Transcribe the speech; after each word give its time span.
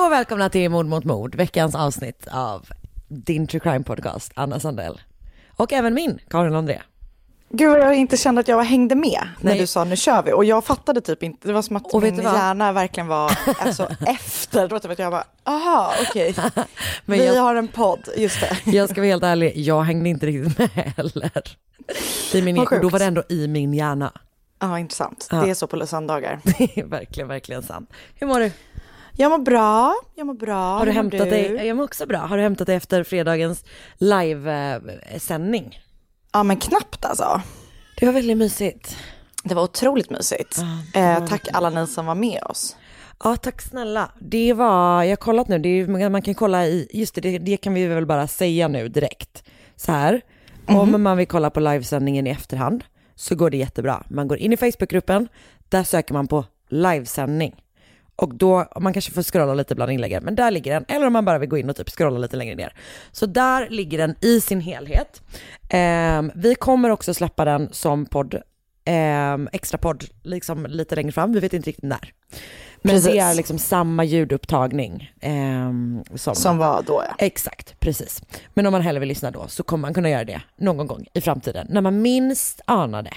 Hallå 0.00 0.06
och 0.06 0.12
välkomna 0.12 0.50
till 0.50 0.70
Mord 0.70 0.86
mot 0.86 1.04
mord, 1.04 1.34
veckans 1.34 1.74
avsnitt 1.74 2.26
av 2.32 2.66
din 3.08 3.46
true 3.46 3.60
crime 3.60 3.84
podcast, 3.84 4.32
Anna 4.34 4.60
Sandell. 4.60 5.00
Och 5.56 5.72
även 5.72 5.94
min, 5.94 6.18
Karin 6.30 6.54
André. 6.54 6.80
Gud 7.48 7.70
vad 7.70 7.80
jag 7.80 7.94
inte 7.94 8.16
kände 8.16 8.40
att 8.40 8.48
jag 8.48 8.62
hängde 8.62 8.94
med 8.94 9.28
när 9.40 9.50
Nej. 9.50 9.58
du 9.60 9.66
sa 9.66 9.84
nu 9.84 9.96
kör 9.96 10.22
vi 10.22 10.32
och 10.32 10.44
jag 10.44 10.64
fattade 10.64 11.00
typ 11.00 11.22
inte, 11.22 11.48
det 11.48 11.54
var 11.54 11.62
som 11.62 11.76
att 11.76 11.94
Och 11.94 12.02
min 12.02 12.16
hjärna 12.16 12.72
verkligen 12.72 13.06
var 13.06 13.38
alltså, 13.58 13.88
efter, 14.06 14.68
det 14.68 14.74
var 14.74 14.78
typ 14.78 14.90
att 14.90 14.98
jag 14.98 15.12
bara 15.12 15.24
aha 15.44 15.92
okej, 16.08 16.34
Men 17.04 17.18
vi 17.18 17.26
jag- 17.26 17.42
har 17.42 17.54
en 17.54 17.68
podd, 17.68 18.08
just 18.16 18.40
det. 18.40 18.58
Jag 18.70 18.90
ska 18.90 19.00
vara 19.00 19.08
helt 19.08 19.22
ärlig, 19.24 19.52
jag 19.56 19.82
hängde 19.82 20.08
inte 20.08 20.26
riktigt 20.26 20.58
med 20.58 20.68
heller. 20.96 21.30
I 22.32 22.42
min, 22.42 22.58
och 22.58 22.80
då 22.82 22.88
var 22.88 22.98
det 22.98 23.04
ändå 23.04 23.22
i 23.28 23.48
min 23.48 23.74
hjärna. 23.74 24.12
Ja 24.60 24.78
intressant, 24.78 25.28
Ja. 25.30 25.36
det 25.36 25.50
är 25.50 25.54
så 25.54 25.66
på 25.66 25.86
söndagar. 25.86 26.40
Det 26.44 26.78
är 26.78 26.84
verkligen, 26.84 27.28
verkligen 27.28 27.62
sant. 27.62 27.90
Hur 28.14 28.26
mår 28.26 28.40
du? 28.40 28.52
Jag 29.20 29.30
mår 29.30 29.38
bra, 29.38 29.94
jag 30.14 30.26
mår 30.26 30.34
bra. 30.34 30.78
Har 30.78 30.86
du 30.86 30.92
hämtat 30.92 31.30
dig? 31.30 31.66
Jag 31.66 31.76
mår 31.76 31.84
också 31.84 32.06
bra. 32.06 32.18
Har 32.18 32.36
du 32.36 32.42
hämtat 32.42 32.66
dig 32.66 32.76
efter 32.76 33.04
fredagens 33.04 33.64
livesändning? 33.98 35.78
Ja 36.32 36.42
men 36.42 36.56
knappt 36.56 37.04
alltså. 37.04 37.42
Det 37.96 38.06
var 38.06 38.12
väldigt 38.12 38.36
mysigt. 38.36 38.96
Det 39.44 39.54
var 39.54 39.62
otroligt 39.62 40.10
mysigt. 40.10 40.60
det 40.92 41.00
var 41.00 41.20
eh, 41.20 41.26
tack 41.26 41.48
alla 41.52 41.70
ni 41.70 41.86
som 41.86 42.06
var 42.06 42.14
med 42.14 42.42
oss. 42.42 42.76
Ja, 43.24 43.36
tack 43.36 43.62
snälla. 43.62 44.10
Det 44.18 44.52
var, 44.52 45.02
jag 45.02 45.10
har 45.10 45.16
kollat 45.16 45.48
nu, 45.48 45.58
det 45.58 45.68
är, 45.68 46.08
man 46.08 46.22
kan 46.22 46.34
kolla 46.34 46.66
i, 46.66 46.88
just 46.92 47.14
det, 47.14 47.20
det, 47.20 47.38
det 47.38 47.56
kan 47.56 47.74
vi 47.74 47.86
väl 47.86 48.06
bara 48.06 48.28
säga 48.28 48.68
nu 48.68 48.88
direkt. 48.88 49.44
Så 49.76 49.92
här, 49.92 50.20
om 50.66 51.02
man 51.02 51.16
vill 51.16 51.26
kolla 51.26 51.50
på 51.50 51.60
livesändningen 51.60 52.26
i 52.26 52.30
efterhand 52.30 52.84
så 53.14 53.34
går 53.34 53.50
det 53.50 53.56
jättebra. 53.56 54.02
Man 54.08 54.28
går 54.28 54.38
in 54.38 54.52
i 54.52 54.56
Facebookgruppen, 54.56 55.28
där 55.68 55.82
söker 55.82 56.14
man 56.14 56.26
på 56.26 56.44
livesändning. 56.68 57.54
Och 58.20 58.34
då, 58.34 58.66
man 58.80 58.92
kanske 58.92 59.12
får 59.12 59.22
scrolla 59.22 59.54
lite 59.54 59.74
bland 59.74 59.92
inläggen, 59.92 60.24
men 60.24 60.34
där 60.34 60.50
ligger 60.50 60.74
den. 60.74 60.84
Eller 60.88 61.06
om 61.06 61.12
man 61.12 61.24
bara 61.24 61.38
vill 61.38 61.48
gå 61.48 61.58
in 61.58 61.70
och 61.70 61.76
typ 61.76 61.90
scrolla 61.90 62.18
lite 62.18 62.36
längre 62.36 62.54
ner. 62.54 62.72
Så 63.12 63.26
där 63.26 63.68
ligger 63.70 63.98
den 63.98 64.14
i 64.20 64.40
sin 64.40 64.60
helhet. 64.60 65.22
Ehm, 65.70 66.32
vi 66.34 66.54
kommer 66.54 66.90
också 66.90 67.14
släppa 67.14 67.44
den 67.44 67.68
som 67.72 68.06
podd, 68.06 68.34
um, 69.34 69.48
extra 69.52 69.78
podd, 69.78 70.04
liksom 70.22 70.66
lite 70.66 70.94
längre 70.96 71.12
fram. 71.12 71.32
Vi 71.32 71.40
vet 71.40 71.52
inte 71.52 71.68
riktigt 71.68 71.84
när. 71.84 72.12
Men 72.82 72.94
Precis. 72.94 73.12
det 73.12 73.18
är 73.18 73.34
liksom 73.34 73.58
samma 73.58 74.04
ljudupptagning. 74.04 75.12
ehm, 75.20 76.02
som, 76.14 76.34
Som 76.34 76.58
var 76.58 76.82
då 76.86 77.02
ja. 77.08 77.14
Exakt, 77.18 77.80
precis. 77.80 78.22
Men 78.54 78.66
om 78.66 78.72
man 78.72 78.82
hellre 78.82 79.00
vill 79.00 79.08
lyssna 79.08 79.30
då 79.30 79.48
så 79.48 79.62
kommer 79.62 79.82
man 79.82 79.94
kunna 79.94 80.10
göra 80.10 80.24
det 80.24 80.42
någon 80.56 80.86
gång 80.86 81.06
i 81.14 81.20
framtiden, 81.20 81.66
när 81.70 81.80
man 81.80 82.02
minst 82.02 82.60
anar 82.64 83.02
det. 83.02 83.14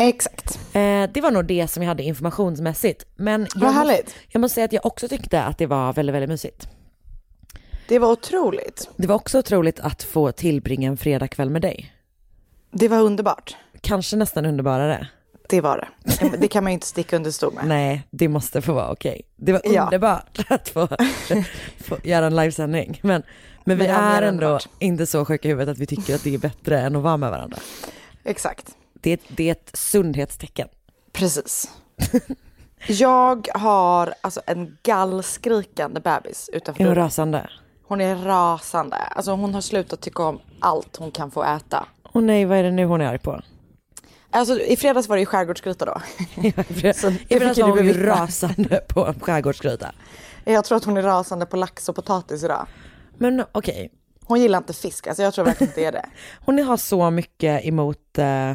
Exakt. 0.00 0.58
Eh, 0.72 1.10
det 1.12 1.20
var 1.20 1.30
nog 1.30 1.44
det 1.46 1.68
som 1.68 1.82
jag 1.82 1.88
hade 1.88 2.02
informationsmässigt. 2.02 3.04
Men 3.16 3.46
jag, 3.54 3.60
Vad 3.60 3.74
måste, 3.74 4.02
jag 4.28 4.40
måste 4.40 4.54
säga 4.54 4.64
att 4.64 4.72
jag 4.72 4.86
också 4.86 5.08
tyckte 5.08 5.42
att 5.42 5.58
det 5.58 5.66
var 5.66 5.92
väldigt, 5.92 6.14
väldigt 6.14 6.30
mysigt. 6.30 6.68
Det 7.88 7.98
var 7.98 8.08
otroligt. 8.12 8.88
Det 8.96 9.06
var 9.06 9.14
också 9.14 9.38
otroligt 9.38 9.80
att 9.80 10.02
få 10.02 10.32
tillbringa 10.32 10.88
en 10.88 10.96
fredagkväll 10.96 11.50
med 11.50 11.62
dig. 11.62 11.92
Det 12.70 12.88
var 12.88 13.00
underbart. 13.00 13.56
Kanske 13.80 14.16
nästan 14.16 14.46
underbarare. 14.46 15.08
Det 15.48 15.60
var 15.60 15.88
det. 16.20 16.36
Det 16.38 16.48
kan 16.48 16.64
man 16.64 16.72
ju 16.72 16.74
inte 16.74 16.86
sticka 16.86 17.16
under 17.16 17.30
stol 17.30 17.54
med. 17.54 17.64
Nej, 17.68 18.02
det 18.10 18.28
måste 18.28 18.62
få 18.62 18.72
vara 18.72 18.92
okej. 18.92 19.22
Det 19.36 19.52
var 19.52 19.60
Ja. 19.64 19.84
underbart 19.84 20.38
att 20.48 20.68
få, 20.68 20.88
få 21.78 21.96
göra 22.04 22.26
en 22.26 22.36
livesändning. 22.36 23.00
Men, 23.02 23.22
men 23.64 23.78
vi 23.78 23.86
Men 23.86 23.96
är 23.96 24.22
ändå 24.22 24.28
underbart. 24.46 24.68
inte 24.78 25.06
så 25.06 25.24
sjuka 25.24 25.48
i 25.48 25.50
huvudet 25.50 25.72
att 25.72 25.78
vi 25.78 25.86
tycker 25.86 26.14
att 26.14 26.24
det 26.24 26.34
är 26.34 26.38
bättre 26.38 26.80
än 26.80 26.96
att 26.96 27.02
vara 27.02 27.16
med 27.16 27.30
varandra. 27.30 27.58
Exakt. 28.24 28.66
Det, 29.00 29.10
är- 29.12 29.18
det 29.28 29.48
är 29.48 29.52
ett 29.52 29.70
sundhetstecken. 29.74 30.68
Precis. 31.12 31.70
Jag 32.88 33.48
har 33.54 34.14
alltså 34.20 34.40
en 34.46 34.76
gallskrikande 34.82 36.00
bebis 36.00 36.50
utanför 36.52 36.82
Är 36.82 36.86
hon 36.86 36.94
rasande? 36.96 37.50
Hon 37.88 38.00
är 38.00 38.16
rasande. 38.16 38.96
Alltså 38.96 39.32
hon 39.32 39.54
har 39.54 39.60
slutat 39.60 40.00
tycka 40.00 40.22
om 40.22 40.40
allt 40.60 40.96
hon 40.96 41.10
kan 41.10 41.30
få 41.30 41.44
äta. 41.44 41.86
Åh 42.12 42.22
nej, 42.22 42.44
vad 42.44 42.58
är 42.58 42.62
det 42.62 42.70
nu 42.70 42.84
hon 42.84 43.00
är 43.00 43.06
arg 43.06 43.18
på? 43.18 43.40
Alltså 44.30 44.60
i 44.60 44.76
fredags 44.76 45.08
var 45.08 45.16
det 45.16 45.20
ju 45.20 45.26
skärgårdsgryta 45.26 45.84
då. 45.84 46.00
Så 46.94 47.08
det 47.10 47.18
Jag 47.28 47.40
fick 47.40 47.48
fick 47.48 47.56
ju 47.58 47.64
du 47.64 47.72
du 47.72 47.74
bevittna. 47.74 48.06
rasande 48.22 48.76
på 48.88 49.06
en 49.06 49.20
skärgårdsgryta. 49.20 49.92
Jag 50.44 50.64
tror 50.64 50.76
att 50.76 50.84
hon 50.84 50.96
är 50.96 51.02
rasande 51.02 51.46
på 51.46 51.56
lax 51.56 51.88
och 51.88 51.96
potatis 51.96 52.44
idag. 52.44 52.66
Men 53.18 53.44
okej, 53.52 53.90
Hon 54.24 54.40
gillar 54.40 54.58
inte 54.58 54.72
fisk, 54.72 55.06
alltså 55.06 55.22
jag 55.22 55.34
tror 55.34 55.44
verkligen 55.44 55.70
inte 55.70 55.80
det 55.80 55.86
är 55.86 55.92
det. 55.92 56.06
hon 56.44 56.58
har 56.58 56.76
så 56.76 57.10
mycket 57.10 57.64
emot 57.64 58.18
eh, 58.18 58.52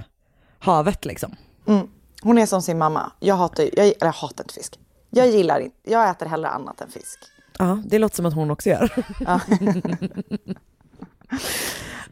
havet 0.65 1.05
liksom. 1.05 1.35
Mm. 1.67 1.87
Hon 2.21 2.37
är 2.37 2.45
som 2.45 2.61
sin 2.61 2.77
mamma. 2.77 3.11
Jag 3.19 3.35
hatar, 3.35 3.63
jag, 3.63 3.85
eller 3.85 3.95
jag 3.99 4.11
hatar 4.11 4.43
inte 4.43 4.53
fisk. 4.53 4.79
Jag 5.09 5.27
gillar 5.27 5.59
inte, 5.59 5.75
jag 5.83 6.09
äter 6.09 6.25
hellre 6.25 6.49
annat 6.49 6.81
än 6.81 6.89
fisk. 6.89 7.19
Ja, 7.59 7.81
det 7.85 7.99
låter 7.99 8.15
som 8.15 8.25
att 8.25 8.33
hon 8.33 8.51
också 8.51 8.69
gör. 8.69 9.05
Ja. 9.19 9.39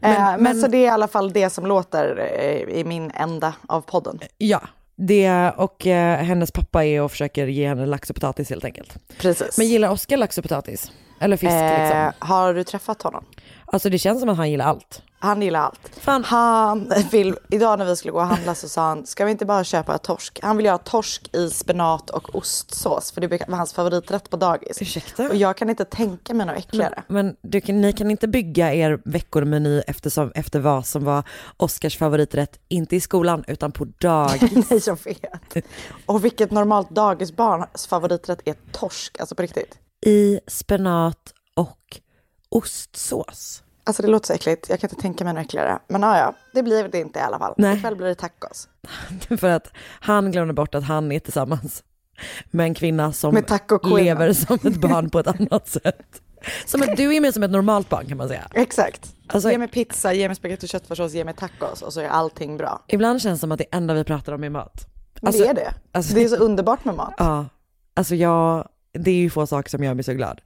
men, 0.00 0.42
men, 0.42 0.60
så 0.60 0.68
det 0.68 0.76
är 0.76 0.84
i 0.84 0.88
alla 0.88 1.08
fall 1.08 1.32
det 1.32 1.50
som 1.50 1.66
låter 1.66 2.18
eh, 2.18 2.78
i 2.80 2.84
min 2.84 3.10
ända 3.14 3.54
av 3.68 3.80
podden. 3.80 4.20
Ja, 4.38 4.60
det 4.96 5.50
och 5.56 5.86
eh, 5.86 6.24
hennes 6.24 6.52
pappa 6.52 6.84
är 6.84 7.02
och 7.02 7.10
försöker 7.10 7.46
ge 7.46 7.68
henne 7.68 7.86
lax 7.86 8.10
och 8.10 8.16
potatis 8.16 8.50
helt 8.50 8.64
enkelt. 8.64 8.96
Precis. 9.18 9.58
Men 9.58 9.66
gillar 9.66 9.90
Oskar 9.90 10.16
lax 10.16 10.38
och 10.38 10.44
potatis? 10.44 10.92
Eller 11.20 11.36
fisk 11.36 11.52
liksom? 11.52 11.98
eh, 11.98 12.12
har 12.18 12.54
du 12.54 12.64
träffat 12.64 13.02
honom? 13.02 13.24
Alltså 13.66 13.90
det 13.90 13.98
känns 13.98 14.20
som 14.20 14.28
att 14.28 14.36
han 14.36 14.50
gillar 14.50 14.66
allt. 14.66 15.02
Han 15.24 15.42
gillar 15.42 15.60
allt. 15.60 15.90
Fan. 16.00 16.24
Han 16.24 16.92
vill, 17.10 17.36
idag 17.50 17.78
när 17.78 17.86
vi 17.86 17.96
skulle 17.96 18.12
gå 18.12 18.18
och 18.18 18.26
handla 18.26 18.54
så 18.54 18.68
sa 18.68 18.82
han, 18.88 19.06
ska 19.06 19.24
vi 19.24 19.30
inte 19.30 19.46
bara 19.46 19.64
köpa 19.64 19.98
torsk? 19.98 20.38
Han 20.42 20.56
vill 20.56 20.66
göra 20.66 20.78
torsk 20.78 21.30
i 21.34 21.50
spenat 21.50 22.10
och 22.10 22.34
ostsås, 22.34 23.12
för 23.12 23.20
det 23.20 23.28
vara 23.28 23.56
hans 23.56 23.72
favoriträtt 23.72 24.30
på 24.30 24.36
dagis. 24.36 24.82
Ursäkta? 24.82 25.28
Och 25.28 25.34
jag 25.36 25.56
kan 25.56 25.70
inte 25.70 25.84
tänka 25.84 26.34
mig 26.34 26.46
något 26.46 26.56
äckligare. 26.56 27.02
Men 27.08 27.36
du, 27.42 27.60
kan- 27.60 27.80
ni 27.80 27.92
kan 27.92 28.10
inte 28.10 28.28
bygga 28.28 28.74
er 28.74 29.00
veckomeny 29.04 29.80
eftersom, 29.86 30.32
efter 30.34 30.60
vad 30.60 30.86
som 30.86 31.04
var 31.04 31.22
Oskars 31.56 31.98
favoriträtt, 31.98 32.58
inte 32.68 32.96
i 32.96 33.00
skolan 33.00 33.44
utan 33.46 33.72
på 33.72 33.84
dagis. 33.84 34.70
Nej, 34.70 34.80
jag 34.86 34.98
vet. 35.04 35.64
Och 36.06 36.24
vilket 36.24 36.50
normalt 36.50 36.90
dagisbarns 36.90 37.86
favoriträtt 37.86 38.40
är 38.44 38.54
torsk, 38.72 39.20
alltså 39.20 39.34
på 39.34 39.42
riktigt. 39.42 39.78
I 40.06 40.40
spenat 40.46 41.34
och 41.56 42.00
ostsås. 42.48 43.62
Alltså 43.86 44.02
det 44.02 44.08
låter 44.08 44.26
så 44.26 44.32
äckligt, 44.32 44.68
jag 44.70 44.80
kan 44.80 44.90
inte 44.90 45.02
tänka 45.02 45.24
mig 45.24 45.32
något 45.34 45.44
äckligare. 45.44 45.78
Men 45.88 46.02
ja, 46.02 46.18
ja, 46.18 46.34
det 46.52 46.62
blir 46.62 46.88
det 46.88 46.98
inte 47.00 47.18
i 47.18 47.22
alla 47.22 47.38
fall. 47.38 47.54
Nej. 47.56 47.76
Ikväll 47.76 47.96
blir 47.96 48.06
det 48.06 48.14
tacos. 48.14 48.68
För 49.40 49.48
att 49.50 49.70
han 50.00 50.32
glömde 50.32 50.54
bort 50.54 50.74
att 50.74 50.84
han 50.84 51.12
är 51.12 51.18
tillsammans 51.20 51.84
med 52.50 52.64
en 52.64 52.74
kvinna 52.74 53.12
som 53.12 53.44
lever 53.96 54.32
som 54.32 54.54
ett 54.54 54.80
barn 54.80 55.10
på 55.10 55.18
ett 55.18 55.26
annat 55.40 55.68
sätt. 55.68 56.20
Som 56.66 56.82
ett, 56.82 56.96
du 56.96 57.14
är 57.16 57.20
med 57.20 57.34
som 57.34 57.42
ett 57.42 57.50
normalt 57.50 57.88
barn 57.88 58.06
kan 58.06 58.16
man 58.16 58.28
säga. 58.28 58.48
Exakt. 58.54 59.12
Alltså- 59.26 59.50
ge 59.50 59.58
mig 59.58 59.68
pizza, 59.68 60.12
ge 60.12 60.28
mig 60.28 60.36
spagetti 60.36 60.66
och 60.66 60.70
köttfärssås, 60.70 61.12
ge 61.12 61.24
mig 61.24 61.34
tacos 61.34 61.82
och 61.82 61.92
så 61.92 62.00
är 62.00 62.08
allting 62.08 62.56
bra. 62.56 62.84
Ibland 62.88 63.22
känns 63.22 63.38
det 63.38 63.40
som 63.40 63.52
att 63.52 63.58
det 63.58 63.66
enda 63.70 63.94
vi 63.94 64.04
pratar 64.04 64.32
om 64.32 64.44
är 64.44 64.50
mat. 64.50 64.86
Alltså- 65.22 65.42
det 65.42 65.48
är 65.48 65.54
det. 65.54 65.74
alltså- 65.92 66.14
det 66.14 66.24
är 66.24 66.28
så 66.28 66.36
underbart 66.36 66.84
med 66.84 66.94
mat. 66.94 67.14
Ja, 67.18 67.46
alltså 67.94 68.14
jag, 68.14 68.68
det 68.92 69.10
är 69.10 69.14
ju 69.14 69.30
få 69.30 69.46
saker 69.46 69.70
som 69.70 69.84
gör 69.84 69.94
mig 69.94 70.04
så 70.04 70.12
glad. 70.12 70.40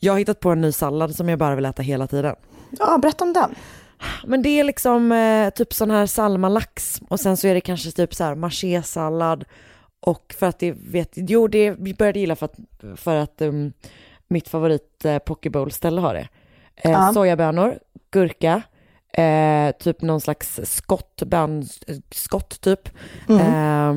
Jag 0.00 0.12
har 0.12 0.18
hittat 0.18 0.40
på 0.40 0.50
en 0.50 0.60
ny 0.60 0.72
sallad 0.72 1.14
som 1.14 1.28
jag 1.28 1.38
bara 1.38 1.54
vill 1.54 1.64
äta 1.64 1.82
hela 1.82 2.06
tiden. 2.06 2.34
Ja, 2.70 2.98
berätta 2.98 3.24
om 3.24 3.32
den. 3.32 3.54
Men 4.26 4.42
det 4.42 4.48
är 4.48 4.64
liksom 4.64 5.12
eh, 5.12 5.50
typ 5.50 5.72
sån 5.74 5.90
här 5.90 6.06
salmalax 6.06 7.00
och 7.08 7.20
sen 7.20 7.36
så 7.36 7.46
är 7.48 7.54
det 7.54 7.60
kanske 7.60 7.90
typ 7.92 8.14
så 8.14 8.24
här 8.24 8.34
machésallad 8.34 9.44
och 10.00 10.34
för 10.38 10.46
att 10.46 10.58
det 10.58 10.72
vet, 10.72 11.10
jo 11.14 11.48
det 11.48 11.70
vi 11.70 11.94
började 11.94 12.18
gilla 12.20 12.36
för 12.36 12.46
att, 12.46 12.56
för 12.96 13.16
att 13.16 13.42
um, 13.42 13.72
mitt 14.28 14.48
favorit 14.48 15.04
eh, 15.04 15.18
pokeball 15.18 15.70
ställe 15.72 16.00
har 16.00 16.14
det. 16.14 16.28
Eh, 16.76 16.90
Ja. 16.90 17.10
Sojabönor, 17.14 17.78
gurka, 18.10 18.62
eh, 19.12 19.70
typ 19.78 20.02
någon 20.02 20.20
slags 20.20 20.60
skott, 20.64 21.22
bön, 21.26 21.64
skott 22.10 22.60
typ. 22.60 22.88
Eh, 23.28 23.94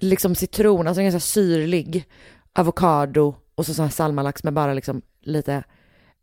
liksom 0.00 0.34
citron, 0.34 0.86
alltså 0.86 1.00
en 1.00 1.04
ganska 1.04 1.20
syrlig, 1.20 2.04
avokado 2.52 3.34
och 3.56 3.66
så 3.66 3.82
här 3.82 3.90
salmalax 3.90 4.44
med 4.44 4.52
bara 4.52 4.74
liksom 4.74 5.02
lite 5.20 5.64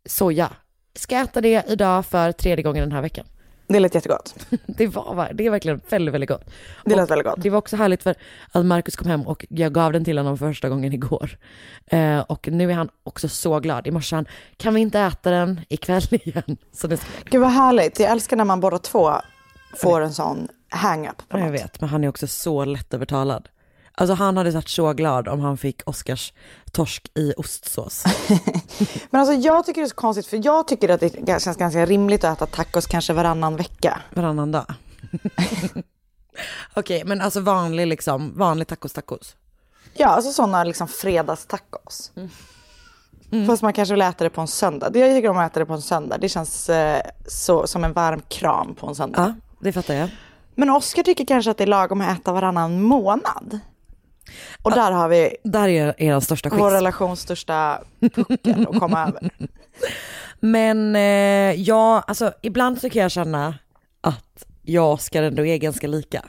soja. 0.06 0.50
Ska 0.94 1.16
äta 1.16 1.40
det 1.40 1.64
idag 1.68 2.06
för 2.06 2.32
tredje 2.32 2.62
gången 2.62 2.82
den 2.82 2.92
här 2.92 3.02
veckan. 3.02 3.26
Det 3.66 3.80
lät 3.80 3.94
jättegott. 3.94 4.34
Det, 4.66 4.86
var, 4.86 5.30
det 5.34 5.46
är 5.46 5.50
verkligen 5.50 5.80
väldigt, 5.88 6.14
väldigt 6.14 6.30
gott. 6.30 6.44
Det 6.84 6.96
lät 6.96 7.04
Och 7.04 7.10
väldigt 7.10 7.26
gott. 7.26 7.42
Det 7.42 7.50
var 7.50 7.58
också 7.58 7.76
härligt 7.76 8.02
för 8.02 8.14
att 8.52 8.66
Marcus 8.66 8.96
kom 8.96 9.08
hem 9.08 9.26
och 9.26 9.46
jag 9.48 9.72
gav 9.72 9.92
den 9.92 10.04
till 10.04 10.18
honom 10.18 10.38
för 10.38 10.48
första 10.48 10.68
gången 10.68 10.92
igår. 10.92 11.38
Eh, 11.86 12.18
och 12.18 12.48
nu 12.48 12.70
är 12.70 12.74
han 12.74 12.88
också 13.02 13.28
så 13.28 13.60
glad. 13.60 13.86
I 13.86 13.90
morse 13.90 14.16
han, 14.16 14.26
kan 14.56 14.74
vi 14.74 14.80
inte 14.80 15.00
äta 15.00 15.30
den 15.30 15.60
ikväll 15.68 16.02
igen? 16.10 16.56
Så 16.72 16.86
det 16.86 16.96
ska 16.96 17.08
Gud 17.24 17.40
vad 17.40 17.50
härligt. 17.50 18.00
Jag 18.00 18.10
älskar 18.10 18.36
när 18.36 18.44
man 18.44 18.60
båda 18.60 18.78
två 18.78 19.12
får 19.76 20.00
en 20.00 20.14
sån 20.14 20.48
hang-up 20.68 21.28
på 21.28 21.38
jag 21.38 21.50
vet, 21.50 21.80
men 21.80 21.90
han 21.90 22.04
är 22.04 22.08
också 22.08 22.26
så 22.26 22.64
lättövertalad. 22.64 23.48
Alltså 23.96 24.14
han 24.14 24.36
hade 24.36 24.50
varit 24.50 24.68
så 24.68 24.92
glad 24.92 25.28
om 25.28 25.40
han 25.40 25.56
fick 25.56 25.82
Oscars 25.86 26.32
torsk 26.72 27.10
i 27.14 27.32
ostsås. 27.36 28.04
Men 29.10 29.20
alltså 29.20 29.34
jag 29.34 29.66
tycker 29.66 29.80
det 29.80 29.86
är 29.86 29.88
så 29.88 29.94
konstigt 29.94 30.26
för 30.26 30.40
jag 30.44 30.68
tycker 30.68 30.88
att 30.88 31.00
det 31.00 31.42
känns 31.42 31.56
ganska 31.56 31.86
rimligt 31.86 32.24
att 32.24 32.36
äta 32.42 32.46
tacos 32.46 32.86
kanske 32.86 33.12
varannan 33.12 33.56
vecka. 33.56 34.00
Varannan 34.14 34.52
dag. 34.52 34.64
Okej, 36.74 37.02
men 37.04 37.20
alltså 37.20 37.40
vanlig 37.40 37.86
liksom, 37.86 38.32
vanlig 38.38 38.68
tacos 38.68 38.92
tacos. 38.92 39.36
Ja, 39.94 40.06
alltså 40.08 40.32
sådana 40.32 40.64
liksom 40.64 40.88
fredagstacos. 40.88 42.12
Fast 43.46 43.62
man 43.62 43.72
kanske 43.72 43.94
vill 43.94 44.02
äta 44.02 44.24
det 44.24 44.30
på 44.30 44.40
en 44.40 44.48
söndag. 44.48 44.90
Det- 44.90 44.98
Jag 44.98 45.16
tycker 45.16 45.28
om 45.28 45.38
att 45.38 45.50
äta 45.52 45.60
det 45.60 45.66
på 45.66 45.72
en 45.72 45.82
söndag. 45.82 46.18
Det 46.18 46.28
känns 46.28 46.68
eh, 46.70 47.00
så, 47.26 47.66
som 47.66 47.84
en 47.84 47.92
varm 47.92 48.20
kram 48.28 48.74
på 48.74 48.86
en 48.86 48.94
söndag. 48.94 49.22
Ja, 49.22 49.34
det 49.60 49.72
fattar 49.72 49.94
jag. 49.94 50.08
Men 50.54 50.70
Oskar 50.70 51.02
tycker 51.02 51.24
kanske 51.26 51.50
att 51.50 51.58
det 51.58 51.64
är 51.64 51.68
lagom 51.68 52.00
att 52.00 52.18
äta 52.20 52.32
varannan 52.32 52.82
månad. 52.82 53.58
Och 54.62 54.70
där 54.70 54.92
har 54.92 55.08
vi 55.08 55.36
Där 55.44 55.68
är 55.68 55.94
er 55.98 56.20
största 56.20 56.48
vår 56.48 56.70
relations 56.70 57.20
största 57.20 57.82
puckel 58.00 58.66
att 58.70 58.78
komma 58.78 59.06
över. 59.08 59.30
Men 60.40 60.96
eh, 60.96 61.60
ja, 61.60 62.00
alltså 62.06 62.32
ibland 62.42 62.80
så 62.80 62.90
kan 62.90 63.02
jag 63.02 63.10
känna 63.10 63.54
att 64.00 64.44
jag 64.62 64.86
och 64.86 64.92
Oskar 64.92 65.22
ändå 65.22 65.46
är 65.46 65.56
ganska 65.56 65.86
lika. 65.86 66.24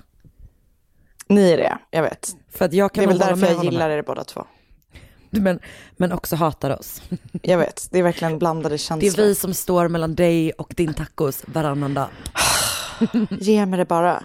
Ni 1.27 1.51
är 1.51 1.57
det, 1.57 1.77
jag 1.92 2.01
vet. 2.01 2.36
För 2.51 2.65
att 2.65 2.74
jag 2.74 2.89
Det 2.92 2.95
kan 2.95 3.03
är 3.03 3.07
väl 3.07 3.18
därför 3.18 3.53
jag 3.53 3.63
gillar 3.63 3.89
er 3.89 4.01
båda 4.01 4.24
två. 4.24 4.45
Men, 5.30 5.59
men 5.97 6.12
också 6.12 6.36
hatar 6.36 6.80
oss. 6.80 7.01
Jag 7.42 7.57
vet, 7.57 7.88
det 7.92 8.00
är 8.00 8.03
verkligen 8.03 8.39
blandade 8.39 8.75
Det 8.75 8.77
känslor. 8.77 9.19
är 9.24 9.27
vi 9.27 9.36
som 9.36 9.53
står 9.53 9.88
mellan 9.88 10.15
dig 10.15 10.51
och 10.51 10.74
din 10.77 10.94
tacos 10.94 11.44
varannan 11.47 11.94
dag. 11.94 12.07
Ge 13.30 13.65
mig 13.65 13.77
det 13.80 13.86
bara. 13.86 14.24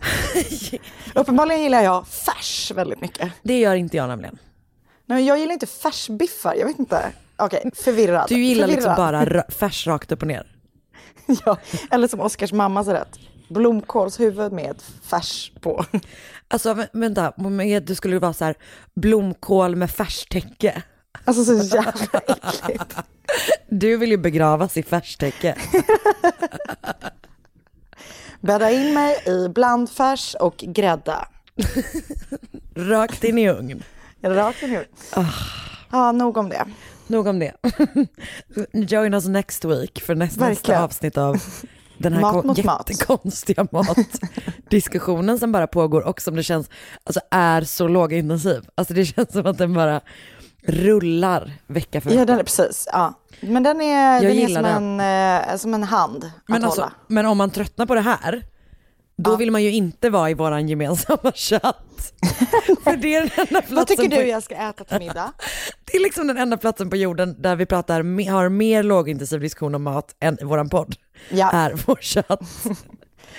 Uppenbarligen 1.14 1.62
gillar 1.62 1.82
jag 1.82 2.08
färs 2.08 2.70
väldigt 2.74 3.00
mycket. 3.00 3.32
Det 3.42 3.58
gör 3.60 3.74
inte 3.74 3.96
jag 3.96 4.08
nämligen. 4.08 4.38
Nej, 5.06 5.26
jag 5.26 5.38
gillar 5.38 5.52
inte 5.52 5.66
färsbiffar, 5.66 6.54
jag 6.54 6.66
vet 6.66 6.78
inte. 6.78 7.12
Okej, 7.36 7.70
förvirrad. 7.74 8.26
Du 8.28 8.42
gillar 8.44 8.66
liksom 8.66 8.94
förvirrad. 8.96 9.24
bara 9.24 9.24
rö- 9.42 9.50
färs 9.58 9.86
rakt 9.86 10.12
upp 10.12 10.22
och 10.22 10.28
ner. 10.28 10.46
Ja, 11.44 11.56
eller 11.90 12.08
som 12.08 12.20
Oskars 12.20 12.52
mamma 12.52 12.84
sa 12.84 12.94
rätt. 12.94 13.18
Blomkålshuvud 13.48 14.52
med 14.52 14.82
färs 15.02 15.52
på. 15.60 15.84
Alltså 16.50 16.74
vä- 16.74 16.88
vänta, 16.92 17.32
du 17.80 17.94
skulle 17.94 18.18
vara 18.18 18.32
så 18.32 18.44
här 18.44 18.54
blomkål 18.94 19.76
med 19.76 19.90
färstäcke. 19.90 20.82
Alltså 21.24 21.44
så 21.44 21.54
jävla 21.76 22.20
äckligt. 22.26 22.96
Du 23.68 23.96
vill 23.96 24.10
ju 24.10 24.16
begravas 24.16 24.76
i 24.76 24.82
färstäcke. 24.82 25.56
Bädda 28.40 28.70
in 28.70 28.94
mig 28.94 29.16
i 29.26 29.48
blandfärs 29.48 30.34
och 30.40 30.56
grädda. 30.56 31.28
Rakt 32.74 33.24
in 33.24 33.38
i 33.38 33.48
ugn. 33.50 33.82
Rakt 34.22 34.62
in 34.62 34.72
i 34.72 34.76
ugn. 34.76 34.86
Ah. 35.12 35.24
Ja, 35.90 36.12
nog 36.12 36.36
om 36.36 36.48
det. 36.48 36.64
Nog 37.06 37.26
om 37.26 37.38
det. 37.38 37.52
Join 38.72 39.14
us 39.14 39.24
next 39.26 39.64
week 39.64 40.00
för 40.00 40.14
nästa, 40.14 40.48
nästa 40.48 40.82
avsnitt 40.84 41.18
av 41.18 41.42
den 41.98 42.12
här 42.12 42.20
Mat 42.20 42.44
mot 42.44 42.64
mat. 42.64 42.90
jättekonstiga 42.90 43.66
matdiskussionen 43.72 45.38
som 45.38 45.52
bara 45.52 45.66
pågår 45.66 46.00
och 46.00 46.20
som 46.20 46.36
det 46.36 46.42
känns, 46.42 46.70
alltså 47.04 47.20
är 47.30 47.62
så 47.62 47.88
lågintensiv. 47.88 48.62
Alltså 48.74 48.94
det 48.94 49.04
känns 49.04 49.32
som 49.32 49.46
att 49.46 49.58
den 49.58 49.74
bara 49.74 50.00
rullar 50.62 51.52
vecka 51.66 52.00
för 52.00 52.08
vecka. 52.10 52.20
Ja, 52.20 52.26
den 52.26 52.38
är 52.38 52.42
precis. 52.42 52.88
Ja. 52.92 53.14
Men 53.40 53.62
den 53.62 53.80
är, 53.80 54.20
den 54.22 54.30
är 54.38 54.48
som, 54.48 54.64
en, 54.64 55.00
eh, 55.50 55.56
som 55.56 55.74
en 55.74 55.84
hand 55.84 56.24
att 56.24 56.30
men, 56.48 56.64
alltså, 56.64 56.80
hålla. 56.80 56.92
men 57.06 57.26
om 57.26 57.38
man 57.38 57.50
tröttnar 57.50 57.86
på 57.86 57.94
det 57.94 58.00
här, 58.00 58.42
då 59.16 59.36
vill 59.36 59.50
man 59.50 59.62
ju 59.62 59.72
inte 59.72 60.10
vara 60.10 60.30
i 60.30 60.34
våran 60.34 60.68
gemensamma 60.68 61.32
chatt. 61.34 62.12
för 62.84 62.96
det 62.96 63.14
är 63.14 63.20
den 63.20 63.30
enda 63.36 63.46
platsen 63.62 63.76
Vad 63.76 63.86
tycker 63.86 64.02
på, 64.02 64.16
du 64.16 64.28
jag 64.28 64.42
ska 64.42 64.54
äta 64.54 64.84
till 64.84 64.98
middag? 64.98 65.32
Det 65.84 65.96
är 65.96 66.02
liksom 66.02 66.26
den 66.26 66.36
enda 66.38 66.56
platsen 66.56 66.90
på 66.90 66.96
jorden 66.96 67.42
där 67.42 67.56
vi 67.56 67.66
pratar, 67.66 68.30
har 68.30 68.48
mer 68.48 68.82
lågintensiv 68.82 69.40
diskussion 69.40 69.74
om 69.74 69.82
mat 69.82 70.14
än 70.20 70.38
i 70.40 70.44
våran 70.44 70.68
podd. 70.68 70.94
Ja. 71.30 71.50
Är 71.50 71.74
vår 71.86 71.96
chatt. 72.00 72.40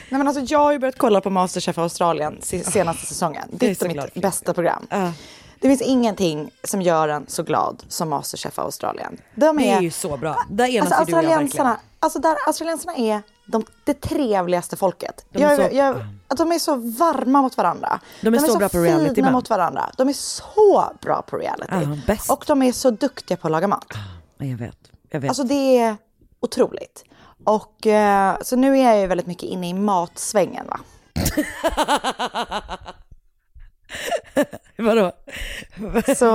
Nej, 0.10 0.18
men 0.18 0.28
alltså, 0.28 0.42
jag 0.54 0.60
har 0.60 0.72
ju 0.72 0.80
börjat 0.80 0.98
kolla 0.98 1.22
på 1.22 1.30
Masterchef 1.30 1.78
Australien 1.78 2.38
se- 2.42 2.64
senaste 2.64 3.06
säsongen. 3.06 3.44
Jag 3.52 3.60
Det 3.60 3.82
är 3.82 3.88
glad 3.88 4.06
mitt 4.06 4.14
det. 4.14 4.20
bästa 4.20 4.54
program. 4.54 4.88
Ja. 4.90 5.12
Det 5.62 5.68
finns 5.68 5.82
ingenting 5.82 6.52
som 6.64 6.82
gör 6.82 7.08
en 7.08 7.26
så 7.28 7.44
glad 7.44 7.84
som 7.88 8.10
Masterchef 8.10 8.60
Australien. 8.60 9.18
De 9.36 9.58
Det 9.58 9.70
är 9.70 9.78
är, 9.78 9.82
ju 9.82 9.92
så 9.92 10.18
bra. 10.18 10.46
Där 10.50 10.66
enas 10.68 10.92
alltså, 10.92 11.12
jag 11.12 11.18
australiensarna, 11.26 11.80
alltså 12.00 12.20
där, 12.20 12.38
australiensarna 12.48 12.98
är 12.98 13.22
de, 13.46 13.66
det 13.84 14.02
trevligaste 14.02 14.76
folket. 14.78 15.26
De 15.30 15.44
är 15.44 15.50
jag, 15.60 15.70
så- 15.72 15.76
jag, 15.78 16.06
att 16.28 16.38
de 16.38 16.52
är 16.52 16.60
så 16.60 16.76
varma 16.76 17.42
mot 17.42 17.58
varandra. 17.58 18.00
De 18.22 18.34
är 18.34 18.38
så 18.40 18.58
bra 18.58 18.70
på 18.70 18.78
reality 18.78 19.16
fina 19.16 19.32
mot 19.32 19.50
varandra. 19.50 19.90
De 19.98 20.10
är 20.10 20.14
så 20.14 20.92
bra 21.02 21.22
på 21.22 21.38
reality. 21.38 22.02
Bäst. 22.08 22.30
Och 22.32 22.44
de 22.48 22.62
är 22.64 22.72
så 22.72 22.92
duktiga 22.92 23.38
på 23.38 23.48
att 23.48 23.52
laga 23.52 23.68
mat. 23.68 23.94
Ja, 24.38 24.46
Jag 24.46 24.58
vet, 24.58 24.78
jag 25.10 25.20
vet. 25.20 25.30
Alltså 25.30 25.44
det 25.44 25.78
är 25.80 25.98
otroligt. 26.40 27.04
Och 27.46 27.88
eh, 27.88 28.38
så 28.42 28.56
nu 28.56 28.78
är 28.80 28.84
jag 28.84 29.00
ju 29.00 29.08
väldigt 29.08 29.28
mycket 29.28 29.50
inne 29.50 29.70
i 29.70 29.74
matsvängen 29.74 30.68
va. 30.68 30.80
Vadå? 34.84 35.12
Så 36.18 36.26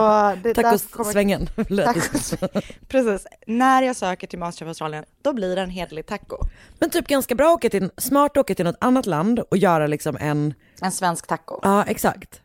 det, 0.43 0.53
där 0.53 0.91
kommer-. 0.91 1.85
Tacos. 1.85 2.35
Precis. 2.89 3.27
När 3.47 3.83
jag 3.83 3.97
söker 3.97 4.27
till 4.27 4.39
Masterchef 4.39 4.69
Australien, 4.69 5.05
då 5.23 5.33
blir 5.33 5.57
det 5.57 5.63
en 5.63 5.71
hederlig 5.71 6.07
taco. 6.07 6.37
Men 6.79 6.91
typ 6.91 7.07
ganska 7.07 7.35
bra 7.35 7.49
att 7.49 7.55
åka 7.55 7.71
till, 7.71 7.91
smart 7.97 8.37
åka 8.37 8.55
till 8.55 8.65
något 8.65 8.77
annat 8.81 9.07
land 9.07 9.41
och 9.41 9.57
göra 9.57 9.87
liksom 9.87 10.17
en, 10.21 10.55
En 10.81 10.93
svensk 10.93 11.27
taco. 11.27 11.61
ja 11.63 11.85
exakt. 11.85 12.41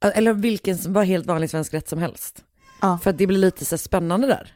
Eller 0.00 0.32
vilken, 0.32 0.92
var 0.92 1.04
helt 1.04 1.26
vanlig 1.26 1.50
svensk 1.50 1.74
rätt 1.74 1.88
som 1.88 1.98
helst. 1.98 2.44
Ja. 2.82 2.98
För 3.02 3.10
att 3.10 3.18
det 3.18 3.26
blir 3.26 3.38
lite 3.38 3.64
så 3.64 3.78
spännande 3.78 4.26
där. 4.26 4.52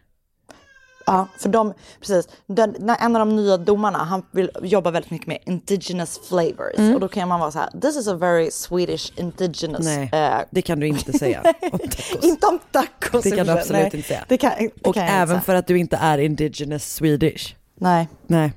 Ja, 1.07 1.29
för 1.39 1.49
de, 1.49 1.75
precis. 2.01 2.29
Den, 2.47 2.91
en 3.01 3.17
av 3.17 3.27
de 3.27 3.37
nya 3.37 3.57
domarna, 3.57 3.99
han 3.99 4.23
vill 4.31 4.51
jobba 4.63 4.91
väldigt 4.91 5.11
mycket 5.11 5.27
med 5.27 5.39
indigenous 5.47 6.21
flavors. 6.29 6.79
Mm. 6.79 6.95
Och 6.95 7.01
då 7.01 7.09
kan 7.09 7.29
man 7.29 7.41
vara 7.41 7.51
så 7.51 7.59
här, 7.59 7.71
this 7.81 7.97
is 7.97 8.09
a 8.09 8.15
very 8.15 8.51
Swedish 8.51 9.13
indigenous. 9.17 9.85
Nej, 9.85 10.11
eh, 10.13 10.41
det 10.51 10.63
kan 10.63 10.81
du 10.81 10.87
inte 10.87 11.13
säga 11.19 11.43
om 11.73 11.81
inte 12.23 12.47
om 12.47 12.59
tacos. 12.71 13.23
Det 13.23 13.31
kan 13.31 13.47
du 13.47 13.53
absolut 13.53 13.83
Nej, 13.83 13.85
inte 13.85 14.09
säga. 14.09 14.25
Det 14.29 14.37
kan, 14.37 14.53
det 14.59 14.89
Och 14.89 14.95
kan 14.95 15.03
inte 15.03 15.15
även 15.15 15.29
säga. 15.29 15.41
för 15.41 15.55
att 15.55 15.67
du 15.67 15.79
inte 15.79 15.97
är 15.97 16.19
indigenous 16.19 16.95
Swedish. 16.95 17.55
Nej. 17.75 18.09
Nej. 18.27 18.53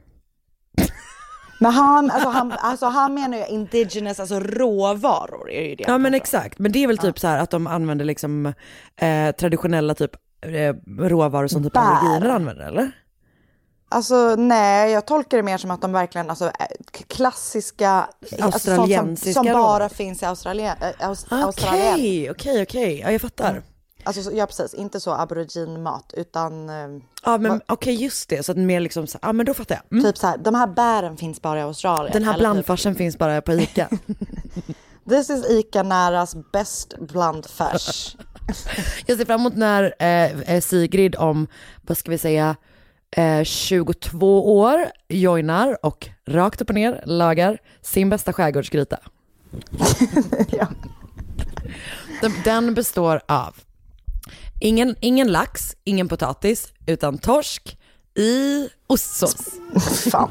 Men 1.59 1.71
han, 1.71 2.11
alltså 2.11 2.29
han, 2.29 2.51
alltså 2.51 2.85
han 2.85 3.13
menar 3.13 3.37
ju 3.37 3.45
indigenous, 3.45 4.19
alltså 4.19 4.39
råvaror 4.39 5.51
är 5.51 5.69
ju 5.69 5.75
det. 5.75 5.83
Ja 5.87 5.97
men 5.97 6.13
exakt, 6.13 6.59
men 6.59 6.71
det 6.71 6.83
är 6.83 6.87
väl 6.87 6.97
typ 6.97 7.19
så 7.19 7.27
här 7.27 7.37
att 7.37 7.49
de 7.49 7.67
använder 7.67 8.05
liksom 8.05 8.53
eh, 8.95 9.31
traditionella 9.31 9.95
typ 9.95 10.11
råvaror 10.99 11.47
som 11.47 11.63
typ 11.63 11.77
aboriginer 11.77 12.29
använder 12.29 12.65
eller? 12.65 12.91
Alltså 13.89 14.35
nej, 14.35 14.91
jag 14.91 15.05
tolkar 15.07 15.37
det 15.37 15.43
mer 15.43 15.57
som 15.57 15.71
att 15.71 15.81
de 15.81 15.91
verkligen, 15.91 16.29
alltså 16.29 16.51
k- 16.97 17.03
klassiska, 17.07 17.89
alltså, 17.91 18.37
sånt 18.39 18.39
som, 18.39 18.53
Australiensiska 18.53 19.43
som 19.43 19.53
bara 19.53 19.89
finns 19.89 20.23
i 20.23 20.25
Australien. 20.25 20.75
Äh, 20.99 21.09
Aus, 21.09 21.25
Okej, 21.25 21.43
Australien. 21.43 22.31
okej, 22.31 22.61
okej. 22.63 22.99
Ja, 22.99 23.11
jag 23.11 23.21
fattar. 23.21 23.61
Alltså 24.03 24.23
så- 24.23 24.31
ja 24.33 24.45
precis, 24.45 24.73
inte 24.73 24.99
så 24.99 25.11
aborigin-mat 25.11 26.13
utan 26.17 26.69
eh, 26.69 26.75
Ja, 27.25 27.37
men 27.37 27.61
okej, 27.67 27.93
just 28.03 28.29
det. 28.29 28.43
Så 28.45 28.51
att 28.51 28.57
mer 28.57 28.79
liksom, 28.79 29.07
så, 29.07 29.17
ja 29.21 29.33
men 29.33 29.45
då 29.45 29.53
fattar 29.53 29.75
jag. 29.75 29.97
Mm. 29.99 30.03
typ 30.11 30.17
så 30.17 30.27
här, 30.27 30.37
de 30.37 30.55
här 30.55 30.67
bären 30.67 31.17
finns 31.17 31.41
bara 31.41 31.59
i 31.59 31.61
Australien. 31.61 32.13
Den 32.13 32.23
här 32.23 32.33
Eller 32.33 32.39
blandfarsen 32.39 32.95
finns 32.95 33.17
bara 33.17 33.41
på 33.41 33.53
ICA. 33.53 33.87
Typ, 33.87 33.99
This 35.09 35.29
is 35.29 35.45
Ica 35.49 35.83
Näras 35.83 36.35
bäst 36.51 36.93
blandfärs. 36.99 38.15
Jag 39.05 39.17
ser 39.17 39.25
fram 39.25 39.39
emot 39.39 39.55
när 39.55 39.95
eh, 39.99 40.41
eh, 40.41 40.61
Sigrid 40.61 41.15
om, 41.15 41.47
vad 41.81 41.97
ska 41.97 42.11
vi 42.11 42.17
säga, 42.17 42.55
eh, 43.11 43.43
22 43.43 44.59
år 44.59 44.85
joinar 45.09 45.77
och 45.85 46.09
rakt 46.27 46.61
upp 46.61 46.69
och 46.69 46.75
ner 46.75 47.03
lagar 47.05 47.57
sin 47.81 48.09
bästa 48.09 48.33
skärgårdsgryta. 48.33 48.97
Ja. 50.49 50.67
den, 52.21 52.33
den 52.43 52.73
består 52.73 53.21
av 53.27 53.55
ingen, 54.59 54.95
ingen 54.99 55.27
lax, 55.27 55.75
ingen 55.83 56.07
potatis, 56.07 56.73
utan 56.85 57.17
torsk 57.17 57.77
i 58.15 58.69
ostsås. 58.87 59.35
Fan. 60.11 60.29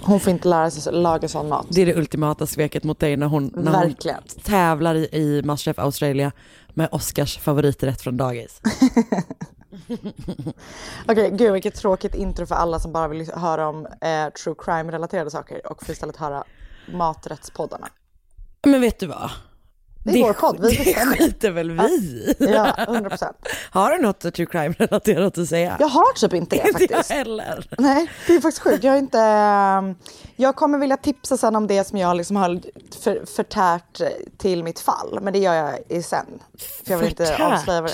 Hon 0.00 0.20
får 0.20 0.30
inte 0.30 0.48
lära 0.48 0.70
sig 0.70 0.92
laga 0.92 1.28
sån 1.28 1.48
mat. 1.48 1.66
Det 1.70 1.82
är 1.82 1.86
det 1.86 1.94
ultimata 1.94 2.46
sveket 2.46 2.84
mot 2.84 3.00
dig 3.00 3.16
när 3.16 3.26
hon, 3.26 3.52
när 3.56 3.72
hon 3.72 3.94
tävlar 4.42 4.94
i, 4.94 5.08
i 5.12 5.42
Masterchef 5.44 5.78
Australia 5.78 6.32
med 6.74 6.88
Oscars 6.92 7.38
favoriträtt 7.38 8.02
från 8.02 8.16
dagis. 8.16 8.60
Okej, 11.08 11.30
gud 11.30 11.52
vilket 11.52 11.74
tråkigt 11.74 12.14
intro 12.14 12.46
för 12.46 12.54
alla 12.54 12.78
som 12.78 12.92
bara 12.92 13.08
vill 13.08 13.32
höra 13.32 13.68
om 13.68 13.86
eh, 13.86 14.28
true 14.28 14.54
crime-relaterade 14.58 15.30
saker 15.30 15.66
och 15.72 15.88
istället 15.88 16.16
höra 16.16 16.44
maträttspoddarna. 16.92 17.88
Men 18.66 18.80
vet 18.80 18.98
du 18.98 19.06
vad? 19.06 19.30
Det 20.04 20.18
är 20.20 20.22
vår 20.22 20.32
podd, 20.32 20.56
vi 20.60 20.76
det 20.76 20.84
bestämmer. 20.84 21.16
skiter 21.16 21.50
väl 21.50 21.70
vi. 21.70 22.34
Ja, 22.38 22.74
100 22.78 23.10
procent. 23.10 23.36
Har 23.70 23.90
du 23.90 24.02
något 24.02 24.20
true 24.20 24.46
crime-relaterat 24.46 25.38
att 25.38 25.48
säga? 25.48 25.76
Jag 25.80 25.86
har 25.88 26.12
typ 26.12 26.34
inte 26.34 26.56
det 26.56 26.68
Inte 26.68 26.82
jag 26.82 26.90
faktiskt. 26.90 27.10
heller. 27.10 27.66
Nej, 27.78 28.10
det 28.26 28.34
är 28.34 28.40
faktiskt 28.40 28.62
sjukt. 28.62 28.84
Jag 28.84 28.98
inte... 28.98 29.18
ehm, 29.20 29.94
Jag 30.36 30.56
kommer 30.56 30.78
vilja 30.78 30.96
tipsa 30.96 31.36
sen 31.36 31.56
om 31.56 31.66
det 31.66 31.84
som 31.84 31.98
jag 31.98 32.16
liksom 32.16 32.36
har 32.36 32.60
för, 33.02 33.26
förtärt 33.36 34.00
till 34.38 34.64
mitt 34.64 34.80
fall. 34.80 35.18
Men 35.22 35.32
det 35.32 35.38
gör 35.38 35.54
jag 35.54 35.74
i 35.88 36.02
sen. 36.02 36.26
För 36.84 36.90
jag 36.92 36.98
vill 36.98 37.08
inte 37.08 37.26
Förtärt? 37.26 37.40
avslöja 37.52 37.80
det 37.80 37.90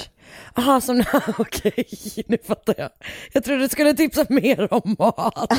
Jaha, 0.55 0.81
som 0.81 1.05
okej, 1.39 1.89
nu 2.29 2.39
fattar 2.47 2.75
jag. 2.79 2.91
Jag 3.33 3.45
trodde 3.45 3.61
du 3.61 3.69
skulle 3.69 3.95
tipsa 3.95 4.27
mer 4.29 4.73
om 4.75 4.97
mat. 4.99 5.53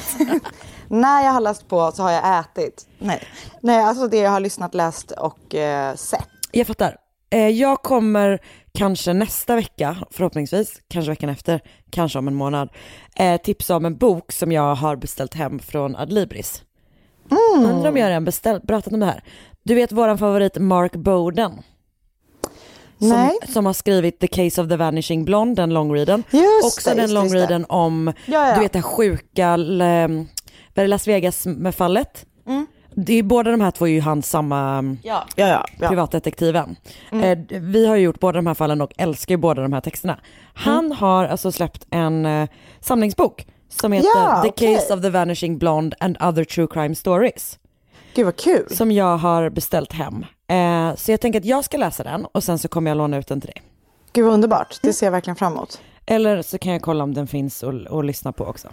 När 0.88 1.24
jag 1.24 1.32
har 1.32 1.42
läst 1.42 1.68
på 1.68 1.92
så 1.92 2.04
har 2.04 2.12
jag 2.12 2.40
ätit. 2.40 2.86
Nej, 3.00 3.24
Nej 3.62 3.84
alltså 3.84 4.08
det 4.08 4.18
jag 4.18 4.32
har 4.32 4.40
lyssnat, 4.40 4.74
läst 4.76 5.12
och 5.12 5.56
eh, 5.56 5.96
sett. 5.96 6.28
Jag 6.52 6.68
fattar. 6.68 6.98
Eh, 7.30 7.48
Jag 7.50 7.82
kommer 7.82 8.40
kanske 8.74 9.14
nästa 9.14 9.56
vecka, 9.56 9.98
förhoppningsvis, 10.12 10.82
kanske 10.88 11.12
veckan 11.12 11.30
efter, 11.30 11.62
kanske 11.90 12.20
om 12.20 12.28
en 12.28 12.36
månad, 12.36 12.70
eh, 13.16 13.42
tipsa 13.42 13.76
om 13.76 13.86
en 13.86 13.98
bok 13.98 14.32
som 14.32 14.52
jag 14.52 14.76
har 14.76 14.96
beställt 14.96 15.34
hem 15.34 15.60
från 15.60 15.96
Adlibris. 15.96 16.64
Undrar 17.56 17.90
om 17.90 17.98
jag 17.98 18.10
redan 18.10 18.26
beställt, 18.26 18.68
pratat 18.68 18.94
om 18.94 19.00
det 19.00 19.06
här. 19.06 19.24
Du 19.64 19.76
vet 19.76 19.92
våran 19.92 20.18
favorit 20.18 20.58
Mark 20.58 20.96
Bowden? 20.96 21.52
Som, 23.00 23.32
som 23.54 23.66
har 23.66 23.74
skrivit 23.74 24.20
The 24.20 24.28
Case 24.28 24.62
of 24.62 24.70
the 24.70 24.76
Vanishing 24.76 25.26
Blonde, 25.26 25.62
den 25.62 25.74
longreaden. 25.74 26.24
Just 26.32 26.66
Också 26.66 26.90
det, 26.90 26.96
den 27.02 27.14
longreaden 27.14 27.66
om, 27.70 28.14
Ja, 28.26 28.48
ja. 28.48 28.54
du 28.56 28.60
vet 28.62 28.74
det 28.74 28.82
sjuka, 28.82 29.50
vad 29.58 29.62
är 29.82 30.26
det, 30.74 30.88
Las 30.88 31.08
Vegas 31.08 31.46
med 31.46 31.76
fallet. 31.76 32.26
Det 32.96 33.14
är, 33.20 33.24
båda 33.24 33.52
de 33.52 33.62
här 33.62 33.72
två 33.72 33.88
är 33.88 33.92
ju 33.92 34.02
hans 34.02 34.30
samma 34.30 34.84
Ja, 35.04 35.24
ja, 35.36 35.48
ja. 35.48 35.66
ja. 35.80 35.88
privatdetektiven. 35.90 36.76
Eh, 37.12 37.38
d- 37.38 37.60
vi 37.60 37.88
har 37.88 37.96
ju 37.96 38.02
gjort 38.04 38.20
båda 38.20 38.36
de 38.38 38.48
här 38.48 38.54
fallen 38.54 38.82
och 38.82 38.92
älskar 38.98 39.34
ju 39.34 39.38
båda 39.38 39.62
de 39.62 39.74
här 39.74 39.82
texterna. 39.82 40.20
Han 40.54 40.92
har 40.92 41.26
alltså 41.26 41.52
släppt 41.52 41.86
en 41.90 42.26
eh, 42.26 42.50
samlingsbok 42.80 43.48
som 43.70 43.92
heter 43.92 44.10
Ja, 44.16 44.42
The. 44.58 44.76
Case 44.76 44.94
of 44.94 45.02
the 45.02 45.10
Vanishing 45.10 45.58
Blonde 45.58 45.96
and 46.00 46.18
Other 46.22 46.44
True 46.44 46.68
Crime 46.68 46.96
Stories. 46.96 47.60
Gud 48.16 48.26
vad 48.26 48.36
kul. 48.36 48.68
Som 48.72 48.92
jag 48.92 49.18
har 49.18 49.50
beställt 49.50 49.94
hem. 49.94 50.26
Eh, 50.48 50.96
så 50.96 51.12
jag 51.12 51.22
tänker 51.22 51.40
att 51.40 51.46
jag 51.46 51.66
ska 51.66 51.78
läsa 51.78 52.04
den 52.04 52.26
och 52.26 52.44
sen 52.44 52.60
så 52.60 52.68
kommer 52.68 52.92
jag 52.92 52.98
låna 52.98 53.18
ut 53.18 53.28
den 53.28 53.42
till 53.42 53.50
dig. 53.50 53.62
Gud 54.14 54.26
vad 54.26 54.34
underbart. 54.34 54.80
Det 54.82 54.94
ser 54.94 55.06
jag 55.06 55.12
verkligen 55.12 55.36
fram 55.36 55.54
emot. 55.54 55.82
Eller 56.06 56.42
så 56.42 56.58
kan 56.58 56.72
jag 56.74 56.82
kolla 56.82 57.04
om 57.04 57.14
den 57.14 57.28
finns 57.28 57.64
och, 57.64 57.74
och 57.74 58.04
lyssna 58.04 58.32
på 58.32 58.46
också. 58.46 58.68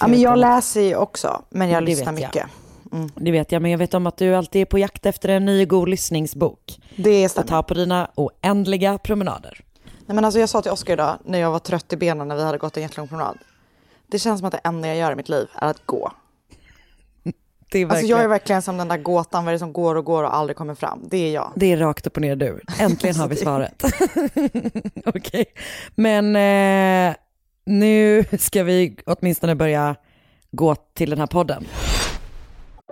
Ja, 0.00 0.06
men 0.08 0.20
jag 0.20 0.38
läser 0.38 0.80
ju 0.80 0.96
också, 0.96 1.42
men 1.50 1.68
jag 1.70 1.82
Det 1.82 1.86
lyssnar 1.86 2.12
vet 2.12 2.34
jag. 2.34 2.46
Det 3.16 3.30
vet 3.30 3.52
jag, 3.52 3.62
men 3.62 3.70
jag 3.70 3.78
vet 3.78 3.94
om 3.94 4.06
att 4.06 4.16
du 4.16 4.34
alltid 4.34 4.62
är 4.62 4.66
på 4.66 4.78
jakt 4.78 5.06
efter 5.06 5.28
en 5.28 5.44
ny 5.44 5.64
god 5.66 5.88
lyssningsbok. 5.88 6.80
Det 6.96 7.24
Att 7.24 7.30
stämmer. 7.30 7.48
ta 7.48 7.62
på 7.62 7.74
dina 7.74 8.10
oändliga 8.14 8.98
promenader. 8.98 9.60
Nej, 10.06 10.14
men 10.14 10.24
alltså 10.24 10.40
jag 10.40 10.48
sa 10.48 10.62
till 10.62 10.70
Oskar 10.72 10.92
idag 10.92 11.18
när 11.24 11.38
jag 11.38 11.50
var 11.50 11.58
trött 11.58 11.92
i 11.92 11.96
benen 11.96 12.28
när 12.28 12.36
vi 12.36 12.42
hade 12.44 12.58
gått 12.58 12.76
en 12.76 12.82
jättelång 12.82 13.08
promenad. 13.08 13.38
Det 14.06 14.18
känns 14.18 14.38
som 14.40 14.46
att 14.46 14.52
det 14.52 14.60
enda 14.64 14.88
jag 14.88 14.96
gör 14.96 15.12
i 15.12 15.14
mitt 15.14 15.28
liv 15.28 15.46
är 15.54 15.70
att 15.70 15.86
gå. 15.86 16.12
Det 17.72 17.78
är, 17.78 17.86
Alltså 17.86 18.06
jag 18.06 18.20
är 18.20 18.28
verkligen 18.28 18.62
som 18.62 18.76
den 18.76 18.88
där 18.88 18.96
gåtan, 18.96 19.44
vad 19.44 19.50
är 19.50 19.52
det 19.52 19.58
som 19.58 19.72
går 19.72 19.94
och 19.94 20.04
går 20.04 20.22
och 20.24 20.36
aldrig 20.36 20.56
kommer 20.56 20.74
fram? 20.74 21.00
Det 21.10 21.16
är 21.16 21.34
jag. 21.34 21.52
det 21.56 21.72
är 21.72 21.76
rakt 21.76 22.06
upp 22.06 22.16
och 22.16 22.20
ner 22.22 22.36
du. 22.36 22.60
Äntligen 22.80 23.16
har 23.20 23.28
vi 23.28 23.36
svaret. 23.36 23.82
Okej, 25.06 25.44
men 25.94 26.36
eh, 26.36 27.14
nu 27.64 28.24
ska 28.38 28.62
vi 28.62 28.96
åtminstone 29.06 29.54
börja 29.54 29.96
gå 30.50 30.74
till 30.74 31.10
den 31.10 31.18
här 31.18 31.26
podden. 31.26 31.64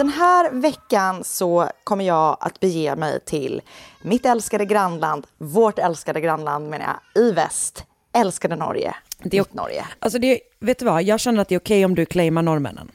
Den 0.00 0.08
här 0.08 0.50
veckan 0.50 1.24
så 1.24 1.70
kommer 1.84 2.04
jag 2.04 2.36
att 2.40 2.60
bege 2.60 2.96
mig 2.96 3.20
till 3.20 3.62
mitt 4.02 4.26
älskade 4.26 4.64
grannland, 4.64 5.26
vårt 5.38 5.78
älskade 5.78 6.20
grannland 6.20 6.68
menar 6.70 6.86
jag, 7.14 7.22
i 7.24 7.32
väst. 7.32 7.84
Älskade 8.12 8.56
Norge, 8.56 8.94
Det 9.18 9.36
är, 9.36 9.40
mitt 9.40 9.54
Norge. 9.54 9.86
alltså 9.98 10.18
det, 10.18 10.40
vet 10.60 10.78
du 10.78 10.84
vad, 10.84 11.02
jag 11.02 11.20
känner 11.20 11.42
att 11.42 11.48
det 11.48 11.54
är 11.54 11.58
okej 11.58 11.84
om 11.84 11.94
du 11.94 12.06
claimar 12.06 12.42
norrmännen. 12.42 12.90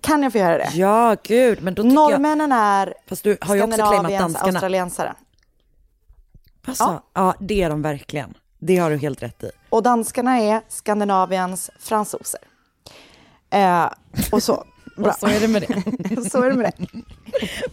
Kan 0.00 0.22
jag 0.22 0.32
få 0.32 0.38
göra 0.38 0.58
det? 0.58 0.70
Ja, 0.74 1.16
gud, 1.22 1.62
men 1.62 1.74
då 1.74 1.82
tycker 1.82 1.94
jag... 1.96 2.10
Norrmännen 2.10 2.52
är 2.52 2.94
Fast 3.06 3.24
du 3.24 3.38
har 3.40 3.54
ju 3.54 3.62
också 3.62 3.76
claimat 3.76 4.10
danskarna. 4.18 4.48
australiensare. 4.52 5.14
Alltså, 6.66 6.84
ja. 6.84 7.02
ja, 7.12 7.34
det 7.40 7.62
är 7.62 7.70
de 7.70 7.82
verkligen. 7.82 8.34
Det 8.58 8.76
har 8.76 8.90
du 8.90 8.96
helt 8.96 9.22
rätt 9.22 9.44
i. 9.44 9.50
Och 9.68 9.82
danskarna 9.82 10.38
är 10.38 10.60
Skandinaviens 10.68 11.70
fransoser. 11.78 12.40
Eh, 13.50 13.86
och 14.32 14.42
så. 14.42 14.64
Bra. 14.96 15.10
Och 15.10 15.18
så 15.18 15.26
är 15.26 15.40
det 15.40 15.48
med 15.48 15.62
det. 15.62 16.30
så 16.30 16.42
är 16.42 16.50
det 16.50 16.56
med 16.56 16.72
det. 16.76 16.86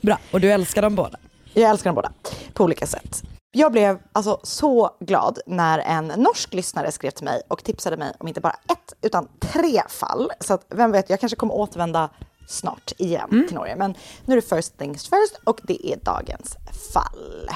Bra, 0.01 0.17
och 0.31 0.41
du 0.41 0.51
älskar 0.51 0.81
dem 0.81 0.95
båda. 0.95 1.17
Jag 1.53 1.69
älskar 1.69 1.89
dem 1.89 1.95
båda 1.95 2.11
på 2.53 2.63
olika 2.63 2.87
sätt. 2.87 3.23
Jag 3.51 3.71
blev 3.71 3.99
alltså 4.11 4.39
så 4.43 4.97
glad 4.99 5.39
när 5.47 5.79
en 5.79 6.07
norsk 6.07 6.53
lyssnare 6.53 6.91
skrev 6.91 7.11
till 7.11 7.25
mig 7.25 7.41
och 7.47 7.63
tipsade 7.63 7.97
mig 7.97 8.13
om 8.19 8.27
inte 8.27 8.41
bara 8.41 8.55
ett 8.71 8.93
utan 9.01 9.27
tre 9.39 9.81
fall. 9.89 10.31
Så 10.39 10.53
att 10.53 10.65
vem 10.69 10.91
vet, 10.91 11.09
jag 11.09 11.19
kanske 11.19 11.35
kommer 11.35 11.53
återvända 11.53 12.09
snart 12.47 12.91
igen 12.97 13.45
till 13.47 13.55
Norge. 13.55 13.75
Men 13.75 13.95
nu 14.25 14.37
är 14.37 14.41
det 14.41 14.55
first 14.55 14.77
things 14.77 15.03
first 15.03 15.39
och 15.43 15.59
det 15.63 15.87
är 15.93 15.97
dagens 15.97 16.57
fall. 16.93 17.49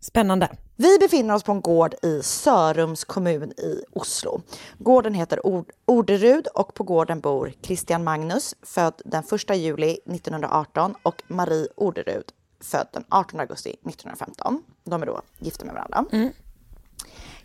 Spännande. 0.00 0.48
Vi 0.76 0.98
befinner 0.98 1.34
oss 1.34 1.42
på 1.42 1.52
en 1.52 1.60
gård 1.60 1.94
i 2.02 2.22
Sörums 2.22 3.04
kommun 3.04 3.50
i 3.52 3.84
Oslo. 3.92 4.42
Gården 4.78 5.14
heter 5.14 5.46
Ord- 5.46 5.70
Orderud 5.86 6.46
och 6.46 6.74
på 6.74 6.84
gården 6.84 7.20
bor 7.20 7.52
Christian 7.62 8.04
Magnus, 8.04 8.54
född 8.62 9.02
den 9.04 9.22
1 9.48 9.56
juli 9.56 9.90
1918 10.06 10.94
och 11.02 11.22
Marie 11.28 11.68
Orderud, 11.76 12.24
född 12.60 12.86
den 12.92 13.04
18 13.08 13.40
augusti 13.40 13.70
1915. 13.70 14.62
De 14.84 15.02
är 15.02 15.06
då 15.06 15.20
gifta 15.38 15.64
med 15.64 15.74
varandra. 15.74 16.04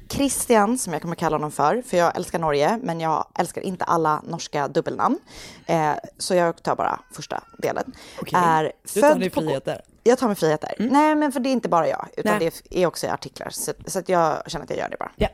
Christian, 0.10 0.78
som 0.78 0.94
jag 0.94 1.02
kommer 1.02 1.16
kalla 1.16 1.36
honom 1.36 1.52
för, 1.52 1.82
för 1.82 1.98
jag 1.98 2.16
älskar 2.16 2.40
Norge, 2.40 2.80
men 2.84 3.00
jag 3.00 3.26
älskar 3.40 3.62
inte 3.62 3.84
alla 3.86 4.22
norska 4.28 4.68
dubbelnamn. 4.68 5.20
Eh, 5.66 5.92
så 6.18 6.36
jag 6.36 6.64
tar 6.64 6.76
bara 6.76 7.00
första 7.12 7.44
delen. 7.58 7.92
Okej. 8.22 8.40
Är 8.44 8.64
Du 8.94 9.02
tar 9.02 9.08
född 9.10 9.20
dig 9.20 9.30
på- 9.30 9.42
friheter. 9.42 9.82
Jag 10.08 10.18
tar 10.18 10.28
mig 10.28 10.36
friheter. 10.36 10.76
Nej, 10.80 11.16
men 11.16 11.32
för 11.32 11.40
det 11.40 11.50
är 11.50 11.52
inte 11.52 11.70
bara 11.70 11.88
jag, 11.88 12.08
utan 12.18 12.38
Nej. 12.38 12.52
det 12.70 12.84
är 12.84 12.88
också 12.88 13.06
i 13.06 13.10
artiklar. 13.10 13.50
Så, 13.50 13.74
så 13.86 14.00
att 14.00 14.10
jag 14.10 14.52
känner 14.52 14.64
att 14.64 14.70
jag 14.70 14.80
gör 14.80 14.90
det 14.90 14.98
bara. 15.00 15.12
Ja. 15.16 15.28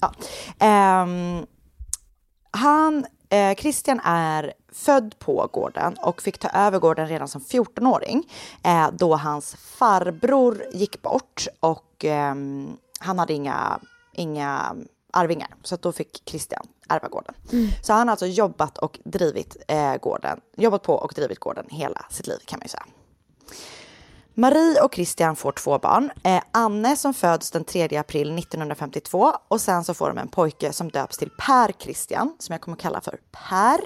Ja. 0.00 0.12
Ehm, 0.58 1.46
han, 2.50 3.06
eh, 3.28 3.54
Christian 3.54 4.00
är 4.04 4.52
född 4.72 5.18
på 5.18 5.48
gården 5.52 5.96
och 6.02 6.22
fick 6.22 6.38
ta 6.38 6.48
över 6.48 6.78
gården 6.78 7.08
redan 7.08 7.28
som 7.28 7.40
14-åring 7.40 8.30
eh, 8.64 8.90
då 8.92 9.16
hans 9.16 9.54
farbror 9.54 10.64
gick 10.72 11.02
bort 11.02 11.46
och 11.60 12.04
ehm, 12.04 12.76
han 13.00 13.18
hade 13.18 13.32
inga, 13.32 13.80
inga 14.12 14.76
arvingar. 15.12 15.54
Så 15.62 15.76
då 15.76 15.92
fick 15.92 16.22
Christian 16.24 16.66
ärva 16.88 17.08
gården. 17.08 17.34
Så 17.82 17.92
han 17.92 18.08
har 18.08 18.12
alltså 18.12 18.26
jobbat 18.26 18.78
och 18.78 18.98
drivit 19.04 19.56
eh, 19.68 19.96
gården, 19.96 20.40
jobbat 20.56 20.82
på 20.82 20.94
och 20.94 21.12
drivit 21.16 21.38
gården 21.38 21.66
hela 21.68 22.06
sitt 22.10 22.26
liv 22.26 22.38
kan 22.44 22.58
man 22.58 22.64
ju 22.64 22.68
säga. 22.68 22.84
Marie 24.38 24.80
och 24.82 24.94
Christian 24.94 25.36
får 25.36 25.52
två 25.52 25.78
barn. 25.78 26.10
Eh, 26.24 26.42
Anne 26.52 26.96
som 26.96 27.14
föds 27.14 27.50
den 27.50 27.64
3 27.64 27.96
april 27.96 28.38
1952 28.38 29.32
och 29.48 29.60
sen 29.60 29.84
så 29.84 29.94
får 29.94 30.08
de 30.08 30.18
en 30.18 30.28
pojke 30.28 30.72
som 30.72 30.90
döps 30.90 31.18
till 31.18 31.30
Per 31.30 31.72
Christian, 31.78 32.36
som 32.38 32.52
jag 32.52 32.60
kommer 32.60 32.76
kalla 32.76 33.00
för 33.00 33.18
Per, 33.30 33.78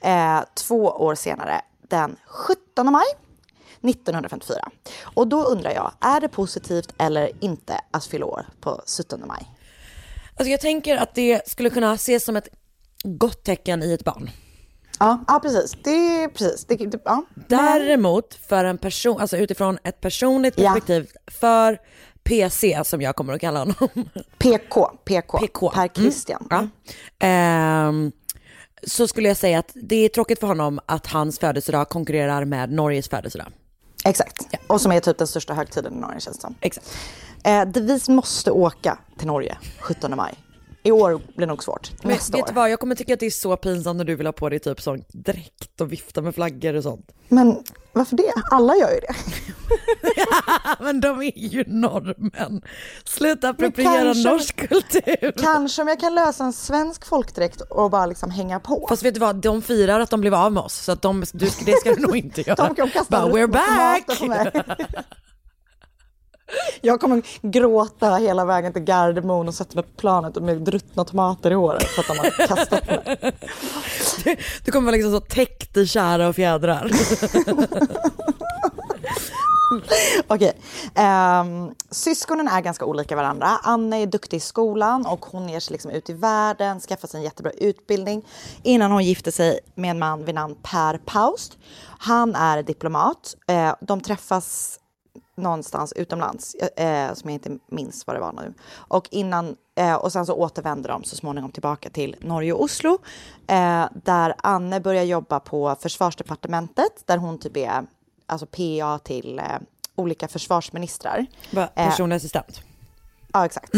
eh, 0.00 0.44
två 0.54 0.84
år 0.84 1.14
senare, 1.14 1.60
den 1.88 2.16
17 2.26 2.92
maj 2.92 3.04
1954. 3.80 4.70
Och 5.02 5.28
då 5.28 5.44
undrar 5.44 5.70
jag, 5.70 5.92
är 6.00 6.20
det 6.20 6.28
positivt 6.28 6.94
eller 6.98 7.30
inte 7.40 7.80
att 7.90 8.04
fylla 8.04 8.26
år 8.26 8.46
på 8.60 8.82
17 8.98 9.22
maj? 9.26 9.46
Alltså 10.36 10.50
jag 10.50 10.60
tänker 10.60 10.96
att 10.96 11.14
det 11.14 11.48
skulle 11.48 11.70
kunna 11.70 11.94
ses 11.94 12.24
som 12.24 12.36
ett 12.36 12.48
gott 13.04 13.44
tecken 13.44 13.82
i 13.82 13.92
ett 13.92 14.04
barn. 14.04 14.30
Ja, 15.02 15.24
ja 15.28 15.38
precis. 15.42 15.76
Det 15.84 16.28
precis. 16.28 16.64
Det, 16.64 16.76
det, 16.76 17.02
ja. 17.04 17.24
Däremot 17.48 18.34
för 18.48 18.64
en 18.64 18.78
person, 18.78 19.20
alltså 19.20 19.36
utifrån 19.36 19.78
ett 19.84 20.00
personligt 20.00 20.54
Ja. 20.58 20.70
perspektiv 20.70 21.10
för 21.26 21.78
PC 22.24 22.80
som 22.84 23.02
jag 23.02 23.16
kommer 23.16 23.32
att 23.32 23.40
kalla 23.40 23.58
honom. 23.58 23.74
PK, 24.38 24.86
PK, 25.04 25.38
PK. 25.38 25.70
Per 25.70 25.88
Christian. 25.88 26.46
Ja. 26.50 26.68
Ehm, 27.18 28.12
så 28.86 29.08
skulle 29.08 29.28
jag 29.28 29.36
säga 29.36 29.58
att 29.58 29.70
det 29.74 29.96
är 30.04 30.08
tråkigt 30.08 30.40
för 30.40 30.46
honom 30.46 30.80
att 30.86 31.06
hans 31.06 31.38
födelsedag 31.38 31.88
konkurrerar 31.88 32.44
med 32.44 32.72
Norges 32.72 33.08
födelsedag. 33.08 33.48
Exakt. 34.04 34.46
Och 34.66 34.80
som 34.80 34.92
är 34.92 35.00
typ 35.00 35.18
den 35.18 35.26
största 35.26 35.54
högtiden 35.54 35.94
i 35.94 36.00
Norge 36.00 36.20
känns 36.20 36.36
det 36.36 36.40
som. 36.40 36.54
Exakt. 36.60 36.96
Eh, 37.44 37.64
vi 37.74 38.00
måste 38.08 38.50
åka 38.50 38.98
till 39.18 39.26
Norge 39.26 39.56
17 39.80 40.16
maj. 40.16 40.34
I 40.84 40.90
år 40.92 41.20
blir 41.36 41.46
nog 41.46 41.64
svårt. 41.64 41.90
Men 42.02 42.12
Nästa 42.12 42.36
vet 42.36 42.48
år. 42.50 42.54
vad, 42.54 42.70
jag 42.70 42.80
kommer 42.80 42.94
tycka 42.94 43.14
att 43.14 43.20
det 43.20 43.26
är 43.26 43.30
så 43.30 43.56
pinsamt 43.56 43.96
när 43.96 44.04
du 44.04 44.14
vill 44.14 44.26
ha 44.26 44.32
på 44.32 44.48
dig 44.48 44.58
typ 44.58 44.80
sån 44.80 45.04
dräkt 45.12 45.80
och 45.80 45.92
vifta 45.92 46.22
med 46.22 46.34
flaggor 46.34 46.74
och 46.74 46.82
sånt. 46.82 47.06
Men 47.28 47.62
varför 47.92 48.16
det? 48.16 48.32
Alla 48.50 48.76
gör 48.76 48.90
ju 48.90 49.00
det. 49.00 49.14
Men 50.84 51.00
de 51.00 51.22
är 51.22 51.38
ju 51.38 51.64
norrmän. 51.66 52.62
Sluta 53.04 53.48
appropriera 53.48 54.02
kanske- 54.02 54.28
norsk 54.30 54.68
kultur. 54.68 55.32
Kanske 55.42 55.82
om 55.82 55.88
jag 55.88 56.00
kan 56.00 56.14
lösa 56.14 56.44
en 56.44 56.52
svensk 56.52 57.04
folkdräkt 57.06 57.60
och 57.60 57.90
bara 57.90 58.06
liksom 58.06 58.30
hänga 58.30 58.60
på. 58.60 58.86
Fast 58.88 59.02
vet 59.02 59.14
du 59.14 59.20
vad, 59.20 59.36
de 59.36 59.62
firar 59.62 60.00
att 60.00 60.10
de 60.10 60.20
blev 60.20 60.34
av 60.34 60.52
med 60.52 60.62
oss 60.62 60.74
så 60.74 60.92
att 60.92 61.02
de, 61.02 61.24
du, 61.32 61.46
det 61.66 61.72
ska 61.80 61.94
du 61.94 62.00
nog 62.02 62.16
inte 62.16 62.40
göra. 62.46 62.66
De 62.68 62.74
kan 62.74 62.90
kasta 62.90 63.22
Bara, 63.22 63.32
we're 63.32 63.46
back! 63.46 64.06
Jag 66.80 67.00
kommer 67.00 67.22
gråta 67.42 68.14
hela 68.14 68.44
vägen 68.44 68.72
till 68.72 68.82
Gardermoen 68.82 69.48
och 69.48 69.54
sätta 69.54 69.74
mig 69.74 69.84
på 69.84 70.00
planet 70.00 70.42
med 70.42 70.62
druttna 70.62 71.04
tomater 71.04 71.50
i 71.50 71.54
håret 71.54 71.82
för 71.82 72.00
att 72.00 72.08
de 72.08 72.18
har 72.18 72.46
kastat 72.46 72.86
mig. 72.86 73.32
Du 74.64 74.72
kommer 74.72 74.86
vara 74.86 74.96
liksom 74.96 75.12
så 75.12 75.20
täckt 75.20 75.76
i 75.76 75.86
kära 75.86 76.28
och 76.28 76.34
fjädrar. 76.34 76.90
Okej. 80.26 80.52
Ehm, 80.94 81.74
syskonen 81.90 82.48
är 82.48 82.60
ganska 82.60 82.84
olika 82.84 83.16
varandra. 83.16 83.46
Anne 83.62 84.02
är 84.02 84.06
duktig 84.06 84.36
i 84.36 84.40
skolan 84.40 85.06
och 85.06 85.24
hon 85.24 85.48
ger 85.48 85.60
sig 85.60 85.72
liksom 85.72 85.90
ut 85.90 86.10
i 86.10 86.12
världen, 86.12 86.80
skaffar 86.80 87.08
sig 87.08 87.18
en 87.18 87.24
jättebra 87.24 87.52
utbildning 87.52 88.26
innan 88.62 88.90
hon 88.90 89.04
gifter 89.04 89.30
sig 89.30 89.58
med 89.74 89.90
en 89.90 89.98
man 89.98 90.24
vid 90.24 90.34
namn 90.34 90.56
Per 90.62 90.98
Paust. 90.98 91.58
Han 91.98 92.34
är 92.34 92.62
diplomat. 92.62 93.34
Eh, 93.48 93.74
de 93.80 94.00
träffas 94.00 94.78
någonstans 95.36 95.92
utomlands 95.92 96.54
eh, 96.54 97.14
som 97.14 97.30
jag 97.30 97.34
inte 97.34 97.58
minns 97.66 98.06
vad 98.06 98.16
det 98.16 98.20
var 98.20 98.32
nu. 98.32 98.54
Och, 98.72 99.08
innan, 99.10 99.56
eh, 99.74 99.94
och 99.94 100.12
sen 100.12 100.26
så 100.26 100.34
återvänder 100.34 100.88
de 100.88 101.04
så 101.04 101.16
småningom 101.16 101.50
tillbaka 101.50 101.90
till 101.90 102.16
Norge 102.20 102.52
och 102.52 102.62
Oslo 102.62 102.98
eh, 103.46 103.84
där 103.94 104.34
Anne 104.38 104.80
börjar 104.80 105.02
jobba 105.04 105.40
på 105.40 105.76
försvarsdepartementet 105.80 107.02
där 107.06 107.16
hon 107.18 107.38
typ 107.38 107.56
är 107.56 107.86
alltså 108.26 108.46
PA 108.46 108.98
till 108.98 109.38
eh, 109.38 109.44
olika 109.94 110.28
försvarsministrar. 110.28 111.26
Va, 111.50 111.68
Eh, 111.74 111.88
Personlig 111.88 112.16
assistent. 112.16 112.60
Ja, 113.32 113.44
exakt. 113.46 113.74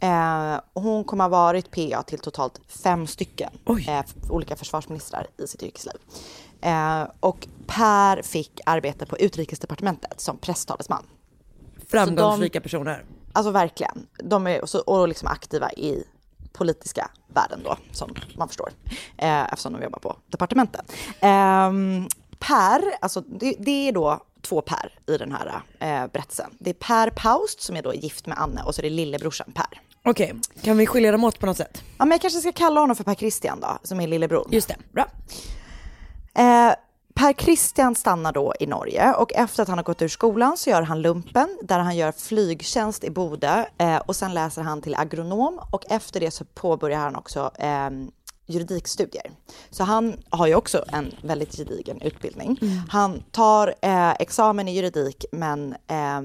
Eh, 0.00 0.60
och 0.72 0.82
hon 0.82 1.04
kommer 1.04 1.24
ha 1.24 1.28
varit 1.28 1.70
PA 1.70 2.02
till 2.02 2.18
totalt 2.18 2.60
fem 2.68 3.06
stycken 3.06 3.50
eh, 3.88 4.04
olika 4.30 4.56
försvarsministrar 4.56 5.26
i 5.36 5.46
sitt 5.46 5.62
yrkesliv. 5.62 5.94
Eh, 6.60 7.02
och 7.20 7.46
Per 7.66 8.22
fick 8.22 8.60
arbeta 8.66 9.06
på 9.06 9.18
utrikesdepartementet 9.18 10.20
som 10.20 10.38
presstalesman. 10.38 11.06
Framgångsrika 11.88 12.60
personer. 12.60 13.04
Alltså 13.32 13.50
verkligen. 13.50 14.06
De 14.24 14.46
är 14.46 14.66
så, 14.66 14.80
och 14.80 15.08
liksom 15.08 15.28
aktiva 15.28 15.72
i 15.72 16.04
politiska 16.52 17.10
världen 17.34 17.60
då, 17.64 17.76
som 17.92 18.14
man 18.36 18.48
förstår. 18.48 18.70
Eh, 19.16 19.42
eftersom 19.42 19.72
de 19.72 19.82
jobbar 19.82 19.98
på 19.98 20.16
departementet. 20.26 20.92
Ehm, 21.20 22.08
per, 22.38 22.82
alltså 23.00 23.20
det, 23.20 23.56
det 23.58 23.88
är 23.88 23.92
då 23.92 24.20
två 24.42 24.60
Per 24.60 24.98
i 25.06 25.16
den 25.16 25.32
här 25.32 25.62
eh, 25.78 26.10
berättelsen. 26.12 26.50
Det 26.58 26.70
är 26.70 26.74
Per 26.74 27.10
Paust 27.10 27.60
som 27.60 27.76
är 27.76 27.82
då 27.82 27.94
gift 27.94 28.26
med 28.26 28.38
Anne 28.38 28.62
och 28.62 28.74
så 28.74 28.80
är 28.80 28.82
det 28.82 28.90
lillebrorsan 28.90 29.52
Per. 29.52 29.80
Okej, 30.04 30.34
kan 30.62 30.76
vi 30.76 30.86
skilja 30.86 31.12
dem 31.12 31.24
åt 31.24 31.38
på 31.38 31.46
något 31.46 31.56
sätt? 31.56 31.82
Ja, 31.98 32.04
men 32.04 32.10
jag 32.10 32.20
kanske 32.20 32.40
ska 32.40 32.52
kalla 32.52 32.80
honom 32.80 32.96
för 32.96 33.04
Per 33.04 33.14
Christian 33.14 33.60
då, 33.60 33.78
som 33.82 34.00
är 34.00 34.06
lillebror. 34.06 34.48
Just 34.50 34.68
det, 34.68 34.76
bra. 34.92 35.06
Eh, 36.34 36.74
per 37.14 37.32
Christian 37.32 37.94
stannar 37.94 38.32
då 38.32 38.54
i 38.60 38.66
Norge 38.66 39.14
och 39.14 39.32
efter 39.32 39.62
att 39.62 39.68
han 39.68 39.78
har 39.78 39.84
gått 39.84 40.02
ur 40.02 40.08
skolan 40.08 40.56
så 40.56 40.70
gör 40.70 40.82
han 40.82 41.02
lumpen 41.02 41.58
där 41.62 41.78
han 41.78 41.96
gör 41.96 42.12
flygtjänst 42.12 43.04
i 43.04 43.10
Bodö 43.10 43.64
eh, 43.78 43.96
och 43.96 44.16
sen 44.16 44.34
läser 44.34 44.62
han 44.62 44.82
till 44.82 44.94
agronom 44.94 45.60
och 45.70 45.84
efter 45.90 46.20
det 46.20 46.30
så 46.30 46.44
påbörjar 46.44 46.98
han 46.98 47.16
också 47.16 47.50
eh, 47.58 47.90
juridikstudier. 48.46 49.30
Så 49.70 49.84
han 49.84 50.16
har 50.30 50.46
ju 50.46 50.54
också 50.54 50.84
en 50.92 51.14
väldigt 51.22 51.56
gedigen 51.56 52.00
utbildning. 52.02 52.58
Han 52.88 53.22
tar 53.30 53.74
eh, 53.82 54.10
examen 54.10 54.68
i 54.68 54.76
juridik 54.76 55.24
men 55.32 55.74
eh, 55.86 56.20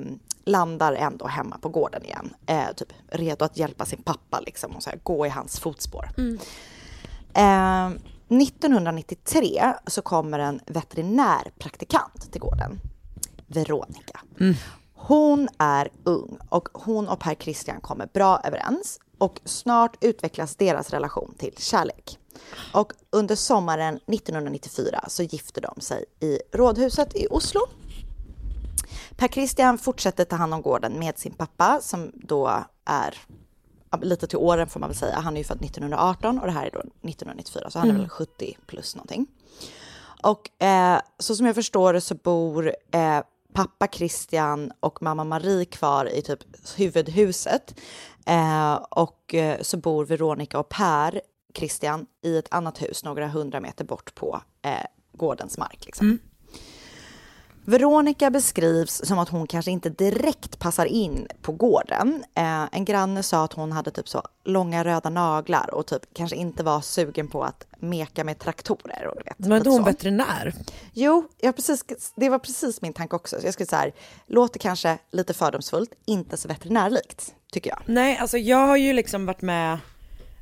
landar 0.46 0.94
ändå 0.94 1.28
hemma 1.28 1.58
på 1.58 1.70
gården 1.70 2.06
igen. 2.06 2.34
Eh, 2.46 2.74
typ 2.76 2.94
redo 3.08 3.46
att 3.46 3.58
hjälpa 3.58 3.86
sin 3.86 4.02
pappa 4.04 4.40
liksom 4.40 4.76
och 4.76 4.84
så 4.84 4.90
här, 4.90 5.00
gå 5.04 5.26
i 5.26 5.30
hans 5.30 5.60
fotspår. 5.60 6.10
Eh, 7.34 7.90
1993 8.28 9.74
så 9.88 10.02
kommer 10.02 10.40
en 10.40 10.60
veterinärpraktikant 10.66 12.32
till 12.32 12.42
gården, 12.42 12.80
Veronica. 13.48 14.22
Hon 14.94 15.48
är 15.58 15.90
ung 16.04 16.38
och 16.50 16.70
hon 16.74 17.08
och 17.08 17.20
Per 17.20 17.36
Christian 17.36 17.82
kommer 17.82 18.08
bra 18.14 18.42
överens 18.44 19.00
och 19.18 19.42
snart 19.46 20.04
utvecklas 20.04 20.56
deras 20.56 20.90
relation 20.90 21.34
till 21.38 21.54
kärlek. 21.58 22.20
Och 22.74 22.94
under 23.10 23.36
sommaren 23.36 23.96
1994 23.96 25.04
så 25.08 25.24
gifter 25.24 25.62
de 25.62 25.82
sig 25.82 26.06
i 26.20 26.40
Rådhuset 26.54 27.16
i 27.16 27.28
Oslo. 27.30 27.62
Per 29.18 29.28
Christian 29.28 29.78
fortsätter 29.78 30.26
ta 30.26 30.36
hand 30.36 30.54
om 30.54 30.62
gården 30.62 31.00
med 31.00 31.20
sin 31.20 31.34
pappa 31.34 31.80
som 31.82 32.12
då 32.14 32.64
är 32.86 33.18
lite 34.02 34.28
till 34.28 34.38
åren 34.38 34.68
får 34.68 34.80
man 34.80 34.90
väl 34.90 34.98
säga. 34.98 35.16
Han 35.20 35.34
är 35.34 35.38
ju 35.38 35.44
född 35.44 35.62
1918 35.66 36.40
och 36.40 36.46
det 36.46 36.52
här 36.52 36.66
är 36.66 36.72
då 36.72 36.80
1994 36.80 37.70
så 37.70 37.80
han 37.80 37.88
är 37.88 37.92
Mm. 37.94 38.02
väl 38.02 38.10
70 38.10 38.58
plus 38.66 38.96
någonting. 38.96 39.28
Och 40.24 40.64
eh, 40.64 41.00
så 41.20 41.36
som 41.36 41.46
jag 41.46 41.56
förstår 41.56 41.94
det 41.94 42.02
så 42.02 42.16
bor 42.16 42.76
eh, 42.92 43.20
pappa 43.54 43.88
Christian 43.88 44.72
och 44.80 45.02
mamma 45.02 45.24
Marie 45.24 45.66
kvar 45.66 46.06
i 46.14 46.22
typ 46.22 46.40
huvudhuset. 46.78 47.76
Eh, 48.26 48.74
och 48.74 49.34
eh, 49.36 49.62
så 49.62 49.78
bor 49.78 50.06
Veronica 50.06 50.60
och 50.60 50.70
Per 50.70 51.22
Christian 51.54 52.06
i 52.22 52.38
ett 52.38 52.48
annat 52.54 52.82
hus 52.82 53.04
några 53.04 53.28
hundra 53.28 53.60
meter 53.60 53.86
bort 53.86 54.16
på 54.16 54.42
eh, 54.62 54.72
gårdens 55.14 55.58
mark. 55.58 55.86
Liksom. 55.86 56.20
Veronica 57.66 58.30
beskrivs 58.32 59.02
som 59.06 59.20
att 59.20 59.30
hon 59.30 59.48
kanske 59.48 59.72
inte 59.72 59.90
direkt 59.90 60.60
passar 60.60 60.86
in 60.86 61.28
på 61.42 61.52
gården. 61.52 62.24
Eh, 62.36 62.64
en 62.72 62.86
granne 62.86 63.24
sa 63.24 63.44
att 63.44 63.54
hon 63.54 63.72
hade 63.72 63.92
typ 63.92 64.10
så 64.10 64.22
långa 64.44 64.84
röda 64.84 65.10
naglar 65.10 65.74
och 65.74 65.88
typ 65.88 66.02
kanske 66.14 66.36
inte 66.36 66.64
var 66.64 66.82
sugen 66.82 67.28
på 67.28 67.44
att 67.44 67.68
meka 67.80 68.24
med 68.24 68.40
traktorer. 68.40 69.08
Och 69.08 69.18
vet, 69.26 69.40
Men 69.40 69.52
är 69.52 69.56
lite 69.56 69.58
inte 69.58 69.70
hon 69.70 69.80
så. 69.80 69.92
veterinär? 69.92 70.54
Jo, 70.94 71.28
jag 71.42 71.56
precis, 71.56 71.84
det 72.16 72.30
var 72.30 72.40
precis 72.40 72.82
min 72.82 72.94
tanke 72.94 73.16
också. 73.16 73.40
Så 73.42 73.48
jag 73.48 73.54
skulle 73.54 73.68
säga 73.68 73.92
låter 74.28 74.60
kanske 74.60 74.98
lite 75.12 75.34
fördomsfullt, 75.34 75.90
inte 76.06 76.38
så 76.38 76.48
veterinärlikt, 76.48 77.34
tycker 77.52 77.70
jag. 77.70 77.80
Nej, 77.86 78.18
alltså 78.18 78.38
jag 78.38 78.68
har 78.68 78.78
ju 78.78 78.94
liksom 78.94 79.26
varit 79.26 79.42
med, 79.42 79.78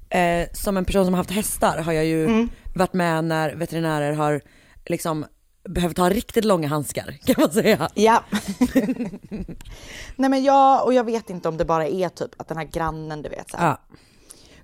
eh, 0.09 0.47
som 0.53 0.77
en 0.77 0.85
person 0.85 1.05
som 1.05 1.13
har 1.13 1.17
haft 1.19 1.31
hästar 1.31 1.77
har 1.77 1.93
jag 1.93 2.05
ju 2.05 2.25
Mm. 2.25 2.49
varit 2.75 2.93
med 2.93 3.23
när 3.23 3.55
veterinärer 3.55 4.13
har 4.13 4.41
liksom 4.85 5.25
behövt 5.69 5.97
ha 5.97 6.09
riktigt 6.09 6.45
långa 6.45 6.67
handskar 6.67 7.17
kan 7.25 7.35
man 7.37 7.51
säga. 7.51 7.89
Ja. 7.93 8.23
Nej 10.15 10.29
men 10.29 10.43
jag, 10.43 10.85
och 10.85 10.93
jag 10.93 11.03
vet 11.03 11.29
inte 11.29 11.49
om 11.49 11.57
det 11.57 11.65
bara 11.65 11.87
är 11.87 12.09
typ 12.09 12.31
att 12.41 12.47
den 12.47 12.57
här 12.57 12.65
grannen, 12.65 13.21
du 13.21 13.29
vet 13.29 13.49
så 13.51 13.57
här. 13.57 13.67
Ja. 13.67 13.77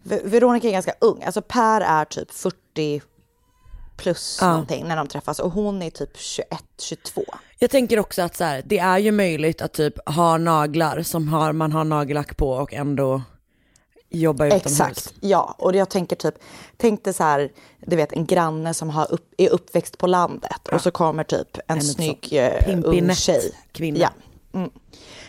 Ve- 0.04 0.22
Veronica 0.24 0.68
är 0.68 0.72
ganska 0.72 0.94
ung, 1.02 1.24
alltså 1.24 1.42
Per 1.42 1.82
är 1.82 2.06
typ 2.06 2.32
40 2.32 3.02
plus 3.98 4.38
Ja. 4.42 4.50
någonting 4.50 4.88
när 4.88 4.96
de 4.96 5.08
träffas 5.08 5.40
och 5.40 5.52
hon 5.52 5.82
är 5.82 5.90
typ 5.90 6.18
21, 6.18 6.48
22. 6.80 7.24
Jag 7.60 7.70
tänker 7.70 8.00
också 8.00 8.22
att 8.22 8.36
så 8.36 8.44
här, 8.44 8.64
det 8.66 8.80
är 8.80 8.98
ju 8.98 9.12
möjligt 9.12 9.62
att 9.62 9.74
typ 9.74 10.10
ha 10.10 10.38
naglar 10.38 11.02
som 11.02 11.28
har, 11.28 11.54
man 11.54 11.72
har 11.72 11.84
nagellack 11.84 12.38
på 12.38 12.50
och 12.50 12.74
ändå 12.74 13.22
jobba 14.10 14.46
utomhus. 14.46 14.66
Exakt, 14.66 15.14
ja. 15.20 15.56
Och 15.58 15.76
jag 15.76 15.90
tänker 15.90 16.16
typ, 16.16 16.36
tänk 16.78 17.04
dig 17.04 17.14
så 17.14 17.24
här, 17.24 17.52
du 17.80 17.96
vet 17.96 18.14
en 18.14 18.26
granne 18.26 18.74
som 18.74 18.90
har 18.90 19.12
upp, 19.12 19.34
är 19.38 19.50
uppväxt 19.50 19.98
på 19.98 20.08
landet 20.08 20.68
och 20.72 20.82
så 20.82 20.92
kommer 20.92 21.24
typ 21.24 21.58
en, 21.58 21.78
En 21.78 21.84
snygg 21.84 22.28
eh, 22.32 22.80
ung 22.84 23.16
tjej. 23.16 23.52
kvinna. 23.72 24.00
Ja. 24.00 24.10
Mm. 24.54 24.70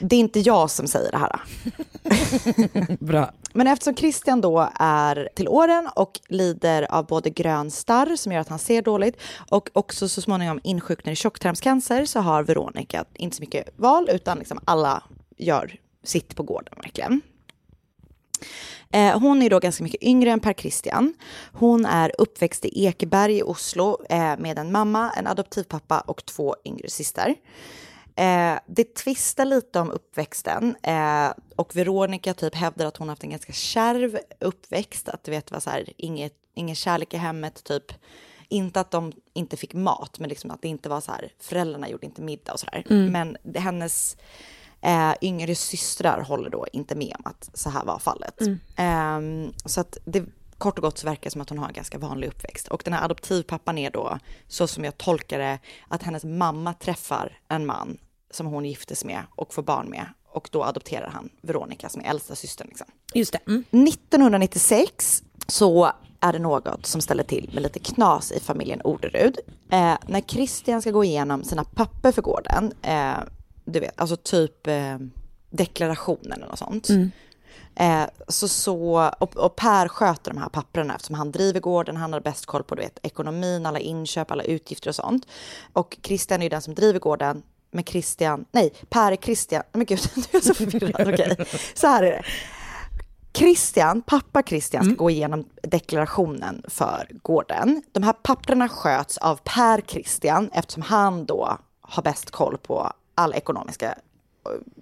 Det 0.01 0.17
är 0.17 0.21
inte 0.21 0.41
jag 0.41 0.71
som 0.71 0.87
säger 0.87 1.13
det 1.13 1.19
här. 1.19 1.41
Bra. 3.05 3.31
Men 3.53 3.67
eftersom 3.67 3.97
Christian 3.97 4.41
då 4.41 4.71
är 4.75 5.29
till 5.35 5.49
åren 5.49 5.89
och 5.97 6.21
lider 6.29 6.93
av 6.93 7.07
både 7.07 7.31
grön 7.31 7.71
starr 7.71 8.17
som 8.17 8.33
gör 8.33 8.41
att 8.41 8.49
han 8.49 8.59
ser 8.59 8.83
dåligt 8.83 9.17
och 9.51 9.71
också 9.73 10.09
så 10.09 10.21
småningom 10.23 10.61
insjuknar 10.65 11.13
i 11.13 11.17
tjocktarmscancer 11.17 12.05
så 12.05 12.21
har 12.21 12.43
Veronica 12.43 13.05
inte 13.15 13.37
så 13.37 13.43
mycket 13.43 13.69
val 13.77 14.09
utan 14.13 14.39
liksom 14.39 14.61
alla 14.65 15.03
gör 15.37 15.77
sitt 16.05 16.37
på 16.37 16.43
gården 16.43 16.75
verkligen. 16.83 17.21
Eh, 18.93 19.21
Hon 19.21 19.43
är 19.43 19.51
då 19.51 19.59
ganska 19.59 19.85
mycket 19.85 20.03
yngre 20.03 20.31
än 20.31 20.41
Per 20.41 20.53
Christian. 20.53 21.15
Hon 21.53 21.87
är 21.87 22.13
uppväxt 22.19 22.65
i 22.65 22.85
Ekeberg 22.85 23.39
i 23.39 23.43
Oslo 23.43 23.99
eh, 24.11 24.39
med 24.39 24.59
en 24.59 24.73
mamma, 24.73 25.11
en 25.17 25.27
adoptivpappa 25.27 26.01
och 26.01 26.25
två 26.25 26.57
yngre 26.65 26.91
systrar. 26.91 27.35
Eh, 28.17 28.59
det 28.67 28.95
tvistar 28.95 29.45
lite 29.45 29.81
om 29.81 29.91
uppväxten 29.91 30.77
eh, 30.83 31.33
och 31.57 31.77
Veronica 31.77 32.35
typ 32.35 32.55
hävdar 32.55 32.87
att 32.87 32.97
hon 32.97 33.09
haft 33.09 33.25
en 33.25 33.31
ganska 33.31 33.53
kärv 33.53 34.19
uppväxt, 34.41 35.09
att 35.09 35.25
du 35.25 35.31
vet 35.31 35.51
var 35.51 35.61
så 35.61 35.71
här, 35.71 35.85
inget, 35.97 36.35
ingen 36.55 36.77
kärlek 36.77 37.15
i 37.15 37.17
hemmet, 37.17 37.65
typ 37.65 37.93
inte 38.49 38.81
att 38.81 38.91
de 38.91 39.13
inte 39.33 39.57
fick 39.57 39.75
mat, 39.75 40.19
men 40.19 40.29
liksom 40.29 40.51
att 40.51 40.63
det 40.63 40.69
inte 40.69 40.89
var 40.89 41.01
så 41.01 41.13
här, 41.13 41.33
föräldrarna 41.39 41.89
gjorde 41.89 42.07
inte 42.07 42.23
middag 42.23 42.53
och 42.53 42.61
så 42.61 42.67
här. 42.73 42.87
Mm. 42.91 43.13
Men 43.13 43.55
hennes 43.55 44.17
eh, 44.81 45.13
yngre 45.21 45.55
systrar 45.55 46.21
håller 46.21 46.51
då 46.51 46.67
inte 46.73 46.95
med 46.95 47.17
om 47.19 47.27
att 47.27 47.51
så 47.55 47.71
här 47.71 47.85
var 47.85 47.99
fallet. 47.99 48.41
Mm. 48.41 48.61
Ehm, 48.77 49.53
så 49.65 49.81
att 49.81 49.99
det 50.05 50.25
kort 50.59 50.79
och 50.79 50.83
gott 50.83 50.99
så 50.99 51.07
verkar 51.07 51.25
det 51.25 51.31
som 51.31 51.41
att 51.41 51.49
hon 51.49 51.59
har 51.59 51.69
en 51.69 51.73
ganska 51.73 51.99
vanlig 51.99 52.29
uppväxt. 52.29 52.69
Och 52.69 52.83
den 52.85 52.95
här 52.95 53.05
adoptivpappan 53.05 53.79
är 53.79 53.91
då, 53.91 54.19
så 54.49 54.67
som 54.67 54.85
jag 54.85 54.99
tolkar 54.99 55.39
det, 55.39 55.59
att 55.89 56.03
hennes 56.03 56.25
mamma 56.25 56.75
träffar 56.75 57.39
en 57.49 57.67
man 57.67 57.99
som 58.31 58.47
hon 58.47 58.65
giftes 58.65 59.05
med 59.05 59.23
och 59.35 59.55
får 59.55 59.63
barn 59.63 59.91
med. 59.91 60.07
Och 60.33 60.49
då 60.53 60.65
adopterar 60.65 61.09
han 61.09 61.29
Veronica 61.43 61.89
som 61.89 62.01
är 62.03 62.11
äldsta 62.11 62.35
systern. 62.35 62.69
Liksom. 62.69 62.87
Just 63.15 63.33
det. 63.33 63.39
Mm. 63.47 63.65
1996 63.71 65.23
så 65.47 65.93
är 66.21 66.33
det 66.33 66.39
något 66.39 66.87
som 66.87 67.01
ställer 67.01 67.23
till 67.23 67.51
med 67.55 67.63
lite 67.63 67.79
knas 67.79 68.33
i 68.33 68.41
familjen 68.41 68.81
Orderud. 68.85 69.39
Eh, 69.71 69.95
när 70.07 70.21
Christian 70.21 70.83
ska 70.83 70.91
gå 70.91 71.05
igenom 71.05 71.45
sina 71.45 71.65
papper 71.65 72.13
för 72.13 72.23
gården, 72.23 72.73
eh, 72.83 73.19
du 73.73 73.81
vet, 73.81 74.01
alltså 74.01 74.17
typ 74.17 74.67
eh, 74.67 74.99
deklarationen 75.51 76.33
eller 76.33 76.47
något 76.47 76.59
sånt. 76.59 76.89
Eh, 77.75 78.05
så, 78.29 78.49
så, 78.49 79.11
och, 79.19 79.37
och 79.37 79.57
Per 79.57 79.89
sköter 79.89 80.31
de 80.31 80.41
här 80.41 80.49
papperna 80.49 80.95
eftersom 80.95 81.15
han 81.15 81.33
driver 81.33 81.61
gården, 81.61 81.97
han 81.97 82.13
har 82.13 82.21
bäst 82.21 82.47
koll 82.47 82.63
på 82.63 82.75
du 82.75 82.83
vet, 82.83 82.99
ekonomin, 83.03 83.67
alla 83.67 83.79
inköp, 83.79 84.31
alla 84.31 84.45
utgifter 84.45 84.89
och 84.89 84.95
sånt. 84.95 85.27
Och 85.73 85.99
Christian 86.03 86.41
är 86.41 86.45
ju 86.45 86.49
den 86.49 86.63
som 86.63 86.75
driver 86.75 87.01
gården, 87.01 87.43
men 87.71 87.85
Christian, 87.85 88.45
nej, 88.53 88.73
Per 88.89 89.13
är 89.13 89.17
Christian, 89.17 89.63
men 89.73 89.87
gud, 89.87 90.01
du 90.33 90.39
är 90.39 90.43
så 90.43 90.55
förvirrad, 90.55 91.09
okej. 91.15 91.47
Så 91.75 91.87
här 91.87 92.03
är 92.03 92.11
det. 92.11 92.23
Christian, 93.33 94.03
pappa 94.03 94.43
Christian 94.43 94.85
ska 94.85 94.95
gå 94.95 95.11
igenom 95.11 95.45
deklarationen 95.63 96.63
för 96.69 97.09
gården. 97.23 97.83
De 97.93 98.03
här 98.03 98.13
papperna 98.13 98.69
sköts 98.69 99.19
av 99.19 99.41
Per 99.45 99.81
Christian 99.87 100.51
eftersom 100.53 100.83
han 100.83 101.25
då 101.25 101.59
har 101.81 102.03
bäst 102.03 102.31
koll 102.31 102.59
på 102.59 102.93
alla 103.21 103.37
ekonomiska 103.37 103.95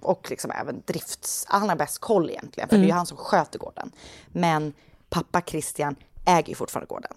och 0.01 0.27
liksom 0.29 0.51
även 0.51 0.83
drifts... 0.85 1.45
Han 1.49 1.69
har 1.69 1.75
bäst 1.75 1.99
koll 1.99 2.29
egentligen, 2.29 2.69
för 2.69 2.77
det 2.77 2.83
är 2.83 2.87
ju 2.87 2.91
han 2.91 3.05
som 3.05 3.17
sköter 3.17 3.59
gården. 3.59 3.91
Men 4.27 4.73
pappa 5.09 5.41
Christian 5.41 5.95
äger 6.25 6.49
ju 6.49 6.55
fortfarande 6.55 6.87
gården. 6.87 7.11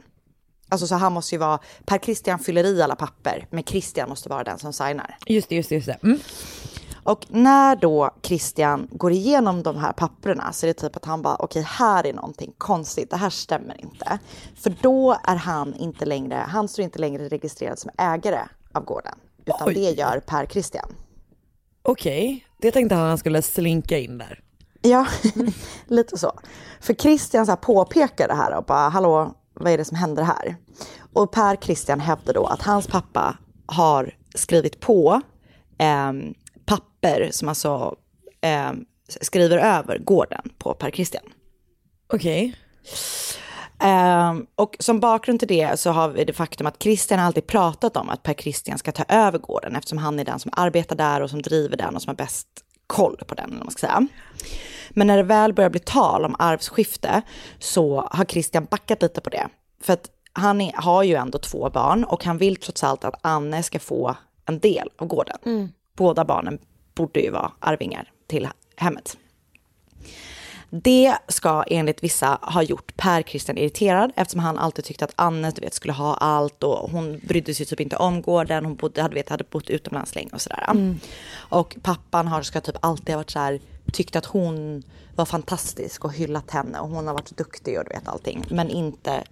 Alltså 0.68 0.86
så 0.86 0.94
han 0.94 1.12
måste 1.12 1.34
ju 1.34 1.38
vara... 1.38 1.58
Per 1.84 1.98
Christian 1.98 2.38
fyller 2.38 2.64
i 2.64 2.82
alla 2.82 2.96
papper, 2.96 3.46
men 3.50 3.64
Christian 3.64 4.08
måste 4.08 4.28
vara 4.28 4.44
den 4.44 4.58
som 4.58 4.72
signar. 4.72 5.16
Just 5.26 5.48
det, 5.48 5.54
just 5.54 5.68
det, 5.68 5.74
just 5.74 5.86
det. 5.86 5.98
Mm. 6.02 6.18
Och 7.04 7.26
när 7.28 7.76
då 7.76 8.10
Christian 8.22 8.88
går 8.90 9.12
igenom 9.12 9.62
de 9.62 9.76
här 9.76 9.92
papperna 9.92 10.52
så 10.52 10.66
är 10.66 10.68
det 10.68 10.74
typ 10.74 10.96
att 10.96 11.04
han 11.04 11.22
bara, 11.22 11.36
okej, 11.38 11.62
här 11.62 12.06
är 12.06 12.12
någonting 12.12 12.52
konstigt, 12.58 13.10
det 13.10 13.16
här 13.16 13.30
stämmer 13.30 13.80
inte. 13.80 14.18
För 14.54 14.76
då 14.82 15.16
är 15.24 15.36
han 15.36 15.74
inte 15.74 16.04
längre, 16.04 16.34
han 16.48 16.68
står 16.68 16.82
inte 16.82 16.98
längre 16.98 17.28
registrerad 17.28 17.78
som 17.78 17.90
ägare 17.98 18.40
av 18.72 18.84
gården, 18.84 19.14
utan 19.44 19.68
Oj. 19.68 19.74
det 19.74 19.90
gör 19.90 20.20
Per 20.26 20.46
Christian. 20.46 20.94
Okej, 21.82 22.46
det 22.58 22.70
tänkte 22.70 22.94
han 22.94 23.08
han 23.08 23.18
skulle 23.18 23.42
slinka 23.42 23.98
in 23.98 24.18
där. 24.18 24.40
Ja, 24.82 25.06
lite 25.86 26.18
så. 26.18 26.32
För 26.80 26.94
Christian 26.94 27.46
så 27.46 27.52
här 27.52 27.56
påpekar 27.56 28.28
det 28.28 28.34
här 28.34 28.56
och 28.56 28.64
bara, 28.64 28.88
hallå, 28.88 29.34
vad 29.54 29.72
är 29.72 29.78
det 29.78 29.84
som 29.84 29.96
händer 29.96 30.22
här? 30.22 30.56
Och 31.12 31.32
Per 31.32 31.56
Christian 31.56 32.00
hävdar 32.00 32.34
då 32.34 32.46
att 32.46 32.62
hans 32.62 32.86
pappa 32.86 33.36
har 33.66 34.14
skrivit 34.34 34.80
på 34.80 35.20
ehm, 35.78 36.34
papper 36.66 37.28
som 37.30 37.48
alltså 37.48 37.96
ehm, 38.40 38.84
skriver 39.20 39.58
över 39.58 39.98
gården 39.98 40.50
på 40.58 40.74
Per 40.74 40.90
Christian. 40.90 41.24
Okej. 42.12 42.56
Ehm, 43.82 44.46
och 44.54 44.76
som 44.78 45.00
bakgrund 45.00 45.38
till 45.38 45.48
det 45.48 45.80
så 45.80 45.90
har 45.90 46.08
vi 46.08 46.24
det 46.24 46.32
faktum 46.32 46.66
att 46.66 46.82
Christian 46.82 47.20
alltid 47.20 47.46
pratat 47.46 47.96
om 47.96 48.10
att 48.10 48.22
Per 48.22 48.34
Christian 48.34 48.78
ska 48.78 48.92
ta 48.92 49.04
över 49.08 49.38
gården 49.38 49.76
eftersom 49.76 49.98
han 49.98 50.20
är 50.20 50.24
den 50.24 50.38
som 50.38 50.50
arbetar 50.56 50.96
där 50.96 51.20
och 51.20 51.30
som 51.30 51.42
driver 51.42 51.76
den 51.76 51.96
och 51.96 52.02
som 52.02 52.10
har 52.10 52.14
bäst 52.14 52.48
koll 52.86 53.16
på 53.26 53.34
den, 53.34 53.44
eller 53.44 53.56
vad 53.56 53.64
man 53.64 53.72
ska 53.72 53.86
säga. 53.86 54.06
Men 54.90 55.06
när 55.06 55.16
det 55.16 55.22
väl 55.22 55.52
börjar 55.52 55.70
bli 55.70 55.80
tal 55.80 56.24
om 56.24 56.36
arvsskifte 56.38 57.22
så 57.58 58.08
har 58.10 58.24
Christian 58.24 58.64
backat 58.70 59.02
lite 59.02 59.20
på 59.20 59.30
det. 59.30 59.48
För 59.80 59.92
att 59.92 60.10
han 60.32 60.60
är, 60.60 60.72
har 60.72 61.02
ju 61.02 61.14
ändå 61.14 61.38
två 61.38 61.70
barn 61.70 62.04
och 62.04 62.24
han 62.24 62.38
vill 62.38 62.56
trots 62.56 62.84
allt 62.84 63.04
att 63.04 63.14
Anne 63.20 63.62
ska 63.62 63.78
få 63.78 64.16
en 64.46 64.58
del 64.58 64.88
av 64.98 65.06
gården. 65.06 65.38
Båda 65.96 66.24
barnen 66.24 66.58
borde 66.94 67.20
ju 67.20 67.30
vara 67.30 67.52
arvingar 67.60 68.10
till 68.28 68.48
hemmet. 68.76 69.16
Det 70.74 71.16
ska 71.28 71.64
enligt 71.66 72.04
vissa 72.04 72.38
ha 72.42 72.62
gjort 72.62 72.96
Per 72.96 73.22
Christian 73.22 73.58
irriterad 73.58 74.12
eftersom 74.16 74.40
han 74.40 74.58
alltid 74.58 74.84
tyckte 74.84 75.04
att 75.04 75.12
Anne 75.16 75.50
du 75.50 75.60
vet, 75.60 75.74
skulle 75.74 75.92
ha 75.92 76.14
allt 76.14 76.62
och 76.62 76.90
hon 76.90 77.20
brydde 77.28 77.54
sig 77.54 77.66
typ 77.66 77.80
inte 77.80 77.96
om 77.96 78.22
gården. 78.22 78.64
Hon 78.64 78.76
bodde, 78.76 79.02
hade, 79.02 79.14
vet, 79.14 79.28
hade 79.28 79.44
bott 79.50 79.70
utomlands 79.70 80.14
länge 80.14 80.30
och 80.32 80.40
sådär. 80.40 80.96
Och 81.36 81.76
pappan 81.82 82.28
har 82.28 82.42
ska 82.42 82.60
typ 82.60 82.76
alltid 82.80 83.08
ha 83.08 83.16
varit 83.16 83.30
så 83.30 83.38
här, 83.38 83.60
tyckt 83.92 84.16
att 84.16 84.26
hon 84.26 84.82
var 85.14 85.24
fantastisk 85.24 86.04
och 86.04 86.12
hyllat 86.12 86.50
henne 86.50 86.78
och 86.78 86.88
hon 86.88 87.06
har 87.06 87.14
varit 87.14 87.36
duktig 87.36 87.78
och 87.78 87.84
du 87.84 87.90
vet 87.90 88.08
allting. 88.08 88.44
Men 88.50 88.70
inte 88.70 89.24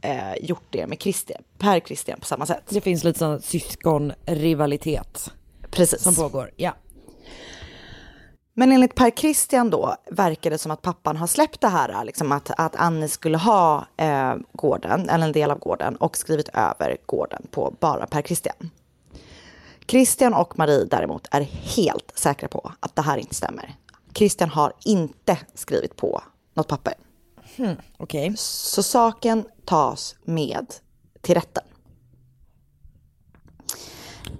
eh, 0.00 0.34
gjort 0.42 0.66
det 0.70 0.86
med 0.86 1.02
Christian, 1.02 1.42
Per 1.58 1.80
Christian 1.80 2.20
på 2.20 2.26
samma 2.26 2.46
sätt. 2.46 2.64
Det 2.68 2.80
finns 2.80 3.04
lite 3.04 3.18
sån 3.18 3.42
syskonrivalitet 3.42 5.30
Precis. 5.70 6.02
som 6.02 6.14
pågår. 6.14 6.50
Ja. 6.56 6.74
Men 8.60 8.72
enligt 8.72 8.94
Per 8.94 9.10
Christian 9.10 9.70
då 9.70 9.96
verkar 10.10 10.50
det 10.50 10.58
som 10.58 10.72
att 10.72 10.82
pappan 10.82 11.16
har 11.16 11.26
släppt 11.26 11.60
det 11.60 11.68
här, 11.68 12.04
liksom 12.04 12.32
att, 12.32 12.50
att 12.56 12.76
Anne 12.76 13.08
skulle 13.08 13.38
ha 13.38 13.86
eh, 13.96 14.34
gården, 14.52 15.08
eller 15.08 15.26
en 15.26 15.32
del 15.32 15.50
av 15.50 15.58
gården, 15.58 15.96
och 15.96 16.16
skrivit 16.16 16.48
över 16.48 16.96
gården 17.06 17.46
på 17.50 17.74
bara 17.80 18.06
Per 18.06 18.22
Christian. 18.22 18.70
Christian 19.86 20.34
och 20.34 20.58
Marie 20.58 20.84
däremot 20.84 21.28
är 21.30 21.40
helt 21.76 22.12
säkra 22.14 22.48
på 22.48 22.72
att 22.80 22.96
det 22.96 23.02
här 23.02 23.16
inte 23.18 23.34
stämmer. 23.34 23.74
Christian 24.14 24.50
har 24.50 24.72
inte 24.84 25.38
skrivit 25.54 25.96
på 25.96 26.22
något 26.54 26.68
papper. 26.68 26.94
Okej. 27.96 28.34
Så 28.36 28.82
saken 28.82 29.44
tas 29.64 30.16
med 30.24 30.66
till 31.20 31.34
rätten. 31.34 31.64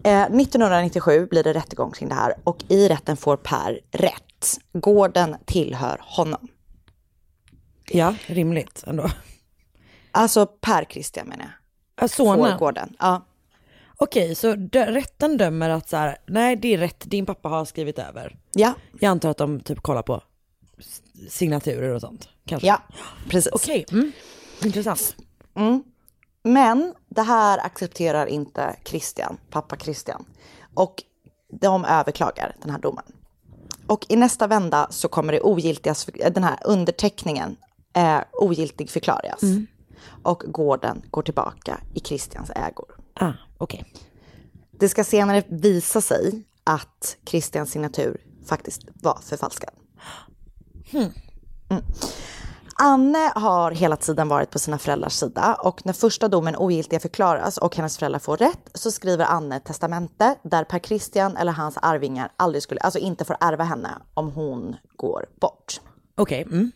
Eh, 0.04 0.22
1997 0.22 1.26
blir 1.26 1.42
det 1.42 1.52
rättegång 1.52 1.90
kring 1.90 2.08
det 2.08 2.14
här 2.14 2.34
och 2.44 2.64
i 2.68 2.88
rätten 2.88 3.16
får 3.16 3.36
Per 3.36 3.80
rätt. 3.90 4.58
Gården 4.72 5.36
tillhör 5.44 6.00
honom. 6.02 6.48
Ja, 7.90 8.14
rimligt 8.26 8.84
ändå. 8.86 9.10
Alltså 10.10 10.46
Per 10.46 10.84
Christian 10.84 11.28
menar 11.28 11.44
jag. 11.44 11.52
Ja, 12.04 12.08
sonen. 12.08 12.52
Får 12.52 12.58
gården. 12.58 12.96
Ja. 12.98 13.26
Okej, 13.96 14.34
så 14.34 14.52
rätten 14.72 15.36
dömer 15.36 15.70
att 15.70 15.88
så 15.88 15.96
här, 15.96 16.18
nej 16.26 16.56
det 16.56 16.74
är 16.74 16.78
rätt, 16.78 17.10
din 17.10 17.26
pappa 17.26 17.48
har 17.48 17.64
skrivit 17.64 17.98
över. 17.98 18.36
Ja. 18.52 18.74
Jag 19.00 19.10
antar 19.10 19.30
att 19.30 19.36
de 19.36 19.60
typ 19.60 19.80
kollar 19.80 20.02
på 20.02 20.22
signaturer 21.28 21.94
och 21.94 22.00
sånt. 22.00 22.28
Kanske. 22.46 22.66
Ja, 22.68 22.82
precis. 23.28 23.52
Okej, 23.52 23.84
mm. 23.92 24.12
intressant. 24.64 25.16
Mm. 25.54 25.82
Men 26.42 26.94
det 27.09 27.22
här 27.22 27.59
accepterar 27.59 28.26
inte 28.26 28.76
Christian, 28.85 29.38
pappa 29.50 29.76
Christian. 29.76 30.24
Och 30.74 31.03
de 31.53 31.85
överklagar 31.85 32.57
den 32.62 32.70
här 32.70 32.79
domen. 32.79 33.05
Och 33.87 34.07
i 34.09 34.16
nästa 34.16 34.46
vända 34.46 34.87
så 34.90 35.09
kommer 35.09 35.33
det 35.33 35.40
ogiltigas, 35.40 36.07
den 36.31 36.44
här 36.44 36.59
underteckningen 36.64 37.57
eh, 37.92 38.20
ogiltig 38.33 38.90
förklaras. 38.90 39.42
Mm. 39.42 39.66
Och 40.22 40.42
gården 40.46 41.03
går 41.11 41.22
tillbaka 41.22 41.81
i 41.94 42.00
Christians 42.00 42.50
ägor. 42.50 42.96
Ah, 43.14 43.33
okej. 43.59 43.85
Det 44.70 44.88
ska 44.88 45.05
senare 45.05 45.42
visa 45.48 46.00
sig 46.00 46.42
att 46.64 47.16
Christians 47.26 47.70
signatur 47.70 48.20
faktiskt 48.46 48.83
var 48.94 49.18
förfalskad. 49.22 49.74
Hmm. 50.90 51.12
Mm. 51.70 51.85
Anne 52.82 53.32
har 53.34 53.70
hela 53.70 53.96
tiden 53.96 54.28
varit 54.28 54.50
på 54.50 54.58
sina 54.58 54.78
föräldrars 54.78 55.12
sida 55.12 55.54
och 55.54 55.86
när 55.86 55.92
första 55.92 56.28
domen 56.28 56.56
ogiltiga 56.56 57.00
förklaras 57.00 57.58
och 57.58 57.76
hennes 57.76 57.98
föräldrar 57.98 58.18
får 58.18 58.36
rätt 58.36 58.70
så 58.74 58.90
skriver 58.90 59.24
Anne 59.24 59.56
ett 59.56 59.64
testamente 59.64 60.34
där 60.42 60.64
Per 60.64 60.78
Christian 60.78 61.36
eller 61.36 61.52
hans 61.52 61.78
arvingar 61.82 62.32
aldrig 62.36 62.62
skulle, 62.62 62.80
alltså 62.80 62.98
inte 62.98 63.24
får 63.24 63.36
ärva 63.40 63.64
henne 63.64 63.88
om 64.14 64.32
hon 64.32 64.76
går 64.96 65.26
bort. 65.40 65.80
Okej. 66.14 66.42
Mm. 66.42 66.72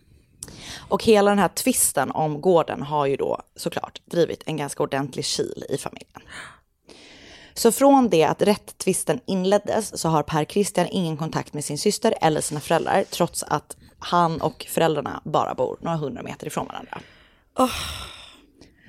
Och 0.88 1.04
hela 1.04 1.30
den 1.30 1.38
här 1.38 1.48
tvisten 1.48 2.10
om 2.10 2.40
gården 2.40 2.82
har 2.82 3.06
ju 3.06 3.16
då 3.16 3.40
såklart 3.56 4.00
drivit 4.04 4.42
en 4.46 4.56
ganska 4.56 4.82
ordentlig 4.82 5.24
kil 5.24 5.64
i 5.68 5.78
familjen. 5.78 6.22
Så 7.54 7.72
från 7.72 8.08
det 8.08 8.24
att 8.24 8.42
rättvisten 8.42 9.20
inleddes 9.26 10.00
så 10.00 10.08
har 10.08 10.22
Per 10.22 10.44
Christian 10.44 10.86
ingen 10.90 11.16
kontakt 11.16 11.54
med 11.54 11.64
sin 11.64 11.78
syster 11.78 12.14
eller 12.20 12.40
sina 12.40 12.60
föräldrar 12.60 13.04
trots 13.10 13.42
att 13.42 13.76
han 14.04 14.40
och 14.40 14.66
föräldrarna 14.68 15.20
bara 15.24 15.54
bor 15.54 15.78
några 15.80 15.96
hundra 15.96 16.22
meter 16.22 16.46
ifrån 16.46 16.66
varandra. 16.66 17.00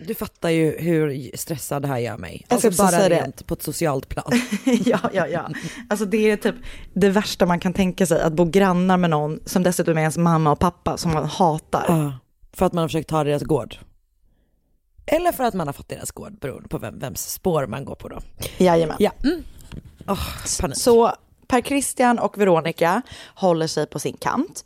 Du 0.07 0.15
fattar 0.15 0.49
ju 0.49 0.77
hur 0.79 1.37
stressad 1.37 1.81
det 1.81 1.87
här 1.87 1.97
gör 1.97 2.17
mig. 2.17 2.45
Alltså 2.49 2.71
bara 2.71 3.09
det. 3.09 3.09
rent 3.09 3.47
på 3.47 3.53
ett 3.53 3.61
socialt 3.61 4.09
plan. 4.09 4.31
ja, 4.85 4.99
ja, 5.13 5.27
ja. 5.27 5.49
Alltså 5.89 6.05
det 6.05 6.31
är 6.31 6.37
typ 6.37 6.55
det 6.93 7.09
värsta 7.09 7.45
man 7.45 7.59
kan 7.59 7.73
tänka 7.73 8.05
sig, 8.05 8.21
att 8.21 8.33
bo 8.33 8.45
grannar 8.45 8.97
med 8.97 9.09
någon 9.09 9.39
som 9.45 9.63
dessutom 9.63 9.97
är 9.97 10.01
ens 10.01 10.17
mamma 10.17 10.51
och 10.51 10.59
pappa 10.59 10.97
som 10.97 11.13
man 11.13 11.25
hatar. 11.25 11.85
Ja, 11.87 12.13
för 12.53 12.65
att 12.65 12.73
man 12.73 12.81
har 12.81 12.87
försökt 12.87 13.09
ta 13.09 13.23
deras 13.23 13.43
gård. 13.43 13.77
Eller 15.05 15.31
för 15.31 15.43
att 15.43 15.53
man 15.53 15.67
har 15.67 15.73
fått 15.73 15.89
deras 15.89 16.11
gård 16.11 16.39
beroende 16.39 16.69
på 16.69 16.77
vem, 16.77 16.99
vems 16.99 17.31
spår 17.31 17.67
man 17.67 17.85
går 17.85 17.95
på 17.95 18.07
då. 18.07 18.19
Jajamän. 18.57 18.97
Ja. 18.99 19.11
Mm. 19.23 19.43
Oh, 20.07 20.27
panik. 20.61 20.77
Så 20.77 21.13
Per 21.47 21.61
Christian 21.61 22.19
och 22.19 22.37
Veronica 22.37 23.01
håller 23.35 23.67
sig 23.67 23.87
på 23.87 23.99
sin 23.99 24.17
kant. 24.17 24.65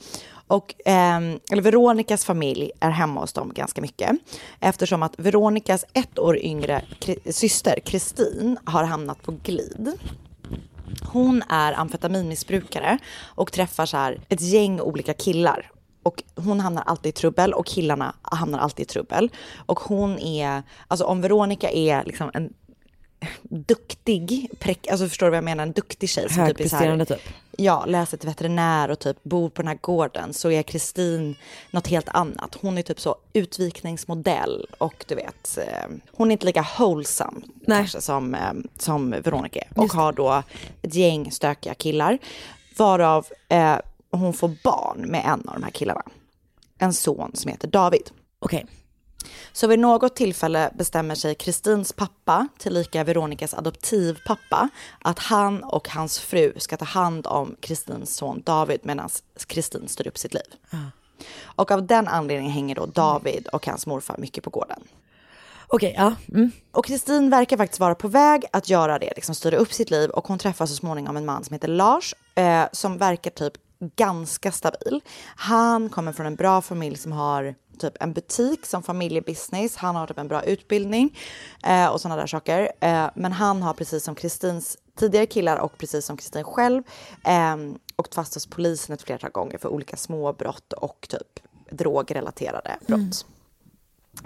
Och, 0.49 0.87
eh, 0.87 1.17
eller 1.51 1.61
Veronicas 1.61 2.25
familj 2.25 2.71
är 2.79 2.89
hemma 2.89 3.21
hos 3.21 3.33
dem 3.33 3.51
ganska 3.55 3.81
mycket. 3.81 4.11
Eftersom 4.59 5.03
att 5.03 5.13
Veronicas 5.17 5.85
ett 5.93 6.19
år 6.19 6.37
yngre 6.37 6.81
Kri- 6.99 7.31
syster 7.31 7.79
Kristin 7.85 8.57
har 8.65 8.83
hamnat 8.83 9.23
på 9.23 9.31
glid. 9.43 9.91
Hon 11.03 11.43
är 11.49 11.73
amfetaminmissbrukare 11.73 12.97
och 13.25 13.51
träffar 13.51 13.85
så 13.85 13.97
här 13.97 14.19
ett 14.29 14.41
gäng 14.41 14.81
olika 14.81 15.13
killar. 15.13 15.71
Och 16.03 16.23
hon 16.35 16.59
hamnar 16.59 16.81
alltid 16.81 17.09
i 17.09 17.11
trubbel 17.11 17.53
och 17.53 17.65
killarna 17.65 18.15
hamnar 18.21 18.59
alltid 18.59 18.83
i 18.83 18.85
trubbel. 18.85 19.29
Och 19.65 19.79
hon 19.79 20.19
är, 20.19 20.63
alltså 20.87 21.05
om 21.05 21.21
Veronica 21.21 21.69
är 21.69 22.03
liksom 22.03 22.31
en 22.33 22.53
duktig, 23.43 24.49
präck, 24.59 24.87
alltså 24.87 25.07
förstår 25.07 25.25
du 25.25 25.29
vad 25.29 25.37
jag 25.37 25.43
menar, 25.43 25.63
en 25.63 25.71
duktig 25.71 26.09
tjej 26.09 26.27
Högpresterande 26.29 27.05
typ 27.05 27.17
är 27.17 27.21
så 27.21 27.23
här, 27.23 27.31
typ 27.31 27.35
ja, 27.59 27.85
läser 27.85 28.17
till 28.17 28.29
veterinär 28.29 28.91
och 28.91 28.99
typ 28.99 29.23
bor 29.23 29.49
på 29.49 29.61
den 29.61 29.67
här 29.67 29.77
gården 29.81 30.33
så 30.33 30.51
är 30.51 30.63
Kristin 30.63 31.35
något 31.71 31.87
helt 31.87 32.09
annat. 32.09 32.57
Hon 32.61 32.77
är 32.77 32.81
typ 32.81 32.99
så 32.99 33.15
utvikningsmodell 33.33 34.67
och 34.77 35.05
du 35.07 35.15
vet, 35.15 35.57
eh, 35.57 35.89
hon 36.11 36.27
är 36.27 36.31
inte 36.31 36.45
lika 36.45 36.65
wholesome 36.77 37.41
kanske 37.65 38.01
som, 38.01 38.35
eh, 38.35 38.53
som 38.77 39.11
Veronica 39.11 39.59
är. 39.59 39.67
Och 39.75 39.93
har 39.93 40.13
då 40.13 40.43
ett 40.81 40.95
gäng 40.95 41.31
stökiga 41.31 41.73
killar 41.73 42.17
varav 42.77 43.27
eh, 43.49 43.77
hon 44.11 44.33
får 44.33 44.51
barn 44.63 45.01
med 45.01 45.25
en 45.25 45.49
av 45.49 45.53
de 45.53 45.63
här 45.63 45.71
killarna. 45.71 46.03
En 46.77 46.93
son 46.93 47.31
som 47.33 47.51
heter 47.51 47.67
David. 47.67 48.11
Okej. 48.39 48.65
Så 49.59 49.67
vid 49.67 49.79
något 49.79 50.15
tillfälle 50.15 50.71
bestämmer 50.73 51.15
sig 51.15 51.35
Kristins 51.35 51.93
pappa, 51.93 52.47
tillika 52.57 53.03
Veronicas 53.03 53.53
adoptivpappa, 53.53 54.69
att 54.99 55.19
han 55.19 55.63
och 55.63 55.89
hans 55.89 56.19
fru 56.19 56.53
ska 56.57 56.77
ta 56.77 56.85
hand 56.85 57.27
om 57.27 57.55
Kristins 57.59 58.15
son 58.15 58.41
David 58.45 58.79
medan 58.83 59.09
Kristin 59.47 59.87
styr 59.87 60.07
upp 60.07 60.17
sitt 60.17 60.33
liv. 60.33 60.43
Och 61.43 61.71
av 61.71 61.87
den 61.87 62.07
anledningen 62.07 62.53
hänger 62.53 62.75
då 62.75 62.85
David 62.85 63.47
och 63.47 63.67
hans 63.67 63.87
morfar 63.87 64.15
mycket 64.17 64.43
på 64.43 64.49
gården. 64.49 64.83
Okej, 65.67 65.93
ja. 65.97 66.15
Mm. 66.33 66.51
Och 66.71 66.85
Kristin 66.85 67.29
verkar 67.29 67.57
faktiskt 67.57 67.79
vara 67.79 67.95
på 67.95 68.07
väg 68.07 68.45
att 68.51 68.69
göra 68.69 68.99
det, 68.99 69.13
liksom 69.15 69.35
styra 69.35 69.57
upp 69.57 69.73
sitt 69.73 69.91
liv 69.91 70.09
och 70.09 70.27
hon 70.27 70.39
träffar 70.39 70.65
så 70.65 70.75
småningom 70.75 71.17
en 71.17 71.25
man 71.25 71.43
som 71.43 71.53
heter 71.53 71.67
Lars 71.67 72.15
eh, 72.35 72.65
som 72.71 72.97
verkar 72.97 73.31
typ 73.31 73.53
ganska 73.95 74.51
stabil. 74.51 75.01
Han 75.35 75.89
kommer 75.89 76.13
från 76.13 76.25
en 76.25 76.35
bra 76.35 76.61
familj 76.61 76.97
som 76.97 77.11
har 77.11 77.55
typ 77.79 77.93
en 77.99 78.13
butik 78.13 78.65
som 78.65 78.83
familjebusiness. 78.83 79.75
Han 79.75 79.95
har 79.95 80.07
typ 80.07 80.17
en 80.17 80.27
bra 80.27 80.43
utbildning 80.43 81.17
eh, 81.63 81.87
och 81.87 82.01
sådana 82.01 82.21
där 82.21 82.27
saker. 82.27 82.71
Eh, 82.79 83.09
men 83.15 83.31
han 83.31 83.61
har 83.63 83.73
precis 83.73 84.03
som 84.03 84.15
Kristins 84.15 84.77
tidigare 84.95 85.25
killar 85.25 85.57
och 85.57 85.77
precis 85.77 86.05
som 86.05 86.17
Kristin 86.17 86.43
själv 86.43 86.83
eh, 87.25 87.57
åkt 87.95 88.15
fast 88.15 88.33
hos 88.33 88.45
polisen 88.45 88.93
ett 88.93 89.01
flertal 89.01 89.31
gånger 89.31 89.57
för 89.57 89.69
olika 89.69 89.97
småbrott 89.97 90.73
och 90.73 91.07
typ 91.09 91.39
drogrelaterade 91.69 92.77
brott. 92.87 93.25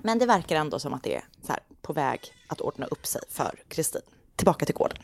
Men 0.04 0.20
det 0.20 0.26
verkar 0.26 0.56
ändå 0.56 0.80
som 0.80 0.94
att 0.94 1.04
det 1.04 1.16
är 1.16 1.24
här, 1.48 1.60
på 1.82 1.94
väg 1.94 2.20
att 2.48 2.62
ordna 2.62 2.86
upp 2.86 3.06
sig 3.06 3.22
för 3.30 3.64
Kristin. 3.68 4.02
Tillbaka 4.36 4.66
till 4.66 4.76
gården. 4.76 4.98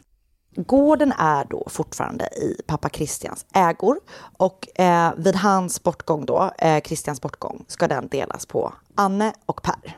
Gården 0.56 1.12
är 1.18 1.46
då 1.46 1.68
fortfarande 1.70 2.26
i 2.26 2.62
pappa 2.68 2.90
Christians 2.90 3.46
ägor 3.54 4.00
och 4.38 4.80
eh, 4.80 5.14
vid 5.18 5.36
hans 5.36 5.84
bortgång 5.84 6.26
då, 6.26 6.52
eh, 6.58 6.82
Christians 6.82 7.22
bortgång, 7.22 7.66
ska 7.68 7.88
den 7.88 8.08
delas 8.08 8.46
på 8.46 8.74
Anne 8.96 9.34
och 9.46 9.62
Per. 9.62 9.98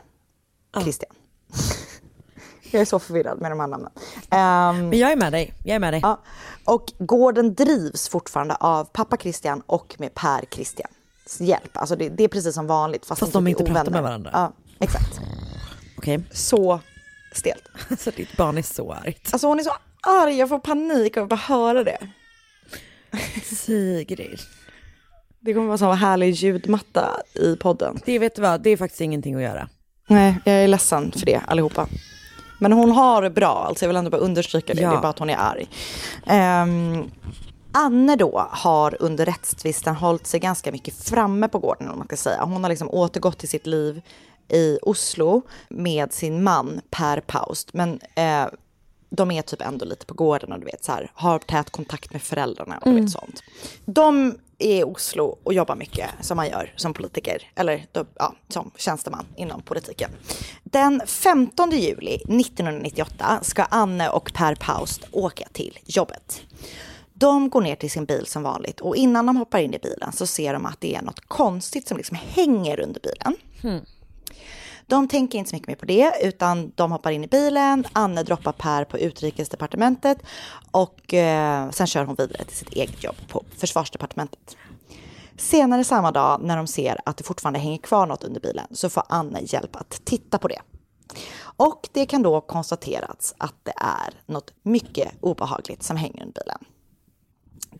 Christian. 0.82 1.10
Jag 2.70 2.80
är 2.80 2.84
så 2.84 2.98
förvirrad 2.98 3.40
med 3.40 3.50
de 3.50 3.60
här 3.60 3.66
namnen. 3.66 3.90
Ehm, 4.30 4.88
Men 4.88 4.98
jag 4.98 5.12
är 5.12 5.16
med 5.16 5.32
dig. 5.32 5.54
Jag 5.64 5.74
är 5.74 5.78
med 5.78 5.92
dig. 5.92 6.00
Ja. 6.02 6.20
Och 6.64 6.92
gården 6.98 7.54
drivs 7.54 8.08
fortfarande 8.08 8.54
av 8.54 8.84
pappa 8.84 9.16
Christian 9.16 9.62
och 9.66 9.96
med 9.98 10.14
Per 10.14 10.44
Christians 10.50 11.40
hjälp. 11.40 11.76
Alltså 11.76 11.96
det, 11.96 12.08
det 12.08 12.24
är 12.24 12.28
precis 12.28 12.54
som 12.54 12.66
vanligt. 12.66 13.06
Fast, 13.06 13.20
Fast 13.20 13.32
de 13.32 13.44
typ 13.44 13.48
inte 13.60 13.64
pratar 13.64 13.80
ovänner. 13.80 13.90
med 13.92 14.02
varandra. 14.02 14.30
Ja, 14.32 14.52
exakt. 14.78 15.20
Okej. 15.98 16.24
Så 16.32 16.80
stelt. 17.32 17.64
Så 17.98 18.10
ditt 18.10 18.36
barn 18.36 18.58
är 18.58 18.62
så 18.62 18.92
argt. 18.92 19.28
Alltså 19.32 19.46
hon 19.46 19.58
är 19.60 19.62
så 19.64 19.72
arg, 20.02 20.38
jag 20.38 20.48
får 20.48 20.58
panik 20.58 21.16
av 21.16 21.22
att 21.22 21.28
bara 21.28 21.36
höra 21.36 21.84
det. 21.84 21.98
Sigrid. 23.44 24.40
Det 25.40 25.54
kommer 25.54 25.66
vara 25.66 25.78
så 25.78 25.92
härlig 25.92 26.30
ljudmatta 26.30 27.20
i 27.34 27.56
podden. 27.56 28.00
Det 28.04 28.18
vet 28.18 28.34
du 28.34 28.42
vad, 28.42 28.62
det 28.62 28.70
är 28.70 28.76
faktiskt 28.76 29.00
ingenting 29.00 29.34
att 29.34 29.42
göra. 29.42 29.68
Nej, 30.06 30.34
jag 30.44 30.54
är 30.54 30.68
ledsen 30.68 31.12
för 31.12 31.26
det 31.26 31.40
allihopa. 31.46 31.88
Men 32.60 32.72
hon 32.72 32.90
har 32.90 33.22
det 33.22 33.30
bra, 33.30 33.64
alltså 33.68 33.84
jag 33.84 33.88
vill 33.88 33.96
ändå 33.96 34.10
bara 34.10 34.20
understryka 34.20 34.74
det. 34.74 34.82
Ja. 34.82 34.90
Det 34.90 34.96
är 34.96 35.00
bara 35.00 35.08
att 35.08 35.18
hon 35.18 35.30
är 35.30 35.36
arg. 35.36 35.68
Ehm, 36.26 37.10
Anne 37.72 38.16
då 38.16 38.48
har 38.50 38.96
under 39.00 39.26
rättstvisten 39.26 39.94
hållit 39.94 40.26
sig 40.26 40.40
ganska 40.40 40.72
mycket 40.72 40.94
framme 40.94 41.48
på 41.48 41.58
gården 41.58 41.88
om 41.88 41.98
man 41.98 42.06
ska 42.06 42.16
säga. 42.16 42.44
Hon 42.44 42.62
har 42.64 42.70
liksom 42.70 42.90
återgått 42.90 43.38
till 43.38 43.48
sitt 43.48 43.66
liv 43.66 44.02
i 44.48 44.78
Oslo 44.82 45.42
med 45.68 46.12
sin 46.12 46.42
man 46.42 46.80
Per 46.90 47.20
Paust. 47.20 47.74
Men 47.74 48.00
eh, 48.14 48.46
de 49.16 49.30
är 49.30 49.42
typ 49.42 49.60
ändå 49.60 49.84
lite 49.84 50.06
på 50.06 50.14
gården 50.14 50.52
och 50.52 50.58
du 50.58 50.64
vet 50.64 50.84
så 50.84 50.92
här, 50.92 51.10
har 51.14 51.38
tät 51.38 51.70
kontakt 51.70 52.12
med 52.12 52.22
föräldrarna 52.22 52.78
och 52.78 52.90
du 52.90 53.00
vet 53.00 53.10
sånt. 53.10 53.42
De 53.84 54.38
är 54.58 54.80
i 54.80 54.84
Oslo 54.84 55.38
och 55.42 55.54
jobbar 55.54 55.76
mycket 55.76 56.10
som 56.20 56.36
man 56.36 56.48
gör 56.48 56.72
som 56.76 56.94
politiker, 56.94 57.50
eller 57.54 57.86
då, 57.92 58.04
ja, 58.14 58.34
som 58.48 58.70
tjänsteman 58.76 59.26
inom 59.36 59.62
politiken. 59.62 60.10
Den 60.64 61.02
15 61.06 61.70
juli 61.70 62.14
1998 62.14 63.38
ska 63.42 63.62
Anne 63.62 64.08
och 64.08 64.32
Per 64.34 64.54
Paust 64.54 65.02
åka 65.12 65.48
till 65.52 65.78
jobbet. 65.84 66.42
De 67.14 67.50
går 67.50 67.60
ner 67.60 67.76
till 67.76 67.90
sin 67.90 68.04
bil 68.04 68.26
som 68.26 68.42
vanligt 68.42 68.80
och 68.80 68.96
innan 68.96 69.26
de 69.26 69.36
hoppar 69.36 69.58
in 69.58 69.74
i 69.74 69.78
bilen 69.78 70.12
så 70.12 70.26
ser 70.26 70.52
de 70.52 70.66
att 70.66 70.80
det 70.80 70.94
är 70.94 71.02
något 71.02 71.20
konstigt 71.28 71.88
som 71.88 71.96
liksom 71.96 72.18
hänger 72.26 72.80
under 72.80 73.00
bilen. 73.00 73.36
De 74.92 75.08
tänker 75.08 75.38
inte 75.38 75.50
så 75.50 75.56
mycket 75.56 75.68
mer 75.68 75.74
på 75.74 75.86
det, 75.86 76.12
utan 76.22 76.72
de 76.74 76.92
hoppar 76.92 77.10
in 77.10 77.24
i 77.24 77.26
bilen. 77.26 77.84
Anne 77.92 78.22
droppar 78.22 78.52
Per 78.52 78.84
på 78.84 78.98
utrikesdepartementet 78.98 80.18
och 80.70 81.14
eh, 81.14 81.70
sen 81.70 81.86
kör 81.86 82.04
hon 82.04 82.14
vidare 82.14 82.44
till 82.44 82.56
sitt 82.56 82.68
eget 82.72 83.04
jobb 83.04 83.16
på 83.28 83.44
försvarsdepartementet. 83.56 84.56
Senare 85.36 85.84
samma 85.84 86.12
dag 86.12 86.40
när 86.42 86.56
de 86.56 86.66
ser 86.66 87.00
att 87.04 87.16
det 87.16 87.24
fortfarande 87.24 87.58
hänger 87.58 87.78
kvar 87.78 88.06
något 88.06 88.24
under 88.24 88.40
bilen 88.40 88.66
så 88.70 88.90
får 88.90 89.02
Anne 89.08 89.40
hjälp 89.42 89.76
att 89.76 90.00
titta 90.04 90.38
på 90.38 90.48
det. 90.48 90.60
Och 91.40 91.88
det 91.92 92.06
kan 92.06 92.22
då 92.22 92.40
konstateras 92.40 93.34
att 93.38 93.54
det 93.62 93.74
är 93.76 94.32
något 94.32 94.54
mycket 94.62 95.12
obehagligt 95.20 95.82
som 95.82 95.96
hänger 95.96 96.22
under 96.22 96.42
bilen. 96.44 96.71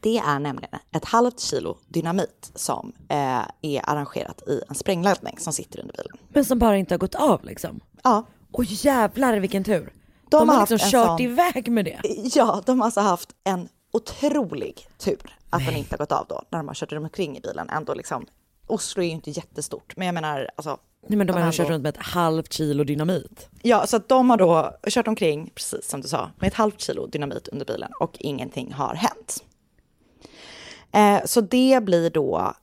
Det 0.02 0.18
är 0.18 0.38
nämligen 0.38 0.78
ett 0.96 1.04
halvt 1.04 1.40
kilo 1.40 1.76
dynamit 1.88 2.52
som 2.54 2.92
eh, 3.08 3.42
är 3.62 3.90
arrangerat 3.90 4.42
i 4.48 4.60
en 4.68 4.74
sprängladdning 4.74 5.38
som 5.38 5.52
sitter 5.52 5.80
under 5.80 5.94
bilen. 5.94 6.16
Men 6.28 6.44
som 6.44 6.58
bara 6.58 6.76
inte 6.76 6.94
har 6.94 6.98
gått 6.98 7.14
av 7.14 7.44
liksom? 7.44 7.80
Ja. 8.04 8.24
Och 8.52 8.64
jävlar 8.64 9.36
vilken 9.36 9.64
tur. 9.64 9.92
De 10.30 10.38
De, 10.38 10.48
har 10.48 10.56
har 10.56 10.66
liksom 10.70 10.90
kört 10.90 11.06
sån- 11.06 11.20
iväg 11.20 11.68
med 11.72 11.84
det. 11.84 12.00
Ja, 12.34 12.62
de 12.66 12.80
har 12.80 12.84
alltså 12.86 13.00
haft 13.00 13.28
en 13.44 13.68
otrolig 13.92 14.86
tur 14.98 15.36
att 15.50 15.66
den 15.66 15.76
inte 15.76 15.92
har 15.94 15.98
gått 15.98 16.12
av 16.12 16.26
då 16.28 16.42
när 16.50 16.58
de 16.58 16.68
har 16.68 16.74
kört 16.74 16.92
omkring 16.92 17.36
i 17.36 17.40
bilen. 17.40 17.68
Ändå 17.70 17.94
liksom, 17.94 18.26
Oslo 18.66 19.02
är 19.02 19.06
ju 19.06 19.12
inte 19.12 19.30
jättestort, 19.30 19.96
men 19.96 20.06
jag 20.06 20.14
menar 20.14 20.50
alltså. 20.56 20.78
Nej 21.08 21.16
men 21.18 21.26
de 21.26 21.32
har 21.32 21.40
har 21.40 21.46
ändå 21.46 21.56
kört 21.56 21.68
runt 21.68 21.82
med 21.82 21.96
ett 21.96 22.02
halvt 22.06 22.52
kilo 22.52 22.84
dynamit. 22.84 23.48
Ja, 23.62 23.86
så 23.86 23.96
att 23.96 24.08
de 24.08 24.30
har 24.30 24.36
då 24.36 24.70
kört 24.88 25.08
omkring, 25.08 25.50
precis 25.54 25.88
som 25.90 26.00
du 26.00 26.08
sa, 26.08 26.30
med 26.38 26.48
ett 26.48 26.54
halvt 26.54 26.80
kilo 26.80 27.06
dynamit 27.06 27.48
under 27.48 27.66
bilen 27.66 27.90
och 28.00 28.16
ingenting 28.20 28.72
har 28.72 28.94
hänt. 28.94 29.44
Eh, 30.92 31.24
så 31.24 31.40
det 31.40 31.84
blir 31.84 32.10
då 32.10 32.54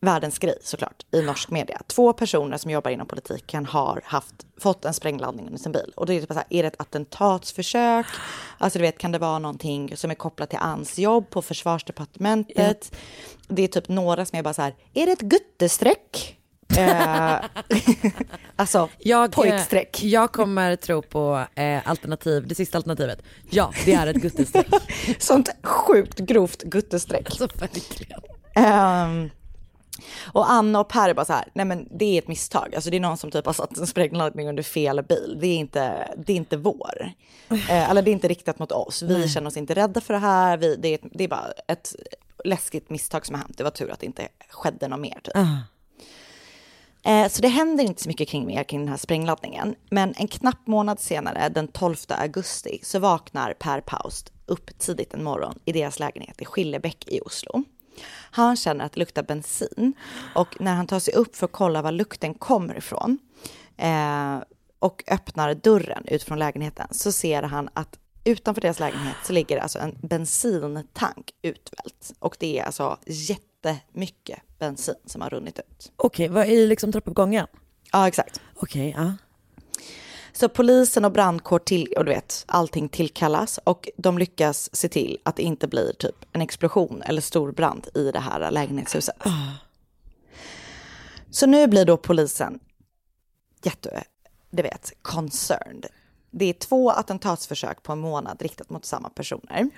världens 0.00 0.38
grej 0.38 0.58
såklart 0.62 1.06
i 1.10 1.22
norsk 1.22 1.50
media. 1.50 1.80
Två 1.86 2.12
personer 2.12 2.56
som 2.56 2.70
jobbar 2.70 2.90
inom 2.90 3.06
politiken 3.06 3.66
har 3.66 4.00
haft, 4.04 4.34
fått 4.56 4.84
en 4.84 4.94
sprängladdning 4.94 5.46
under 5.46 5.58
sin 5.58 5.72
bil. 5.72 5.92
Och 5.96 6.06
det 6.06 6.14
är 6.14 6.20
typ 6.20 6.28
så 6.28 6.34
här, 6.34 6.44
är 6.50 6.62
det 6.62 6.68
ett 6.68 6.80
attentatsförsök? 6.80 8.06
Alltså 8.58 8.78
du 8.78 8.82
vet, 8.82 8.98
kan 8.98 9.12
det 9.12 9.18
vara 9.18 9.38
någonting 9.38 9.96
som 9.96 10.10
är 10.10 10.14
kopplat 10.14 10.50
till 10.50 10.58
Ans 10.62 10.98
jobb 10.98 11.30
på 11.30 11.42
försvarsdepartementet? 11.42 12.94
Det 13.48 13.62
är 13.62 13.68
typ 13.68 13.88
några 13.88 14.26
som 14.26 14.38
är 14.38 14.42
bara 14.42 14.54
så 14.54 14.62
här, 14.62 14.74
är 14.94 15.06
det 15.06 15.12
ett 15.12 15.20
guttestreck? 15.20 16.39
Eh, 16.78 17.34
alltså, 18.56 18.88
Jag, 18.98 19.32
pojkstreck. 19.32 20.02
eh, 20.02 20.08
jag 20.08 20.32
kommer 20.32 20.76
tro 20.76 21.02
på 21.02 21.44
eh, 21.54 21.88
alternativ, 21.88 22.46
det 22.48 22.54
sista 22.54 22.78
alternativet. 22.78 23.22
Ja, 23.50 23.72
det 23.84 23.92
är 23.92 24.06
ett 24.06 24.16
guttestreck. 24.16 24.66
Sånt 25.18 25.50
sjukt 25.62 26.18
grovt 26.18 26.62
guttestreck. 26.62 27.26
alltså 27.26 27.48
verkligen. 27.60 28.20
Ehm, 28.54 29.30
och 30.32 30.50
Anna 30.50 30.80
och 30.80 30.88
Per 30.88 31.08
är 31.08 31.14
bara 31.14 31.24
så 31.24 31.32
här, 31.32 31.48
nej 31.54 31.64
men 31.66 31.88
det 31.98 32.04
är 32.04 32.18
ett 32.18 32.28
misstag. 32.28 32.74
Alltså 32.74 32.90
det 32.90 32.96
är 32.96 33.00
någon 33.00 33.16
som 33.16 33.30
typ 33.30 33.46
har 33.46 33.52
satt 33.52 33.78
en 33.78 33.86
sprängladdning 33.86 34.48
under 34.48 34.62
fel 34.62 35.02
bil. 35.02 35.38
Det 35.40 35.46
är 35.46 35.56
inte, 35.56 36.14
det 36.26 36.32
är 36.32 36.36
inte 36.36 36.56
vår. 36.56 37.12
Eh, 37.50 37.90
eller 37.90 38.02
det 38.02 38.10
är 38.10 38.12
inte 38.12 38.28
riktat 38.28 38.58
mot 38.58 38.72
oss. 38.72 39.02
Vi 39.02 39.28
känner 39.28 39.46
oss 39.48 39.56
inte 39.56 39.74
rädda 39.74 40.00
för 40.00 40.14
det 40.14 40.20
här. 40.20 40.56
Vi, 40.56 40.76
det, 40.76 40.88
är, 40.94 40.98
det 41.02 41.24
är 41.24 41.28
bara 41.28 41.52
ett 41.68 41.94
läskigt 42.44 42.90
misstag 42.90 43.26
som 43.26 43.34
har 43.34 43.42
hänt. 43.42 43.58
Det 43.58 43.64
var 43.64 43.70
tur 43.70 43.90
att 43.90 44.00
det 44.00 44.06
inte 44.06 44.28
skedde 44.50 44.88
något 44.88 45.00
mer. 45.00 45.20
Typ. 45.24 45.34
Eh, 47.02 47.28
Så 47.28 47.42
det 47.42 47.48
händer 47.48 47.84
inte 47.84 48.02
så 48.02 48.08
mycket 48.08 48.28
kring 48.28 48.46
mer 48.46 48.64
kring 48.64 48.80
den 48.80 48.88
här 48.88 48.96
sprängladdningen. 48.96 49.74
Men 49.90 50.14
en 50.16 50.28
knapp 50.28 50.66
månad 50.66 51.00
senare, 51.00 51.48
den 51.48 51.68
12 51.68 51.96
augusti, 52.08 52.80
så 52.82 52.98
vaknar 52.98 53.52
Per 53.52 53.80
Paust 53.80 54.32
upp 54.46 54.78
tidigt 54.78 55.14
en 55.14 55.24
morgon 55.24 55.58
i 55.64 55.72
deras 55.72 55.98
lägenhet 55.98 56.40
i 56.42 56.44
Skillebäck 56.44 57.04
i 57.08 57.20
Oslo. 57.20 57.64
Han 58.30 58.56
känner 58.56 58.84
att 58.84 58.92
det 58.92 58.98
luktar 59.00 59.22
bensin 59.22 59.92
och 60.34 60.60
när 60.60 60.74
han 60.74 60.86
tar 60.86 60.98
sig 61.00 61.14
upp 61.14 61.36
för 61.36 61.44
att 61.44 61.52
kolla 61.52 61.82
var 61.82 61.92
lukten 61.92 62.34
kommer 62.34 62.78
ifrån 62.78 63.18
eh, 63.76 64.36
och 64.78 65.04
öppnar 65.08 65.54
dörren 65.54 66.04
ut 66.06 66.22
från 66.22 66.38
lägenheten 66.38 66.86
så 66.90 67.12
ser 67.12 67.42
han 67.42 67.68
att 67.74 67.98
utanför 68.24 68.60
deras 68.60 68.80
lägenhet 68.80 69.16
så 69.24 69.32
ligger 69.32 69.56
det 69.56 69.62
alltså 69.62 69.78
en 69.78 69.98
bensintank 70.02 71.30
utvält 71.42 72.12
och 72.18 72.36
det 72.40 72.58
är 72.58 72.64
alltså 72.64 72.98
jättemycket 73.68 74.40
bensin 74.58 74.94
som 75.06 75.20
har 75.20 75.30
runnit 75.30 75.58
ut. 75.58 75.92
Okej, 75.96 76.28
vad 76.28 76.46
är 76.46 76.66
liksom 76.66 76.92
trappuppgången? 76.92 77.46
Ja, 77.92 78.08
exakt. 78.08 78.40
Okej, 78.54 78.94
ja. 78.96 79.12
Så 80.32 80.48
polisen 80.48 81.04
och 81.04 81.12
brandkår 81.12 81.58
till, 81.58 81.94
och 81.96 82.04
du 82.04 82.10
vet, 82.10 82.44
allting 82.48 82.88
tillkallas 82.88 83.60
och 83.64 83.88
de 83.96 84.18
lyckas 84.18 84.76
se 84.76 84.88
till 84.88 85.18
att 85.22 85.36
det 85.36 85.42
inte 85.42 85.68
blir 85.68 85.92
typ 85.92 86.16
en 86.32 86.42
explosion 86.42 87.02
eller 87.02 87.20
stor 87.20 87.52
brand 87.52 87.88
i 87.94 88.10
det 88.10 88.20
här 88.20 88.50
lägenhetshuset. 88.50 89.16
Så 91.30 91.46
nu 91.46 91.66
blir 91.66 91.84
då 91.84 91.96
polisen 91.96 92.60
jätte, 93.62 94.04
du 94.50 94.62
vet, 94.62 94.92
concerned. 95.02 95.86
Det 96.30 96.44
är 96.44 96.52
två 96.52 96.90
attentatsförsök 96.90 97.82
på 97.82 97.92
en 97.92 97.98
månad 97.98 98.42
riktat 98.42 98.70
mot 98.70 98.84
samma 98.84 99.08
personer. 99.08 99.70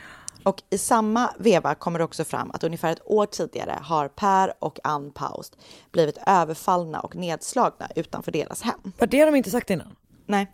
Och 0.42 0.62
i 0.70 0.78
samma 0.78 1.30
veva 1.38 1.74
kommer 1.74 1.98
det 1.98 2.04
också 2.04 2.24
fram 2.24 2.50
att 2.50 2.64
ungefär 2.64 2.92
ett 2.92 3.02
år 3.04 3.26
tidigare 3.26 3.78
har 3.82 4.08
Per 4.08 4.52
och 4.58 4.78
Ann 4.84 5.10
Paust 5.10 5.56
blivit 5.92 6.18
överfallna 6.26 7.00
och 7.00 7.16
nedslagna 7.16 7.88
utanför 7.96 8.32
deras 8.32 8.62
hem. 8.62 8.92
Var 8.98 9.06
det 9.06 9.18
har 9.18 9.26
de 9.26 9.34
inte 9.36 9.50
sagt 9.50 9.70
innan? 9.70 9.96
Nej. 10.26 10.46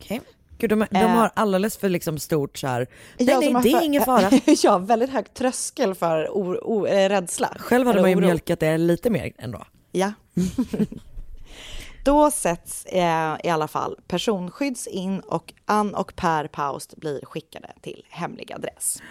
Okej. 0.00 0.20
Gud, 0.58 0.70
de, 0.70 0.86
de 0.90 0.96
Eh. 0.98 1.08
har 1.08 1.30
alldeles 1.34 1.76
för 1.76 1.88
liksom 1.88 2.18
stort 2.18 2.58
så 2.58 2.66
här. 2.66 2.86
Nej, 3.18 3.28
Ja, 3.28 3.38
nej, 3.38 3.48
de 3.48 3.54
har 3.54 3.62
det 3.62 3.68
är 3.72 3.78
för- 3.78 3.84
ingen 3.84 4.02
fara. 4.04 4.30
ja, 4.62 4.78
väldigt 4.78 5.10
hög 5.10 5.34
tröskel 5.34 5.94
för 5.94 6.30
o, 6.36 6.58
o, 6.62 6.86
eh, 6.86 7.08
rädsla. 7.08 7.56
Själv 7.58 7.86
hade 7.86 7.98
Eller 7.98 8.02
man 8.02 8.10
ju 8.10 8.16
oro. 8.16 8.24
mjölkat 8.26 8.60
det 8.60 8.78
lite 8.78 9.10
mer 9.10 9.32
ändå. 9.38 9.64
Ja. 9.92 10.12
Då 12.06 12.30
sätts 12.30 12.84
eh, 12.84 13.36
i 13.44 13.48
alla 13.48 13.68
fall 13.68 14.00
personskydds 14.06 14.86
in 14.86 15.20
och 15.20 15.54
Ann 15.64 15.94
och 15.94 16.16
Per 16.16 16.46
Paust 16.48 16.96
blir 16.96 17.20
skickade 17.24 17.72
till 17.80 18.06
hemlig 18.08 18.52
adress. 18.52 19.02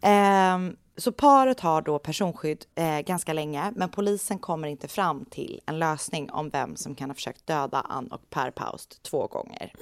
Ehm, 0.00 0.76
så 0.96 1.12
paret 1.12 1.60
har 1.60 1.82
då 1.82 1.98
personskydd 1.98 2.64
eh, 2.74 3.00
ganska 3.00 3.32
länge, 3.32 3.72
men 3.76 3.88
polisen 3.88 4.38
kommer 4.38 4.68
inte 4.68 4.88
fram 4.88 5.24
till 5.24 5.60
en 5.66 5.78
lösning 5.78 6.30
om 6.30 6.50
vem 6.50 6.76
som 6.76 6.94
kan 6.94 7.10
ha 7.10 7.14
försökt 7.14 7.46
döda 7.46 7.80
Ann 7.80 8.08
och 8.08 8.30
Per 8.30 8.50
Paust 8.50 9.02
två 9.02 9.26
gånger. 9.26 9.72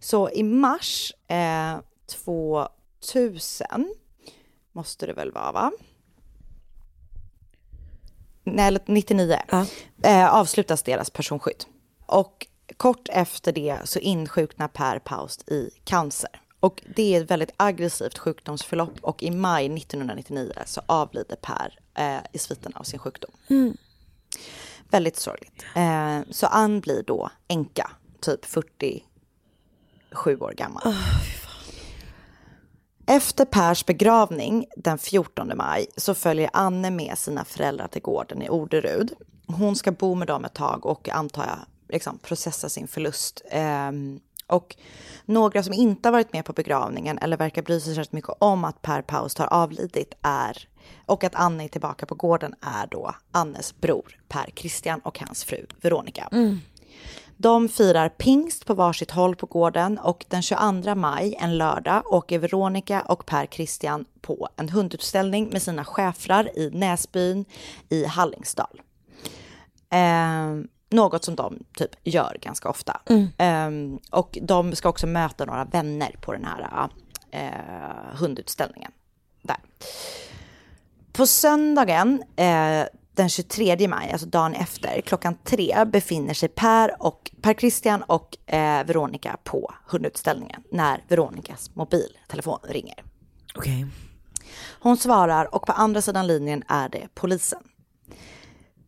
Så 0.00 0.30
i 0.30 0.42
mars 0.42 1.12
eh, 1.28 1.76
2000 2.24 3.94
måste 4.72 5.06
det 5.06 5.12
väl 5.12 5.32
vara, 5.32 5.52
va? 5.52 5.72
Nej, 8.44 8.66
eller 8.66 8.82
99, 8.86 9.38
eh, 10.02 10.34
avslutas 10.34 10.82
deras 10.82 11.10
personskydd. 11.10 11.64
Och 12.06 12.46
kort 12.76 13.08
efter 13.12 13.52
det 13.52 13.78
så 13.84 13.98
insjuknar 13.98 14.68
Per 14.68 14.98
Paust 14.98 15.48
i 15.48 15.70
cancer. 15.84 16.30
Och 16.60 16.82
det 16.96 17.14
är 17.16 17.22
ett 17.22 17.30
väldigt 17.30 17.52
aggressivt 17.56 18.18
sjukdomsförlopp 18.18 18.98
och 19.00 19.22
i 19.22 19.30
maj 19.30 19.68
1999 19.76 20.52
så 20.66 20.80
avlider 20.86 21.36
Per 21.36 21.78
eh, 21.94 22.18
i 22.32 22.38
sviten 22.38 22.72
av 22.74 22.82
sin 22.82 22.98
sjukdom. 22.98 23.30
Väldigt 24.90 25.16
sorgligt. 25.16 25.64
Eh, 25.74 26.20
så 26.30 26.46
Ann 26.46 26.80
blir 26.80 27.02
då 27.02 27.30
änka, 27.48 27.90
typ 28.20 28.44
47 28.44 30.36
år 30.40 30.52
gammal. 30.56 30.82
Efter 33.12 33.44
Pers 33.44 33.86
begravning 33.86 34.66
den 34.76 34.98
14 34.98 35.52
maj 35.56 35.86
så 35.96 36.14
följer 36.14 36.50
Anne 36.52 36.90
med 36.90 37.18
sina 37.18 37.44
föräldrar 37.44 37.88
till 37.88 38.02
gården 38.02 38.42
i 38.42 38.48
Orderud. 38.48 39.12
Hon 39.46 39.76
ska 39.76 39.92
bo 39.92 40.14
med 40.14 40.28
dem 40.28 40.44
ett 40.44 40.54
tag 40.54 40.86
och 40.86 41.08
antar 41.08 41.44
jag 41.46 41.58
liksom 41.94 42.18
processa 42.18 42.68
sin 42.68 42.88
förlust. 42.88 43.42
Ehm, 43.50 44.20
och 44.46 44.76
några 45.24 45.62
som 45.62 45.72
inte 45.72 46.08
har 46.08 46.12
varit 46.12 46.32
med 46.32 46.44
på 46.44 46.52
begravningen 46.52 47.18
eller 47.18 47.36
verkar 47.36 47.62
bry 47.62 47.80
sig 47.80 47.94
särskilt 47.94 48.12
mycket 48.12 48.34
om 48.38 48.64
att 48.64 48.82
Per 48.82 49.02
Paust 49.02 49.38
har 49.38 49.46
avlidit 49.46 50.14
är 50.22 50.68
och 51.06 51.24
att 51.24 51.34
Anne 51.34 51.64
är 51.64 51.68
tillbaka 51.68 52.06
på 52.06 52.14
gården 52.14 52.54
är 52.60 52.86
då 52.86 53.14
Annes 53.30 53.80
bror 53.80 54.20
Per 54.28 54.50
Christian 54.54 55.00
och 55.00 55.18
hans 55.18 55.44
fru 55.44 55.66
Veronica. 55.80 56.28
Mm. 56.32 56.58
De 57.42 57.68
firar 57.68 58.08
pingst 58.08 58.66
på 58.66 58.74
varsitt 58.74 59.10
håll 59.10 59.36
på 59.36 59.46
gården 59.46 59.98
och 59.98 60.24
den 60.28 60.42
22 60.42 60.94
maj, 60.94 61.36
en 61.40 61.58
lördag, 61.58 62.12
åker 62.12 62.38
Veronica 62.38 63.00
och 63.00 63.26
Per 63.26 63.46
Christian 63.46 64.04
på 64.20 64.48
en 64.56 64.68
hundutställning 64.68 65.48
med 65.52 65.62
sina 65.62 65.84
schäfrar 65.84 66.58
i 66.58 66.70
Näsbyn 66.70 67.44
i 67.88 68.04
Hallingsdal. 68.04 68.82
Eh, 69.90 70.64
något 70.90 71.24
som 71.24 71.34
de 71.34 71.58
typ 71.76 71.90
gör 72.04 72.36
ganska 72.40 72.68
ofta. 72.68 73.00
Eh, 73.38 73.70
och 74.10 74.38
de 74.42 74.74
ska 74.74 74.88
också 74.88 75.06
möta 75.06 75.44
några 75.44 75.64
vänner 75.64 76.16
på 76.20 76.32
den 76.32 76.44
här 76.44 76.88
eh, 77.30 78.18
hundutställningen. 78.18 78.92
Där. 79.42 79.58
På 81.12 81.26
söndagen 81.26 82.22
eh, 82.36 82.84
den 83.14 83.28
23 83.28 83.88
maj, 83.88 84.12
alltså 84.12 84.26
dagen 84.26 84.54
efter, 84.54 85.00
klockan 85.00 85.34
tre 85.44 85.84
befinner 85.84 86.34
sig 86.34 86.48
Per, 86.48 87.02
och, 87.02 87.30
per 87.42 87.54
Christian 87.54 88.02
och 88.02 88.52
eh, 88.54 88.86
Veronica 88.86 89.36
på 89.44 89.74
hundutställningen 89.86 90.62
när 90.70 91.04
Veronicas 91.08 91.74
mobiltelefon 91.74 92.58
ringer. 92.62 93.04
Okej. 93.54 93.86
Hon 94.80 94.96
svarar 94.96 95.54
och 95.54 95.66
på 95.66 95.72
andra 95.72 96.02
sidan 96.02 96.26
linjen 96.26 96.62
är 96.68 96.88
det 96.88 97.08
polisen. 97.14 97.62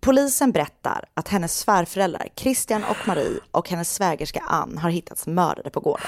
Polisen 0.01 0.53
berättar 0.53 1.05
att 1.15 1.29
hennes 1.29 1.59
svärföräldrar 1.59 2.29
Christian 2.37 2.85
och 2.85 3.09
Marie 3.09 3.41
och 3.51 3.71
hennes 3.71 3.95
svägerska 3.95 4.41
Ann 4.41 4.79
har 4.79 4.91
hittats 4.91 5.27
mördade 5.27 5.71
på 5.71 5.81
gården. 5.81 6.07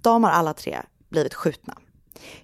De 0.00 0.24
har 0.24 0.30
alla 0.30 0.54
tre 0.54 0.82
blivit 1.08 1.34
skjutna. 1.34 1.74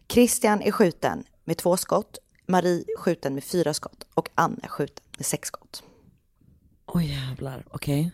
Christian 0.08 0.62
är 0.62 0.72
skjuten 0.72 1.24
med 1.44 1.56
två 1.58 1.76
skott, 1.76 2.18
Marie 2.50 2.84
skjuten 2.96 3.34
med 3.34 3.44
fyra 3.44 3.74
skott 3.74 4.06
och 4.14 4.28
Ann 4.34 4.60
är 4.62 4.68
skjuten 4.68 5.04
med 5.16 5.26
sex 5.26 5.48
skott. 5.48 5.82
Oj 6.86 7.06
jävlar, 7.12 7.64
okej. 7.70 8.12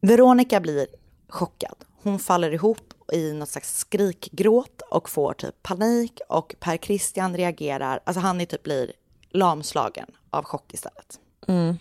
Veronica 0.00 0.60
blir 0.60 0.86
chockad. 1.28 1.76
Hon 2.02 2.18
faller 2.18 2.50
ihop 2.50 2.94
i 3.12 3.32
något 3.32 3.48
slags 3.48 3.78
skrikgråt 3.78 4.82
och 4.90 5.10
får 5.10 5.34
typ 5.34 5.62
panik 5.62 6.20
och 6.28 6.54
Per 6.60 6.76
Christian 6.76 7.36
reagerar, 7.36 8.00
alltså 8.04 8.20
han 8.20 8.40
är 8.40 8.44
typ 8.46 8.62
blir 8.62 8.92
lamslagen 9.30 10.06
av 10.30 10.44
chock 10.44 10.74
istället. 10.74 11.20
Mm. 11.48 11.76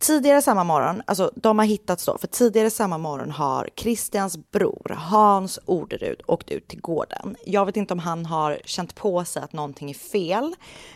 Tidigare 0.00 0.42
samma 0.42 0.64
morgon, 0.64 1.02
alltså 1.06 1.32
de 1.36 1.58
har 1.58 1.66
hittats 1.66 2.04
då, 2.04 2.18
för 2.18 2.26
tidigare 2.26 2.70
samma 2.70 2.98
morgon 2.98 3.30
har 3.30 3.68
Christians 3.76 4.50
bror 4.50 4.96
Hans 4.98 5.58
Orderud 5.64 6.20
åkt 6.26 6.50
ut 6.50 6.68
till 6.68 6.80
gården. 6.80 7.36
Jag 7.46 7.66
vet 7.66 7.76
inte 7.76 7.94
om 7.94 7.98
han 7.98 8.26
har 8.26 8.60
känt 8.64 8.94
på 8.94 9.24
sig 9.24 9.42
att 9.42 9.52
någonting 9.52 9.90
är 9.90 9.94
fel 9.94 10.54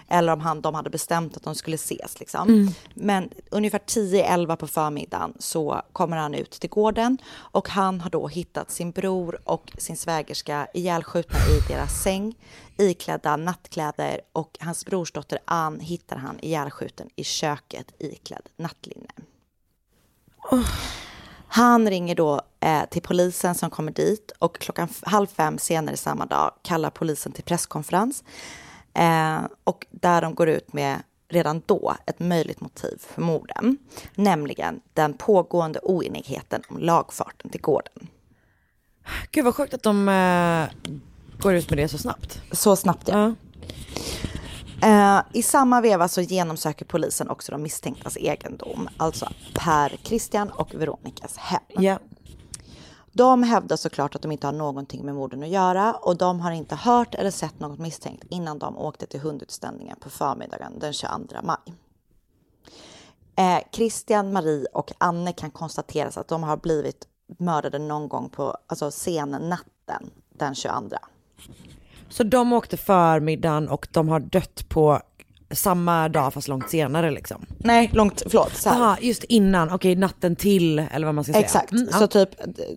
eller 0.09 0.33
om 0.33 0.41
han, 0.41 0.61
de 0.61 0.75
hade 0.75 0.91
bestämt 0.91 1.37
att 1.37 1.43
de 1.43 1.55
skulle 1.55 1.75
ses 1.75 2.21
liksom. 2.21 2.49
Mm. 2.49 2.69
Men 2.95 3.31
ungefär 3.51 3.79
10-11 3.79 4.57
på 4.57 4.67
förmiddagen 4.67 5.35
så 5.39 5.83
kommer 5.93 6.17
han 6.17 6.35
ut 6.35 6.51
till 6.51 6.71
gården 6.71 7.19
och 7.35 7.69
han 7.69 8.01
har 8.01 8.11
då 8.11 8.29
hittat 8.29 8.71
sin 8.71 8.91
bror 8.91 9.39
och 9.45 9.73
sin 9.79 9.97
svägerska 9.97 10.67
ihjälskjutna 10.75 11.39
i 11.39 11.73
deras 11.73 12.03
säng 12.03 12.35
iklädda 12.77 13.37
nattkläder 13.37 14.20
och 14.33 14.57
hans 14.61 14.87
brorsdotter 14.87 15.39
Ann 15.45 15.81
hittar 15.81 16.16
han 16.16 16.41
ihjälskjuten 16.41 17.09
i 17.16 17.25
köket 17.25 17.93
iklädd 17.99 18.49
nattlinne. 18.57 19.11
Han 21.49 21.91
ringer 21.91 22.14
då 22.14 22.41
eh, 22.61 22.85
till 22.91 23.03
polisen 23.03 23.55
som 23.55 23.70
kommer 23.70 23.93
dit 23.93 24.33
och 24.39 24.59
klockan 24.59 24.89
halv 25.03 25.27
fem 25.27 25.59
senare 25.59 25.97
samma 25.97 26.27
dag 26.27 26.53
kallar 26.62 26.91
polisen 26.91 27.33
till 27.33 27.45
presskonferens. 27.45 28.25
Eh, 28.95 29.41
och 29.64 29.87
där 29.91 30.23
de 30.23 30.35
går 30.35 30.49
ut 30.49 30.73
med 30.73 31.03
redan 31.29 31.62
då 31.66 31.95
ett 32.07 32.18
möjligt 32.18 32.61
motiv 32.61 32.97
för 32.99 33.23
morden, 33.23 33.79
nämligen 34.14 34.81
den 34.95 35.14
pågående 35.14 35.81
oenigheten 35.83 36.62
om 36.68 36.79
lagfarten 36.79 37.51
till 37.51 37.61
gården. 37.61 38.09
Gud 39.31 39.45
vad 39.45 39.55
sjukt 39.55 39.75
att 39.75 39.83
de 39.83 40.09
eh, 40.09 40.93
går 41.43 41.55
ut 41.55 41.70
med 41.70 41.78
det 41.78 41.88
så 41.88 41.99
snabbt. 41.99 42.40
Så 42.53 42.76
snabbt 42.76 43.09
ja. 43.09 43.34
Eh, 44.82 45.20
I 45.32 45.43
samma 45.43 45.80
veva 45.80 46.09
så 46.09 46.20
genomsöker 46.20 46.84
polisen 46.84 47.30
också 47.30 47.53
de 47.53 47.62
misstänktas 47.62 48.16
egendom, 48.16 48.88
alltså 48.97 49.28
Per 49.55 49.97
Christian 50.03 50.51
och 50.51 50.74
Veronicas 50.74 51.36
hem. 51.36 51.61
Ja. 51.68 51.99
De 53.12 53.43
hävdar 53.43 53.76
såklart 53.76 54.14
att 54.14 54.22
de 54.22 54.32
inte 54.32 54.47
har 54.47 54.53
någonting 54.53 55.05
med 55.05 55.14
morden 55.14 55.43
att 55.43 55.49
göra 55.49 55.95
och 55.95 56.16
de 56.16 56.40
har 56.40 56.51
inte 56.51 56.74
hört 56.74 57.14
eller 57.14 57.30
sett 57.30 57.61
något 57.61 57.78
misstänkt 57.78 58.24
innan 58.30 58.59
de 58.59 58.78
åkte 58.78 59.07
till 59.07 59.20
hundutställningen 59.20 59.97
på 60.01 60.11
förmiddagen 60.11 60.78
den 60.78 60.93
22 60.93 61.36
maj. 61.43 61.74
Eh, 63.36 63.62
Christian, 63.72 64.32
Marie 64.32 64.66
och 64.72 64.93
Anne 64.99 65.32
kan 65.32 65.51
konstateras 65.51 66.18
att 66.18 66.28
de 66.28 66.43
har 66.43 66.57
blivit 66.57 67.07
mördade 67.38 67.78
någon 67.78 68.09
gång 68.09 68.28
på 68.28 68.57
alltså 68.66 68.90
sennatten 68.90 70.11
den 70.30 70.55
22. 70.55 70.97
Så 72.09 72.22
de 72.22 72.53
åkte 72.53 72.76
förmiddagen 72.76 73.68
och 73.68 73.88
de 73.90 74.09
har 74.09 74.20
dött 74.20 74.68
på 74.68 75.01
samma 75.51 76.09
dag 76.09 76.34
fast 76.34 76.49
långt 76.49 76.70
senare 76.70 77.11
liksom? 77.11 77.47
Nej, 77.59 77.90
långt, 77.93 78.22
förlåt. 78.26 78.57
Så. 78.57 78.68
Jaha, 78.68 78.97
just 79.01 79.24
innan, 79.24 79.70
okej 79.70 79.97
natten 79.97 80.36
till 80.36 80.78
eller 80.78 81.07
vad 81.07 81.14
man 81.14 81.24
ska 81.24 81.32
säga. 81.32 81.45
Exakt, 81.45 81.72
Mm, 81.72 81.88
ja. 81.93 81.99
så 81.99 82.07
typ 82.07 82.30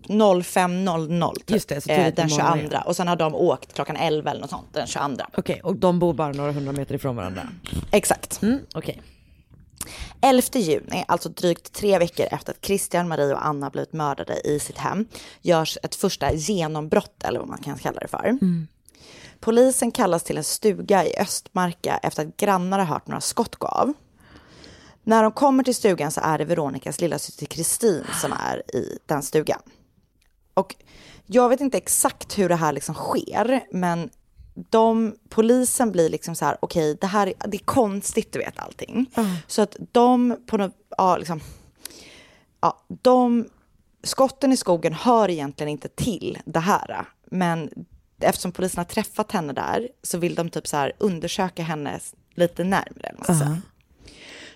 05.00 0.07 1.33
typ, 1.35 1.49
Just 1.51 1.69
det, 1.69 1.81
så 1.81 1.91
eh, 1.91 2.13
den 2.13 2.29
22 2.29 2.43
morgonen. 2.49 2.81
och 2.85 2.95
sen 2.95 3.07
har 3.07 3.15
de 3.15 3.35
åkt 3.35 3.73
klockan 3.73 3.95
11 3.95 4.31
eller 4.31 4.41
något 4.41 4.49
sånt 4.49 4.67
den 4.73 4.87
22. 4.87 5.23
Okej, 5.37 5.61
och 5.63 5.75
de 5.75 5.99
bor 5.99 6.13
bara 6.13 6.31
några 6.31 6.51
hundra 6.51 6.71
meter 6.71 6.95
ifrån 6.95 7.15
varandra? 7.15 7.41
Exakt. 7.91 8.41
Mm, 8.41 8.59
okej. 8.73 9.01
11 10.21 10.47
juni, 10.53 11.05
alltså 11.07 11.29
drygt 11.29 11.73
tre 11.73 11.99
veckor 11.99 12.27
efter 12.31 12.53
att 12.53 12.65
Christian, 12.65 13.07
Marie 13.07 13.33
och 13.33 13.45
Anna 13.45 13.69
blivit 13.69 13.93
mördade 13.93 14.47
i 14.47 14.59
sitt 14.59 14.77
hem, 14.77 15.07
görs 15.41 15.77
ett 15.83 15.95
första 15.95 16.33
genombrott, 16.33 17.23
eller 17.23 17.39
vad 17.39 17.47
man 17.49 17.57
kan 17.57 17.77
kalla 17.77 17.99
det 17.99 18.07
för. 18.07 18.37
Polisen 19.39 19.91
kallas 19.91 20.23
till 20.23 20.37
en 20.37 20.43
stuga 20.43 21.05
i 21.05 21.17
Östmarka 21.19 21.97
efter 22.03 22.25
att 22.25 22.37
grannar 22.37 22.79
har 22.79 22.85
hört 22.85 23.07
några 23.07 23.21
skott 23.21 23.55
gå 23.55 23.67
av. 23.67 23.93
När 25.03 25.23
de 25.23 25.31
kommer 25.31 25.63
till 25.63 25.75
stugan 25.75 26.11
så 26.11 26.21
är 26.23 26.37
det 26.37 26.45
Veronicas 26.45 27.01
lilla 27.01 27.19
syster 27.19 27.45
Kristin 27.45 28.03
som 28.21 28.33
är 28.33 28.75
i 28.75 28.99
den 29.05 29.23
stugan. 29.23 29.61
Och 30.53 30.75
jag 31.25 31.49
vet 31.49 31.61
inte 31.61 31.77
exakt 31.77 32.37
hur 32.37 32.49
det 32.49 32.55
här 32.55 32.73
liksom 32.73 32.95
sker, 32.95 33.63
men 33.71 34.09
de, 34.69 35.15
polisen 35.29 35.91
blir 35.91 36.09
liksom 36.09 36.35
så 36.35 36.45
här, 36.45 36.57
okej, 36.59 36.97
det 37.01 37.07
här 37.07 37.27
är- 37.27 37.47
det 37.47 37.57
är 37.57 37.65
konstigt, 37.65 38.31
du 38.33 38.39
vet 38.39 38.59
allting. 38.59 39.11
Så 39.47 39.61
att 39.61 39.75
de 39.91 40.37
på 40.45 40.57
något, 40.57 40.73
ja 40.97 41.17
liksom, 41.17 41.41
ja, 42.61 42.83
de, 43.01 43.49
skotten 44.03 44.51
i 44.51 44.57
skogen 44.57 44.93
hör 44.93 45.29
egentligen 45.29 45.69
inte 45.69 45.87
till 45.87 46.37
det 46.45 46.59
här, 46.59 47.05
men 47.25 47.69
eftersom 48.19 48.51
polisen 48.51 48.77
har 48.77 48.85
träffat 48.85 49.31
henne 49.31 49.53
där 49.53 49.89
så 50.03 50.17
vill 50.17 50.35
de 50.35 50.49
typ 50.49 50.67
så 50.67 50.77
här 50.77 50.91
undersöka 50.97 51.63
henne 51.63 51.99
lite 52.35 52.63
närmare. 52.63 53.15
säga. 53.25 53.61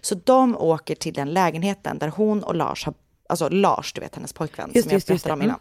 Så 0.01 0.15
de 0.15 0.57
åker 0.57 0.95
till 0.95 1.13
den 1.13 1.33
lägenheten 1.33 1.97
där 1.97 2.07
hon 2.07 2.43
och 2.43 2.55
Lars 2.55 2.85
har, 2.85 2.93
alltså 3.29 3.49
Lars, 3.49 3.93
du 3.93 4.01
vet 4.01 4.15
hennes 4.15 4.33
pojkvän 4.33 4.71
Just 4.73 4.89
som 4.89 4.93
jag 4.93 5.01
berättade 5.07 5.33
om 5.33 5.41
innan. 5.41 5.59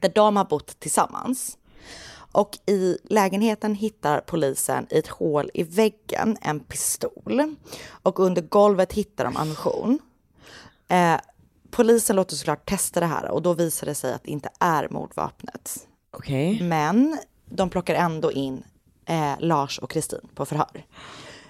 Där 0.00 0.12
de 0.14 0.36
har 0.36 0.44
bott 0.44 0.80
tillsammans. 0.80 1.57
Och 2.32 2.58
i 2.66 2.98
lägenheten 3.04 3.74
hittar 3.74 4.20
polisen 4.20 4.86
i 4.90 4.98
ett 4.98 5.08
hål 5.08 5.50
i 5.54 5.62
väggen 5.62 6.36
en 6.40 6.60
pistol. 6.60 7.56
Och 8.02 8.20
under 8.20 8.42
golvet 8.42 8.92
hittar 8.92 9.24
de 9.24 9.36
ammunition. 9.36 9.98
Eh, 10.88 11.16
polisen 11.70 12.16
låter 12.16 12.36
såklart 12.36 12.68
testa 12.68 13.00
det 13.00 13.06
här 13.06 13.30
och 13.30 13.42
då 13.42 13.54
visar 13.54 13.86
det 13.86 13.94
sig 13.94 14.12
att 14.12 14.24
det 14.24 14.30
inte 14.30 14.48
är 14.60 14.88
mordvapnet. 14.90 15.88
Okej. 16.10 16.62
Men 16.62 17.18
de 17.44 17.70
plockar 17.70 17.94
ändå 17.94 18.32
in 18.32 18.62
eh, 19.06 19.34
Lars 19.38 19.78
och 19.78 19.90
Kristin 19.90 20.28
på 20.34 20.46
förhör. 20.46 20.86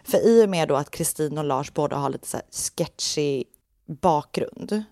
För 0.05 0.27
i 0.27 0.45
och 0.45 0.49
med 0.49 0.69
då 0.69 0.77
att 0.77 0.91
Kristin 0.91 1.39
och 1.39 1.45
Lars 1.45 1.73
båda 1.73 1.97
har 1.97 2.11
lite 2.11 2.29
så 2.29 2.39
sketchy 2.51 3.45
bakgrund. 3.87 4.85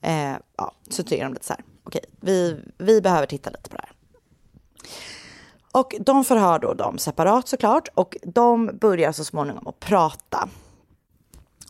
Eh, 0.00 0.36
ja, 0.56 0.74
så 0.90 1.02
tycker 1.02 1.24
de 1.24 1.32
lite 1.32 1.46
så 1.46 1.52
här, 1.52 1.64
okej, 1.84 2.04
vi, 2.20 2.60
vi 2.78 3.00
behöver 3.00 3.26
titta 3.26 3.50
lite 3.50 3.70
på 3.70 3.76
det 3.76 3.82
här. 3.82 3.92
Och 5.72 5.94
de 6.00 6.24
förhör 6.24 6.58
då 6.58 6.74
dem 6.74 6.98
separat 6.98 7.48
såklart 7.48 7.88
och 7.94 8.16
de 8.22 8.78
börjar 8.80 9.12
så 9.12 9.24
småningom 9.24 9.66
att 9.66 9.80
prata. 9.80 10.48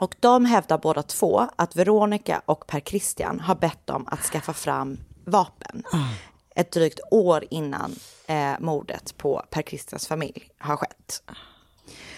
Och 0.00 0.14
de 0.20 0.44
hävdar 0.44 0.78
båda 0.78 1.02
två 1.02 1.48
att 1.56 1.76
Veronica 1.76 2.42
och 2.46 2.66
Per 2.66 2.80
Christian 2.80 3.40
har 3.40 3.54
bett 3.54 3.86
dem 3.86 4.04
att 4.06 4.20
skaffa 4.20 4.52
fram 4.52 4.98
vapen. 5.24 5.82
Ett 6.54 6.72
drygt 6.72 7.00
år 7.10 7.44
innan 7.50 7.94
eh, 8.26 8.52
mordet 8.60 9.16
på 9.16 9.42
Per 9.50 9.62
Christians 9.62 10.06
familj 10.06 10.48
har 10.58 10.76
skett. 10.76 11.22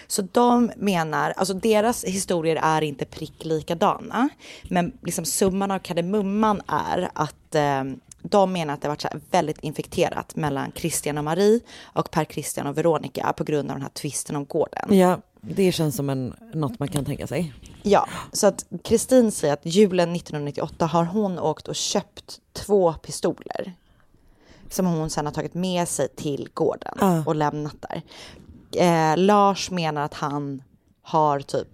Så 0.07 0.21
de 0.21 0.71
menar, 0.77 1.33
alltså 1.37 1.53
deras 1.53 2.03
historier 2.03 2.55
är 2.55 2.81
inte 2.81 3.05
prick 3.05 3.45
likadana. 3.45 4.29
Men 4.69 4.97
liksom 5.03 5.25
summan 5.25 5.71
av 5.71 5.79
kardemumman 5.79 6.61
är 6.67 7.09
att 7.13 7.55
eh, 7.55 7.83
de 8.29 8.51
menar 8.53 8.73
att 8.73 8.81
det 8.81 8.87
varit 8.87 9.05
väldigt 9.31 9.59
infekterat 9.59 10.35
mellan 10.35 10.71
Christian 10.75 11.17
och 11.17 11.23
Marie 11.23 11.59
och 11.83 12.11
Per 12.11 12.25
Christian 12.25 12.67
och 12.67 12.77
Veronica 12.77 13.33
på 13.37 13.43
grund 13.43 13.69
av 13.71 13.75
den 13.75 13.81
här 13.81 13.89
tvisten 13.89 14.35
om 14.35 14.45
gården. 14.45 14.97
Ja, 14.97 15.19
det 15.41 15.71
känns 15.71 15.95
som 15.95 16.09
en, 16.09 16.33
något 16.53 16.79
man 16.79 16.87
kan 16.87 17.05
tänka 17.05 17.27
sig. 17.27 17.53
Ja, 17.83 18.07
så 18.31 18.47
att 18.47 18.65
Kristin 18.83 19.31
säger 19.31 19.53
att 19.53 19.65
julen 19.65 20.15
1998 20.15 20.85
har 20.85 21.03
hon 21.03 21.39
åkt 21.39 21.67
och 21.67 21.75
köpt 21.75 22.39
två 22.53 22.93
pistoler. 22.93 23.73
Som 24.69 24.85
hon 24.85 25.09
sen 25.09 25.25
har 25.25 25.33
tagit 25.33 25.53
med 25.53 25.87
sig 25.87 26.07
till 26.07 26.49
gården 26.53 26.97
Ja. 26.99 27.23
och 27.25 27.35
lämnat 27.35 27.75
där. 27.89 28.01
Eh, 29.11 29.17
Lars 29.17 29.71
menar 29.71 30.01
att 30.01 30.13
han 30.13 30.63
har 31.01 31.39
typ 31.39 31.67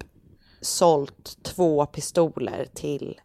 sålt 0.61 1.37
två 1.43 1.85
pistoler 1.85 2.67
till 2.73 3.19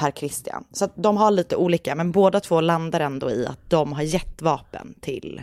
Per 0.00 0.10
Christian. 0.10 0.64
Så 0.72 0.84
att 0.84 0.92
de 0.96 1.16
har 1.16 1.30
lite 1.30 1.56
olika, 1.56 1.94
men 1.94 2.12
båda 2.12 2.40
två 2.40 2.60
landar 2.60 3.00
ändå 3.00 3.30
i 3.30 3.46
att 3.46 3.70
de 3.70 3.92
har 3.92 4.02
gett 4.02 4.42
vapen 4.42 4.94
till 5.00 5.42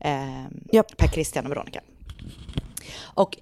eh, 0.00 0.82
Per 0.96 1.08
Christian 1.08 1.44
och 1.44 1.50
Veronica. 1.52 1.80
Och 3.00 3.38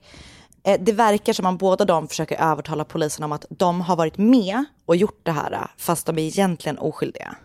eh, 0.65 0.81
det 0.81 0.93
verkar 0.93 1.33
som 1.33 1.47
att 1.47 1.59
båda 1.59 1.85
de 1.85 2.09
försöker 2.09 2.37
övertala 2.43 2.85
polisen 2.85 3.25
om 3.25 3.33
att 3.33 3.45
de 3.49 3.81
har 3.81 3.97
varit 3.97 4.19
med 4.19 4.65
och 4.87 4.97
gjort 4.97 5.21
det 5.23 5.33
här, 5.33 5.67
fast 5.77 6.07
de 6.07 6.19
är 6.19 6.23
egentligen 6.23 6.79
oskyldiga. 6.79 7.37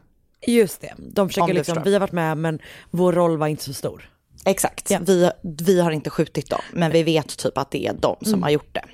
Just 0.47 0.81
det, 0.81 0.93
de 0.97 1.21
Om 1.21 1.29
försöker 1.29 1.53
liksom, 1.53 1.75
förstår. 1.75 1.85
vi 1.89 1.93
har 1.93 1.99
varit 1.99 2.11
med 2.11 2.37
men 2.37 2.59
vår 2.91 3.13
roll 3.13 3.37
var 3.37 3.47
inte 3.47 3.63
så 3.63 3.73
stor. 3.73 4.09
Exakt, 4.45 4.91
vi, 5.01 5.31
vi 5.43 5.81
har 5.81 5.91
inte 5.91 6.09
skjutit 6.09 6.49
dem, 6.49 6.61
men 6.73 6.91
vi 6.91 7.03
vet 7.03 7.37
typ 7.37 7.57
att 7.57 7.71
det 7.71 7.85
är 7.87 7.93
de 7.93 8.15
som 8.21 8.27
Mm. 8.33 8.43
har 8.43 8.49
gjort 8.49 8.73
det. 8.75 8.85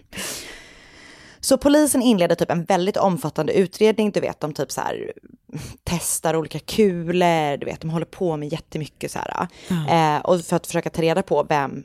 Så 1.46 1.58
polisen 1.58 2.02
inleder 2.02 2.36
typ 2.36 2.52
en 2.52 2.64
väldigt 2.64 2.98
omfattande 2.98 3.54
utredning, 3.54 4.12
du 4.12 4.20
vet 4.20 4.40
de 4.40 4.54
typ 4.54 4.72
så 4.72 4.82
här 4.82 5.14
testar 5.84 6.36
olika 6.36 6.60
kulor, 6.60 7.58
du 7.58 7.66
vet 7.66 7.82
de 7.82 7.90
håller 7.90 8.06
på 8.06 8.38
med 8.38 8.52
jättemycket 8.52 9.12
så 9.12 9.20
här. 9.20 9.48
Eh, 9.90 10.22
och 10.22 10.42
för 10.42 10.56
att 10.56 10.68
försöka 10.68 10.90
ta 10.90 11.02
reda 11.02 11.24
på 11.24 11.44
vem, 11.44 11.84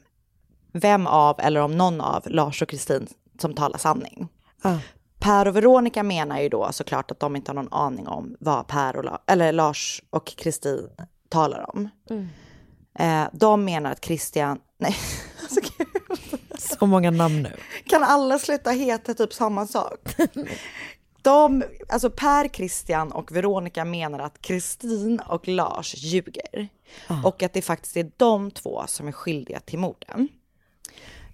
vem 0.73 1.07
av 1.07 1.41
eller 1.41 1.61
om 1.61 1.77
någon 1.77 2.01
av 2.01 2.23
Lars 2.27 2.63
och 2.63 2.69
Kristin 2.69 3.07
som 3.41 3.55
talar 3.55 3.79
sanning. 3.79 4.29
Ja. 4.63 4.79
Per 5.19 5.49
och 5.49 5.57
Veronica 5.57 6.03
menar 6.03 6.41
ju 6.41 6.49
då 6.49 6.69
såklart 6.73 7.11
att 7.11 7.21
de 7.21 7.37
inte 7.37 7.51
har 7.51 7.55
någon 7.55 7.73
aning 7.73 8.09
om 8.09 8.37
vad 8.41 8.67
Per 8.67 8.97
och 8.97 9.05
La- 9.05 9.23
eller 9.27 9.53
Lars 9.53 10.03
och 10.11 10.27
Kristin 10.27 10.89
talar 11.29 11.77
om. 11.77 11.89
Eh, 12.99 13.25
de 13.33 13.65
menar 13.65 13.93
att 13.93 14.05
Christian, 14.05 14.59
nej. 14.79 14.97
Så 16.79 16.87
många 16.87 17.11
namn 17.11 17.43
nu. 17.43 17.53
kan 17.87 18.03
alla 18.05 18.39
sluta 18.39 18.71
heta 18.71 19.15
typ 19.15 19.33
samma 19.33 19.67
sak? 19.67 20.01
De, 21.23 21.63
alltså 21.89 22.11
Per, 22.11 22.49
Christian 22.49 23.13
och 23.13 23.33
Veronica 23.33 23.85
menar 23.85 24.19
att 24.19 24.43
Kristin 24.43 25.21
och 25.29 25.49
Lars 25.49 25.95
ljuger. 25.95 26.69
Och 27.25 27.43
att 27.43 27.53
det 27.53 27.63
faktiskt 27.63 27.97
är 27.97 28.11
de 28.17 28.51
två 28.51 28.85
som 28.87 29.09
är 29.09 29.13
skyldiga 29.13 29.61
till 29.61 29.79
morden. 29.79 30.29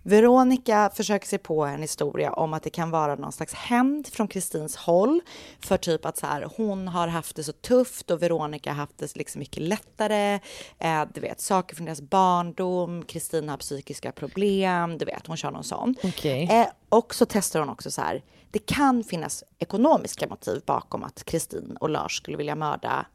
Veronica 0.06 0.90
försöker 0.94 1.26
sig 1.26 1.38
på 1.38 1.64
en 1.64 1.82
historia 1.82 2.32
om 2.32 2.54
att 2.54 2.62
det 2.62 2.70
kan 2.70 2.90
vara 2.90 3.14
någon 3.14 3.32
slags 3.32 3.54
hämnd 3.54 4.06
från 4.06 4.28
Kristins 4.28 4.76
håll 4.76 5.20
för 5.60 5.76
typ 5.76 6.06
att 6.06 6.16
så 6.16 6.26
här, 6.26 6.48
hon 6.56 6.88
har 6.88 7.08
haft 7.08 7.36
det 7.36 7.44
så 7.44 7.52
tufft 7.52 8.10
och 8.10 8.22
Veronica 8.22 8.70
har 8.70 8.76
haft 8.76 8.98
det 8.98 9.16
liksom 9.16 9.38
mycket 9.38 9.62
lättare. 9.62 10.40
Eh, 10.78 11.04
du 11.14 11.20
vet, 11.20 11.40
saker 11.40 11.76
från 11.76 11.84
deras 11.84 12.00
barndom, 12.00 13.04
Kristin 13.04 13.48
har 13.48 13.56
psykiska 13.56 14.12
problem, 14.12 14.98
du 14.98 15.04
vet, 15.04 15.26
hon 15.26 15.36
kör 15.36 15.50
någon 15.50 15.64
sån. 15.64 15.94
Okej. 16.04 16.48
Eh, 16.52 16.66
och 16.88 17.14
så 17.14 17.26
testar 17.26 17.60
hon 17.60 17.68
också 17.68 17.90
så 17.90 18.00
här, 18.00 18.22
det 18.50 18.58
kan 18.58 19.04
finnas 19.04 19.44
ekonomiska 19.58 20.26
motiv 20.28 20.62
bakom 20.66 21.04
att 21.04 21.24
Kristin 21.24 21.76
och 21.80 21.90
Lars 21.90 22.16
skulle 22.16 22.36
vilja 22.36 22.56
mörda 22.56 23.06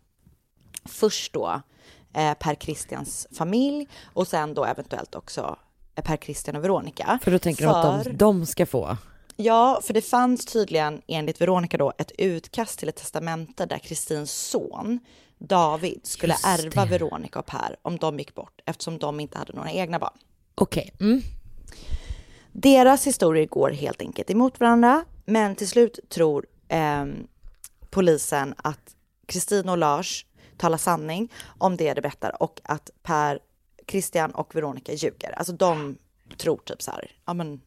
först 0.85 1.33
då 1.33 1.61
eh, 2.13 2.33
Per 2.33 2.55
Christians 2.55 3.27
familj 3.37 3.87
och 4.13 4.27
sen 4.27 4.53
då 4.53 4.65
eventuellt 4.65 5.15
också 5.15 5.57
Per 6.01 6.17
Christian 6.17 6.55
och 6.55 6.63
Veronica. 6.63 7.19
För 7.23 7.31
då 7.31 7.39
tänker 7.39 7.65
de 7.65 7.75
att 7.75 8.03
de, 8.03 8.17
de 8.17 8.45
ska 8.45 8.65
få. 8.65 8.97
Ja, 9.35 9.81
för 9.83 9.93
det 9.93 10.01
fanns 10.01 10.45
tydligen 10.45 11.01
enligt 11.07 11.41
Veronica 11.41 11.77
då 11.77 11.93
ett 11.97 12.11
utkast 12.17 12.79
till 12.79 12.89
ett 12.89 12.95
testamente 12.95 13.65
där 13.65 13.77
Kristins 13.77 14.31
son 14.31 14.99
David 15.37 15.99
skulle 16.03 16.35
ärva. 16.45 16.85
Veronica 16.85 17.39
och 17.39 17.45
Per 17.45 17.75
om 17.81 17.97
de 17.97 18.19
gick 18.19 18.35
bort 18.35 18.61
eftersom 18.65 18.97
de 18.97 19.19
inte 19.19 19.37
hade 19.37 19.53
några 19.53 19.71
egna 19.71 19.99
barn. 19.99 20.17
Okej. 20.55 20.93
Mm. 20.99 21.21
Deras 22.51 23.07
historier 23.07 23.45
går 23.45 23.69
helt 23.69 24.01
enkelt 24.01 24.29
emot 24.29 24.59
varandra, 24.59 25.05
men 25.25 25.55
till 25.55 25.67
slut 25.67 25.99
tror 26.09 26.45
ehm, 26.67 27.27
polisen 27.89 28.53
att 28.57 28.95
Kristin 29.25 29.69
och 29.69 29.77
Lars 29.77 30.25
talar 30.57 30.77
sanning 30.77 31.31
om 31.57 31.77
det 31.77 31.93
de 31.93 32.01
berättar 32.01 32.43
och 32.43 32.61
att 32.63 32.89
Per, 33.03 33.39
Christian 33.91 34.31
och 34.31 34.55
Veronica 34.55 34.93
ljuger. 34.93 35.31
Alltså 35.37 35.53
de 35.53 35.97
tror 36.37 36.57
typ 36.57 36.81
så 36.81 36.91
här, 36.91 37.11
ja 37.25 37.33
men 37.33 37.61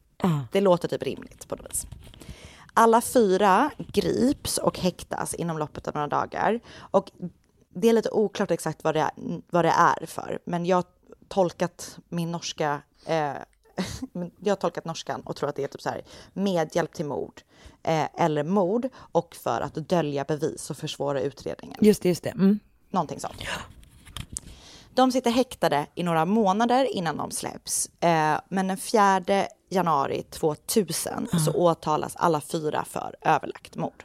det 0.51 0.61
låter 0.61 0.87
typ 0.87 1.03
rimligt 1.03 1.47
på 1.47 1.55
något 1.55 1.69
vis. 1.69 1.87
Alla 2.73 3.01
fyra 3.01 3.71
grips 3.77 4.57
och 4.57 4.79
häktas 4.79 5.33
inom 5.33 5.57
loppet 5.57 5.87
av 5.87 5.93
några 5.93 6.07
dagar 6.07 6.59
och 6.77 7.11
det 7.69 7.89
är 7.89 7.93
lite 7.93 8.09
oklart 8.09 8.51
exakt 8.51 8.83
vad 8.83 8.95
det 8.95 8.99
är, 8.99 9.11
vad 9.49 9.65
det 9.65 9.73
är 9.77 10.05
för, 10.05 10.39
men 10.45 10.65
jag 10.65 10.77
har 10.77 10.85
tolkat 11.27 11.97
min 12.09 12.31
norska 12.31 12.81
eh, 13.05 13.33
jag 14.39 14.51
har 14.51 14.55
tolkat 14.55 14.85
norskan 14.85 15.21
och 15.21 15.35
tror 15.35 15.49
att 15.49 15.55
det 15.55 15.63
är 15.63 15.67
typ 15.67 15.81
så 15.81 15.89
här 15.89 16.01
medhjälp 16.33 16.93
till 16.93 17.05
mord 17.05 17.41
eh, 17.83 18.07
eller 18.17 18.43
mord 18.43 18.89
och 18.95 19.35
för 19.35 19.61
att 19.61 19.73
dölja 19.73 20.23
bevis 20.23 20.69
och 20.69 20.77
försvåra 20.77 21.21
utredningen. 21.21 21.77
Just 21.81 22.01
det, 22.01 22.09
just 22.09 22.23
det. 22.23 22.29
Mm. 22.29 22.59
Någonting 22.89 23.19
sånt. 23.19 23.37
De 24.95 25.11
sitter 25.11 25.31
häktade 25.31 25.87
i 25.95 26.03
några 26.03 26.25
månader 26.25 26.95
innan 26.95 27.17
de 27.17 27.31
släpps. 27.31 27.89
Eh, 27.99 28.39
men 28.49 28.67
den 28.67 28.77
4 28.77 29.21
januari 29.69 30.23
2000 30.23 31.27
så 31.45 31.51
åtalas 31.51 32.15
alla 32.15 32.41
fyra 32.41 32.85
för 32.85 33.15
överlagt 33.21 33.75
mord. 33.75 34.03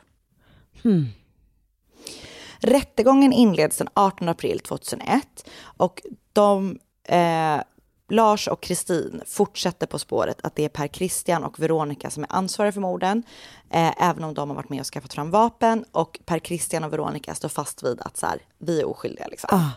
Rättegången 2.58 3.32
inleds 3.32 3.76
den 3.76 3.88
18 3.94 4.28
april 4.28 4.60
2001 4.60 5.48
och 5.62 6.02
de, 6.32 6.78
eh, 7.08 7.60
Lars 8.08 8.48
och 8.48 8.62
Kristin 8.62 9.22
fortsätter 9.26 9.86
på 9.86 9.98
spåret 9.98 10.40
att 10.42 10.54
det 10.54 10.64
är 10.64 10.68
Per 10.68 10.88
Christian 10.88 11.44
och 11.44 11.60
Veronica 11.60 12.10
som 12.10 12.22
är 12.22 12.32
ansvariga 12.32 12.72
för 12.72 12.80
morden, 12.80 13.22
eh, 13.70 14.02
även 14.02 14.24
om 14.24 14.34
de 14.34 14.48
har 14.50 14.56
varit 14.56 14.68
med 14.68 14.80
och 14.80 14.86
skaffat 14.86 15.12
fram 15.12 15.30
vapen 15.30 15.84
och 15.92 16.20
Per 16.24 16.38
Christian 16.38 16.84
och 16.84 16.92
Veronica 16.92 17.34
står 17.34 17.48
fast 17.48 17.82
vid 17.82 18.00
att 18.00 18.16
så 18.16 18.26
här, 18.26 18.38
vi 18.58 18.80
är 18.80 18.88
oskyldiga 18.88 19.26
liksom. 19.26 19.48
Ah. 19.52 19.70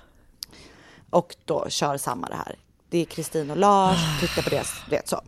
Och 1.14 1.36
då 1.46 1.66
kör 1.70 1.98
samma 1.98 2.28
det 2.28 2.36
här. 2.36 2.56
Det 2.90 2.98
är 2.98 3.06
Kristin 3.06 3.52
och 3.52 3.58
Lars, 3.58 3.98
titta 4.22 4.42
på 4.42 4.50
deras, 4.50 4.74
vet 4.90 5.08
så. 5.08 5.22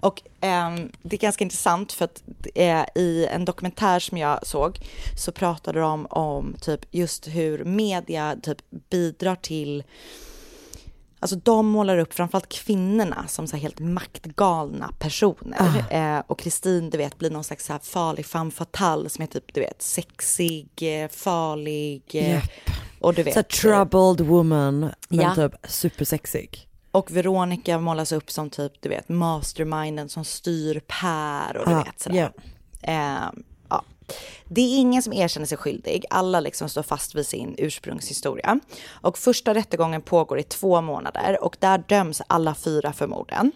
Och 0.00 0.22
ehm, 0.40 0.92
det 1.02 1.16
är 1.16 1.20
ganska 1.20 1.44
intressant 1.44 1.92
för 1.92 2.04
att 2.04 2.22
eh, 2.54 2.84
i 2.94 3.26
en 3.30 3.44
dokumentär 3.44 3.98
som 3.98 4.18
jag 4.18 4.46
såg 4.46 4.78
så 5.18 5.32
pratade 5.32 5.80
de 5.80 6.06
om 6.06 6.56
typ 6.60 6.80
just 6.90 7.28
hur 7.28 7.64
media 7.64 8.36
typ 8.42 8.58
bidrar 8.90 9.36
till 9.36 9.82
Alltså 11.24 11.36
de 11.36 11.66
målar 11.66 11.98
upp 11.98 12.14
framförallt 12.14 12.48
kvinnorna 12.48 13.24
som 13.28 13.46
så 13.46 13.56
här 13.56 13.62
helt 13.62 13.80
maktgalna 13.80 14.90
personer. 14.98 15.84
Eh, 15.90 16.22
och 16.26 16.38
Kristin, 16.38 16.90
du 16.90 16.98
vet, 16.98 17.18
blir 17.18 17.30
någon 17.30 17.44
slags 17.44 17.66
så 17.66 17.72
här 17.72 17.80
farlig 17.80 18.26
femme 18.26 18.50
fatale 18.50 19.08
som 19.08 19.22
är 19.22 19.26
typ, 19.26 19.54
du 19.54 19.60
vet, 19.60 19.82
sexig, 19.82 20.68
eh, 21.02 21.08
farlig. 21.08 22.02
Eh, 22.14 22.30
Japp. 22.30 22.42
och 23.00 23.14
du 23.14 23.22
vet. 23.22 23.34
Så 23.34 23.38
här 23.38 23.44
troubled 23.84 24.26
woman, 24.26 24.80
men 24.80 25.20
Ja. 25.20 25.34
typ 25.34 25.52
supersexig. 25.68 26.68
Och 26.90 27.10
Veronica 27.10 27.78
målas 27.78 28.12
upp 28.12 28.30
som 28.30 28.50
typ, 28.50 28.72
du 28.82 28.88
vet, 28.88 29.08
masterminden 29.08 30.08
som 30.08 30.24
styr 30.24 30.80
Per 30.86 31.56
och 31.56 31.66
du 31.68 31.74
Ah, 31.74 31.84
vet 31.84 32.00
sådär. 32.00 32.32
Ehm, 32.82 32.94
ja. 32.94 33.32
Det 34.48 34.60
är 34.60 34.78
ingen 34.78 35.02
som 35.02 35.12
erkänner 35.12 35.46
sig 35.46 35.58
skyldig. 35.58 36.04
Alla 36.10 36.40
liksom 36.40 36.68
står 36.68 36.82
fast 36.82 37.14
vid 37.14 37.26
sin 37.26 37.54
ursprungshistoria. 37.58 38.60
Och 38.90 39.18
första 39.18 39.54
rättegången 39.54 40.02
pågår 40.02 40.38
i 40.38 40.42
två 40.42 40.80
månader 40.80 41.44
och 41.44 41.56
där 41.60 41.84
döms 41.88 42.22
alla 42.26 42.54
fyra 42.54 42.92
för 42.92 43.06
morden. 43.06 43.52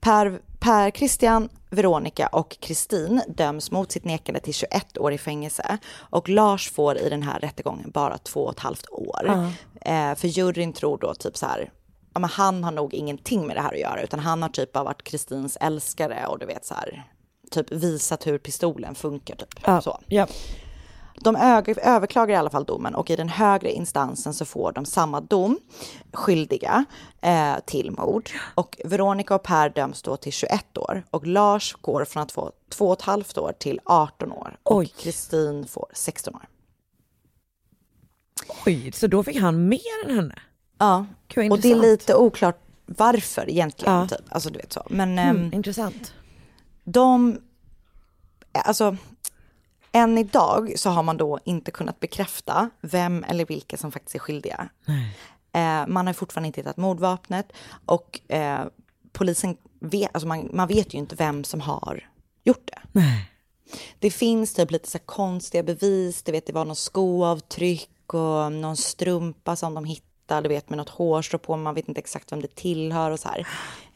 Per, 0.00 0.40
per 0.60 0.90
Christian, 0.90 1.48
Veronica 1.70 2.26
och 2.26 2.56
Kristin 2.60 3.22
döms 3.28 3.70
mot 3.70 3.92
sitt 3.92 4.04
nekande 4.04 4.40
till 4.40 4.54
21 4.54 4.98
år 4.98 5.12
i 5.12 5.18
fängelse. 5.18 5.78
Och 5.98 6.28
Lars 6.28 6.70
får 6.70 6.98
i 6.98 7.08
den 7.08 7.22
här 7.22 7.40
rättegången 7.40 7.90
bara 7.90 8.18
två 8.18 8.44
och 8.44 8.52
ett 8.52 8.60
halvt 8.60 8.90
år. 8.90 9.30
Eh, 9.80 10.14
för 10.14 10.28
juryn 10.28 10.72
tror 10.72 10.98
då 10.98 11.14
typ 11.14 11.36
så 11.36 11.46
här, 11.46 11.72
ja, 12.14 12.20
men 12.20 12.30
han 12.30 12.64
har 12.64 12.72
nog 12.72 12.94
ingenting 12.94 13.46
med 13.46 13.56
det 13.56 13.60
här 13.60 13.72
att 13.72 13.80
göra, 13.80 14.02
utan 14.02 14.20
han 14.20 14.42
har 14.42 14.48
typ 14.48 14.72
bara 14.72 14.84
varit 14.84 15.02
Kristins 15.02 15.58
älskare 15.60 16.26
och 16.26 16.38
du 16.38 16.46
vet 16.46 16.64
så 16.64 16.74
här, 16.74 17.09
typ 17.50 17.72
visat 17.72 18.26
hur 18.26 18.38
pistolen 18.38 18.94
funkar 18.94 19.36
typ. 19.36 19.60
Ja. 19.66 19.80
Så. 19.80 20.00
Ja. 20.06 20.26
De 21.22 21.36
överklagar 21.82 22.34
i 22.34 22.38
alla 22.38 22.50
fall 22.50 22.64
domen 22.64 22.94
och 22.94 23.10
i 23.10 23.16
den 23.16 23.28
högre 23.28 23.70
instansen 23.72 24.34
så 24.34 24.44
får 24.44 24.72
de 24.72 24.84
samma 24.84 25.20
dom, 25.20 25.58
skyldiga 26.12 26.84
eh, 27.20 27.54
till 27.66 27.90
mord. 27.90 28.30
Och 28.54 28.80
Veronica 28.84 29.34
och 29.34 29.42
Per 29.42 29.70
döms 29.70 30.02
då 30.02 30.16
till 30.16 30.32
21 30.32 30.78
år 30.78 31.02
och 31.10 31.26
Lars 31.26 31.76
går 31.80 32.04
från 32.04 32.22
att 32.22 32.32
få 32.32 32.52
två 32.68 32.86
och 32.86 32.92
ett 32.92 33.02
halvt 33.02 33.38
år 33.38 33.52
till 33.58 33.80
18 33.84 34.32
år 34.32 34.58
och. 34.62 34.84
Kristin 34.98 35.66
får 35.66 35.86
16 35.92 36.34
år. 36.34 36.48
Oj, 38.66 38.92
så 38.92 39.06
då 39.06 39.22
fick 39.22 39.40
han 39.40 39.68
mer 39.68 40.04
än 40.08 40.16
henne? 40.16 40.38
Ja, 40.78 41.06
och 41.50 41.60
det 41.60 41.72
är 41.72 41.76
lite 41.76 42.14
oklart 42.14 42.58
varför 42.86 43.50
egentligen. 43.50 43.94
Ja. 43.94 44.08
Typ. 44.08 44.20
Alltså 44.28 44.50
du 44.50 44.58
vet 44.58 44.72
så. 44.72 44.86
Men 44.90 45.18
ehm, 45.18 45.36
Mm, 45.36 45.54
intressant. 45.54 46.14
De, 46.84 47.40
alltså 48.52 48.96
än 49.92 50.18
idag 50.18 50.72
så 50.76 50.90
har 50.90 51.02
man 51.02 51.16
då 51.16 51.38
inte 51.44 51.70
kunnat 51.70 52.00
bekräfta 52.00 52.70
vem 52.80 53.24
eller 53.24 53.46
vilka 53.46 53.76
som 53.76 53.92
faktiskt 53.92 54.14
är 54.14 54.18
skyldiga. 54.18 54.68
Eh, 55.52 55.86
man 55.86 56.06
har 56.06 56.12
fortfarande 56.12 56.46
inte 56.46 56.60
hittat 56.60 56.76
mordvapnet 56.76 57.52
och 57.86 58.20
eh, 58.30 58.64
polisen 59.12 59.56
vet, 59.80 60.10
alltså 60.12 60.28
man, 60.28 60.50
man 60.52 60.68
vet 60.68 60.94
ju 60.94 60.98
inte 60.98 61.14
vem 61.14 61.44
som 61.44 61.60
har 61.60 62.08
gjort 62.44 62.66
det. 62.66 62.78
Nej. 62.92 63.30
Det 63.98 64.10
finns 64.10 64.54
typ 64.54 64.70
lite 64.70 64.90
så 64.90 64.98
konstiga 64.98 65.62
bevis, 65.62 66.22
du 66.22 66.32
vet 66.32 66.46
det 66.46 66.52
var 66.52 66.64
någon 66.64 66.76
skoavtryck 66.76 68.14
och 68.14 68.52
någon 68.52 68.76
strumpa 68.76 69.56
som 69.56 69.74
de 69.74 69.84
hittade, 69.84 70.40
du 70.42 70.48
vet 70.48 70.70
med 70.70 70.76
något 70.76 70.88
hårstrå 70.88 71.38
på, 71.38 71.56
man 71.56 71.74
vet 71.74 71.88
inte 71.88 72.00
exakt 72.00 72.32
vem 72.32 72.42
det 72.42 72.54
tillhör 72.54 73.10
och 73.10 73.20
så 73.20 73.28
här. 73.28 73.48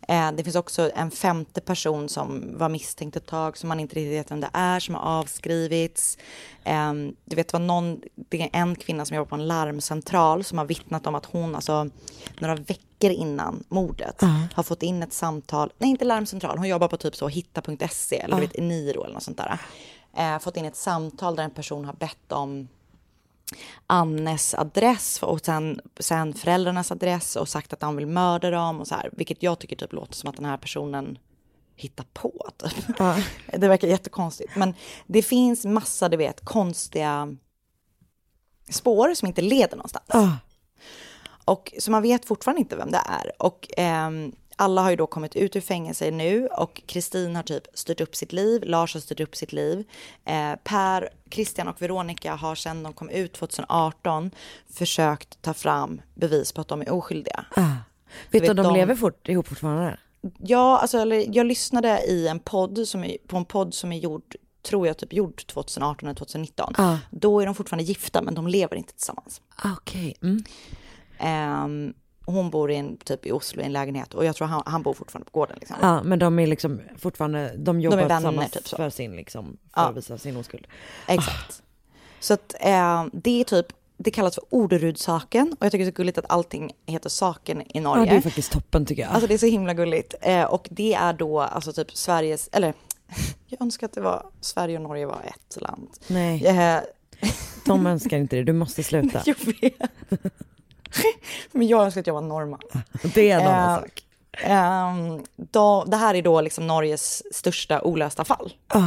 Eh, 0.09 0.33
det 0.33 0.45
finns 0.45 0.57
också 0.57 0.91
en 0.95 1.11
femte 1.11 1.61
person 1.61 2.09
som 2.09 2.59
var 2.59 2.69
misstänkt 2.69 3.17
ett 3.17 3.27
tag 3.27 3.59
som 3.59 3.69
man 3.69 3.81
inte 3.81 3.97
riktigt 3.97 4.13
vet 4.13 4.31
vem 4.31 4.41
det 4.41 4.51
är 4.53 4.81
som 4.81 4.95
har 4.95 5.03
avskrivits. 5.03 6.19
Eh, 6.65 6.93
du 7.25 7.37
vet, 7.37 7.49
det 7.49 7.53
var 7.53 7.67
någon, 7.67 8.01
det 8.15 8.43
är 8.43 8.51
en 8.53 8.75
kvinna 8.75 9.05
som 9.05 9.17
jobbar 9.17 9.29
på 9.29 9.35
en 9.35 9.47
larmcentral 9.47 10.45
som 10.45 10.59
har 10.59 10.65
vittnat 10.65 11.07
om 11.07 11.15
att 11.15 11.27
hon 11.27 11.55
alltså 11.55 11.91
några 12.39 12.55
veckor 12.55 13.11
innan 13.11 13.65
mordet 13.69 14.23
har 14.55 14.63
fått 14.63 14.83
in 14.83 15.03
ett 15.03 15.13
samtal, 15.13 15.73
nej 15.79 15.91
inte 15.91 16.05
larmcentral, 16.05 16.59
hon 16.59 16.69
jobbar 16.69 16.89
på 16.89 16.97
typ 16.97 17.17
så 17.17 17.29
hitta.se 17.29 18.17
eller 18.17 18.37
du 18.37 18.41
vet 18.41 18.57
Eniro 18.57 19.05
eller 19.05 19.15
något 19.15 19.23
sånt 19.23 19.37
där. 19.37 19.59
Eh, 20.17 20.39
fått 20.39 20.57
in 20.57 20.65
ett 20.65 20.77
samtal 20.77 21.37
där 21.37 21.45
en 21.45 21.51
person 21.51 21.85
har 21.85 21.93
bett 21.93 22.33
om 22.33 22.69
Annes 23.87 24.55
adress 24.55 25.23
och 25.23 25.41
sen, 25.45 25.81
sen 25.99 26.35
föräldrarnas 26.35 26.93
adress 26.93 27.37
och 27.37 27.49
sagt 27.49 27.73
att 27.73 27.83
han 27.83 27.97
vill 27.97 28.07
mörda 28.07 28.51
dem 28.51 28.81
och 28.81 28.87
så 28.87 28.95
här. 28.95 29.11
Vilket 29.13 29.43
jag 29.43 29.59
tycker 29.59 29.77
typ 29.77 29.93
låter 29.93 30.15
som 30.15 30.31
att 30.31 30.37
den 30.37 30.45
här 30.45 30.57
personen 30.57 31.19
hittar 31.77 32.07
på. 32.13 32.51
Typ. 32.57 32.97
Det 33.61 33.69
verkar 33.69 33.89
jättekonstigt. 33.89 34.57
Men 34.57 34.75
det 35.07 35.23
finns 35.23 35.65
massa, 35.65 36.09
du 36.09 36.17
vet, 36.17 36.45
konstiga 36.45 37.37
spår 38.69 39.15
som 39.15 39.29
inte 39.29 39.43
leder 39.43 39.77
någonstans. 39.77 40.39
Och 41.45 41.75
så 41.79 41.91
man 41.91 42.03
vet 42.03 42.25
fortfarande 42.25 42.61
inte 42.61 42.77
vem 42.77 42.91
det 42.91 43.03
är. 43.07 43.43
Och 43.43 43.69
ehm, 43.77 44.33
alla 44.57 44.83
har 44.83 44.91
ju 44.91 44.97
då 44.97 45.07
kommit 45.07 45.37
ut 45.37 45.57
ur 45.57 45.61
fängelse 45.61 46.11
nu 46.11 46.47
och 46.47 46.83
Kristin 46.87 47.37
har 47.37 47.43
typ 47.43 47.67
styrt 47.75 48.01
upp 48.01 48.17
sitt 48.17 48.33
liv, 48.33 48.63
Lars 48.65 48.95
har 48.95 49.01
styrt 49.01 49.21
upp 49.21 49.37
sitt 49.37 49.53
liv. 49.53 49.85
Eh, 50.25 50.55
per, 50.65 51.09
Christian 51.31 51.69
och 51.69 51.83
Veronica 51.83 52.35
har 52.35 52.55
sedan 52.55 52.83
de 52.83 52.93
kom 52.93 53.11
ut 53.11 53.33
2018 53.33 54.31
försökt 54.71 55.43
ta 55.43 55.55
fram 55.55 56.01
bevis 56.15 56.53
på 56.53 56.61
att 56.61 56.69
de 56.69 56.81
är 56.81 56.91
oskyldiga. 56.91 57.45
Vet 58.31 58.43
du 58.43 58.51
om 58.51 58.57
de, 58.57 58.63
de- 58.63 58.75
lever 58.75 58.95
fort, 58.95 59.29
ihop 59.29 59.49
fortfarande? 59.49 59.99
Ja, 60.39 60.79
alltså 60.79 60.99
eller, 60.99 61.37
jag 61.37 61.47
lyssnade 61.47 62.01
i 62.09 62.29
en 62.29 62.39
podd 62.39 62.89
som 62.89 63.05
är, 63.05 63.17
på 63.27 63.37
en 63.37 63.45
podd 63.45 63.75
som 63.75 63.93
är 63.93 63.97
gjord, 63.97 64.37
tror 64.63 64.87
jag, 64.87 64.97
typ 64.97 65.13
gjord 65.13 65.47
2018 65.47 66.09
eller 66.09 66.17
2019. 66.17 66.75
Ah. 66.79 66.97
Då 67.11 67.41
är 67.41 67.47
de 67.47 67.55
fortfarande 67.55 67.85
gifta 67.85 68.23
men 68.23 68.35
de 68.35 68.47
lever 68.47 68.77
inte 68.77 68.93
tillsammans. 68.93 69.41
Ah, 69.57 69.69
Okej. 69.79 70.17
Mm. 70.23 70.45
Ehm, 71.19 71.95
hon 72.27 72.51
bor 72.51 72.71
i 72.71 72.77
en, 72.77 72.97
typ 72.97 73.27
i 73.27 73.33
Oslo 73.33 73.63
i 73.63 73.65
en 73.65 73.73
lägenhet 73.73 74.15
och 74.15 74.25
jag 74.25 74.37
tror 74.37 74.47
han, 74.49 74.63
han 74.67 74.83
bor 74.83 74.95
fortfarande 74.95 75.31
på 75.31 75.39
gården. 75.39 75.57
Liksom. 75.61 75.77
Ja, 75.81 76.03
men 76.03 76.19
de 76.19 76.39
är 76.39 76.47
liksom 76.47 76.81
fortfarande, 76.99 77.53
de 77.57 77.81
jobbar 77.81 77.97
vänner, 77.97 78.17
tillsammans 78.17 78.51
typ 78.51 78.69
så. 78.69 78.77
för 78.77 78.91
sin 78.91 79.17
liksom, 79.17 79.45
för 79.75 79.81
Ja. 79.81 79.89
att 79.89 79.97
visa 79.97 80.19
sin 80.19 80.37
oskuld. 80.37 80.67
Exakt. 81.09 81.63
Så 82.21 82.35
att 82.35 82.55
eh, 82.61 83.05
det 83.13 83.41
är 83.41 83.45
typ, 83.45 83.67
det 83.97 84.11
kallas 84.11 84.35
för 84.35 84.45
Orderudsaken 84.51 85.57
och 85.61 85.65
jag 85.67 85.73
tycker 85.73 85.85
det 85.85 85.89
är 85.89 85.93
så 85.93 85.97
gulligt 85.97 86.19
att 86.19 86.31
allting 86.31 86.73
heter 86.87 87.09
saken 87.09 87.63
i 87.63 87.67
Ja, 87.75 87.81
Norge. 87.81 88.11
det 88.11 88.17
är 88.17 88.21
faktiskt 88.21 88.53
toppen 88.53 88.87
tycker 88.87 89.03
jag. 89.03 89.11
Alltså 89.11 89.27
det 89.27 89.35
är 89.35 89.39
så 89.39 89.47
himla 89.47 89.75
gulligt. 89.75 90.15
Eh, 90.21 90.45
och 90.45 90.69
det 90.71 90.95
är 90.95 91.13
då 91.13 91.41
alltså 91.41 91.73
typ 91.73 91.97
Sveriges, 91.97 92.49
eller 92.53 92.75
jag 93.47 93.61
önskar 93.63 93.87
att 93.87 93.93
det 93.93 94.01
var 94.01 94.27
Sverige 94.41 94.77
och 94.77 94.83
Norge 94.83 95.07
var 95.07 95.21
ett 95.25 95.63
land. 95.63 95.89
Nej, 96.07 96.47
Eh, 96.47 96.81
de 97.67 97.87
önskar 97.87 98.17
inte 98.17 98.37
det, 98.37 98.43
du 98.45 98.53
måste 98.53 98.83
sluta. 98.83 99.23
jag 99.27 99.37
vet. 99.61 99.91
Men 101.53 101.67
jag 101.67 101.85
önskar 101.85 102.01
att 102.01 102.07
jag 102.07 102.15
var 102.15 102.21
norrman. 102.21 102.61
Det 103.15 103.31
är 103.31 103.41
en 103.41 103.47
annan 103.47 103.71
Eh, 103.75 103.81
sak. 103.81 104.01
Ehm, 104.43 105.25
då, 105.37 105.85
det 105.87 105.97
här 105.97 106.15
är 106.15 106.23
då 106.23 106.41
liksom 106.41 106.67
Norges 106.67 107.23
största 107.35 107.83
olösta 107.83 108.25
fall. 108.25 108.53
Ah. 108.69 108.81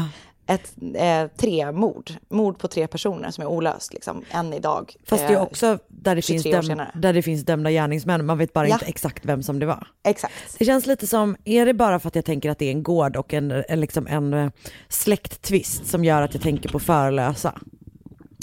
Ett, 0.50 0.74
eh, 0.96 1.28
tre 1.38 1.72
mord, 1.72 2.12
mord 2.30 2.60
på 2.60 2.68
tre 2.68 2.88
personer 2.88 3.32
som 3.32 3.42
är 3.42 3.48
olöst 3.48 3.94
liksom, 3.94 4.24
än 4.32 4.54
idag. 4.54 4.94
Fast 5.06 5.28
det 5.28 5.34
är 5.34 5.38
Eh, 5.38 5.42
också 5.44 5.80
där 5.88 6.16
det, 6.16 6.22
finns 6.22 6.44
23 6.44 6.58
år 6.60 6.76
döm, 6.76 6.82
där 6.94 7.14
det 7.14 7.22
finns 7.22 7.46
dömda 7.46 7.72
gärningsmän, 7.72 8.26
man 8.26 8.38
vet 8.38 8.54
bara 8.54 8.68
Ja. 8.68 8.74
inte 8.76 8.86
exakt 8.86 9.26
vem 9.26 9.44
som 9.44 9.60
det 9.60 9.66
var. 9.66 9.88
Exakt. 10.04 10.34
Det 10.60 10.66
känns 10.66 10.86
lite 10.86 11.08
som, 11.08 11.38
är 11.46 11.66
det 11.66 11.74
bara 11.74 12.00
för 12.00 12.08
att 12.08 12.16
jag 12.16 12.26
tänker 12.26 12.50
att 12.52 12.60
det 12.60 12.66
är 12.66 12.72
en 12.72 12.84
gård 12.84 13.16
och 13.16 13.34
en, 13.34 13.64
en, 13.70 13.80
liksom 13.82 14.08
en 14.08 14.34
eh, 14.34 14.50
släkttvist 14.90 15.88
som 15.88 16.06
gör 16.06 16.22
att 16.22 16.34
jag 16.34 16.44
tänker 16.44 16.70
på 16.70 16.80
förlösa? 16.80 17.54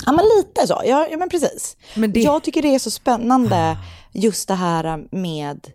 Ja 0.06 0.12
men 0.12 0.24
lite 0.36 0.66
så, 0.66 0.80
ja, 0.84 1.06
ja 1.10 1.16
men 1.16 1.28
precis. 1.28 1.76
Men 1.96 2.12
det- 2.12 2.20
Jag 2.20 2.42
tycker 2.42 2.62
det 2.62 2.74
är 2.74 2.78
så 2.78 2.90
spännande 2.90 3.76
just 4.12 4.48
det 4.48 4.54
här 4.54 5.04
med 5.10 5.66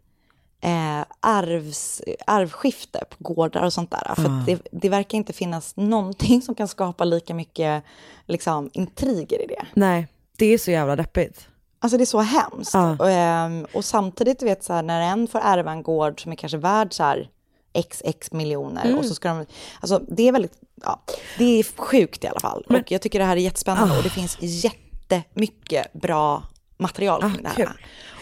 eh, 0.61 1.05
arvs, 1.19 2.01
arvskifte 2.27 3.03
på 3.09 3.33
gårdar 3.33 3.63
och 3.63 3.73
sånt 3.73 3.91
där. 3.91 4.15
För 4.15 4.25
att 4.25 4.45
det, 4.45 4.61
det 4.71 4.89
verkar 4.89 5.17
inte 5.17 5.33
finnas 5.33 5.75
någonting 5.75 6.41
som 6.41 6.55
kan 6.55 6.67
skapa 6.67 7.03
lika 7.03 7.33
mycket 7.33 7.83
liksom, 8.25 8.69
intriger 8.73 9.41
i 9.43 9.47
det. 9.47 9.65
Nej, 9.73 10.07
det 10.37 10.45
är 10.45 10.57
så 10.57 10.71
jävla 10.71 10.95
deppigt. 10.95 11.47
Alltså 11.79 11.97
det 11.97 12.03
är 12.03 12.05
så 12.05 12.19
hemskt. 12.19 12.73
Ja. 12.73 12.95
Och, 12.99 13.09
ehm, 13.09 13.67
och 13.73 13.85
samtidigt, 13.85 14.41
vet, 14.41 14.63
så 14.63 14.73
här, 14.73 14.83
när 14.83 15.01
en 15.01 15.27
får 15.27 15.39
ärva 15.39 15.71
en 15.71 15.83
gård 15.83 16.23
som 16.23 16.31
är 16.31 16.35
kanske 16.35 16.57
värd 16.57 16.93
så 16.93 17.03
här 17.03 17.29
XX 17.73 18.31
miljoner 18.31 18.85
Mm. 18.85 18.97
och 18.97 19.05
så 19.05 19.15
ska 19.15 19.29
de, 19.29 19.45
alltså 19.79 20.01
det 20.07 20.27
är 20.27 20.31
väldigt, 20.31 20.53
ja, 20.83 21.01
det 21.37 21.59
är 21.59 21.63
sjukt 21.81 22.23
i 22.23 22.27
alla 22.27 22.39
fall. 22.39 22.63
och 22.69 22.91
jag 22.91 23.01
tycker 23.01 23.19
det 23.19 23.25
här 23.25 23.37
är 23.37 23.41
jättespännande 23.41 23.97
och 23.97 24.03
det 24.03 24.09
finns 24.09 24.37
jättemycket 24.41 25.93
bra 25.93 26.43
material 26.77 27.21
kring 27.21 27.43
det 27.43 27.49
här. 27.49 27.55
kul. 27.55 27.69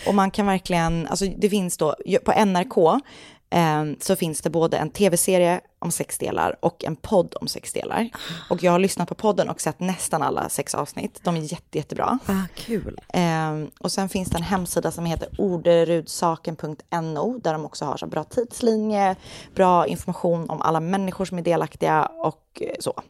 Och 0.08 0.16
man 0.16 0.32
kan 0.32 0.46
verkligen, 0.46 1.08
alltså 1.08 1.26
det 1.38 1.50
finns 1.50 1.78
då, 1.78 1.96
på 2.26 2.46
NRK 2.46 3.02
ehm, 3.50 3.96
så 4.00 4.16
finns 4.16 4.42
det 4.42 4.50
både 4.50 4.78
en 4.78 4.90
tv-serie 4.90 5.62
om 5.80 5.92
sex 5.92 6.18
delar 6.18 6.56
och 6.60 6.86
en 6.86 6.96
podd 6.96 7.36
om 7.42 7.48
sex 7.48 7.74
delar. 7.74 8.10
Och 8.50 8.64
jag 8.64 8.72
har 8.72 8.80
lyssnat 8.80 9.10
på 9.10 9.16
podden 9.16 9.50
och 9.50 9.62
sett 9.62 9.80
nästan 9.80 10.22
alla 10.22 10.50
sex 10.50 10.76
avsnitt. 10.76 11.20
De 11.24 11.36
är 11.36 11.42
jätte, 11.42 11.78
jättebra. 11.78 12.20
Ah, 12.26 12.44
kul. 12.56 13.00
Ehm, 13.14 13.72
och 13.80 13.92
sen 13.92 14.10
finns 14.10 14.30
det 14.30 14.38
en 14.38 14.44
hemsida 14.44 14.92
som 14.92 15.06
heter 15.06 15.30
orderudsaken.no 15.38 17.40
där 17.40 17.54
de 17.54 17.66
också 17.66 17.86
har 17.86 17.98
så 17.98 18.08
bra 18.08 18.24
tidslinje, 18.24 19.16
bra 19.56 19.88
information 19.88 20.50
om 20.50 20.62
alla 20.62 20.80
människor 20.80 21.26
som 21.26 21.38
är 21.38 21.42
delaktiga 21.42 22.06
och 22.06 22.62
eh, 22.62 22.76
så. 22.80 23.02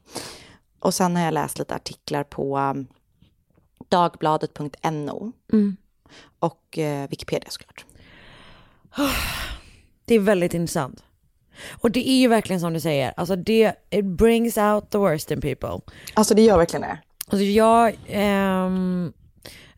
Och 0.80 0.93
sen 0.93 1.15
har 1.15 1.24
jag 1.24 1.34
läst 1.34 1.59
lite 1.59 1.76
artiklar 1.76 2.24
på 2.24 2.57
um, 2.57 2.88
dagbladet.no 3.89 5.32
och 6.39 6.78
eh, 6.78 7.09
Wikipedia 7.09 7.49
såklart. 7.49 7.86
Det 10.05 10.15
är 10.15 10.20
väldigt 10.20 10.53
intressant. 10.53 11.03
Och 11.71 11.91
det 11.91 12.09
är 12.09 12.19
ju 12.19 12.27
verkligen 12.27 12.59
som 12.59 12.73
du 12.73 12.79
säger, 12.79 13.13
alltså 13.17 13.35
det, 13.35 13.73
it 13.89 14.05
brings 14.05 14.57
out 14.57 14.89
the 14.89 14.97
worst 14.97 15.31
in 15.31 15.41
people. 15.41 15.93
Alltså 16.13 16.35
det 16.35 16.41
gör 16.41 16.57
verkligen 16.57 16.81
det. 16.81 16.97
Alltså 17.27 17.43
jag, 17.43 17.95
ehm, 18.07 19.13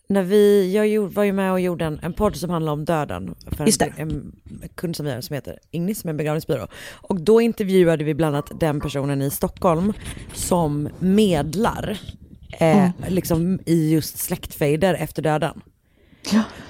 när 0.08 0.24
vi, 0.24 0.74
jag 0.74 1.14
var 1.14 1.24
ju 1.24 1.32
med 1.32 1.52
och 1.52 1.60
gjorde 1.60 1.86
en, 1.86 2.00
en 2.04 2.14
podd 2.14 2.36
som 2.36 2.50
handlar 2.50 2.74
om 2.74 2.86
döden 2.86 3.36
för 3.52 3.66
Just 3.66 3.82
en, 3.82 3.92
en 3.98 4.34
kund 4.76 4.96
som 4.96 5.06
vi 5.06 5.12
har 5.12 5.22
som 5.22 5.34
heter 5.34 5.60
Ignis 5.72 6.02
som 6.02 6.08
är 6.08 6.12
en 6.12 6.18
begravningsbyrå. 6.18 6.68
Och 6.92 7.22
då 7.22 7.42
intervjuade 7.42 8.04
vi 8.04 8.14
bland 8.14 8.36
annat 8.36 8.60
den 8.60 8.82
personen 8.82 9.22
i 9.22 9.30
Stockholm 9.30 9.94
som 10.34 10.90
medlar 11.00 12.00
eh, 12.52 12.90
liksom 13.08 13.60
i 13.66 13.92
just 13.92 14.18
släktfejder 14.18 14.94
efter 14.94 15.22
döden. 15.22 15.62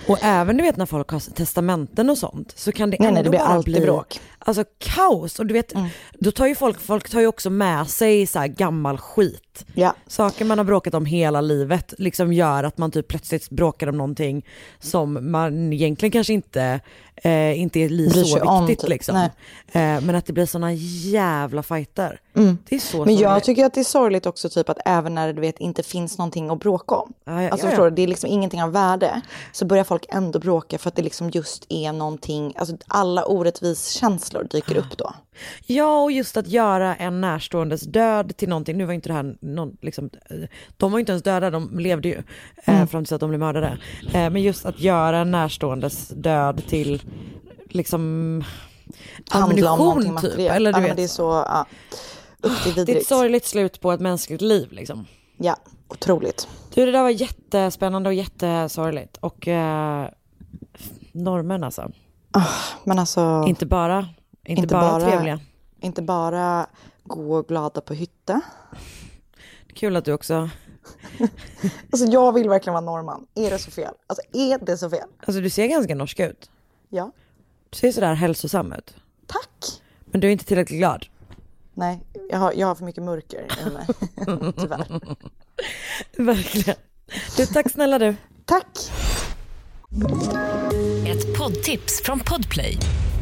Och 0.07 0.17
även 0.21 0.57
du 0.57 0.63
vet 0.63 0.77
när 0.77 0.85
folk 0.85 1.09
har 1.09 1.19
testamenten 1.19 2.09
och 2.09 2.17
sånt 2.17 2.53
så 2.55 2.71
kan 2.71 2.89
det 2.89 2.97
Nej, 2.99 3.07
ändå 3.07 3.15
nej, 3.15 3.23
det 3.23 3.29
blir 3.29 3.39
alltid 3.39 3.73
bli 3.73 3.81
bråk. 3.81 4.19
Alltså 4.49 4.63
kaos 4.77 5.39
och 5.39 5.45
du 5.45 5.53
vet, 5.53 5.73
då 6.13 6.31
tar 6.31 6.47
ju 6.47 6.55
folk, 6.55 6.79
folk 6.79 7.09
tar 7.09 7.19
ju 7.19 7.27
också 7.27 7.49
med 7.49 7.87
sig 7.89 8.27
så 8.27 8.45
gammal 8.47 8.97
skit. 8.97 9.65
Ja. 9.73 9.95
Saker 10.07 10.45
man 10.45 10.57
har 10.57 10.65
bråkat 10.65 10.93
om 10.93 11.05
hela 11.05 11.41
livet 11.41 11.93
liksom 11.97 12.33
gör 12.33 12.63
att 12.63 12.77
man 12.77 12.91
typ 12.91 13.07
plötsligt 13.07 13.49
bråkar 13.49 13.87
om 13.89 13.97
någonting 13.97 14.45
som 14.79 15.31
man 15.31 15.73
egentligen 15.73 16.11
kanske 16.11 16.33
inte, 16.33 16.79
eh, 17.15 17.59
inte 17.59 17.79
är 17.79 17.89
li 17.89 18.09
så 18.09 18.43
om, 18.43 18.65
viktigt 18.65 18.79
typ. 18.81 18.89
liksom. 18.89 19.15
Eh, 19.15 19.29
men 19.71 20.15
att 20.15 20.25
det 20.25 20.33
blir 20.33 20.45
såna 20.45 20.73
jävla 20.73 21.63
fighter. 21.63 22.21
Det 22.69 22.75
är 22.75 22.79
så 22.79 23.05
Men 23.05 23.15
jag 23.15 23.29
sorgligt. 23.29 23.43
tycker 23.43 23.65
att 23.65 23.73
det 23.73 23.79
är 23.79 23.83
sorgligt 23.83 24.25
också 24.25 24.49
typ 24.49 24.69
att 24.69 24.77
även 24.85 25.15
när 25.15 25.27
det 25.27 25.33
du 25.33 25.41
vet, 25.41 25.59
inte 25.59 25.83
finns 25.83 26.17
någonting 26.17 26.49
att 26.49 26.59
bråka 26.59 26.95
om. 26.95 27.13
Ja, 27.25 27.41
ja, 27.43 27.49
alltså 27.49 27.67
ja, 27.67 27.69
förstår 27.69 27.89
du, 27.89 27.95
det 27.95 28.01
är 28.01 28.07
liksom 28.07 28.29
ingenting 28.29 28.63
av 28.63 28.71
värde. 28.71 29.21
Så 29.51 29.65
börjar 29.65 29.83
folk 29.83 30.05
ändå 30.09 30.39
bråka 30.39 30.77
för 30.77 30.89
att 30.89 30.95
det 30.95 31.01
liksom 31.01 31.29
just 31.29 31.65
är 31.69 31.93
någonting, 31.93 32.53
alltså 32.57 32.77
alla 32.87 33.25
orättvis 33.25 33.89
känslor 33.89 34.38
dyker 34.43 34.77
upp 34.77 34.97
då. 34.97 35.13
Ja, 35.65 36.03
och 36.03 36.11
just 36.11 36.37
att 36.37 36.47
göra 36.47 36.95
en 36.95 37.21
närståendes 37.21 37.81
död 37.81 38.37
till 38.37 38.49
någonting. 38.49 38.77
Nu 38.77 38.85
var 38.85 38.93
inte 38.93 39.09
det 39.09 39.13
här 39.13 39.35
någon, 39.41 39.77
liksom, 39.81 40.09
de 40.77 40.91
var 40.91 40.99
inte 40.99 41.11
ens 41.11 41.23
döda, 41.23 41.49
de 41.49 41.79
levde 41.79 42.07
ju 42.07 42.23
eh, 42.65 42.85
fram 42.85 43.03
tills 43.03 43.11
att 43.11 43.19
de 43.19 43.29
blev 43.29 43.39
mördade. 43.39 43.77
Eh, 44.13 44.29
men 44.29 44.41
just 44.41 44.65
att 44.65 44.79
göra 44.79 45.17
en 45.17 45.31
närståendes 45.31 46.07
död 46.07 46.61
till 46.67 47.01
liksom 47.69 48.43
ammunition 49.31 50.03
typ. 50.03 50.11
materiellt. 50.11 50.55
Eller 50.55 50.73
du 50.73 50.79
ja, 50.79 50.87
vet. 50.87 50.95
det 50.95 51.03
är 51.03 51.07
så, 51.07 51.45
ja. 51.47 51.65
Det 52.41 52.47
är 52.47 52.85
det 52.85 52.91
är 52.91 52.97
ett 52.97 53.07
sorgligt 53.07 53.45
slut 53.45 53.81
på 53.81 53.91
ett 53.91 53.99
mänskligt 53.99 54.41
liv 54.41 54.67
liksom. 54.71 55.05
Ja, 55.37 55.55
otroligt. 55.87 56.47
Du, 56.73 56.85
det 56.85 56.91
där 56.91 57.01
var 57.01 57.09
jättespännande 57.09 58.09
och 58.09 58.13
jättesorgligt. 58.13 59.17
Och 59.17 59.47
eh, 59.47 60.09
normen 61.11 61.63
alltså. 61.63 61.91
Men 62.83 62.99
alltså, 62.99 63.45
Inte 63.47 63.65
bara, 63.65 64.07
inte, 64.49 64.61
Inte 64.61 64.73
bara, 64.75 64.99
bara- 64.99 65.09
trevliga. 65.11 65.39
inte 65.79 66.01
bara 66.01 66.67
gå 67.03 67.41
glada 67.41 67.81
på 67.81 67.93
hytte. 67.93 68.41
Kul 69.73 69.95
att 69.95 70.05
du 70.05 70.13
också, 70.13 70.49
Alltså 71.91 72.05
jag 72.05 72.33
vill 72.33 72.49
verkligen 72.49 72.73
vara 72.73 72.85
norrman. 72.85 73.27
Är 73.35 73.49
det 73.51 73.59
så 73.59 73.71
fel? 73.71 73.93
Alltså 74.07 74.21
är 74.33 74.65
det 74.65 74.77
så 74.77 74.89
fel? 74.89 75.07
alltså 75.25 75.41
du 75.41 75.49
ser 75.49 75.67
ganska 75.67 75.95
norsk 75.95 76.19
ut. 76.19 76.49
Ja. 76.89 77.11
Du 77.69 77.77
ser 77.77 77.91
sådär 77.91 78.13
hälsosam 78.13 78.73
ut. 78.73 78.95
Tack. 79.27 79.81
Men 80.05 80.21
du 80.21 80.27
är 80.27 80.31
inte 80.31 80.45
tillräckligt 80.45 80.79
glad. 80.79 81.05
Nej, 81.73 81.99
jag 82.29 82.37
har, 82.37 82.53
jag 82.53 82.67
har 82.67 82.75
för 82.75 82.85
mycket 82.85 83.03
mörker 83.03 83.47
i 83.67 83.69
mig. 83.69 83.87
Tyvärr. 84.57 85.15
Verkligen. 86.17 86.75
Du, 87.37 87.45
tack 87.45 87.71
snälla 87.71 87.99
du. 87.99 88.15
Tack. 88.45 88.67
Ett 91.07 91.37
poddtips 91.37 92.01
från 92.03 92.19
Podplay. 92.19 92.77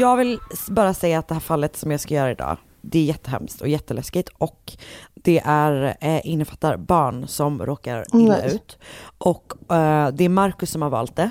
Jag 0.00 0.16
vill 0.16 0.38
bara 0.68 0.94
säga 0.94 1.18
att 1.18 1.28
det 1.28 1.34
här 1.34 1.40
fallet 1.40 1.76
som 1.76 1.90
jag 1.90 2.00
ska 2.00 2.14
göra 2.14 2.30
idag, 2.30 2.56
det 2.80 2.98
är 2.98 3.04
jättehemskt 3.04 3.60
och 3.60 3.68
jätteläskigt 3.68 4.28
och 4.38 4.72
det 5.14 5.42
är, 5.44 5.96
eh, 6.00 6.26
innefattar 6.26 6.76
barn 6.76 7.28
som 7.28 7.66
råkar 7.66 8.04
illa 8.12 8.36
Nej. 8.36 8.54
ut. 8.54 8.78
Och 9.18 9.72
eh, 9.72 10.08
det 10.08 10.24
är 10.24 10.28
Marcus 10.28 10.70
som 10.70 10.82
har 10.82 10.90
valt 10.90 11.16
det. 11.16 11.30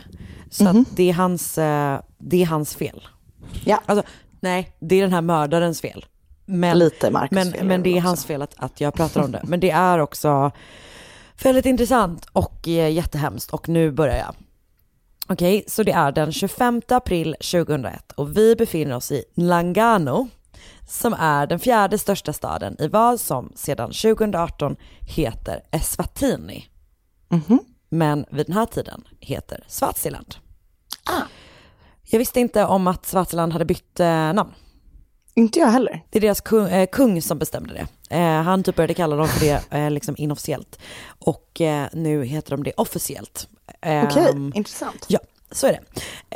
Så 0.49 0.67
att 0.67 0.95
det, 0.95 1.09
är 1.09 1.13
hans, 1.13 1.57
eh, 1.57 1.99
det 2.17 2.41
är 2.41 2.45
hans 2.45 2.75
fel. 2.75 3.07
Ja. 3.65 3.81
Alltså, 3.85 4.05
nej, 4.39 4.71
det 4.79 4.95
är 4.95 5.01
den 5.01 5.13
här 5.13 5.21
mördarens 5.21 5.81
fel. 5.81 6.05
Men, 6.45 6.79
Lite 6.79 7.11
Marcus 7.11 7.31
men, 7.31 7.51
fel 7.51 7.67
men 7.67 7.83
det 7.83 7.89
det 7.89 7.95
är 7.95 7.97
också. 7.97 8.07
hans 8.07 8.25
fel 8.25 8.41
att, 8.41 8.53
att 8.57 8.81
jag 8.81 8.93
pratar 8.93 9.23
om 9.23 9.31
det. 9.31 9.41
Men 9.43 9.59
det 9.59 9.71
är 9.71 9.99
också 9.99 10.51
väldigt 11.43 11.65
intressant 11.65 12.25
och 12.31 12.67
eh, 12.67 12.91
jättehemskt 12.91 13.51
och 13.51 13.69
nu 13.69 13.91
börjar 13.91 14.17
jag. 14.17 14.35
Okej, 15.31 15.63
så 15.67 15.83
det 15.83 15.91
är 15.91 16.11
den 16.11 16.31
25 16.31 16.81
april 16.87 17.35
2001 17.39 18.11
och 18.11 18.37
vi 18.37 18.55
befinner 18.55 18.95
oss 18.95 19.11
i 19.11 19.23
Nlangano 19.33 20.27
som 20.87 21.13
är 21.13 21.47
den 21.47 21.59
fjärde 21.59 21.97
största 21.97 22.33
staden 22.33 22.75
i 22.79 22.87
vad 22.87 23.19
som 23.19 23.51
sedan 23.55 23.91
2018 23.91 24.75
heter 25.01 25.61
Eswatini. 25.71 26.65
Men 27.89 28.25
vid 28.31 28.45
den 28.45 28.55
här 28.55 28.65
tiden 28.65 29.03
heter 29.19 29.63
Swaziland. 29.67 30.35
Jag 32.03 32.19
visste 32.19 32.39
inte 32.39 32.65
om 32.65 32.87
att 32.87 33.05
Swaziland 33.05 33.53
hade 33.53 33.65
bytt 33.65 33.99
eh, 33.99 34.07
namn. 34.33 34.53
Inte 35.35 35.59
jag 35.59 35.67
heller. 35.67 36.03
Det 36.09 36.19
är 36.19 36.21
deras 36.21 36.41
kung, 36.41 36.67
eh, 36.67 36.87
kung 36.91 37.21
som 37.21 37.39
bestämde 37.39 37.73
det. 37.73 38.15
Eh, 38.17 38.41
han 38.41 38.63
typ 38.63 38.75
började 38.75 38.93
kalla 38.93 39.15
dem 39.15 39.27
för 39.27 39.45
det 39.45 39.63
eh, 39.71 39.91
liksom 39.91 40.15
inofficiellt. 40.17 40.79
Och 41.19 41.61
eh, 41.61 41.87
nu 41.93 42.25
heter 42.25 42.51
de 42.51 42.63
det 42.63 42.73
officiellt. 42.77 43.47
Okej, 43.79 44.51
intressant. 44.53 45.05
Ja, 45.07 45.19
så 45.51 45.67
är 45.67 45.71
det. 45.71 45.79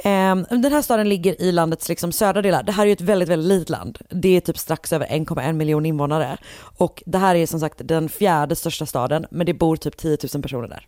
Eh, 0.10 0.60
den 0.60 0.74
här 0.74 0.82
staden 0.82 1.10
ligger 1.10 1.42
i 1.42 1.52
landets 1.52 1.90
liksom 1.90 2.12
södra 2.12 2.42
delar. 2.42 2.64
Det 2.64 2.72
här 2.72 2.84
är 2.84 2.88
ju 2.88 2.94
ett 2.94 3.02
väldigt, 3.02 3.30
väldigt 3.30 3.48
litet 3.48 3.70
land. 3.70 4.00
Det 4.10 4.38
är 4.38 4.42
typ 4.42 4.58
strax 4.58 4.94
över 4.94 5.06
1,1 5.08 5.54
miljon 5.54 5.86
invånare. 5.86 6.38
Och 6.58 7.04
det 7.06 7.18
här 7.18 7.36
är 7.36 7.46
som 7.46 7.60
sagt 7.60 7.82
den 7.84 8.10
fjärde 8.10 8.56
största 8.56 8.86
staden, 8.86 9.26
men 9.32 9.46
det 9.46 9.54
bor 9.54 9.76
typ 9.76 9.98
10 9.98 10.18
000 10.34 10.42
personer 10.42 10.68
där. 10.68 10.88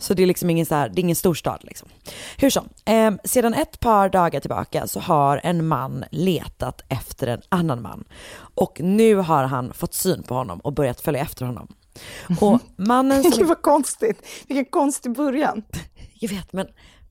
Så 0.00 0.14
det 0.14 0.22
är 0.22 0.26
liksom 0.26 0.50
ingen, 0.50 0.66
så 0.66 0.74
här, 0.74 0.88
det 0.88 1.00
är 1.00 1.02
ingen 1.02 1.16
storstad 1.16 1.58
liksom. 1.62 1.88
Hur 2.36 2.50
som, 2.50 2.68
eh, 2.84 3.10
sedan 3.24 3.54
ett 3.54 3.80
par 3.80 4.08
dagar 4.08 4.40
tillbaka 4.40 4.86
så 4.86 5.00
har 5.00 5.40
en 5.42 5.66
man 5.66 6.04
letat 6.10 6.82
efter 6.88 7.26
en 7.26 7.42
annan 7.48 7.82
man. 7.82 8.04
Och 8.38 8.80
nu 8.80 9.14
har 9.14 9.44
han 9.44 9.72
fått 9.72 9.94
syn 9.94 10.22
på 10.22 10.34
honom 10.34 10.60
och 10.60 10.72
börjat 10.72 11.00
följa 11.00 11.20
efter 11.20 11.46
honom. 11.46 11.68
Och 12.40 12.60
mannen 12.76 13.22
som... 13.32 13.32
Gud 13.32 13.48
vad 13.48 13.62
konstigt. 13.62 14.26
Vilken 14.48 14.64
konstig 14.64 15.12
början. 15.12 15.62
Jag 16.14 16.28
vet 16.28 16.52
men 16.52 16.66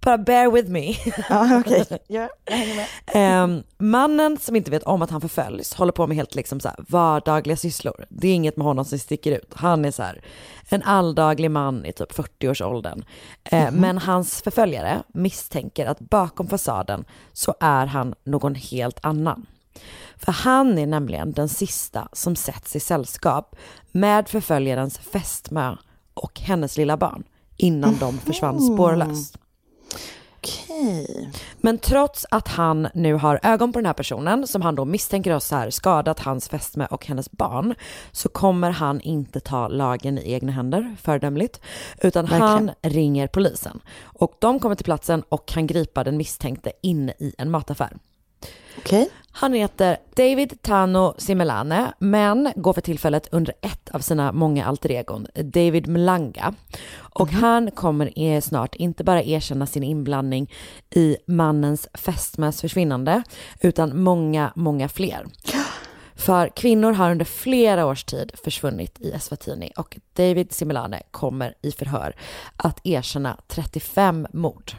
bara 0.05 0.17
bear 0.17 0.51
with 0.51 0.69
me. 0.69 0.95
Ja, 1.29 1.59
okej. 1.59 1.86
Ja, 1.89 1.97
jag 2.45 2.55
hänger 2.55 2.75
med. 2.75 2.88
Ehm, 3.05 3.63
mannen 3.77 4.38
som 4.38 4.55
inte 4.55 4.71
vet 4.71 4.83
om 4.83 5.01
att 5.01 5.09
han 5.09 5.21
förföljs 5.21 5.73
håller 5.73 5.91
på 5.91 6.07
med 6.07 6.17
helt 6.17 6.36
liksom 6.36 6.59
så 6.59 6.69
vardagliga 6.77 7.57
sysslor. 7.57 8.05
Det 8.09 8.27
är 8.27 8.33
inget 8.33 8.57
med 8.57 8.65
honom 8.67 8.86
som 8.86 8.99
sticker 8.99 9.31
ut. 9.31 9.53
Han 9.55 9.86
är 9.86 9.91
så 9.91 10.03
här 10.03 10.21
en 10.69 10.83
alldaglig 10.83 11.51
man 11.51 11.86
i 11.86 11.93
typ 11.93 12.11
40-årsåldern. 12.11 13.05
Eh, 13.43 13.71
Men 13.71 13.97
hans 13.97 14.41
förföljare 14.41 15.03
misstänker 15.13 15.86
att 15.86 15.99
bakom 15.99 16.47
fasaden 16.47 17.05
så 17.33 17.55
är 17.59 17.86
han 17.86 18.15
någon 18.23 18.55
helt 18.55 19.05
annan. 19.05 19.45
För 20.17 20.32
han 20.32 20.78
är 20.78 20.88
nämligen 20.88 21.32
den 21.32 21.49
sista 21.49 22.07
som 22.13 22.36
sätts 22.36 22.76
i 22.76 22.80
sällskap 22.80 23.55
med 23.91 24.30
förföljarens 24.30 24.97
fästmö 24.97 25.76
och 26.13 26.39
hennes 26.39 26.78
lilla 26.78 26.97
barn 26.97 27.23
innan 27.57 27.97
de 27.99 28.17
försvann 28.17 28.61
spårlöst. 28.61 29.38
Okej. 30.38 31.32
Men 31.57 31.78
trots 31.78 32.26
att 32.32 32.47
han 32.47 32.88
nu 32.93 33.13
har 33.13 33.39
ögon 33.43 33.73
på 33.73 33.80
den 33.80 33.86
här 33.86 33.93
personen 33.93 34.47
som 34.47 34.61
han 34.61 34.76
då 34.76 34.86
misstänker 34.86 35.32
har 35.32 35.39
så 35.39 35.55
här 35.55 35.69
skadat 35.69 36.19
hans 36.19 36.49
fästmö 36.49 36.86
och 36.86 37.05
hennes 37.05 37.32
barn 37.32 37.76
så 38.11 38.30
kommer 38.30 38.71
han 38.71 39.01
inte 39.01 39.39
ta 39.39 39.67
lagen 39.67 40.17
i 40.17 40.34
egna 40.34 40.51
händer, 40.51 40.95
föredömligt, 41.01 41.61
utan 42.01 42.26
han 42.26 42.71
ringer 42.82 43.28
polisen. 43.28 43.80
Och 44.03 44.34
de 44.39 44.59
kommer 44.59 44.76
till 44.76 44.86
platsen 44.86 45.23
och 45.30 45.47
kan 45.47 45.67
gripa 45.67 46.03
den 46.03 46.17
misstänkte 46.17 46.71
inne 46.82 47.13
i 47.19 47.36
en 47.38 47.51
mataffär. 47.51 47.97
Okej. 48.78 49.09
Han 49.32 49.53
heter 49.53 49.97
David 50.15 50.61
Tano 50.61 51.13
Simelane, 51.17 51.93
men 51.99 52.53
går 52.55 52.73
för 52.73 52.82
tillfället 52.82 53.28
under 53.32 53.53
ett 53.61 53.89
av 53.89 53.99
sina 53.99 54.32
många 54.32 54.65
alter 54.65 54.91
egon, 54.91 55.28
David 55.34 55.88
Mlanga. 55.88 56.53
Och 56.97 57.30
han 57.30 57.71
kommer 57.71 58.41
snart 58.41 58.76
inte 58.76 59.03
bara 59.03 59.23
erkänna 59.23 59.65
sin 59.65 59.84
inblandning 59.84 60.51
i 60.95 61.17
mannens 61.28 61.88
fästmös 61.93 62.61
försvinnande, 62.61 63.23
utan 63.61 64.01
många, 64.03 64.51
många 64.55 64.89
fler. 64.89 65.26
För 66.15 66.47
kvinnor 66.47 66.91
har 66.91 67.11
under 67.11 67.26
flera 67.26 67.86
års 67.86 68.03
tid 68.03 68.32
försvunnit 68.43 69.01
i 69.01 69.11
Eswatini 69.11 69.71
och 69.78 69.97
David 70.13 70.53
Simelane 70.53 71.01
kommer 71.11 71.53
i 71.61 71.71
förhör 71.71 72.15
att 72.57 72.80
erkänna 72.84 73.38
35 73.47 74.28
mord. 74.34 74.71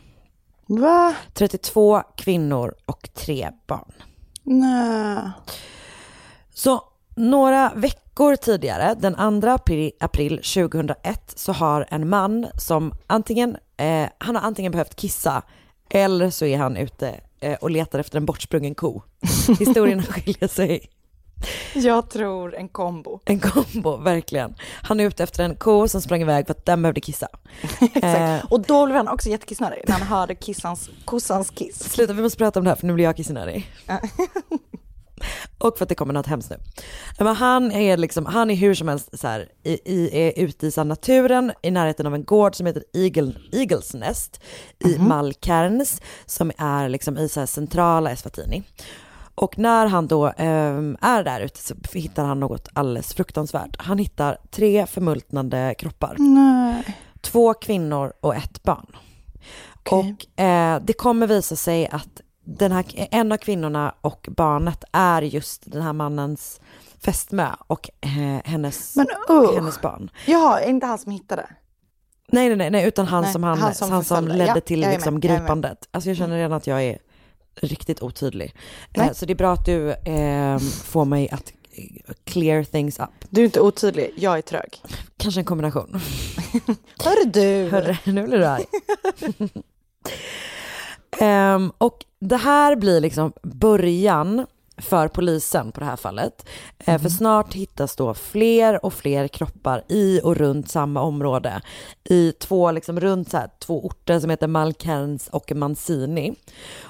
Va? 0.67 1.15
32 1.35 2.03
kvinnor 2.17 2.75
och 2.87 3.09
tre 3.15 3.51
barn. 3.67 3.93
Nej. 4.43 5.31
Så 6.55 6.83
några 7.17 7.73
veckor 7.75 8.37
tidigare, 8.37 8.95
den 8.99 9.41
2 9.41 9.49
april, 9.49 9.93
april 10.01 10.37
2001, 10.37 11.33
så 11.37 11.53
har 11.53 11.87
en 11.89 12.09
man 12.09 12.47
som 12.59 12.93
antingen, 13.07 13.57
eh, 13.77 14.09
han 14.19 14.37
har 14.37 14.43
antingen 14.43 14.73
behövt 14.73 14.97
kissa 14.97 15.43
eller 15.91 16.31
så 16.31 16.45
är 16.45 16.59
han 16.59 16.77
ute 16.77 17.21
eh, 17.41 17.55
och 17.55 17.71
letar 17.71 17.99
efter 17.99 18.17
en 18.17 18.27
bortsprungen 18.27 18.75
ko. 18.75 19.03
Historien 19.59 20.03
skiljer 20.03 20.49
sig. 20.49 20.91
Jag 21.75 22.11
tror 22.11 22.55
en 22.55 22.69
kombo. 22.69 23.21
En 23.25 23.41
kombo, 23.41 23.97
verkligen. 23.97 24.55
Han 24.83 25.01
är 25.01 25.05
ute 25.05 25.23
efter 25.23 25.45
en 25.45 25.57
ko 25.57 25.89
som 25.89 26.03
sprang 26.03 26.21
iväg 26.21 26.47
för 26.47 26.53
att 26.55 26.67
den 26.67 26.83
behövde 26.83 27.01
kissa. 27.01 27.29
Exakt. 27.81 28.05
Eh, 28.05 28.45
Och 28.53 28.61
då 28.61 28.85
blev 28.87 28.97
han 28.97 29.09
också 29.09 29.29
jättekissnödig 29.29 29.85
när 29.89 29.95
han 29.99 30.07
hörde 30.07 30.35
kissans, 30.35 30.91
kossans 31.05 31.51
kiss. 31.51 31.93
Sluta, 31.93 32.13
vi 32.13 32.23
måste 32.23 32.39
prata 32.39 32.59
om 32.61 32.65
det 32.65 32.71
här 32.71 32.77
för 32.77 32.87
nu 32.87 32.93
blir 32.93 33.05
jag 33.05 33.17
kissnödig. 33.17 33.71
Och 35.59 35.79
för 35.79 35.85
att 35.85 35.89
det 35.89 35.95
kommer 35.95 36.15
något 36.15 36.27
hemskt 36.27 36.51
nu. 36.51 36.57
Men 37.19 37.37
han 37.37 37.73
är 37.73 37.97
liksom, 37.97 38.27
han 38.27 38.51
är 38.51 38.55
hur 38.55 38.75
som 38.75 38.89
helst 38.89 39.19
så 39.19 39.29
här, 39.29 39.49
i, 39.65 39.79
i, 39.85 40.11
är 40.29 40.45
ute 40.45 40.67
i 40.67 40.71
så 40.71 40.85
naturen 40.85 41.53
i 41.63 41.71
närheten 41.71 42.07
av 42.07 42.15
en 42.15 42.25
gård 42.25 42.55
som 42.55 42.67
heter 42.67 42.85
Eagle, 42.93 43.33
Eagles 43.53 43.95
Nest 43.95 44.41
i 44.85 44.99
Malkerns 44.99 46.01
som 46.27 46.53
är 46.59 46.89
liksom 46.89 47.19
i 47.19 47.29
så 47.29 47.47
centrala 47.47 48.11
Eswatini. 48.11 48.63
Och 49.37 49.59
när 49.59 49.87
han 49.87 50.07
då 50.07 50.33
ehm, 50.37 50.97
är 51.01 51.25
där 51.25 51.41
ute 51.41 51.59
så 51.61 51.75
hittar 51.93 52.25
han 52.25 52.41
något 52.41 52.69
alldeles 52.73 53.15
fruktansvärt. 53.15 53.77
Han 53.79 53.99
hittar 53.99 54.39
tre 54.51 54.87
förmultnande 54.87 55.75
kroppar. 55.79 56.17
Nej. 56.19 56.97
Två 57.21 57.55
kvinnor 57.55 58.13
och 58.21 58.35
ett 58.35 58.63
barn. 58.63 58.97
Och 59.91 60.41
eh, 60.45 60.81
det 60.85 60.93
kommer 60.93 61.27
visa 61.27 61.57
sig 61.57 61.89
att 61.89 62.21
den 62.45 62.73
här, 62.73 62.85
en 63.11 63.33
av 63.33 63.37
kvinnorna 63.37 63.95
och 64.01 64.29
barnet 64.31 64.85
är 64.93 65.23
just 65.23 65.73
den 65.73 65.83
här 65.83 65.93
mannens 65.93 66.61
fästmö 67.05 67.49
och 67.67 67.91
eh, 68.01 68.43
hennes, 68.45 68.97
Men 68.97 69.07
usch. 69.31 69.55
hennes 69.55 69.81
barn. 69.81 70.11
Ja, 70.27 70.61
inte 70.61 70.87
han 70.87 70.99
som 70.99 71.13
hittade. 71.13 71.47
Nej, 72.29 72.57
nej, 72.57 72.71
nej, 72.71 72.87
utan 72.89 73.07
han 73.07 73.23
Nej, 73.23 73.33
som, 73.33 73.45
han, 73.45 73.59
han 73.59 73.75
som 73.75 73.91
han 73.91 74.05
som 74.05 74.29
ledde 74.29 74.53
Ja, 74.55 74.61
till 74.61 74.81
liksom 74.81 75.21
gripandet. 75.21 75.89
Alltså 75.91 76.11
jag 76.11 76.17
känner 76.17 76.37
redan 76.37 76.53
att 76.53 76.67
jag 76.67 76.83
är 76.83 76.99
riktigt 77.63 78.03
otydlig. 78.03 78.55
Eh, 78.93 79.13
så 79.13 79.27
det 79.27 79.33
är 79.33 79.35
bra 79.35 79.53
att 79.53 79.67
du 79.67 79.91
eh, 79.91 80.59
får 80.59 81.05
mig 81.05 81.29
att 81.31 81.53
eh, 81.73 82.15
clear 82.25 82.65
things 82.65 82.99
up. 82.99 83.09
Du 83.31 83.41
är 83.41 83.45
inte 83.45 83.61
otydlig, 83.61 84.13
jag 84.17 84.39
är 84.39 84.43
trög. 84.43 84.83
Kanske 85.17 85.41
en 85.41 85.45
kombination. 85.45 85.89
Hörru 87.05 87.31
du! 87.31 87.69
Hörru, 87.71 87.97
nu 88.05 88.27
blir 88.27 88.39
du 88.39 88.47
arg. 88.47 88.65
Ehm, 91.21 91.73
och 91.79 92.05
det 92.21 92.37
här 92.37 92.77
blir 92.77 93.01
liksom 93.01 93.33
början 93.43 94.47
för 94.79 95.09
polisen 95.09 95.73
på 95.73 95.81
det 95.81 95.87
här 95.87 95.97
fallet. 95.97 96.49
Eh, 96.79 97.01
För 97.03 97.09
snart 97.09 97.55
hittas 97.55 97.97
då 97.97 98.15
fler 98.15 98.85
och 98.85 98.95
fler 98.95 99.29
kroppar 99.29 99.83
i 99.89 100.21
och 100.25 100.37
runt 100.37 100.71
samma 100.71 101.01
område. 101.03 101.61
I 102.05 102.33
två, 102.33 102.71
liksom 102.71 103.01
runt 103.01 103.31
så 103.31 103.37
här, 103.37 103.51
två 103.59 103.87
orter 103.87 104.21
som 104.21 104.31
heter 104.31 104.47
Malkerns 104.47 105.29
och 105.29 105.53
Manzini. 105.55 106.35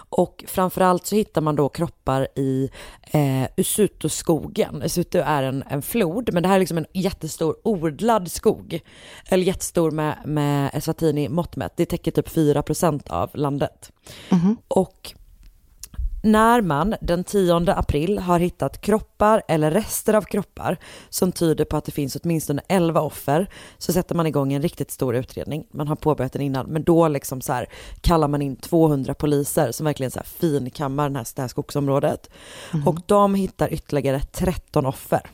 Och 0.08 0.44
framförallt 0.48 1.06
så 1.06 1.14
hittar 1.14 1.40
man 1.40 1.56
då 1.56 1.68
kroppar 1.68 2.28
i 2.34 2.70
eh, 3.10 3.48
Usuto-skogen. 3.56 4.82
Usuto 4.82 5.18
är 5.18 5.42
en, 5.42 5.64
en 5.70 5.82
flod, 5.82 6.32
men 6.32 6.42
det 6.42 6.48
här 6.48 6.56
är 6.56 6.60
liksom 6.60 6.78
en 6.78 6.86
jättestor 6.92 7.56
odlad 7.64 8.30
skog. 8.32 8.80
Eller 9.28 9.44
jättestor 9.44 9.90
med, 9.90 10.16
med 10.24 10.70
Eswatini 10.74 11.28
mått 11.28 11.56
mätt. 11.56 11.72
Det 11.76 11.86
täcker 11.86 12.10
typ 12.10 12.28
4% 12.28 13.10
av 13.10 13.30
landet. 13.34 13.92
Och 14.68 15.14
när 16.26 16.60
man 16.60 16.94
den 17.00 17.24
10 17.24 17.70
april 17.70 18.18
har 18.18 18.38
hittat 18.38 18.80
kroppar 18.80 19.42
eller 19.48 19.70
rester 19.70 20.14
av 20.14 20.22
kroppar 20.22 20.76
som 21.08 21.32
tyder 21.32 21.64
på 21.64 21.76
att 21.76 21.84
det 21.84 21.92
finns 21.92 22.16
åtminstone 22.16 22.62
11 22.68 23.00
offer 23.00 23.50
så 23.78 23.92
sätter 23.92 24.14
man 24.14 24.26
igång 24.26 24.52
en 24.52 24.62
riktigt 24.62 24.90
stor 24.90 25.16
utredning. 25.16 25.66
Man 25.70 25.88
har 25.88 25.96
påbörjat 25.96 26.32
den 26.32 26.42
innan 26.42 26.66
men 26.66 26.82
då 26.82 27.08
liksom 27.08 27.40
så 27.40 27.52
här 27.52 27.66
kallar 28.00 28.28
man 28.28 28.42
in 28.42 28.56
200 28.56 29.14
poliser 29.14 29.72
som 29.72 29.84
verkligen 29.84 30.10
så 30.10 30.18
här 30.18 30.26
finkammar 30.26 31.04
den 31.04 31.16
här, 31.16 31.26
det 31.34 31.42
här 31.42 31.48
skogsområdet. 31.48 32.30
Och 32.86 33.00
de 33.06 33.34
hittar 33.34 33.72
ytterligare 33.72 34.20
13 34.20 34.86
offer. 34.86 35.30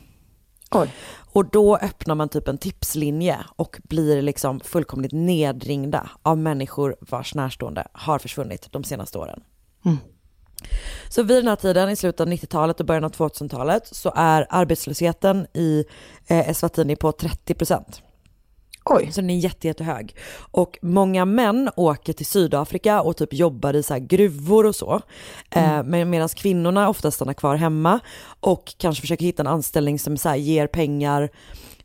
Och 1.15 1.45
då 1.45 1.77
öppnar 1.77 2.15
man 2.15 2.29
typ 2.29 2.47
en 2.47 2.57
tipslinje 2.57 3.37
och 3.55 3.79
blir 3.83 4.21
liksom 4.21 4.59
fullkomligt 4.59 5.11
nedringda 5.11 6.09
av 6.21 6.37
människor 6.37 6.95
vars 6.99 7.35
närstående 7.35 7.87
har 7.93 8.19
försvunnit 8.19 8.67
de 8.71 8.83
senaste 8.83 9.17
åren. 9.17 9.43
Så 11.09 11.23
vid 11.23 11.37
den 11.37 11.47
här 11.47 11.55
tiden, 11.55 11.89
i 11.89 11.95
slutet 11.95 12.21
av 12.21 12.27
90-talet 12.27 12.79
och 12.79 12.85
början 12.85 13.03
av 13.03 13.11
2000-talet, 13.11 13.87
så 13.91 14.13
är 14.15 14.47
arbetslösheten 14.49 15.47
i 15.53 15.85
eh, 16.27 16.49
Eswatini 16.49 16.95
på 16.95 17.11
30 17.11 17.53
procent. 17.53 18.01
Oj. 18.85 19.09
Så 19.11 19.21
den 19.21 19.29
är 19.29 19.37
jätte, 19.37 19.67
jättehög. 19.67 20.15
Och 20.51 20.79
många 20.81 21.25
män 21.25 21.69
åker 21.75 22.13
till 22.13 22.25
Sydafrika 22.25 23.01
och 23.01 23.17
typ 23.17 23.33
jobbar 23.33 23.73
i 23.73 23.83
så 23.83 23.93
här 23.93 23.99
gruvor 23.99 24.65
och 24.65 24.75
så. 24.75 25.01
Eh, 25.49 25.83
men 25.83 26.09
medan 26.09 26.29
kvinnorna 26.29 26.89
ofta 26.89 27.11
stannar 27.11 27.33
kvar 27.33 27.55
hemma 27.55 27.99
och 28.39 28.73
kanske 28.77 29.01
försöker 29.01 29.25
hitta 29.25 29.43
en 29.43 29.47
anställning 29.47 29.99
som 29.99 30.17
så 30.17 30.35
ger 30.35 30.67
pengar 30.67 31.29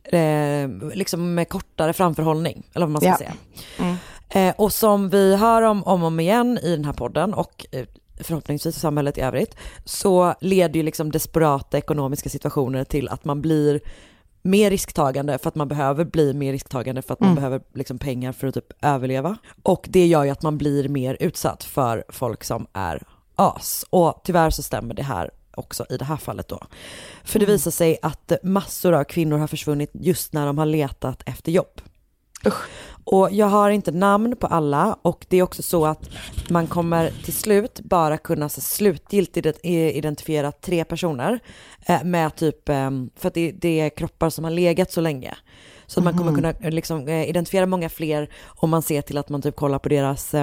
eh, 0.04 0.68
liksom 0.94 1.34
med 1.34 1.48
kortare 1.48 1.92
framförhållning, 1.92 2.62
eller 2.74 2.86
vad 2.86 2.92
man 2.92 3.00
ska 3.00 3.08
Ja. 3.10 3.16
säga. 3.16 3.32
Eh, 4.30 4.54
och 4.58 4.72
som 4.72 5.08
vi 5.08 5.36
hör 5.36 5.62
om, 5.62 5.84
om 5.84 6.02
och 6.02 6.06
om 6.06 6.20
igen 6.20 6.58
i 6.62 6.70
den 6.70 6.84
här 6.84 6.92
podden 6.92 7.34
och 7.34 7.66
eh, 7.72 7.86
förhoppningsvis 8.20 8.76
i 8.76 8.80
samhället 8.80 9.18
i 9.18 9.20
övrigt, 9.20 9.56
så 9.84 10.34
leder 10.40 10.74
ju 10.74 10.82
liksom 10.82 11.10
desperata 11.12 11.78
ekonomiska 11.78 12.28
situationer 12.28 12.84
till 12.84 13.08
att 13.08 13.24
man 13.24 13.40
blir 13.42 13.80
mer 14.42 14.70
risktagande 14.70 15.38
för 15.38 15.48
att 15.48 15.54
man 15.54 15.68
behöver 15.68 16.04
bli 16.04 16.32
mer 16.34 16.52
risktagande 16.52 17.02
för 17.02 17.12
att 17.12 17.20
man 17.20 17.28
Mm. 17.28 17.36
behöver 17.36 17.60
liksom 17.74 17.98
pengar 17.98 18.32
för 18.32 18.46
att 18.46 18.54
typ 18.54 18.72
överleva. 18.82 19.36
Och 19.62 19.86
det 19.90 20.06
gör 20.06 20.24
ju 20.24 20.30
att 20.30 20.42
man 20.42 20.58
blir 20.58 20.88
mer 20.88 21.16
utsatt 21.20 21.64
för 21.64 22.04
folk 22.08 22.44
som 22.44 22.66
är 22.72 23.02
as. 23.34 23.84
Och 23.90 24.20
tyvärr 24.24 24.50
så 24.50 24.62
stämmer 24.62 24.94
det 24.94 25.02
här 25.02 25.30
också 25.54 25.86
i 25.90 25.96
det 25.96 26.04
här 26.04 26.16
fallet 26.16 26.48
då. 26.48 26.60
För 27.24 27.38
det 27.38 27.46
visar 27.46 27.70
sig 27.70 27.98
att 28.02 28.32
massor 28.42 28.92
av 28.94 29.04
kvinnor 29.04 29.38
har 29.38 29.46
försvunnit 29.46 29.90
just 29.92 30.32
när 30.32 30.46
de 30.46 30.58
har 30.58 30.66
letat 30.66 31.22
efter 31.26 31.52
jobb. 31.52 31.80
Och 33.04 33.28
jag 33.32 33.46
har 33.46 33.70
inte 33.70 33.90
namn 33.90 34.36
på 34.36 34.46
alla 34.46 34.96
och 35.02 35.26
det 35.28 35.36
är 35.36 35.42
också 35.42 35.62
så 35.62 35.86
att 35.86 36.10
man 36.50 36.66
kommer 36.66 37.10
till 37.24 37.32
slut 37.32 37.80
bara 37.80 38.18
kunna 38.18 38.48
så 38.48 38.60
slutgiltigt 38.60 39.58
identifiera 39.64 40.52
tre 40.52 40.84
personer 40.84 41.38
eh, 41.86 42.04
med 42.04 42.36
typ, 42.36 42.68
eh, 42.68 42.90
för 43.16 43.28
att 43.28 43.34
det, 43.34 43.52
det 43.52 43.80
är 43.80 43.90
kroppar 43.90 44.30
som 44.30 44.44
har 44.44 44.50
legat 44.50 44.92
så 44.92 45.00
länge. 45.00 45.34
Så 45.86 46.00
att 46.00 46.04
man 46.04 46.18
kommer 46.18 46.30
Mhm. 46.32 46.36
kunna 46.36 46.50
eh, 46.60 46.70
liksom, 46.70 47.08
eh, 47.08 47.28
identifiera 47.28 47.66
många 47.66 47.88
fler 47.88 48.28
om 48.46 48.70
man 48.70 48.82
ser 48.82 49.02
till 49.02 49.18
att 49.18 49.28
man 49.28 49.42
typ 49.42 49.56
kollar 49.56 49.78
på 49.78 49.88
deras 49.88 50.34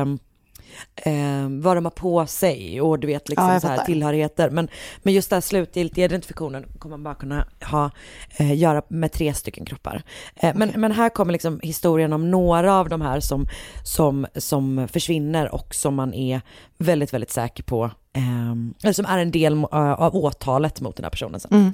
eh, 0.96 1.50
vad 1.50 1.78
de 1.78 1.86
har 1.86 1.92
på 1.92 2.26
sig 2.26 2.82
och 2.82 3.00
du 3.00 3.08
vet 3.08 3.30
liksom 3.30 3.50
Ja, 3.50 3.60
så 3.60 3.68
här 3.68 3.86
tillhörigheter. 3.86 4.50
Men, 4.50 4.68
men 5.04 5.14
just 5.14 5.30
den 5.30 5.42
slutgiltiga 5.42 6.06
identifikationen 6.06 6.66
kommer 6.80 6.98
man 6.98 7.04
bara 7.04 7.16
kunna 7.16 7.48
ha, 7.62 7.92
eh, 8.38 8.58
göra 8.58 8.82
med 8.88 9.12
tre 9.12 9.34
stycken 9.34 9.66
kroppar. 9.66 10.04
Eh, 10.36 10.56
men, 10.56 10.72
men 10.76 10.92
här 10.92 11.10
kommer 11.10 11.34
liksom 11.34 11.60
historien 11.64 12.14
om 12.14 12.32
några 12.32 12.76
av 12.76 12.90
de 12.90 13.02
här 13.02 13.20
som, 13.20 13.48
som, 13.84 14.28
som 14.36 14.88
försvinner 14.92 15.56
och 15.56 15.76
som 15.76 15.96
man 15.96 16.14
är 16.14 16.42
väldigt, 16.78 17.14
väldigt 17.14 17.32
säker 17.32 17.64
på, 17.64 17.84
eh, 18.14 18.52
eller 18.84 18.94
som 18.94 19.06
är 19.06 19.18
en 19.18 19.32
del 19.32 19.54
eh, 19.54 19.92
av 19.92 20.16
åtalet 20.16 20.82
mot 20.82 20.96
den 20.96 21.04
här 21.04 21.12
personen 21.12 21.40
sen. 21.40 21.52
Mm. 21.52 21.74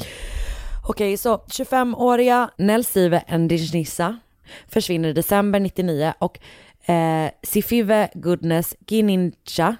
Okej, 0.84 1.18
så 1.18 1.38
25-åriga 1.38 2.50
Nelsive 2.58 3.24
Ndisnissa 3.38 4.20
försvinner 4.68 5.10
i 5.10 5.14
december 5.14 5.60
99 5.60 6.14
och 6.20 6.40
eh, 6.86 7.32
Sifive 7.44 8.10
Goodness 8.14 8.76
Ginincha, 8.88 9.76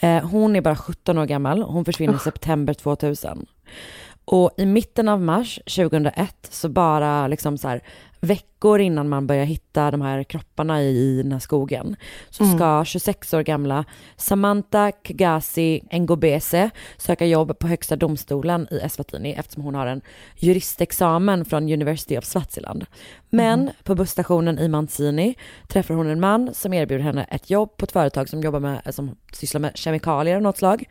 eh, 0.00 0.28
hon 0.28 0.56
är 0.56 0.60
bara 0.60 0.76
17 0.76 1.18
år 1.18 1.26
gammal, 1.26 1.62
hon 1.62 1.84
försvinner 1.84 2.14
i 2.14 2.18
september 2.18 2.74
2000. 2.74 3.46
Och 4.24 4.50
i 4.56 4.66
mitten 4.66 5.08
av 5.08 5.20
mars 5.20 5.60
2001, 5.66 6.36
så 6.50 6.68
bara 6.68 7.28
liksom 7.28 7.58
så 7.58 7.68
här 7.68 7.82
veckor 8.24 8.80
innan 8.80 9.08
man 9.08 9.26
börjar 9.26 9.44
hitta 9.44 9.90
de 9.90 10.00
här 10.02 10.24
kropparna 10.24 10.82
i 10.82 11.22
den 11.22 11.32
här 11.32 11.38
skogen, 11.38 11.96
så 12.30 12.44
Mm. 12.44 12.56
ska 12.56 12.84
26 12.84 13.34
år 13.34 13.42
gamla 13.42 13.84
Samantha 14.16 14.92
Kagasi 14.92 15.82
Ngobese 15.92 16.70
söka 16.96 17.26
jobb 17.26 17.58
på 17.58 17.68
högsta 17.68 17.96
domstolen 17.96 18.68
i 18.70 18.76
Eswatini 18.78 19.32
eftersom 19.32 19.62
hon 19.62 19.74
har 19.74 19.86
en 19.86 20.00
juristexamen 20.36 21.44
från 21.44 21.62
University 21.72 22.18
of 22.18 22.24
Swaziland. 22.24 22.86
Men 23.30 23.70
på 23.84 23.94
busstationen 23.94 24.58
i 24.58 24.68
Manzini 24.68 25.34
träffar 25.68 25.94
hon 25.94 26.06
en 26.10 26.20
man 26.20 26.54
som 26.54 26.72
erbjuder 26.72 27.04
henne 27.04 27.24
ett 27.24 27.50
jobb 27.50 27.76
på 27.76 27.84
ett 27.84 27.92
företag 27.92 28.28
som 28.28 28.40
jobbar 28.40 28.60
med, 28.60 28.94
som 28.94 29.16
sysslar 29.32 29.60
med 29.60 29.76
kemikalier 29.76 30.36
av 30.36 30.42
något 30.42 30.56
slag. 30.58 30.84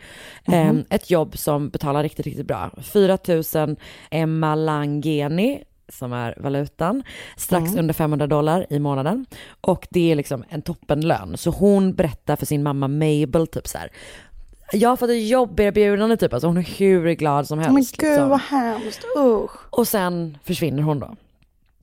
Mhm. 0.46 0.56
Ehm, 0.56 0.86
ett 0.90 1.10
jobb 1.10 1.38
som 1.38 1.70
betalar 1.70 2.04
riktigt, 2.04 2.26
riktigt 2.26 2.48
bra. 2.48 2.72
4 2.82 3.18
000 3.56 3.76
emalangeni 4.12 5.64
som 5.98 6.14
är 6.14 6.36
valutan, 6.38 7.04
strax 7.38 7.68
Mm. 7.68 7.80
under 7.80 7.94
500 7.94 8.28
dollar 8.28 8.66
i 8.70 8.80
månaden. 8.80 9.26
Och 9.62 9.88
det 9.92 10.12
är 10.12 10.16
liksom 10.16 10.44
en 10.50 10.62
toppenlön. 10.62 11.38
Så 11.38 11.50
hon 11.50 11.94
berättar 11.94 12.36
för 12.36 12.46
sin 12.46 12.64
mamma 12.64 12.88
Mabel 12.88 13.48
typ 13.48 13.68
så 13.68 13.78
här. 13.78 13.90
Jag 14.72 14.90
har 14.90 14.98
fått 14.98 15.10
ett 15.10 15.28
jobberbjudande 15.28 16.18
typ, 16.18 16.34
alltså 16.34 16.48
hon 16.48 16.58
är 16.58 16.62
hur 16.78 17.12
glad 17.14 17.48
som 17.48 17.60
helst. 17.60 17.74
Men 17.74 18.10
gud 18.10 18.12
liksom. 18.12 18.30
vad 18.30 18.40
hemskt, 18.40 19.06
usch. 19.18 19.52
Och 19.70 19.88
sen 19.88 20.38
försvinner 20.44 20.84
hon 20.84 21.00
då. 21.00 21.16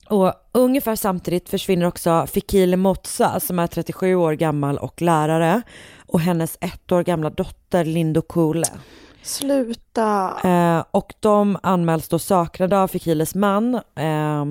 Och 0.09 0.33
ungefär 0.51 0.95
samtidigt 0.95 1.49
försvinner 1.49 1.85
också 1.85 2.27
Fikile 2.27 2.77
Motsa 2.77 3.39
som 3.39 3.59
är 3.59 3.67
37 3.67 4.15
år 4.15 4.33
gammal 4.33 4.77
och 4.77 5.01
lärare 5.01 5.61
och 6.07 6.19
hennes 6.19 6.57
ett 6.61 6.91
år 6.91 7.03
gamla 7.03 7.29
dotter 7.29 7.85
Lindo 7.85 8.21
Kule. 8.21 8.67
Sluta. 9.23 10.39
Eh, 10.43 10.83
och 10.91 11.13
de 11.19 11.57
anmäls 11.63 12.07
då 12.07 12.19
saknade 12.19 12.79
av 12.79 12.87
Fikiles 12.87 13.35
man 13.35 13.75
eh, 13.95 14.45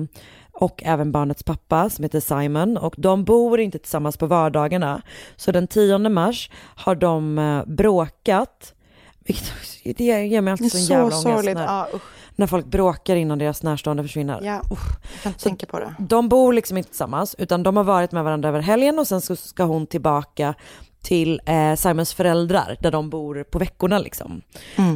och 0.53 0.83
även 0.85 1.11
barnets 1.11 1.43
pappa 1.43 1.89
som 1.89 2.03
heter 2.03 2.19
Simon 2.19 2.77
och 2.77 2.95
de 2.97 3.23
bor 3.23 3.59
inte 3.59 3.79
tillsammans 3.79 4.17
på 4.17 4.25
vardagarna. 4.27 5.01
Så 5.35 5.51
den 5.51 5.67
10 5.67 5.97
mars 6.09 6.49
har 6.75 6.95
de 6.95 7.39
eh, 7.39 7.63
bråkat, 7.65 8.73
vilket 9.19 9.51
det 9.97 10.03
ger 10.03 10.41
mig 10.41 10.51
Det 10.51 10.61
är 10.61 10.65
alltid 10.65 10.71
så 10.71 10.91
jävla 10.93 11.05
ångest 11.05 11.21
sorgligt. 11.21 11.55
när, 11.55 11.63
Ja, 11.65 11.87
usch. 11.93 12.01
när 12.35 12.47
folk 12.47 12.65
bråkar 12.65 13.15
innan 13.15 13.37
deras 13.39 13.63
närstående 13.63 14.03
försvinner. 14.03 14.39
Ja, 14.43 14.61
jag 14.69 15.23
kan 15.23 15.33
tänka 15.33 15.65
på 15.65 15.79
det. 15.79 15.95
De 15.99 16.29
bor 16.29 16.53
liksom 16.53 16.77
inte 16.77 16.89
tillsammans 16.89 17.35
utan 17.37 17.63
de 17.63 17.77
har 17.77 17.83
varit 17.83 18.11
med 18.11 18.23
varandra 18.23 18.49
över 18.49 18.59
helgen 18.59 18.99
och 18.99 19.07
sen 19.07 19.21
så 19.21 19.35
ska 19.35 19.63
hon 19.63 19.87
tillbaka 19.87 20.53
till 21.01 21.41
eh, 21.45 21.75
Simons 21.75 22.13
föräldrar 22.13 22.77
där 22.81 22.91
de 22.91 23.09
bor 23.09 23.43
på 23.43 23.59
veckorna 23.59 23.99
liksom. 23.99 24.41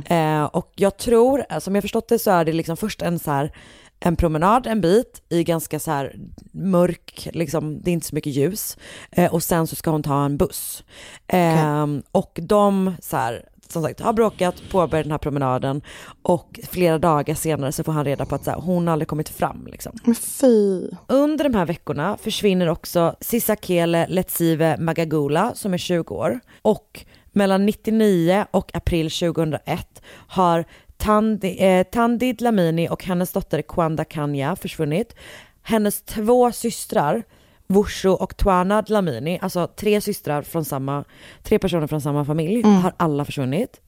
Eh, 0.05 0.43
och 0.43 0.71
jag 0.75 0.97
tror, 0.97 1.45
eh, 1.49 1.59
som 1.59 1.75
jag 1.75 1.81
förstått 1.83 2.07
det 2.09 2.19
så 2.19 2.31
är 2.31 2.45
det 2.45 2.53
liksom 2.53 2.77
först 2.77 3.01
en 3.01 3.19
så 3.19 3.31
här 3.31 3.51
en 3.99 4.15
promenad 4.15 4.67
en 4.67 4.81
bit 4.81 5.21
i 5.29 5.43
ganska 5.43 5.79
så 5.79 5.91
här 5.91 6.15
mörk, 6.51 7.27
liksom, 7.33 7.81
det 7.81 7.91
är 7.91 7.93
inte 7.93 8.07
så 8.07 8.15
mycket 8.15 8.33
ljus. 8.33 8.77
Eh, 9.11 9.33
och 9.33 9.43
sen 9.43 9.67
så 9.67 9.75
ska 9.75 9.89
hon 9.89 10.03
ta 10.03 10.25
en 10.25 10.37
buss. 10.37 10.83
Eh, 11.27 11.87
Och 12.11 12.39
de 12.41 12.95
så 13.01 13.17
här, 13.17 13.45
som 13.75 13.83
sagt 13.83 13.99
har 13.99 14.13
bråkat, 14.13 14.55
påbörjat 14.71 15.05
den 15.05 15.11
här 15.11 15.17
promenaden 15.17 15.81
och 16.21 16.59
flera 16.69 16.97
dagar 16.97 17.35
senare 17.35 17.71
så 17.71 17.83
får 17.83 17.91
han 17.91 18.05
reda 18.05 18.25
på 18.25 18.35
att 18.35 18.43
så 18.43 18.51
här, 18.51 18.57
hon 18.57 18.87
aldrig 18.87 19.07
kommit 19.07 19.29
fram. 19.29 19.67
Liksom. 19.71 20.15
Fy. 20.41 20.89
Under 21.07 21.43
de 21.43 21.53
här 21.53 21.65
veckorna 21.65 22.17
försvinner 22.21 22.69
också 22.69 23.15
Sisakele 23.21 24.07
Letsive 24.09 24.77
Magagula 24.77 25.51
som 25.55 25.73
är 25.73 25.77
20 25.77 26.15
år 26.15 26.39
och 26.61 27.05
mellan 27.31 27.65
99 27.65 28.45
och 28.51 28.75
april 28.75 29.11
2001 29.11 30.01
har 30.27 30.65
Tandi, 30.97 31.57
eh, 31.63 31.83
Tandid 31.83 32.41
Lamini 32.41 32.89
och 32.89 33.03
hennes 33.03 33.31
dotter 33.31 33.61
Kwanda 33.61 34.05
Kanya 34.05 34.55
försvunnit. 34.55 35.15
Hennes 35.61 36.01
två 36.01 36.51
systrar 36.51 37.23
Wushu 37.67 38.09
och 38.09 38.37
Tuana 38.37 38.81
Dlamini, 38.81 39.39
alltså 39.41 39.67
tre 39.67 40.01
systrar 40.01 40.41
från 40.41 40.65
samma, 40.65 41.03
tre 41.43 41.59
personer 41.59 41.87
från 41.87 42.01
samma 42.01 42.25
familj, 42.25 42.61
har 42.61 42.93
alla 42.97 43.25
försvunnit. 43.25 43.81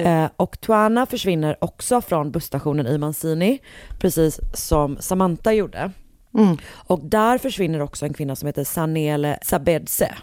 Eh, 0.00 0.30
och 0.36 0.60
Tuana 0.60 1.06
försvinner 1.06 1.56
också 1.60 2.00
från 2.00 2.30
busstationen 2.30 2.86
i 2.86 2.98
Manzini, 2.98 3.58
precis 3.98 4.40
som 4.54 4.96
Samantha 5.00 5.52
gjorde. 5.52 5.90
Mm. 6.34 6.56
Och 6.72 7.00
där 7.02 7.38
försvinner 7.38 7.82
också 7.82 8.06
en 8.06 8.14
kvinna 8.14 8.36
som 8.36 8.46
heter 8.46 8.64
Sanele 8.64 9.38
Sabedse. 9.42 10.14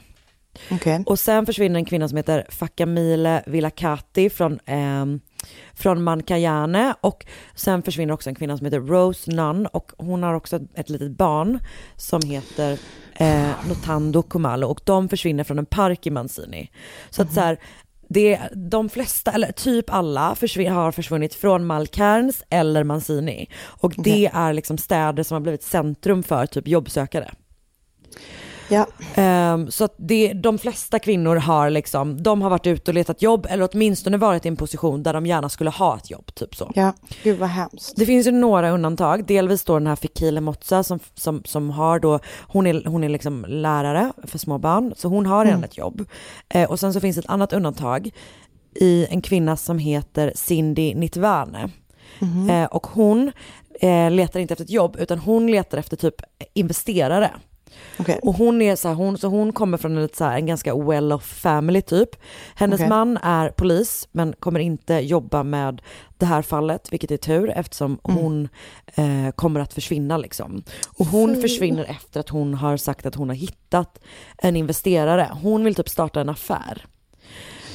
Okej. 0.71 1.03
Och 1.05 1.19
sen 1.19 1.45
försvinner 1.45 1.79
en 1.79 1.85
kvinna 1.85 2.07
som 2.07 2.17
heter 2.17 2.45
Fakamile 2.49 3.43
Villakati 3.45 4.29
från, 4.29 4.59
ehm, 4.65 5.19
från 5.73 6.03
Mankayane 6.03 6.95
och 7.01 7.25
sen 7.55 7.83
försvinner 7.83 8.13
också 8.13 8.29
en 8.29 8.35
kvinna 8.35 8.57
som 8.57 8.65
heter 8.65 8.79
Rose 8.79 9.31
Nunn 9.31 9.65
och 9.65 9.91
hon 9.97 10.23
har 10.23 10.33
också 10.33 10.59
ett, 10.75 10.89
litet 10.89 11.11
barn 11.11 11.59
som 11.95 12.21
heter 12.21 12.79
eh, 13.15 13.49
Notando 13.69 14.21
Kumalo 14.21 14.67
och 14.67 14.81
de 14.83 15.09
försvinner 15.09 15.43
från 15.43 15.59
en 15.59 15.65
park 15.65 16.07
i 16.07 16.09
Manzini. 16.09 16.71
Så 17.09 17.21
att 17.21 17.33
så 17.33 17.39
här, 17.39 17.57
det, 18.09 18.39
de 18.55 18.89
flesta, 18.89 19.31
eller 19.31 19.51
typ 19.51 19.93
alla, 19.93 20.35
försvin- 20.35 20.71
har 20.71 20.91
försvunnit 20.91 21.33
från 21.33 21.65
Malkerns 21.65 22.43
eller 22.49 22.83
Manzini. 22.83 23.49
Och 23.63 23.93
det 23.97 24.29
är 24.33 24.53
liksom 24.53 24.77
städer 24.77 25.23
som 25.23 25.35
har 25.35 25.41
blivit 25.41 25.63
centrum 25.63 26.23
för 26.23 26.45
typ 26.45 26.67
jobbsökare. 26.67 27.31
Ja. 28.71 28.87
Ehm, 29.15 29.71
så 29.71 29.83
att 29.83 29.95
det, 29.97 30.33
de 30.33 30.57
flesta 30.57 30.99
kvinnor 30.99 31.35
har 31.35 31.69
liksom, 31.69 32.23
de 32.23 32.41
har 32.41 32.49
varit 32.49 32.67
ute 32.67 32.91
och 32.91 32.95
letat 32.95 33.21
jobb 33.21 33.47
eller 33.49 33.69
åtminstone 33.71 34.17
varit 34.17 34.45
i 34.45 34.47
en 34.47 34.55
position 34.55 35.03
där 35.03 35.13
de 35.13 35.25
gärna 35.25 35.49
skulle 35.49 35.69
ha 35.69 35.97
ett 35.97 36.11
jobb, 36.11 36.35
typ 36.35 36.55
så. 36.55 36.71
Ja, 36.75 36.93
gud 37.23 37.39
vad 37.39 37.49
hemskt. 37.49 37.93
Det 37.95 38.05
finns 38.05 38.27
ju 38.27 38.31
några 38.31 38.69
undantag, 38.71 39.25
delvis 39.25 39.63
då 39.63 39.73
den 39.73 39.87
här 39.87 39.95
Fikile 39.95 40.41
Motsa 40.41 40.83
som, 40.83 40.99
som, 41.15 41.41
som 41.45 41.69
har 41.69 41.99
då, 41.99 42.19
hon 42.47 42.67
är, 42.67 42.85
hon 42.85 43.03
är 43.03 43.09
liksom 43.09 43.45
lärare 43.47 44.11
för 44.23 44.37
små 44.37 44.57
barn, 44.57 44.93
så 44.97 45.07
hon 45.07 45.25
har 45.25 45.45
redan 45.45 45.57
Mm. 45.57 45.63
ett 45.69 45.77
jobb. 45.77 46.05
Eh, 46.49 46.69
och 46.71 46.79
sen 46.79 46.93
så 46.93 46.99
finns 46.99 47.17
ett 47.17 47.25
annat 47.29 47.53
undantag 47.53 48.09
i 48.75 49.05
en 49.09 49.21
kvinna 49.21 49.57
som 49.57 49.77
heter 49.79 50.31
Cindy 50.35 50.95
Nitvane. 50.95 51.69
Mhm. 52.19 52.49
Eh, 52.49 52.65
och 52.65 52.87
hon 52.87 53.31
eh, 53.81 54.11
letar 54.11 54.39
inte 54.39 54.53
efter 54.53 54.63
ett 54.65 54.69
jobb 54.71 54.97
utan 54.99 55.19
hon 55.19 55.47
letar 55.51 55.77
efter 55.77 55.97
typ 55.97 56.15
investerare. 56.53 57.31
Okej. 57.99 58.19
Och 58.23 58.33
hon 58.33 58.61
är 58.61 58.75
så 58.75 58.87
här, 58.87 58.95
hon, 58.95 59.17
så 59.17 59.27
hon 59.27 59.53
kommer 59.53 59.77
från 59.77 59.97
en, 59.97 60.09
så 60.13 60.23
här, 60.23 60.35
en 60.35 60.45
ganska 60.45 60.75
well-off 60.75 61.23
family 61.23 61.81
typ. 61.81 62.09
Hennes 62.55 62.79
Okej. 62.79 62.89
man 62.89 63.17
är 63.17 63.49
polis 63.49 64.07
men 64.11 64.33
kommer 64.39 64.59
inte 64.59 64.93
jobba 64.93 65.43
med 65.43 65.81
det 66.17 66.25
här 66.25 66.41
fallet, 66.41 66.93
vilket 66.93 67.11
är 67.11 67.17
tur 67.17 67.49
eftersom 67.49 67.99
Mm. 68.07 68.17
hon 68.17 68.49
eh, 68.95 69.31
kommer 69.35 69.59
att 69.59 69.73
försvinna 69.73 70.17
liksom. 70.17 70.63
Och 70.97 71.05
hon 71.05 71.35
Fy. 71.35 71.41
försvinner 71.41 71.83
efter 71.83 72.19
att 72.19 72.29
hon 72.29 72.53
har 72.53 72.77
sagt 72.77 73.05
att 73.05 73.15
hon 73.15 73.29
har 73.29 73.35
hittat 73.35 73.99
en 74.37 74.55
investerare. 74.55 75.29
Hon 75.41 75.63
vill 75.63 75.75
typ 75.75 75.89
starta 75.89 76.21
en 76.21 76.29
affär. 76.29 76.85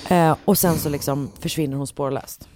Eh, 0.09 0.37
och 0.45 0.59
sen 0.59 0.79
så 0.79 0.89
liksom 0.89 1.31
försvinner 1.41 1.77
hon 1.77 1.87
spårlöst. 1.87 2.49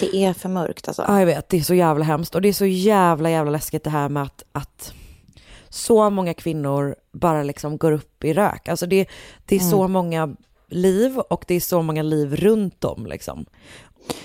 Det 0.00 0.16
är 0.16 0.32
för 0.32 0.48
mörkt 0.48 0.88
alltså. 0.88 1.04
Ja, 1.08 1.18
jag 1.18 1.26
vet, 1.26 1.48
det 1.48 1.56
är 1.56 1.62
så 1.62 1.74
jävla 1.74 2.04
hemskt. 2.04 2.34
Och 2.34 2.42
det 2.42 2.48
är 2.48 2.52
så 2.52 2.66
jävla, 2.66 3.30
jävla 3.30 3.50
läskigt 3.50 3.84
det 3.84 3.90
här 3.90 4.08
med 4.08 4.22
att, 4.22 4.42
att 4.52 4.92
så 5.68 6.10
många 6.10 6.34
kvinnor 6.34 6.96
bara 7.12 7.42
liksom 7.42 7.76
går 7.78 7.92
upp 7.92 8.24
i 8.24 8.32
rök. 8.32 8.68
Alltså 8.68 8.86
det, 8.86 9.06
det 9.46 9.56
är 9.56 9.60
så 9.60 9.80
Mm. 9.80 9.92
många 9.92 10.36
liv 10.68 11.18
och 11.18 11.44
det 11.48 11.54
är 11.54 11.60
så 11.60 11.82
många 11.82 12.02
liv 12.02 12.36
runt 12.36 12.84
om 12.84 13.06
liksom. 13.06 13.46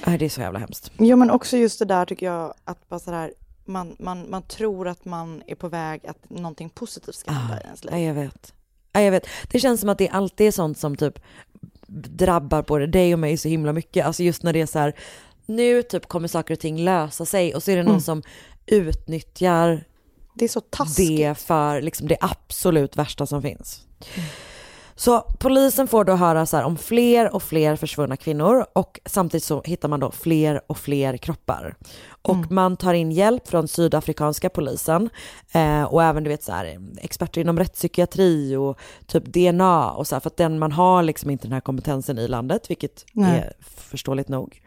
Ja, 0.05 0.17
Det 0.17 0.25
är 0.25 0.29
så 0.29 0.41
jävla 0.41 0.59
hemskt. 0.59 0.91
Jo 0.97 1.17
men 1.17 1.31
också 1.31 1.57
just 1.57 1.79
det 1.79 1.85
där 1.85 2.05
tycker 2.05 2.25
jag 2.25 2.53
att 2.63 2.89
bara 2.89 2.99
sådär 2.99 3.33
man, 3.65 3.95
man, 3.99 4.29
man 4.29 4.41
tror 4.43 4.87
att 4.87 5.05
man 5.05 5.43
är 5.47 5.55
på 5.55 5.69
väg 5.69 6.07
att 6.07 6.29
någonting 6.29 6.69
positivt 6.69 7.15
ska 7.15 7.31
hända 7.31 7.61
i 7.61 7.63
ens 7.63 7.83
liv. 7.83 7.93
Ja, 7.93 7.99
jag 7.99 8.13
vet. 8.13 8.53
Ja, 8.93 9.01
jag 9.01 9.11
vet. 9.11 9.27
Det 9.51 9.59
känns 9.59 9.79
som 9.79 9.89
att 9.89 9.97
det 9.97 10.09
alltid 10.09 10.47
är 10.47 10.51
sånt 10.51 10.77
som 10.77 10.95
typ 10.95 11.19
drabbar 11.87 12.61
både 12.63 12.87
dig 12.87 13.13
och 13.13 13.19
mig 13.19 13.37
så 13.37 13.47
himla 13.49 13.73
mycket. 13.73 14.05
Alltså 14.05 14.23
just 14.23 14.43
när 14.43 14.53
det 14.53 14.61
är 14.61 14.65
så 14.65 14.79
här, 14.79 14.93
nu 15.45 15.83
typ 15.83 16.07
kommer 16.07 16.27
saker 16.27 16.53
och 16.53 16.59
ting 16.59 16.77
lösa 16.83 17.25
sig 17.25 17.55
och 17.55 17.63
så 17.63 17.71
är 17.71 17.75
det 17.75 17.83
någon 17.83 17.91
Mm. 17.91 18.01
som 18.01 18.23
utnyttjar 18.65 19.83
det, 20.33 20.45
är 20.45 20.49
så 20.49 20.61
taskigt. 20.61 21.17
det 21.17 21.35
för 21.37 21.81
liksom 21.81 22.07
det 22.07 22.17
absolut 22.21 22.97
värsta 22.97 23.25
som 23.25 23.41
finns. 23.41 23.81
Så 24.95 25.21
polisen 25.39 25.87
får 25.87 26.05
då 26.05 26.13
höra 26.15 26.45
så 26.45 26.63
om 26.63 26.77
fler 26.77 27.35
och 27.35 27.43
fler 27.43 27.75
försvunna 27.75 28.17
kvinnor 28.17 28.65
och 28.73 28.99
samtidigt 29.05 29.43
så 29.43 29.61
hittar 29.65 29.89
man 29.89 29.99
då 29.99 30.11
fler 30.11 30.61
och 30.67 30.77
fler 30.77 31.17
kroppar. 31.17 31.75
Och 32.21 32.35
Mm. 32.35 32.47
man 32.49 32.77
tar 32.77 32.93
in 32.93 33.11
hjälp 33.11 33.47
från 33.47 33.67
sydafrikanska 33.67 34.49
polisen 34.49 35.09
eh, 35.51 35.83
och 35.83 36.03
även 36.03 36.23
du 36.23 36.29
vet 36.29 36.43
så 36.43 36.51
här 36.51 36.79
experter 36.97 37.41
inom 37.41 37.59
rättspsykiatri 37.59 38.55
och 38.55 38.79
typ 39.07 39.25
DNA 39.25 39.91
och 39.91 40.07
så 40.07 40.15
här 40.15 40.19
för 40.19 40.29
att 40.29 40.37
den 40.37 40.59
man 40.59 40.71
har 40.71 41.03
liksom 41.03 41.29
inte 41.29 41.47
den 41.47 41.53
här 41.53 41.61
kompetensen 41.61 42.17
i 42.17 42.27
landet 42.27 42.69
vilket 42.69 43.05
Nej. 43.13 43.39
är 43.39 43.53
förståeligt 43.61 44.29
nog. 44.29 44.61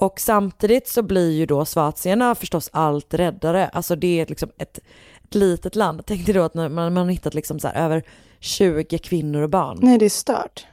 Och 0.00 0.20
samtidigt 0.20 0.88
så 0.88 1.02
blir 1.02 1.30
ju 1.30 1.46
då 1.46 1.64
svazierna 1.64 2.34
förstås 2.34 2.70
allt 2.72 3.14
räddare. 3.14 3.68
Alltså 3.68 3.96
det 3.96 4.20
är 4.20 4.26
liksom 4.26 4.50
ett, 4.58 4.78
ett 5.24 5.34
litet 5.34 5.76
land. 5.76 6.02
Tänk 6.06 6.26
dig 6.26 6.34
då 6.34 6.42
att 6.42 6.54
man, 6.54 6.74
man 6.74 6.96
har 6.96 7.10
hittat 7.10 7.34
liksom 7.34 7.60
så 7.60 7.68
här 7.68 7.84
över 7.84 8.02
20 8.40 8.98
kvinnor 8.98 9.42
och 9.42 9.50
barn. 9.50 9.78
Nej 9.82 9.98
det 9.98 10.04
är 10.04 10.10
stört. 10.10 10.66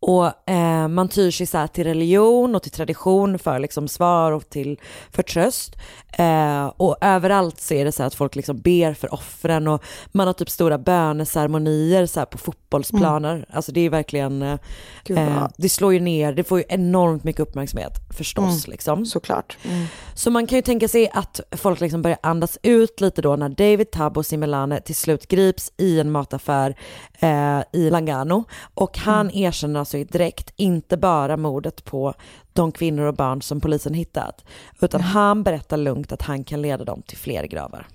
Och 0.00 0.50
eh, 0.50 0.88
man 0.88 1.08
tyr 1.08 1.30
sig 1.30 1.46
så 1.46 1.68
till 1.68 1.84
religion 1.84 2.54
och 2.54 2.62
till 2.62 2.72
tradition 2.72 3.38
för 3.38 3.58
liksom 3.58 3.88
svar 3.88 4.32
och 4.32 4.50
till 4.50 4.80
för 5.10 5.22
tröst. 5.22 5.76
Eh, 6.18 6.66
och 6.66 6.96
överallt 7.00 7.60
så 7.60 7.74
är 7.74 7.84
det 7.84 7.92
så 7.92 8.02
här 8.02 8.06
att 8.06 8.14
folk 8.14 8.36
liksom 8.36 8.58
ber 8.60 8.94
för 8.94 9.14
offren 9.14 9.68
och 9.68 9.82
man 10.12 10.26
har 10.26 10.34
typ 10.34 10.50
stora 10.50 10.78
böneceremonier 10.78 12.06
så 12.06 12.20
här 12.20 12.26
på 12.26 12.38
fotbollsplaner. 12.38 13.46
Alltså 13.50 13.72
det 13.72 13.80
är 13.80 13.90
verkligen, 13.90 14.42
eh, 14.42 15.46
det 15.56 15.68
slår 15.68 15.92
ju 15.92 16.00
ner, 16.00 16.32
det 16.32 16.44
får 16.44 16.58
ju 16.58 16.64
enormt 16.68 17.24
mycket 17.24 17.40
uppmärksamhet 17.40 17.92
förstås 18.16 18.66
Mm, 18.66 18.72
liksom. 18.72 19.06
Såklart. 19.06 19.56
Mm. 19.62 19.86
Så 20.14 20.30
man 20.30 20.46
kan 20.46 20.56
ju 20.56 20.62
tänka 20.62 20.88
sig 20.88 21.10
att 21.12 21.40
folk 21.52 21.80
liksom 21.80 22.02
börjar 22.02 22.18
andas 22.22 22.58
ut 22.62 23.00
lite 23.00 23.22
då 23.22 23.36
när 23.36 23.48
David 23.48 23.90
Tabo 23.90 24.22
Simelane 24.22 24.80
till 24.80 24.94
slut 24.94 25.28
grips 25.28 25.72
i 25.76 26.00
en 26.00 26.10
mataffär 26.10 26.76
eh, 27.18 27.60
i 27.72 27.90
Langano. 27.90 28.44
Och 28.74 28.98
han 28.98 29.30
erkänner 29.46 29.80
alltså 29.80 30.04
direkt 30.04 30.52
inte 30.56 30.96
bara 30.96 31.36
mordet 31.36 31.84
på 31.84 32.14
de 32.52 32.72
kvinnor 32.72 33.04
och 33.06 33.14
barn 33.14 33.42
som 33.42 33.60
polisen 33.60 33.94
hittat. 33.94 34.44
Utan 34.80 35.00
han 35.00 35.42
berättar 35.42 35.76
lugnt 35.76 36.12
att 36.12 36.22
han 36.22 36.44
kan 36.44 36.62
leda 36.62 36.84
dem 36.84 37.02
till 37.02 37.18
fler 37.18 37.44
gravar. 37.46 37.86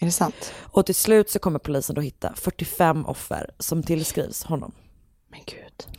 Är 0.00 0.06
det 0.06 0.12
sant? 0.12 0.52
Och 0.60 0.86
till 0.86 0.94
slut 0.94 1.30
så 1.30 1.38
kommer 1.38 1.58
polisen 1.58 1.94
då 1.94 2.00
hitta 2.00 2.32
45 2.36 3.06
offer 3.06 3.50
som 3.58 3.82
tillskrivs 3.82 4.44
honom. 4.44 4.72
Men 5.30 5.40
gud. 5.46 5.98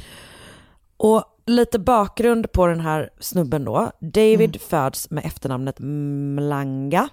Och 0.98 1.24
lite 1.46 1.80
bakgrund 1.80 2.52
på 2.52 2.68
den 2.68 2.80
här 2.80 3.10
snubben 3.20 3.66
då. 3.66 3.92
David 4.00 4.62
föds 4.62 5.10
med 5.10 5.26
efternamnet 5.26 5.76
Mlanga. 5.80 7.10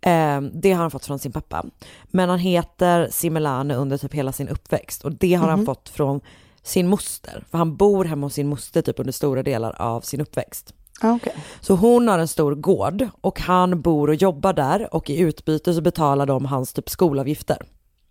Eh, 0.00 0.40
det 0.40 0.72
har 0.72 0.82
han 0.82 0.90
fått 0.90 1.06
från 1.06 1.18
sin 1.18 1.32
pappa. 1.32 1.64
Men 2.04 2.28
han 2.28 2.38
heter 2.38 3.08
Simelane 3.10 3.74
under 3.74 3.98
typ 3.98 4.14
hela 4.14 4.32
sin 4.32 4.48
uppväxt 4.48 5.04
och 5.04 5.12
det 5.12 5.34
har 5.34 5.48
han 5.48 5.58
Mhm. 5.58 5.66
fått 5.66 5.88
från 5.88 6.20
sin 6.64 6.88
moster. 6.88 7.44
För 7.50 7.58
han 7.58 7.76
bor 7.76 8.04
hemma 8.04 8.26
hos 8.26 8.34
sin 8.34 8.48
moster 8.48 8.82
typ 8.82 8.98
under 8.98 9.12
stora 9.12 9.42
delar 9.42 9.82
av 9.82 10.00
sin 10.00 10.20
uppväxt. 10.20 10.74
Ah, 11.00 11.12
okej. 11.12 11.34
Så 11.60 11.74
hon 11.74 12.08
har 12.08 12.18
en 12.18 12.28
stor 12.28 12.54
gård 12.54 13.08
och 13.20 13.40
han 13.40 13.80
bor 13.80 14.08
och 14.08 14.14
jobbar 14.14 14.52
där 14.52 14.94
och 14.94 15.10
i 15.10 15.18
utbyte 15.18 15.74
så 15.74 15.80
betalar 15.80 16.26
de 16.26 16.44
hans 16.44 16.72
typ 16.72 16.90
skolavgifter. 16.90 17.58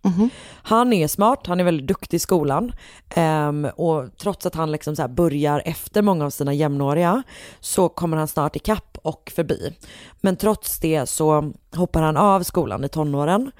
Mhm. 0.04 0.30
Han 0.62 0.92
är 0.92 1.08
smart, 1.08 1.46
han 1.46 1.60
är 1.60 1.64
väldigt 1.64 1.86
duktig 1.86 2.16
i 2.16 2.20
skolan 2.20 2.72
ehm, 3.14 3.64
och 3.76 4.16
trots 4.18 4.46
att 4.46 4.54
han 4.54 4.72
liksom 4.72 4.96
så 4.96 5.08
börjar 5.08 5.62
efter 5.64 6.02
många 6.02 6.24
av 6.24 6.30
sina 6.30 6.54
jämnåriga 6.54 7.22
så 7.60 7.88
kommer 7.88 8.16
han 8.16 8.28
snart 8.28 8.56
ikapp 8.56 8.98
och 9.02 9.32
förbi. 9.36 9.76
Men 10.20 10.36
trots 10.36 10.78
det 10.80 11.06
så 11.06 11.52
hoppar 11.74 12.02
han 12.02 12.16
av 12.16 12.42
skolan 12.42 12.84
i 12.84 12.88
tonåren 12.88 13.50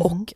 och 0.00 0.32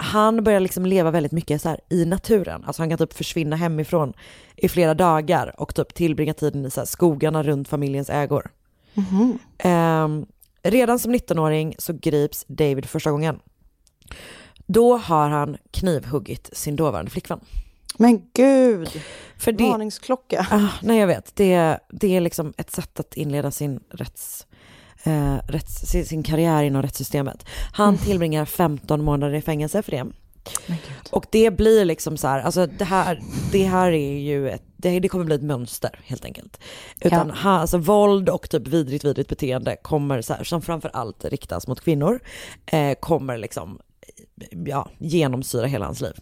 han 0.00 0.44
börjar 0.44 0.60
liksom 0.60 0.86
leva 0.86 1.10
väldigt 1.10 1.32
mycket 1.32 1.62
så 1.62 1.68
här 1.68 1.80
i 1.90 2.04
naturen. 2.04 2.64
Alltså 2.64 2.82
han 2.82 2.88
kan 2.88 2.98
typ 2.98 3.12
försvinna 3.12 3.56
hemifrån 3.56 4.12
i 4.56 4.68
flera 4.68 4.94
dagar 4.94 5.54
och 5.60 5.74
typ 5.74 5.94
tillbringa 5.94 6.34
tiden 6.34 6.66
i 6.66 6.70
så 6.70 6.80
här 6.80 6.86
skogarna 6.86 7.42
runt 7.42 7.68
familjens 7.68 8.10
ägor. 8.10 8.50
Mhm. 8.94 9.38
Ehm, 9.58 10.26
redan 10.62 10.98
som 10.98 11.14
19-åring 11.14 11.74
så 11.78 11.92
grips 11.92 12.44
David 12.48 12.86
första 12.86 13.10
gången. 13.10 13.40
Då 14.66 14.96
har 14.96 15.28
han 15.28 15.56
knivhuggit 15.70 16.50
sin 16.52 16.76
dåvarande 16.76 17.10
flickvän. 17.10 17.40
Men 17.96 18.22
gud. 18.34 19.02
För 19.36 19.52
det, 19.52 19.64
Varningsklocka. 19.64 20.46
ah, 20.50 20.68
nej 20.82 20.98
jag 20.98 21.06
vet, 21.06 21.36
det, 21.36 21.78
det 21.90 22.16
är 22.16 22.20
liksom 22.20 22.52
ett 22.56 22.70
sätt 22.70 23.00
att 23.00 23.14
inleda 23.14 23.50
sin 23.50 23.80
rätts, 23.90 24.46
eh, 25.04 25.36
rätts, 25.48 25.90
sin, 26.08 26.22
karriär 26.22 26.62
inom 26.62 26.82
rättssystemet. 26.82 27.46
Han 27.72 27.88
Mm. 27.88 27.98
tillbringar 27.98 28.44
15 28.44 29.04
månader 29.04 29.34
i 29.34 29.42
fängelse 29.42 29.82
för 29.82 29.90
det. 29.90 30.06
Och 31.10 31.26
det 31.30 31.50
blir 31.50 31.84
liksom 31.84 32.16
så 32.16 32.28
här, 32.28 32.40
alltså 32.40 32.66
det 32.66 32.84
här, 32.84 33.20
det 33.52 33.64
här 33.64 33.92
är 33.92 34.18
ju 34.18 34.50
ett, 34.50 34.62
det, 34.76 35.00
det 35.00 35.08
kommer 35.08 35.24
bli 35.24 35.34
ett 35.34 35.42
mönster 35.42 36.00
helt 36.04 36.24
enkelt. 36.24 36.60
Utan 37.00 37.28
Ja. 37.28 37.34
ha, 37.34 37.50
alltså 37.50 37.78
våld 37.78 38.28
och 38.28 38.50
typ 38.50 38.68
vidrigt, 38.68 39.04
vidrigt 39.04 39.28
beteende 39.28 39.76
kommer 39.82 40.22
så 40.22 40.34
här, 40.34 40.44
som 40.44 40.62
framför 40.62 40.90
allt 40.92 41.24
riktas 41.24 41.66
mot 41.66 41.80
kvinnor, 41.80 42.20
eh, 42.66 42.94
kommer 43.00 43.38
liksom 43.38 43.78
ja, 44.66 44.90
genomsyra 44.98 45.66
hela 45.66 45.84
hans 45.84 46.00
liv. 46.00 46.14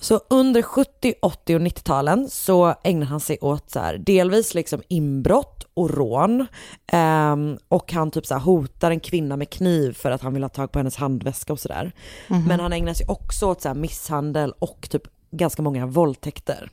Så 0.00 0.20
under 0.30 0.62
70, 0.62 1.14
80 1.22 1.56
och 1.56 1.60
90-talen 1.60 2.28
så 2.30 2.74
ägnar 2.84 3.06
han 3.06 3.20
sig 3.20 3.38
åt 3.40 3.70
så 3.70 3.80
här, 3.80 3.98
delvis 3.98 4.54
liksom 4.54 4.82
inbrott 4.88 5.66
och 5.74 5.90
rån. 5.90 6.46
Ehm, 6.86 7.58
och 7.68 7.92
han 7.92 8.10
typ 8.10 8.26
så 8.26 8.34
här 8.34 8.40
hotar 8.40 8.90
en 8.90 9.00
kvinna 9.00 9.36
med 9.36 9.50
kniv 9.50 9.92
för 9.92 10.10
att 10.10 10.22
han 10.22 10.34
vill 10.34 10.42
ha 10.42 10.48
tag 10.48 10.72
på 10.72 10.78
hennes 10.78 10.96
handväska 10.96 11.52
och 11.52 11.60
sådär. 11.60 11.92
Mhm. 12.28 12.44
Men 12.44 12.60
han 12.60 12.72
ägnar 12.72 12.94
sig 12.94 13.06
också 13.08 13.46
åt 13.46 13.62
så 13.62 13.68
här 13.68 13.74
misshandel 13.74 14.54
och 14.58 14.88
typ 14.90 15.02
ganska 15.30 15.62
många 15.62 15.86
våldtäkter. 15.86 16.70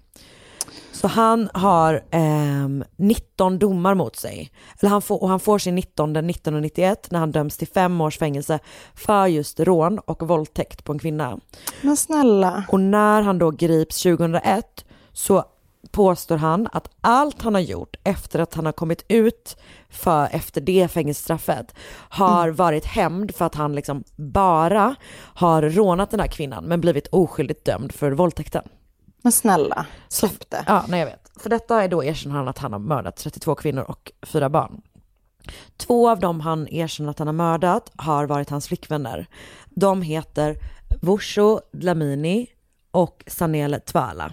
Så 1.04 1.08
han 1.08 1.50
har 1.54 2.04
ehm, 2.12 2.84
19 2.96 3.60
domar 3.60 3.94
mot 3.96 4.16
sig. 4.16 4.52
Eller 4.80 4.90
han 4.90 5.02
får, 5.02 5.24
och 5.24 5.30
han 5.30 5.40
får 5.40 5.60
sin 5.60 5.76
19 5.76 6.16
1991 6.16 7.08
när 7.12 7.20
han 7.20 7.32
döms 7.32 7.58
till 7.58 7.68
fem 7.68 8.02
års 8.02 8.18
fängelse 8.18 8.60
för 8.96 9.28
just 9.28 9.60
rån 9.60 10.00
och 10.00 10.28
våldtäkt 10.28 10.84
på 10.84 10.92
en 10.92 11.00
kvinna. 11.00 11.40
Men 11.82 11.98
snälla. 11.98 12.64
Och 12.70 12.80
när 12.80 13.22
han 13.22 13.38
då 13.38 13.52
grips 13.52 14.04
2001 14.04 14.86
så 15.14 15.46
påstår 15.92 16.38
han 16.38 16.68
att 16.72 16.90
allt 17.02 17.42
han 17.42 17.54
har 17.54 17.62
gjort 17.62 17.96
efter 18.04 18.40
att 18.40 18.54
han 18.54 18.66
har 18.66 18.74
kommit 18.74 19.06
ut 19.08 19.58
för 19.90 20.28
efter 20.32 20.62
det 20.62 20.88
fängelsestraffet 20.88 21.76
har 22.10 22.50
varit 22.50 22.86
hämnd 22.86 23.36
för 23.36 23.46
att 23.46 23.56
han 23.56 23.76
liksom 23.76 24.04
bara 24.16 24.96
har 25.16 25.62
rånat 25.62 26.12
den 26.12 26.20
här 26.20 26.28
kvinnan 26.28 26.66
men 26.66 26.82
blivit 26.82 27.08
oskyldigt 27.08 27.66
dömd 27.66 27.92
för 27.92 28.12
våldtäkten. 28.12 28.64
Men 29.24 29.32
snälla, 29.32 29.86
släpp 30.08 30.50
det. 30.50 30.64
Ja, 30.68 30.86
nej 30.88 31.00
jag 31.00 31.06
vet. 31.08 31.32
För 31.40 31.50
detta 31.50 31.84
är 31.84 31.88
då 31.88 32.04
erkänner 32.04 32.36
han 32.36 32.48
att 32.48 32.58
han 32.58 32.74
har 32.74 32.80
mördat 32.80 33.18
32 33.18 33.56
kvinnor 33.56 33.84
och 33.84 34.12
fyra 34.22 34.50
barn. 34.50 34.82
Två 35.78 36.10
av 36.10 36.20
dem 36.20 36.40
han 36.40 36.68
erkänner 36.68 37.10
att 37.10 37.20
han 37.20 37.28
har 37.28 37.34
mördat 37.34 37.92
har 37.96 38.26
varit 38.26 38.50
hans 38.50 38.68
flickvänner. 38.68 39.28
De 39.70 40.02
heter 40.02 40.58
Vusho 41.02 41.60
Dlamini 41.72 42.48
och 42.92 43.24
Sanele 43.28 43.80
Twala. 43.80 44.32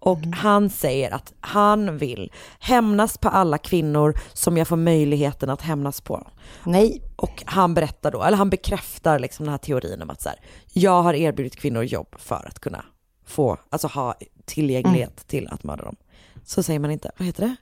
Och 0.00 0.18
han 0.18 0.70
säger 0.70 1.10
att 1.10 1.32
han 1.40 1.98
vill 1.98 2.32
hämnas 2.58 3.18
på 3.18 3.28
alla 3.28 3.58
kvinnor 3.58 4.14
som 4.32 4.56
jag 4.56 4.68
får 4.68 4.76
möjligheten 4.76 5.50
att 5.50 5.62
hämnas 5.62 6.00
på. 6.00 6.26
Nej. 6.64 7.02
Och 7.16 7.42
han 7.46 7.74
berättar 7.74 8.10
då, 8.10 8.22
eller 8.22 8.36
han 8.36 8.50
bekräftar 8.50 9.18
liksom 9.18 9.44
den 9.44 9.50
här 9.50 9.58
teorin 9.58 10.02
om 10.02 10.10
att 10.10 10.22
så 10.22 10.28
här, 10.28 10.38
jag 10.72 11.02
har 11.02 11.14
erbjudit 11.14 11.56
kvinnor 11.56 11.82
jobb 11.82 12.14
för 12.18 12.46
att 12.48 12.60
kunna 12.60 12.84
få, 13.28 13.56
alltså 13.70 13.88
ha 13.88 14.14
tillgänglighet 14.44 15.26
till 15.28 15.48
att 15.48 15.64
mörda 15.64 15.84
dem. 15.84 15.96
Så 16.44 16.62
säger 16.62 16.78
man 16.80 16.90
inte, 16.90 17.10
vad 17.18 17.26
heter 17.26 17.42
det? 17.42 17.56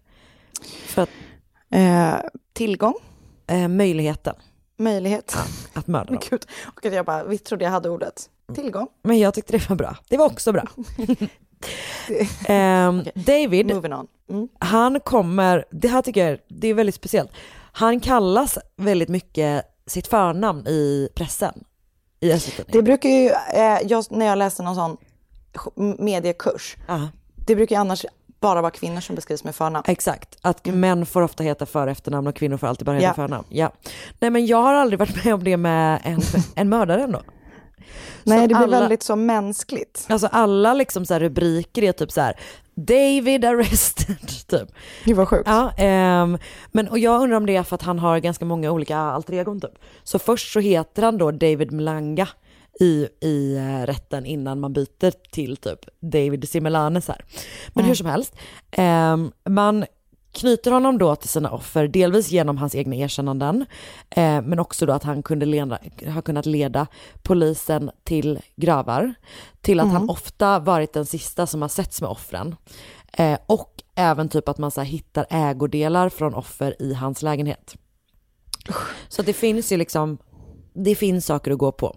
För 0.86 1.02
att, 1.02 1.10
Eh, 1.70 2.14
tillgång, 2.52 2.94
eh, 3.46 3.68
möjligheten 3.68 4.34
möjlighet. 4.78 5.36
att 5.72 5.86
mörda 5.86 6.04
dem. 6.12 6.20
Gud. 6.30 6.46
Och 6.64 6.84
jag 6.84 7.06
bara, 7.06 7.24
visst 7.24 7.44
trodde 7.44 7.64
jag 7.64 7.72
hade 7.72 7.90
ordet. 7.90 8.30
Tillgång. 8.54 8.86
Men 9.02 9.18
jag 9.18 9.34
tyckte 9.34 9.52
det 9.52 9.68
var 9.68 9.76
bra. 9.76 9.96
Det 10.08 10.16
var 10.16 10.26
också 10.26 10.52
bra. 10.52 10.62
Ehm, 12.48 13.04
David, 13.14 13.66
Moving 13.66 13.92
on. 13.92 14.06
Mm. 14.30 14.48
han 14.58 15.00
kommer, 15.00 15.64
det 15.70 15.88
här 15.88 16.02
tycker 16.02 16.28
jag 16.28 16.38
det 16.48 16.68
är 16.68 16.74
väldigt 16.74 16.94
speciellt. 16.94 17.30
Han 17.72 18.00
kallas 18.00 18.58
väldigt 18.76 19.08
mycket 19.08 19.64
sitt 19.86 20.06
förnamn 20.06 20.66
i 20.66 21.08
pressen. 21.14 21.64
I. 22.20 22.32
Det 22.68 22.82
brukar 22.82 23.08
ju, 23.08 23.26
eh, 23.54 23.78
jag, 23.86 24.04
när 24.10 24.26
jag 24.26 24.38
läste 24.38 24.62
någon 24.62 24.74
sån 24.74 24.96
mediekurs, 25.98 26.76
Ja. 26.88 27.08
det 27.46 27.56
brukar 27.56 27.76
ju 27.76 27.80
annars 27.80 28.04
bara 28.40 28.60
vara 28.62 28.70
kvinnor 28.70 29.00
som 29.00 29.16
beskrivs 29.16 29.44
med 29.44 29.54
förnamn. 29.54 29.84
Exakt, 29.88 30.36
att 30.42 30.66
män 30.66 31.06
får 31.06 31.22
ofta 31.22 31.42
heta 31.42 31.66
för 31.66 31.86
efternamn 31.86 32.26
och 32.26 32.36
kvinnor 32.36 32.56
får 32.56 32.66
alltid 32.66 32.86
bara 32.86 32.96
heta 32.96 33.06
Ja. 33.06 33.14
förnamn. 33.14 33.44
Ja. 33.48 33.72
Nej 34.20 34.30
men 34.30 34.46
jag 34.46 34.62
har 34.62 34.74
aldrig 34.74 34.98
varit 34.98 35.24
med 35.24 35.34
om 35.34 35.44
det 35.44 35.56
med 35.56 36.00
en, 36.04 36.20
en 36.54 36.68
mördare 36.68 37.02
ändå. 37.02 37.22
Nej, 38.24 38.38
Så 38.38 38.42
det 38.42 38.54
blir 38.54 38.56
alla- 38.56 38.80
väldigt 38.80 39.02
så 39.02 39.16
mänskligt. 39.16 40.06
Alltså 40.08 40.26
alla 40.32 40.74
liksom 40.74 41.06
så 41.06 41.18
rubriker 41.18 41.82
är 41.82 41.92
typ 41.92 42.12
så 42.12 42.20
här 42.20 42.36
David 42.74 43.44
arrested 43.44 44.16
typ. 44.48 44.68
Gud 45.04 45.16
vad 45.16 45.28
sjukt. 45.28 45.42
Ja, 45.48 45.70
ehm, 45.78 46.38
men 46.72 46.88
och 46.88 46.98
jag 46.98 47.22
undrar 47.22 47.36
om 47.36 47.46
det 47.46 47.56
är 47.56 47.62
för 47.62 47.74
att 47.74 47.82
han 47.82 47.98
har 47.98 48.18
ganska 48.18 48.44
många 48.44 48.70
olika 48.70 48.96
alter 48.98 49.32
egon 49.32 49.60
typ. 49.60 49.70
Så 50.02 50.18
först 50.18 50.52
så 50.52 50.60
heter 50.60 51.02
han 51.02 51.18
då 51.18 51.30
David 51.30 51.72
Mlanga 51.72 52.28
i, 52.80 53.08
i 53.20 53.56
eh, 53.56 53.86
rätten 53.86 54.26
innan 54.26 54.60
man 54.60 54.72
byter 54.72 55.30
till 55.30 55.56
typ 55.56 55.78
David 56.00 56.48
Simelanes 56.48 57.08
här. 57.08 57.24
Men 57.68 57.84
hur 57.84 57.94
som 57.94 58.06
helst, 58.06 58.36
ehm, 58.70 59.32
man 59.48 59.84
knyter 60.32 60.70
honom 60.70 60.98
då 60.98 61.16
till 61.16 61.28
sina 61.28 61.50
offer, 61.50 61.88
delvis 61.88 62.30
genom 62.30 62.58
hans 62.58 62.74
egna 62.74 62.96
erkännanden, 62.96 63.66
eh, 64.10 64.42
men 64.42 64.58
också 64.58 64.86
då 64.86 64.92
att 64.92 65.02
han 65.02 65.22
kunde 65.22 65.46
leda, 65.46 65.78
har 66.08 66.22
kunnat 66.22 66.46
leda 66.46 66.86
polisen 67.22 67.90
till 68.04 68.38
gravar, 68.56 69.14
till 69.60 69.80
att 69.80 69.92
han 69.92 70.10
ofta 70.10 70.58
varit 70.58 70.92
den 70.92 71.06
sista 71.06 71.46
som 71.46 71.62
har 71.62 71.68
setts 71.68 72.00
med 72.00 72.10
offren. 72.10 72.56
Eh, 73.12 73.38
och 73.46 73.82
även 73.94 74.28
typ 74.28 74.48
att 74.48 74.58
man 74.58 74.70
så 74.70 74.80
här, 74.80 74.88
hittar 74.88 75.26
ägodelar 75.30 76.08
från 76.08 76.34
offer 76.34 76.82
i 76.82 76.94
hans 76.94 77.22
lägenhet. 77.22 77.74
Så 79.08 79.22
det 79.22 79.32
finns 79.32 79.72
ju 79.72 79.76
liksom, 79.76 80.18
det 80.74 80.94
finns 80.94 81.26
saker 81.26 81.50
att 81.50 81.58
gå 81.58 81.72
på. 81.72 81.96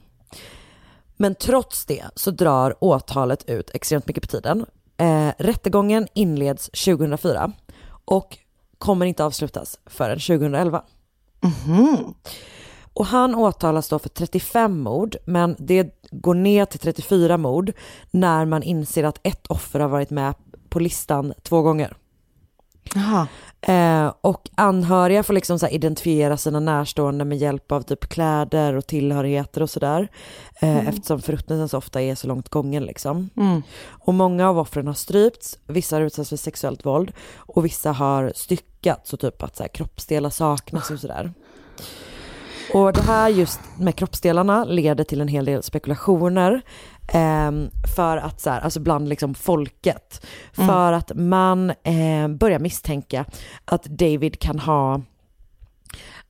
Men 1.22 1.36
trots 1.36 1.86
det 1.86 2.06
så 2.16 2.32
drar 2.32 2.76
åtalet 2.80 3.50
ut 3.50 3.70
extremt 3.74 4.08
mycket 4.08 4.24
på 4.24 4.28
tiden. 4.28 4.66
Eh, 4.98 5.32
rättegången 5.38 6.08
inleds 6.14 6.70
2004 6.70 7.52
och 8.06 8.38
kommer 8.78 9.06
inte 9.06 9.24
avslutas 9.24 9.80
förrän 9.86 10.20
2011. 10.20 10.84
Och 12.94 13.06
han 13.06 13.36
åtalas 13.36 13.90
då 13.90 14.00
för 14.00 14.10
35 14.10 14.80
mord, 14.80 15.16
men 15.26 15.56
det 15.60 16.02
går 16.12 16.34
ner 16.34 16.66
till 16.66 16.80
34 16.80 17.38
mord 17.38 17.72
när 18.12 18.46
man 18.46 18.64
inser 18.64 19.04
att 19.04 19.20
ett 19.24 19.48
offer 19.48 19.80
har 19.80 19.90
varit 19.90 20.10
med 20.10 20.34
på 20.70 20.80
listan 20.80 21.34
två 21.44 21.62
gånger. 21.62 21.96
Eh, 23.62 24.14
och 24.22 24.50
anhöriga 24.56 25.24
får 25.24 25.34
liksom 25.34 25.60
så 25.60 25.68
identifiera 25.68 26.38
sina 26.38 26.60
närstående 26.60 27.26
med 27.26 27.38
hjälp 27.38 27.72
av 27.72 27.82
typ 27.82 28.10
kläder 28.10 28.74
och 28.74 28.88
tillhörigheter 28.88 29.62
och 29.62 29.70
sådär. 29.70 30.08
Eh, 30.62 30.88
Eftersom 30.88 31.22
förruttnelsen 31.22 31.70
så 31.70 31.78
ofta 31.78 32.02
är 32.02 32.16
så 32.16 32.28
långt 32.28 32.50
gången 32.50 32.84
liksom. 32.84 33.30
Och 33.90 34.14
många 34.14 34.50
av 34.50 34.60
offren 34.60 34.88
har 34.88 34.94
strypts, 34.94 35.58
vissa 35.68 35.96
har 35.96 36.02
utsatts 36.02 36.30
för 36.30 36.38
sexuellt 36.38 36.86
våld 36.86 37.12
och 37.36 37.66
vissa 37.66 37.92
har 37.92 38.32
styckats 38.36 39.14
och 39.14 39.20
typ 39.20 39.44
att 39.44 39.56
så 39.56 39.64
här, 39.64 39.68
kroppsdelar 39.68 40.30
saknas 40.30 40.92
och 40.92 41.00
sådär. 41.00 41.34
Och 42.74 42.94
det 42.94 43.02
här 43.02 43.30
just 43.30 43.60
med 43.78 43.96
kroppsdelarna 43.96 44.64
leder 44.66 45.04
till 45.04 45.22
en 45.22 45.28
hel 45.28 45.46
del 45.46 45.64
spekulationer 45.64 46.62
ehm, 47.14 47.70
för 47.96 48.18
att 48.18 48.42
så 48.42 48.50
här, 48.50 48.62
alltså 48.62 48.80
bland 48.80 49.10
liksom 49.10 49.36
folket. 49.36 50.26
För 50.54 50.94
att 50.94 51.12
man 51.16 51.70
eh, 51.70 52.28
börjar 52.28 52.60
misstänka 52.60 53.26
att 53.66 53.84
David 53.84 54.40
kan 54.40 54.60
ha 54.60 55.02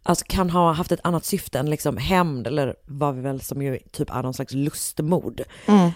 Alltså 0.04 0.26
kan 0.28 0.50
ha 0.50 0.72
haft 0.72 0.92
ett 0.92 1.00
annat 1.04 1.26
syfte 1.26 1.60
än 1.60 1.70
liksom 1.70 1.98
hämnd 1.98 2.48
eller 2.48 2.76
vad 2.86 3.16
vi 3.16 3.22
väl 3.22 3.42
som 3.42 3.62
ju 3.62 3.80
typ 3.92 4.10
är 4.10 4.24
någon 4.24 4.34
slags 4.34 4.54
lustmord. 4.54 5.42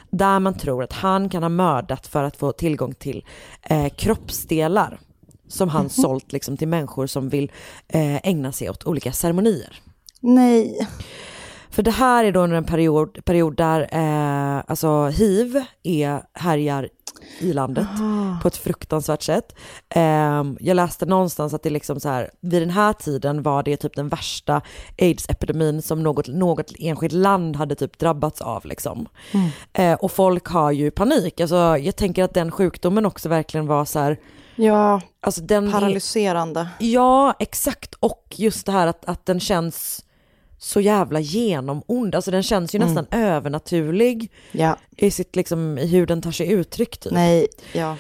Där 0.10 0.40
man 0.40 0.58
tror 0.58 0.84
att 0.84 0.94
han 0.94 1.30
kan 1.30 1.44
ha 1.44 1.50
mördat 1.50 2.08
för 2.08 2.24
att 2.24 2.38
få 2.38 2.52
tillgång 2.52 2.94
till 2.94 3.26
eh, 3.62 3.90
kroppsdelar 3.90 5.00
som 5.48 5.70
han 5.70 5.90
sålt 5.90 6.32
liksom 6.32 6.58
till 6.58 6.68
människor 6.68 7.08
som 7.08 7.30
vill 7.30 7.52
eh, 7.88 8.28
ägna 8.28 8.52
sig 8.52 8.70
åt 8.70 8.84
olika 8.84 9.12
ceremonier. 9.12 9.80
Nej. 10.20 10.88
För 11.74 11.84
det 11.84 11.92
här 11.92 12.24
är 12.24 12.32
då 12.32 12.40
under 12.40 12.58
en 12.58 12.64
period, 12.64 13.26
period 13.26 13.56
där 13.58 13.82
eh, 13.92 14.64
alltså 14.68 15.06
hiv 15.08 15.64
är, 15.84 16.22
härjar 16.34 16.90
i 17.40 17.54
landet 17.54 17.88
på 18.42 18.48
ett 18.48 18.58
fruktansvärt 18.58 19.22
sätt. 19.22 19.56
Eh, 19.90 20.44
jag 20.60 20.76
läste 20.76 21.06
någonstans 21.06 21.54
att 21.54 21.64
det 21.64 21.70
liksom 21.70 22.00
så 22.00 22.10
här, 22.10 22.32
vid 22.42 22.62
den 22.62 22.70
här 22.70 22.94
tiden 22.94 23.44
var 23.44 23.64
det 23.64 23.78
typ 23.78 23.96
den 23.96 24.10
värsta 24.10 24.62
aids-epidemin 24.98 25.82
som 25.82 26.04
något, 26.04 26.28
något 26.28 26.72
enskilt 26.80 27.14
land 27.14 27.56
hade 27.56 27.76
typ 27.76 28.00
drabbats 28.00 28.42
av 28.42 28.66
liksom. 28.66 29.08
Eh, 29.74 29.94
och 29.94 30.12
folk 30.12 30.48
har 30.48 30.72
ju 30.72 30.92
panik. 30.92 31.40
Alltså, 31.42 31.56
jag 31.78 31.96
tänker 31.96 32.24
att 32.24 32.34
den 32.34 32.52
sjukdomen 32.52 33.06
också 33.06 33.30
verkligen 33.30 33.68
var 33.68 33.86
så 33.86 34.00
här, 34.00 34.18
Ja, 34.56 35.02
alltså 35.22 35.42
den 35.42 35.68
är- 35.68 35.72
paralyserande. 35.72 36.68
Ja, 36.80 37.34
exakt. 37.40 37.94
Och 38.00 38.26
just 38.36 38.66
det 38.66 38.72
här 38.72 38.88
att, 38.88 39.06
att 39.06 39.26
den 39.26 39.40
känns 39.40 40.06
så 40.64 40.80
jävla 40.82 41.20
genomond. 41.20 42.16
Alltså 42.16 42.32
den 42.32 42.44
känns 42.44 42.76
ju 42.76 42.80
nästan 42.80 43.06
övernaturlig 43.12 44.32
Ja. 44.52 44.78
i, 44.98 45.12
sitt, 45.12 45.36
liksom, 45.36 45.78
i 45.78 45.88
hur 45.88 46.06
den 46.08 46.22
tar 46.22 46.32
sig 46.32 46.52
uttryck. 46.52 46.98
Typ. 46.98 47.14
Nej, 47.14 47.48
ja. 47.74 47.98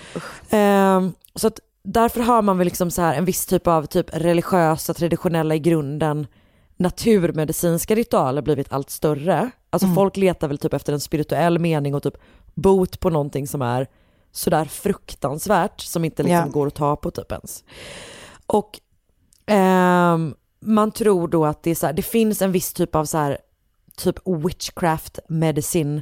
Ehm, 0.50 1.14
så 1.36 1.48
att 1.48 1.60
därför 1.84 2.20
har 2.20 2.42
man 2.42 2.58
väl 2.58 2.66
liksom 2.66 2.92
så 2.92 3.02
här 3.02 3.16
en 3.16 3.26
viss 3.26 3.46
typ 3.46 3.68
av 3.68 3.86
typ 3.86 4.06
religiösa, 4.14 4.94
traditionella 4.94 5.56
i 5.56 5.60
grunden 5.60 6.28
naturmedicinska 6.78 7.96
ritualer 7.96 8.42
blivit 8.42 8.74
allt 8.74 8.90
större. 8.90 9.50
Alltså 9.70 9.88
folk 9.88 10.18
letar 10.18 10.48
väl 10.48 10.58
typ 10.58 10.74
efter 10.74 10.94
en 10.94 11.00
spirituell 11.00 11.60
mening 11.60 11.96
och 11.96 12.04
typ 12.04 12.16
bot 12.54 13.00
på 13.00 13.10
någonting 13.10 13.48
som 13.48 13.62
är 13.62 13.88
sådär 14.32 14.66
fruktansvärt 14.66 15.82
som 15.82 16.06
inte 16.06 16.24
liksom 16.24 16.38
Ja. 16.46 16.52
går 16.52 16.68
att 16.68 16.76
ta 16.76 16.96
på 16.96 17.12
typ 17.12 17.32
ens. 17.32 17.64
Och 18.46 18.80
ehm, 19.46 20.36
man 20.66 20.92
tror 20.92 21.28
då 21.28 21.46
att 21.46 21.64
det, 21.64 21.72
är 21.72 21.76
så 21.76 21.86
här, 21.86 21.94
det 21.94 22.02
finns 22.02 22.42
en 22.42 22.52
viss 22.52 22.74
typ 22.74 22.96
av 22.96 23.06
så 23.06 23.18
här 23.18 23.38
typ 23.98 24.16
witchcraft 24.46 25.20
medicine 25.28 26.02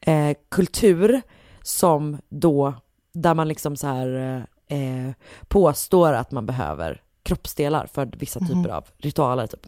eh, 0.00 0.36
kultur 0.48 1.22
som 1.62 2.18
då, 2.28 2.74
där 3.14 3.34
man 3.34 3.48
liksom 3.48 3.76
så 3.76 3.86
här 3.86 4.36
eh, 4.68 5.10
påstår 5.48 6.12
att 6.12 6.30
man 6.30 6.46
behöver 6.46 7.02
kroppsdelar 7.22 7.86
för 7.86 8.10
vissa 8.18 8.40
Mhm. 8.40 8.48
typer 8.48 8.74
av 8.74 8.84
ritualer. 8.98 9.46
Typ. 9.46 9.66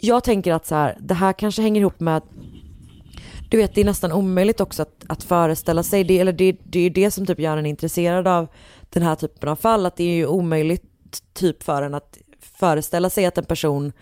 Jag 0.00 0.24
tänker 0.24 0.52
att 0.52 0.66
så 0.66 0.74
här, 0.74 0.96
det 1.00 1.14
här 1.14 1.32
kanske 1.32 1.62
hänger 1.62 1.80
ihop 1.80 2.00
med 2.00 2.16
att 2.16 2.24
du 3.50 3.56
vet, 3.56 3.74
det 3.74 3.80
är 3.80 3.84
nästan 3.84 4.12
omöjligt 4.12 4.60
också 4.60 4.82
att, 4.82 5.04
att 5.08 5.22
föreställa 5.22 5.82
sig 5.82 6.04
det, 6.04 6.18
eller 6.18 6.32
det, 6.32 6.56
det 6.64 6.78
är 6.78 6.82
ju 6.82 6.90
det 6.90 7.10
som 7.10 7.26
typ 7.26 7.38
gör 7.38 7.56
en 7.56 7.66
intresserad 7.66 8.28
av 8.28 8.46
den 8.90 9.02
här 9.02 9.14
typen 9.14 9.48
av 9.48 9.56
fall, 9.56 9.86
att 9.86 9.96
det 9.96 10.04
är 10.04 10.14
ju 10.14 10.26
omöjligt 10.26 10.84
typ 11.34 11.62
för 11.62 11.82
en 11.82 11.94
att 11.94 12.18
föreställa 12.58 13.10
sig 13.10 13.26
att 13.26 13.38
en 13.38 13.44
person 13.44 13.92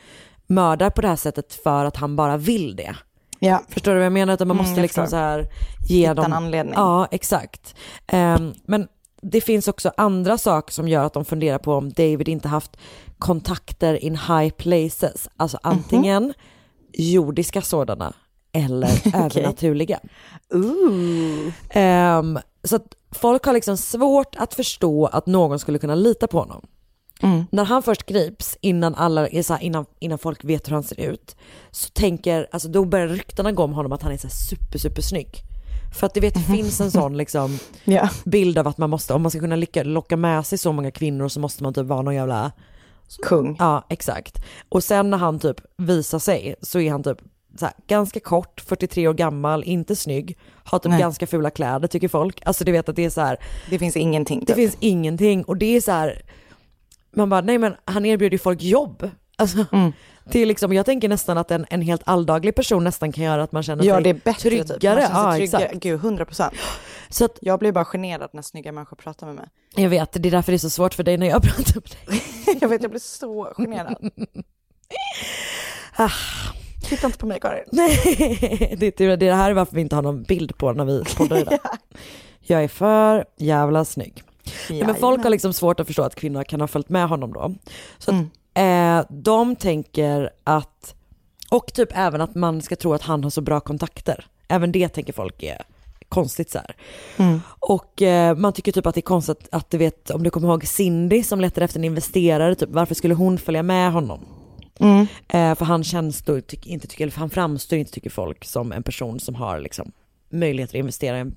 mördar 0.47 0.91
på 0.91 1.01
det 1.01 1.09
här 1.09 1.17
sättet 1.17 1.55
för 1.55 1.85
att 1.85 1.97
han 1.97 2.17
bara 2.17 2.37
vill 2.37 2.77
det. 2.77 2.97
Ja. 3.39 3.63
Förstår 3.69 3.93
du 3.93 3.97
vad 3.99 4.05
jag 4.07 4.13
menar? 4.13 4.35
Utan 4.35 4.49
man 4.49 4.57
Mm, 4.57 4.67
måste 4.67 4.79
jag 4.81 4.83
liksom 4.83 5.07
så 5.07 5.17
här 5.17 5.47
ge 5.89 5.99
Hitta 6.01 6.15
dem... 6.15 6.25
en 6.25 6.33
anledning. 6.33 6.75
Ja, 6.77 7.09
exakt. 7.11 7.75
Ehm, 8.07 8.55
men 8.67 8.89
det 9.23 9.41
finns 9.41 9.69
också 9.69 9.93
andra 9.97 10.39
saker 10.39 10.73
som 10.73 10.89
gör 10.89 11.05
att 11.05 11.13
de 11.13 11.25
funderar 11.25 11.59
på 11.59 11.75
om 11.75 11.91
David 11.93 12.29
inte 12.29 12.49
haft 12.49 12.77
kontakter 13.19 14.05
in 14.05 14.13
high 14.17 14.51
places. 14.51 15.29
Alltså 15.37 15.59
Mhm. 15.65 15.71
antingen 15.73 16.35
jordiska 16.93 17.63
sådana 17.63 18.13
eller 18.53 19.17
övernaturliga. 19.25 20.01
Ehm, 21.71 22.39
så 22.65 22.77
att 22.77 22.87
folk 23.11 23.45
har 23.47 23.53
liksom 23.53 23.77
svårt 23.77 24.37
att 24.37 24.55
förstå 24.55 25.07
att 25.07 25.27
någon 25.27 25.59
skulle 25.59 25.79
kunna 25.79 25.95
lita 25.95 26.27
på 26.27 26.39
honom. 26.39 26.67
Mm. 27.23 27.45
När 27.51 27.65
han 27.65 27.83
först 27.83 28.07
grips, 28.07 28.59
innan, 28.61 28.95
alla, 28.95 29.21
här, 29.21 29.63
innan, 29.63 29.87
innan 29.99 30.19
folk 30.19 30.45
vet 30.45 30.69
hur 30.69 30.73
han 30.75 30.83
ser 30.83 31.01
ut, 31.01 31.37
så 31.71 31.89
tänker, 31.89 32.47
alltså 32.53 32.69
då 32.69 32.85
börjar 32.85 33.09
ryktena 33.09 33.53
gå 33.53 33.63
om 33.65 33.73
honom 33.73 33.93
att 33.93 34.03
han 34.03 34.13
är 34.13 34.17
så 34.17 34.27
här 34.27 34.35
super, 34.35 34.79
super 34.79 35.03
snygg. 35.03 35.43
För 35.99 36.07
att 36.07 36.15
du 36.15 36.21
vet, 36.21 36.35
det 36.35 36.41
finns 36.57 36.81
en 36.81 36.91
sån 36.91 37.17
liksom 37.17 37.59
Ja. 37.85 38.09
bild 38.25 38.59
av 38.59 38.69
att 38.69 38.79
man 38.79 38.91
måste, 38.91 39.15
om 39.15 39.23
man 39.23 39.31
ska 39.31 39.41
kunna 39.41 39.57
lycka, 39.57 39.83
locka 39.83 40.17
med 40.17 40.47
sig 40.47 40.59
så 40.59 40.73
många 40.73 40.91
kvinnor 40.91 41.29
så 41.29 41.41
måste 41.41 41.63
man 41.63 41.75
typ 41.75 41.87
vara 41.87 42.03
någon 42.03 42.15
jävla 42.15 42.53
Kung. 43.23 43.57
Ja, 43.59 43.87
exakt. 43.89 44.45
Och 44.69 44.85
sen 44.85 45.11
när 45.11 45.19
han 45.19 45.39
typ 45.39 45.57
visar 45.77 46.19
sig 46.19 46.55
så 46.63 46.81
är 46.81 46.91
han 46.91 47.03
typ 47.03 47.19
så 47.59 47.65
här, 47.65 47.75
ganska 47.87 48.21
kort, 48.21 48.61
43 48.61 49.09
år 49.09 49.15
gammal, 49.15 49.65
inte 49.65 49.97
snygg, 49.97 50.39
har 50.65 50.79
typ 50.79 50.91
Nej. 50.91 51.01
ganska 51.01 51.27
fula 51.27 51.51
kläder 51.51 51.89
tycker 51.89 52.09
folk. 52.09 52.43
Alltså 52.45 52.65
du 52.65 52.73
vet 52.73 52.89
att 52.89 52.97
det 52.97 53.05
är 53.05 53.11
så 53.11 53.21
här. 53.21 53.37
Det 53.71 53.79
finns 53.79 53.97
ingenting. 53.97 54.41
Det 54.41 54.47
typ. 54.47 54.57
finns 54.57 54.77
ingenting 54.81 55.45
och 55.45 55.57
det 55.57 55.77
är 55.77 55.81
så 55.81 55.93
här, 55.93 56.23
man 57.17 57.29
bara 57.31 57.41
nej 57.41 57.59
men 57.59 57.75
han 57.85 58.07
erbjuder 58.07 58.35
ju 58.35 58.39
folk 58.39 58.63
jobb. 58.63 59.11
Alltså, 59.37 59.67
Mm. 59.73 59.93
det 60.25 60.39
är 60.43 60.47
liksom, 60.47 60.73
jag 60.73 60.87
tänker 60.87 61.09
nästan 61.09 61.39
att 61.39 61.51
en, 61.51 61.67
en 61.71 61.83
helt 61.83 62.03
alldaglig 62.05 62.55
person 62.55 62.85
nästan 62.85 63.13
kan 63.13 63.25
göra 63.25 63.43
att 63.43 63.53
man 63.53 63.63
känner 63.63 63.85
Ja 63.85 63.95
sig 63.95 64.03
det 64.05 64.11
är 64.11 64.15
bättre 64.15 64.51
tryggare. 64.51 65.01
typ. 65.03 65.13
Man 65.13 65.41
känner 65.41 65.47
sig 65.47 65.49
ja, 65.53 65.61
exakt. 65.61 65.83
Gud, 65.83 66.01
100 66.01 66.25
procent. 66.25 66.55
Så 67.09 67.25
att, 67.25 67.39
Jag 67.43 67.59
blir 67.59 67.73
bara 67.73 67.85
generad 67.85 68.31
när 68.33 68.43
snygga 68.43 68.73
människor 68.73 68.97
pratar 68.97 69.27
med 69.27 69.35
mig. 69.37 69.47
jag 69.77 69.89
vet, 69.89 70.13
det 70.13 70.29
är 70.29 70.31
därför 70.31 70.53
det 70.53 70.57
är 70.57 70.59
så 70.59 70.71
svårt 70.71 70.95
för 70.95 71.03
dig 71.03 71.17
när 71.17 71.27
jag 71.27 71.43
pratar 71.43 71.75
med 71.75 71.91
dig. 72.09 72.23
jag 72.61 72.69
vet, 72.69 72.83
jag 72.83 72.91
blir 72.91 73.01
så 73.01 73.53
generad. 73.57 73.97
Ah. 75.97 76.11
Titta 76.89 77.07
inte 77.07 77.19
på 77.19 77.27
mig 77.27 77.41
Karin. 77.41 77.65
Nej, 77.73 78.77
det, 78.79 78.87
är 78.87 78.91
tur- 78.91 79.17
det 79.17 79.33
här 79.35 79.51
är 79.51 79.55
varför 79.55 79.75
vi 79.75 79.81
inte 79.81 79.95
har 79.95 80.03
någon 80.03 80.23
bild 80.23 80.59
på 80.59 80.73
när 80.73 80.85
vi 80.85 81.05
poddar 81.17 81.37
idag. 81.39 81.59
Jag 82.41 82.65
är 82.65 82.69
för 82.69 83.25
jävla 83.39 83.85
snygg. 83.85 84.23
Nej, 84.71 84.85
men 84.85 84.95
folk 84.95 85.23
har 85.23 85.31
liksom 85.31 85.53
svårt 85.53 85.81
att 85.81 85.87
förstå 85.87 86.03
att 86.03 86.15
kvinnor 86.15 86.45
kan 86.45 86.61
ha 86.61 86.69
följt 86.69 86.89
med 86.89 87.09
honom 87.09 87.33
då. 87.33 87.55
Så 87.99 88.11
att, 88.11 88.25
eh, 88.55 89.17
de 89.17 89.57
tänker 89.57 90.31
att, 90.45 90.95
och 91.51 91.73
typ 91.73 91.89
även 91.93 92.21
att 92.21 92.35
man 92.35 92.63
ska 92.63 92.77
tro 92.77 92.95
att 92.95 93.03
han 93.03 93.23
har 93.25 93.31
så 93.31 93.41
bra 93.41 93.61
kontakter. 93.61 94.27
Även 94.49 94.73
det 94.73 94.89
tänker 94.89 95.13
folk 95.13 95.43
är 95.43 95.63
konstigt 96.09 96.51
så 96.51 96.59
här. 96.59 96.77
Mm. 97.17 97.41
Och 97.59 98.03
eh, 98.03 98.37
man 98.37 98.53
tycker 98.53 98.73
typ 98.73 98.87
att 98.87 98.95
det 98.95 99.01
är 99.01 99.03
konstigt 99.03 99.49
att 99.53 99.71
du 99.71 99.79
vet, 99.79 100.11
om 100.11 100.23
du 100.23 100.31
kommer 100.31 100.49
ihåg 100.49 100.67
Cindy 100.67 101.23
som 101.23 101.41
letade 101.41 101.65
efter 101.65 101.79
en 101.79 101.85
investerare, 101.85 102.55
typ, 102.55 102.69
varför 102.73 102.95
skulle 102.95 103.15
hon 103.15 103.39
följa 103.39 103.63
med 103.63 103.93
honom? 103.93 104.21
Mm. 104.81 105.07
Eh, 105.29 105.55
för 105.55 105.65
han 105.65 105.85
känns 105.85 106.23
då, 106.23 106.41
tyck, 106.41 106.67
inte 106.67 106.87
tycker, 106.87 107.05
eller 107.05 107.17
han 107.17 107.31
framstår 107.31 107.79
inte 107.79 107.93
tycker 107.93 108.11
folk 108.11 108.45
som 108.45 108.73
en 108.73 108.83
person 108.83 109.21
som 109.21 109.35
har 109.35 109.61
liksom 109.61 109.93
möjligheter 110.31 110.75
att 110.75 110.81
investera 110.81 111.17
i 111.17 111.21
en 111.21 111.37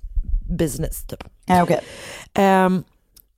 business 0.58 1.06
typ. 1.08 1.24
Ja, 1.46 1.62
okej. 1.62 1.80
Ehm, 2.34 2.84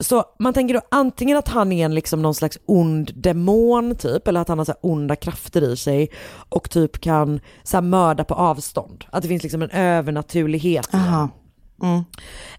så 0.00 0.24
man 0.38 0.52
tänker 0.54 0.74
då 0.74 0.80
antingen 0.90 1.36
att 1.36 1.48
han 1.48 1.72
är 1.72 1.84
en 1.84 1.94
liksom 1.94 2.22
någon 2.22 2.34
slags 2.34 2.58
ond 2.66 3.10
demon 3.14 3.96
typ, 3.96 4.28
eller 4.28 4.40
att 4.40 4.48
han 4.48 4.58
har 4.58 4.64
så 4.64 4.74
onda 4.80 5.16
krafter 5.16 5.62
i 5.62 5.76
sig 5.76 6.10
och 6.48 6.70
typ 6.70 7.00
kan 7.00 7.40
så 7.62 7.76
här 7.76 7.82
mörda 7.82 8.24
på 8.24 8.34
avstånd. 8.34 9.04
Att 9.10 9.22
det 9.22 9.28
finns 9.28 9.42
liksom 9.42 9.62
en 9.62 9.70
övernaturlighet. 9.70 10.88
Mm. 11.82 12.04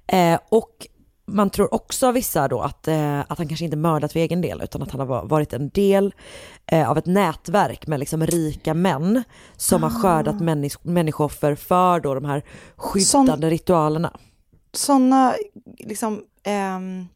Eh, 0.08 0.40
och 0.50 0.88
man 1.26 1.50
tror 1.50 1.74
också 1.74 2.08
av 2.08 2.14
vissa 2.14 2.48
då 2.48 2.62
att, 2.62 2.88
eh, 2.88 3.20
att 3.20 3.38
han 3.38 3.48
kanske 3.48 3.66
inte 3.66 3.78
mördat 3.78 4.12
för 4.14 4.20
egen 4.20 4.42
del 4.42 4.62
utan 4.64 4.82
att 4.82 4.92
han 4.92 5.00
har 5.00 5.08
va- 5.08 5.24
varit 5.24 5.54
en 5.54 5.70
del 5.70 6.14
eh, 6.66 6.90
av 6.90 6.98
ett 6.98 7.06
nätverk 7.06 7.88
med 7.88 8.00
liksom 8.00 8.26
rika 8.26 8.74
män 8.74 9.24
som 9.58 9.84
har 9.84 9.90
skördat 9.90 10.36
människ- 10.42 10.84
människooffer 10.84 11.56
för 11.56 12.00
då 12.00 12.14
de 12.16 12.26
här 12.26 12.44
skyddande 12.76 13.50
ritualerna. 13.50 14.12
Sådana 14.74 15.34
liksom 15.80 16.22
ehm, 16.44 17.08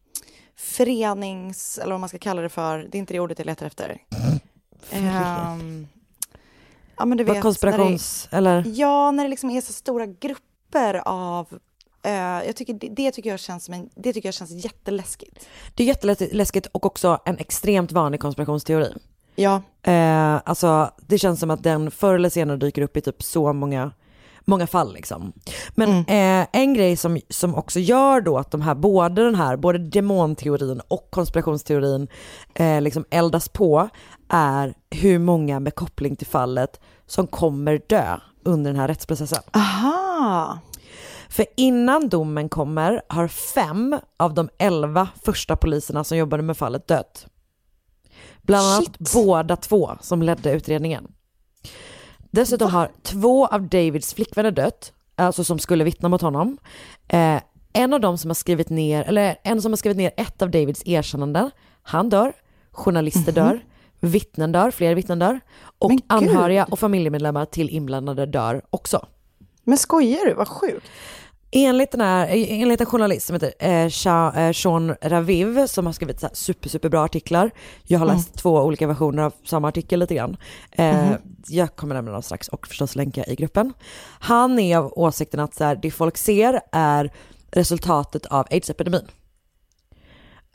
förenings, 0.56 1.78
eller 1.78 1.90
vad 1.92 2.00
man 2.00 2.08
ska 2.08 2.18
kalla 2.18 2.42
det 2.42 2.48
för, 2.48 2.78
det 2.78 2.96
är 2.96 2.98
inte 2.98 3.12
det 3.14 3.20
ordet 3.20 3.38
jag 3.38 3.46
letar 3.46 3.66
efter. 3.66 4.02
Ehm, 4.90 5.86
ja 6.96 7.04
men 7.04 7.18
du 7.18 7.24
vet. 7.24 7.44
konspirations- 7.44 8.28
när 8.30 8.38
eller? 8.38 8.62
det, 8.62 8.70
Ja, 8.70 9.10
när 9.10 9.24
det 9.24 9.30
liksom 9.30 9.50
är 9.50 9.60
så 9.60 9.72
stora 9.72 10.06
grupper 10.06 11.02
av 11.04 11.58
eh, 12.02 12.12
jag 12.12 12.56
tycker 12.56 12.74
det, 12.74 12.88
det 12.88 13.12
tycker 13.12 13.30
jag 13.30 13.40
känns 13.40 13.70
det 13.94 14.12
tycker 14.12 14.28
jag 14.28 14.34
känns 14.34 14.50
jätteläskigt. 14.50 15.48
Det 15.74 15.82
är 15.82 15.86
jätteläskigt 15.86 16.66
och 16.66 16.86
också 16.86 17.18
en 17.24 17.38
extremt 17.38 17.92
vanlig 17.92 18.20
konspirationsteori. 18.20 18.92
Ja. 19.36 19.62
Eh, 19.82 20.40
alltså 20.44 20.90
det 21.06 21.18
känns 21.18 21.40
som 21.40 21.50
att 21.50 21.62
den 21.62 21.90
förr 21.90 22.14
eller 22.14 22.28
senare 22.28 22.56
dyker 22.56 22.82
upp 22.82 22.96
i 22.96 23.00
typ 23.00 23.22
så 23.22 23.52
många, 23.52 23.92
många 24.46 24.66
fall 24.66 24.94
liksom. 24.94 25.32
Men 25.70 25.88
eh, 25.88 26.46
en 26.52 26.74
grej 26.74 26.96
som, 26.96 27.20
som 27.30 27.54
också 27.54 27.80
gör 27.80 28.20
då 28.20 28.38
att 28.38 28.50
de 28.50 28.60
här, 28.60 28.74
både 28.74 29.24
den 29.24 29.34
här, 29.34 29.56
både 29.56 29.78
demonteorin 29.78 30.80
och 30.88 31.08
konspirationsteorin 31.10 32.08
eh, 32.54 32.80
liksom 32.80 33.04
eldas 33.10 33.48
på 33.48 33.88
är 34.28 34.74
hur 34.90 35.18
många 35.18 35.60
med 35.60 35.74
koppling 35.74 36.16
till 36.16 36.26
fallet 36.26 36.80
som 37.06 37.26
kommer 37.26 37.80
dö 37.88 38.16
under 38.44 38.70
den 38.70 38.80
här 38.80 38.88
rättsprocessen. 38.88 39.42
Aha! 39.52 40.58
För 41.28 41.46
innan 41.56 42.08
domen 42.08 42.48
kommer 42.48 43.02
har 43.08 43.28
fem 43.28 43.98
av 44.16 44.34
de 44.34 44.48
elva 44.58 45.08
första 45.24 45.56
poliserna 45.56 46.04
som 46.04 46.18
jobbade 46.18 46.42
med 46.42 46.56
fallet 46.56 46.88
dött. 46.88 47.26
Bland 48.42 48.66
annat 48.66 48.98
båda 49.14 49.56
två 49.56 49.90
som 50.00 50.22
ledde 50.22 50.52
utredningen. 50.52 51.08
Dessutom 52.30 52.70
har 52.70 52.90
två 53.02 53.46
av 53.46 53.62
Davids 53.68 54.14
flickvänner 54.14 54.50
dött, 54.50 54.92
alltså 55.16 55.44
som 55.44 55.58
skulle 55.58 55.84
vittna 55.84 56.08
mot 56.08 56.22
honom. 56.22 56.58
Eh, 57.08 57.40
en 57.72 57.92
av 57.92 58.00
dem 58.00 58.18
som 58.18 58.30
har 58.30 58.34
skrivit 58.34 58.70
ner, 58.70 59.04
eller 59.04 59.36
en 59.44 59.62
som 59.62 59.72
har 59.72 59.76
skrivit 59.76 59.96
ner 59.96 60.10
ett 60.16 60.42
av 60.42 60.50
Davids 60.50 60.82
erkännanden, 60.86 61.50
han 61.82 62.08
dör. 62.08 62.32
Journalister 62.72 63.32
dör, 63.32 63.60
vittnen 64.00 64.52
dör, 64.52 64.70
fler 64.70 64.94
vittnen 64.94 65.18
dör. 65.18 65.40
Och 65.78 65.92
anhöriga 66.06 66.64
och 66.64 66.78
familjemedlemmar 66.78 67.44
till 67.44 67.70
inblandade 67.70 68.26
dör 68.26 68.62
också. 68.70 69.06
Men 69.64 69.78
skojar 69.78 70.26
du? 70.26 70.34
Vad 70.34 70.48
sjukt. 70.48 70.86
Enligt, 71.50 71.90
den 71.90 72.00
här, 72.00 72.26
enligt 72.48 72.80
en 72.80 72.86
journalist 72.86 73.26
som 73.26 73.34
heter 73.34 73.52
eh, 73.58 74.46
eh, 74.46 74.52
Sean 74.52 74.94
Raviv 75.02 75.66
som 75.66 75.86
har 75.86 75.92
skrivit 75.92 76.20
så 76.20 76.28
super, 76.32 76.68
super 76.68 76.88
bra 76.88 77.04
artiklar. 77.04 77.50
Jag 77.84 77.98
har 77.98 78.06
Mm. 78.06 78.16
läst 78.16 78.34
två 78.34 78.60
olika 78.62 78.86
versioner 78.86 79.22
av 79.22 79.32
samma 79.44 79.68
artikel 79.68 80.00
lite 80.00 80.14
grann. 80.14 80.36
Eh, 80.72 80.96
Mhm. 81.06 81.14
Jag 81.48 81.76
kommer 81.76 81.94
nämna 81.94 82.12
dem 82.12 82.22
strax 82.22 82.48
och 82.48 82.66
förstås 82.66 82.96
länka 82.96 83.24
i 83.24 83.34
gruppen. 83.34 83.72
Han 84.20 84.58
är 84.58 84.76
av 84.78 84.92
åsikten 84.96 85.40
att 85.40 85.54
så 85.54 85.64
här, 85.64 85.78
det 85.82 85.90
folk 85.90 86.16
ser 86.16 86.60
är 86.72 87.12
resultatet 87.50 88.26
av 88.26 88.46
aids-epidemin. 88.50 89.04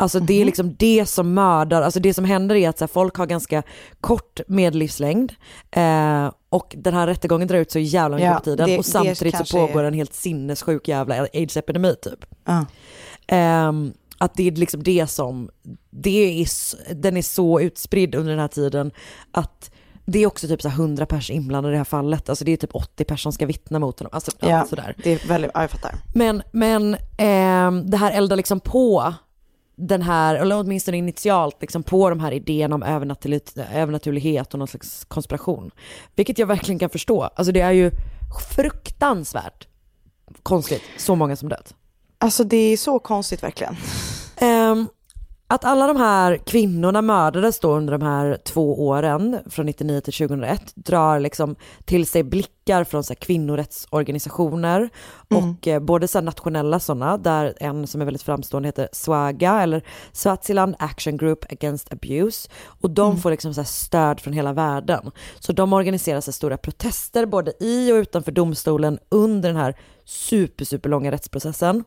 Alltså 0.01 0.19
det 0.19 0.33
Mhm. 0.33 0.41
är 0.41 0.45
liksom 0.45 0.75
det 0.79 1.05
som 1.05 1.33
mördar, 1.33 1.81
alltså 1.81 1.99
det 1.99 2.13
som 2.13 2.25
händer 2.25 2.55
är 2.55 2.69
att 2.69 2.77
så 2.77 2.83
här, 2.83 2.87
folk 2.87 3.15
har 3.15 3.25
ganska 3.25 3.63
kort 4.01 4.39
medellivslängd 4.47 5.33
eh, 5.71 6.31
och 6.49 6.75
den 6.77 6.93
här 6.93 7.07
rättegången 7.07 7.47
drar 7.47 7.57
ut 7.57 7.71
så 7.71 7.79
jävla 7.79 8.15
mycket 8.17 8.29
Ja, 8.31 8.37
på 8.37 8.43
tiden 8.43 8.69
det- 8.69 8.77
och 8.77 8.83
det 8.83 8.89
samtidigt 8.89 9.47
så 9.47 9.57
pågår 9.57 9.83
är- 9.83 9.87
en 9.87 9.93
helt 9.93 10.13
sinnessjuk 10.13 10.87
jävla 10.87 11.15
aids-epidemi 11.33 11.95
typ. 11.95 12.25
Ja. 12.45 12.65
Ehm, 13.27 13.93
att 14.17 14.33
det 14.35 14.47
är 14.47 14.51
liksom 14.51 14.83
det 14.83 15.07
som, 15.07 15.49
det 15.89 16.41
är, 16.41 16.47
den 16.95 17.17
är 17.17 17.21
så 17.21 17.59
utspridd 17.59 18.15
under 18.15 18.31
den 18.31 18.39
här 18.39 18.47
tiden 18.47 18.91
att 19.31 19.71
det 20.05 20.19
är 20.19 20.27
också 20.27 20.47
typ 20.47 20.61
så 20.61 20.69
här 20.69 20.75
100 20.75 21.05
pers 21.05 21.29
inblandade 21.29 21.73
i 21.73 21.75
det 21.75 21.77
här 21.79 21.83
fallet, 21.85 22.29
alltså 22.29 22.45
det 22.45 22.51
är 22.51 22.57
typ 22.57 22.75
80 22.75 23.03
personer 23.03 23.17
som 23.17 23.31
ska 23.31 23.45
vittna 23.45 23.79
mot 23.79 23.99
honom. 23.99 24.09
Alltså, 24.13 24.31
Ja, 24.39 24.65
sådär. 24.69 24.95
det 25.03 25.11
är 25.23 25.27
väldigt, 25.27 25.51
ja 25.53 25.61
jag 25.61 25.71
fattar. 25.71 25.95
Men, 26.13 26.43
men 26.51 26.97
ehm, 27.17 27.89
det 27.89 27.97
här 27.97 28.11
eldar 28.11 28.35
liksom 28.35 28.59
på 28.59 29.13
den 29.75 30.01
här, 30.01 30.35
eller 30.35 30.59
åtminstone 30.59 30.97
initialt, 30.97 31.61
liksom 31.61 31.83
på 31.83 32.09
de 32.09 32.19
här 32.19 32.31
idéerna 32.31 32.75
om 32.75 32.83
övernaturligt, 32.83 33.57
övernaturlighet 33.73 34.53
och 34.53 34.59
någon 34.59 34.67
slags 34.67 35.05
konspiration. 35.05 35.71
Vilket 36.15 36.37
jag 36.37 36.47
verkligen 36.47 36.79
kan 36.79 36.89
förstå. 36.89 37.23
Alltså 37.23 37.51
det 37.51 37.61
är 37.61 37.71
ju 37.71 37.91
fruktansvärt 38.55 39.67
konstigt, 40.43 40.81
så 40.97 41.15
många 41.15 41.35
som 41.35 41.49
dött. 41.49 41.75
Alltså 42.17 42.43
det 42.43 42.57
är 42.57 42.77
så 42.77 42.99
konstigt 42.99 43.43
verkligen. 43.43 43.75
Att 45.51 45.65
alla 45.65 45.87
de 45.87 45.97
här 45.97 46.37
kvinnorna 46.37 47.01
mördades 47.01 47.59
då 47.59 47.71
under 47.71 47.97
de 47.97 48.05
här 48.05 48.37
två 48.43 48.87
åren, 48.87 49.39
från 49.49 49.65
99 49.65 50.01
till 50.01 50.13
2001, 50.13 50.71
drar 50.75 51.19
liksom 51.19 51.55
till 51.85 52.07
sig 52.07 52.23
blickar 52.23 52.83
från 52.83 53.03
så 53.03 53.15
kvinnorättsorganisationer 53.15 54.89
och 55.29 55.67
eh, 55.67 55.79
både 55.79 56.07
så 56.07 56.21
nationella 56.21 56.79
sådana, 56.79 57.17
där 57.17 57.53
en 57.59 57.87
som 57.87 58.01
är 58.01 58.05
väldigt 58.05 58.21
framstående 58.21 58.67
heter 58.67 58.89
SWAGA 58.91 59.61
eller 59.61 59.83
Swaziland 60.11 60.75
Action 60.79 61.17
Group 61.17 61.51
Against 61.51 61.93
Abuse. 61.93 62.49
Och 62.81 62.89
de 62.89 63.17
får 63.17 63.31
liksom 63.31 63.53
så 63.53 63.63
stöd 63.63 64.19
från 64.19 64.33
hela 64.33 64.53
världen. 64.53 65.11
Så 65.39 65.53
de 65.53 65.73
organiserar 65.73 66.21
så 66.21 66.31
stora 66.31 66.57
protester 66.57 67.25
både 67.25 67.53
i 67.59 67.91
och 67.91 67.95
utanför 67.95 68.31
domstolen 68.31 68.99
under 69.09 69.49
den 69.49 69.57
här 69.57 69.75
super, 70.05 70.65
super 70.65 70.89
långa 70.89 71.11
rättsprocessen. 71.11 71.83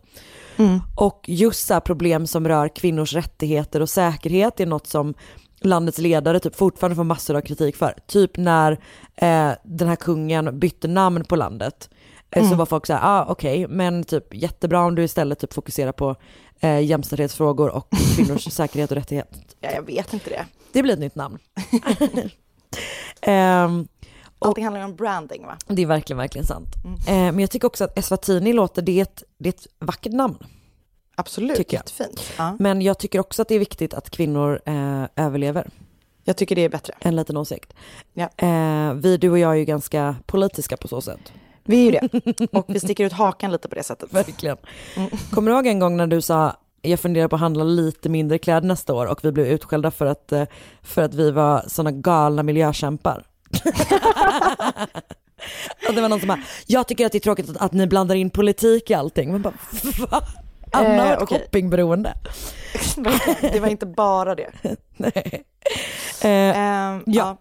Och 0.96 1.24
just 1.26 1.66
så 1.66 1.74
här 1.74 1.80
problem 1.80 2.26
som 2.26 2.48
rör 2.48 2.68
kvinnors 2.68 3.12
rättigheter 3.14 3.80
och 3.80 3.88
säkerhet 3.90 4.60
är 4.60 4.66
något 4.66 4.86
som 4.86 5.14
landets 5.60 5.98
ledare 5.98 6.40
typ 6.40 6.56
fortfarande 6.56 6.96
får 6.96 7.04
massor 7.04 7.36
av 7.36 7.40
kritik 7.40 7.76
för. 7.76 7.94
Typ 8.06 8.36
när 8.36 8.72
eh, 9.16 9.50
den 9.64 9.88
här 9.88 9.96
kungen 9.96 10.58
bytte 10.58 10.88
namn 10.88 11.24
på 11.24 11.36
landet. 11.36 11.90
Eh, 12.30 12.40
Så 12.42 12.46
Mm. 12.46 12.58
var 12.58 12.66
folk 12.66 12.86
så 12.86 12.92
här, 12.92 13.00
ah, 13.02 13.24
okej, 13.28 13.66
men 13.68 14.04
typ 14.04 14.34
jättebra 14.34 14.80
om 14.84 14.94
du 14.94 15.04
istället 15.04 15.38
typ 15.38 15.52
fokuserar 15.52 15.92
på 15.92 16.16
eh, 16.60 16.80
jämställdhetsfrågor 16.80 17.68
och 17.68 17.88
kvinnors 18.16 18.52
säkerhet 18.52 18.90
och 18.90 18.96
rättighet. 18.96 19.56
Ja, 19.60 19.70
jag 19.70 19.82
vet 19.82 20.12
inte 20.12 20.30
det. 20.30 20.46
Det 20.72 20.82
blir 20.82 20.92
ett 20.94 21.00
nytt 21.00 21.14
namn. 21.14 21.38
Ehm, 23.22 23.88
Allting 24.44 24.64
handlar 24.64 24.80
ju 24.80 24.84
om 24.84 24.96
branding 24.96 25.46
va? 25.46 25.56
det 25.66 25.82
är 25.82 25.86
verkligen, 25.86 26.18
verkligen 26.18 26.46
sant. 26.46 26.68
Eh, 27.08 27.14
men 27.14 27.38
jag 27.38 27.50
tycker 27.50 27.66
också 27.66 27.84
att 27.84 27.98
Eswatini 27.98 28.52
låter, 28.52 28.82
det 28.82 28.98
är 28.98 29.02
ett, 29.02 29.22
det 29.38 29.48
är 29.48 29.52
ett 29.52 29.66
vackert 29.78 30.12
namn. 30.12 30.38
Absolut, 31.16 31.56
Tycker 31.56 31.76
jag. 31.76 31.80
jättefint. 31.80 32.32
Ja. 32.38 32.56
Men 32.58 32.82
jag 32.82 32.98
tycker 32.98 33.20
också 33.20 33.42
att 33.42 33.48
det 33.48 33.54
är 33.54 33.58
viktigt 33.58 33.94
att 33.94 34.10
kvinnor 34.10 34.60
eh, 34.66 35.04
överlever. 35.16 35.70
Jag 36.24 36.36
tycker 36.36 36.56
det 36.56 36.64
är 36.64 36.68
bättre. 36.68 36.94
En 37.00 37.16
liten 37.16 37.36
åsikt. 37.36 37.74
Ja. 38.12 38.28
Eh, 38.36 38.94
vi, 38.94 39.16
du 39.16 39.30
och 39.30 39.38
jag 39.38 39.50
är 39.50 39.56
ju 39.56 39.64
ganska 39.64 40.16
politiska 40.26 40.76
på 40.76 40.88
så 40.88 41.00
sätt. 41.00 41.32
Vi 41.64 41.88
är 41.88 41.92
ju 41.92 42.08
det. 42.10 42.46
Och 42.52 42.64
vi 42.68 42.80
sticker 42.80 43.04
ut 43.04 43.12
hakan 43.12 43.52
lite 43.52 43.68
på 43.68 43.74
det 43.74 43.82
sättet. 43.82 44.12
Verkligen. 44.12 44.56
Kommer 45.30 45.50
du 45.50 45.56
ihåg 45.56 45.66
en 45.66 45.78
gång 45.78 45.96
när 45.96 46.06
du 46.06 46.20
sa 46.20 46.56
jag 46.82 47.00
funderar 47.00 47.28
på 47.28 47.36
att 47.36 47.40
handla 47.40 47.64
lite 47.64 48.08
mindre 48.08 48.38
kläder 48.38 48.68
nästa 48.68 48.94
år 48.94 49.06
och 49.06 49.24
vi 49.24 49.32
blev 49.32 49.46
utskällda 49.46 49.90
för 49.90 50.06
att, 50.06 50.32
eh, 50.32 50.44
för 50.82 51.02
att 51.02 51.14
vi 51.14 51.30
var 51.30 51.64
sådana 51.66 51.90
galna 51.90 52.42
miljökämpar. 52.42 53.26
och 55.88 55.94
det 55.94 56.00
var 56.00 56.08
någon 56.08 56.20
som 56.20 56.28
bara, 56.28 56.40
jag 56.66 56.88
tycker 56.88 57.06
att 57.06 57.12
det 57.12 57.18
är 57.18 57.20
tråkigt 57.20 57.50
att, 57.50 57.56
att 57.56 57.72
ni 57.72 57.86
blandar 57.86 58.14
in 58.14 58.30
politik 58.30 58.90
i 58.90 58.94
allting. 58.94 59.32
Man 59.32 59.42
bara, 59.42 59.54
va? 60.10 60.20
Anna 60.72 61.02
har 61.02 61.12
Eh, 61.12 61.18
okej. 61.22 61.38
shoppingberoende. 61.38 62.14
Det 63.42 63.60
var 63.60 63.68
inte 63.68 63.86
bara 63.86 64.34
det. 64.34 64.50
Nej. 64.96 65.44
Ehm, 66.22 67.02
ja. 67.06 67.36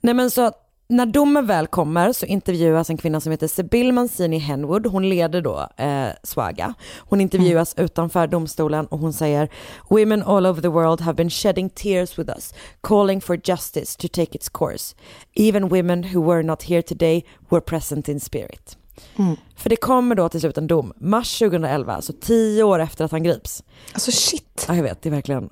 Nej 0.00 0.14
men 0.14 0.30
så 0.30 0.46
att 0.46 0.65
när 0.88 1.06
domen 1.06 1.46
väl 1.46 1.66
kommer 1.66 2.12
så 2.12 2.26
intervjuas 2.26 2.90
en 2.90 2.96
kvinna 2.96 3.20
som 3.20 3.32
heter 3.32 3.48
Sibyl 3.48 3.92
Mancini 3.92 4.38
Henwood. 4.38 4.86
Hon 4.86 5.08
leder 5.08 5.42
då 5.42 5.68
eh, 5.76 6.08
Swaga. 6.22 6.74
Hon 6.98 7.20
intervjuas 7.20 7.74
utanför 7.78 8.26
domstolen 8.26 8.86
och 8.86 8.98
hon 8.98 9.12
säger 9.12 9.48
Women 9.88 10.22
all 10.22 10.46
over 10.46 10.62
the 10.62 10.68
world 10.68 11.00
have 11.00 11.16
been 11.16 11.30
shedding 11.30 11.70
tears 11.70 12.18
with 12.18 12.30
us, 12.30 12.54
calling 12.80 13.20
for 13.20 13.40
justice 13.44 13.96
to 13.96 14.08
take 14.08 14.36
its 14.36 14.48
course. 14.48 14.96
Even 15.34 15.68
women 15.68 16.04
who 16.14 16.32
were 16.32 16.42
not 16.42 16.62
here 16.62 16.82
today 16.82 17.24
were 17.48 17.60
present 17.60 18.08
in 18.08 18.20
spirit. 18.20 18.76
Mm. 19.16 19.36
För 19.56 19.70
det 19.70 19.76
kommer 19.76 20.14
då 20.14 20.28
till 20.28 20.40
slut 20.40 20.58
en 20.58 20.66
dom, 20.66 20.92
mars 20.96 21.38
2011, 21.38 21.94
alltså 21.94 22.12
tio 22.20 22.62
år 22.62 22.78
efter 22.78 23.04
att 23.04 23.10
han 23.10 23.22
grips. 23.22 23.64
Alltså 23.92 24.10
shit. 24.12 24.64
Ja, 24.68 24.76
jag 24.76 24.82
vet, 24.82 25.02
det 25.02 25.08
är 25.08 25.10
verkligen 25.10 25.50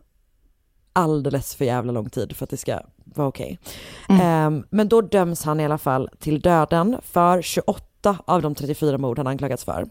alldeles 0.92 1.54
för 1.54 1.64
jävla 1.64 1.92
lång 1.92 2.10
tid 2.10 2.36
för 2.36 2.44
att 2.44 2.50
det 2.50 2.56
ska 2.56 2.80
vara 3.04 3.28
okej. 3.28 3.58
Mm. 4.08 4.20
Ehm, 4.20 4.64
men 4.70 4.88
då 4.88 5.00
döms 5.00 5.44
han 5.44 5.60
i 5.60 5.64
alla 5.64 5.78
fall 5.78 6.08
till 6.18 6.40
döden 6.40 6.96
för 7.02 7.42
28 7.42 8.16
av 8.24 8.42
de 8.42 8.54
34 8.54 8.98
mord 8.98 9.18
han 9.18 9.26
anklagats 9.26 9.64
för. 9.64 9.86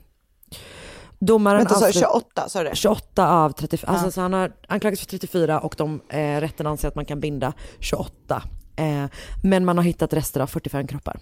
Domaren 1.20 1.58
Vänta, 1.58 1.76
avslut- 1.76 1.94
28? 2.00 2.50
Sa 2.50 2.64
du 2.64 2.70
det? 2.70 2.76
28 2.76 3.30
av 3.30 3.50
34, 3.52 3.90
alltså 3.92 4.08
Ja. 4.08 4.12
så 4.12 4.22
han 4.22 4.34
har 4.34 4.52
anklagats 4.68 5.02
för 5.02 5.08
34 5.10 5.60
och 5.60 5.76
de 5.78 6.02
eh, 6.10 6.18
rätten 6.42 6.68
anser 6.68 6.88
att 6.88 6.96
man 6.96 7.06
kan 7.06 7.20
binda 7.20 7.54
28. 7.80 8.44
Eh, 8.76 9.06
men 9.44 9.66
man 9.66 9.78
har 9.78 9.84
hittat 9.84 10.14
rester 10.14 10.40
av 10.40 10.48
45 10.48 10.88
kroppar. 10.88 11.20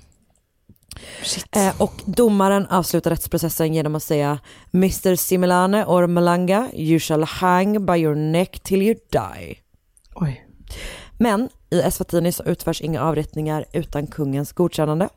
Eh, 1.56 1.82
och 1.82 1.94
domaren 2.06 2.66
avslutar 2.68 3.10
rättsprocessen 3.12 3.74
genom 3.74 3.96
att 3.96 4.04
säga 4.04 4.40
Mr 4.74 5.16
Similane 5.16 5.86
or 5.86 6.08
Malanga, 6.08 6.70
you 6.74 7.00
shall 7.00 7.24
hang 7.24 7.86
by 7.86 7.94
your 7.94 8.16
neck 8.16 8.60
till 8.60 8.82
you 8.82 8.96
die. 9.12 9.58
Oj. 10.16 10.48
Men 11.18 11.50
i 11.72 11.82
Eswatini 11.82 12.32
så 12.32 12.44
utförs 12.44 12.82
inga 12.82 13.02
avrättningar 13.02 13.66
utan 13.74 14.08
kungens 14.08 14.54
godkännande. 14.54 15.10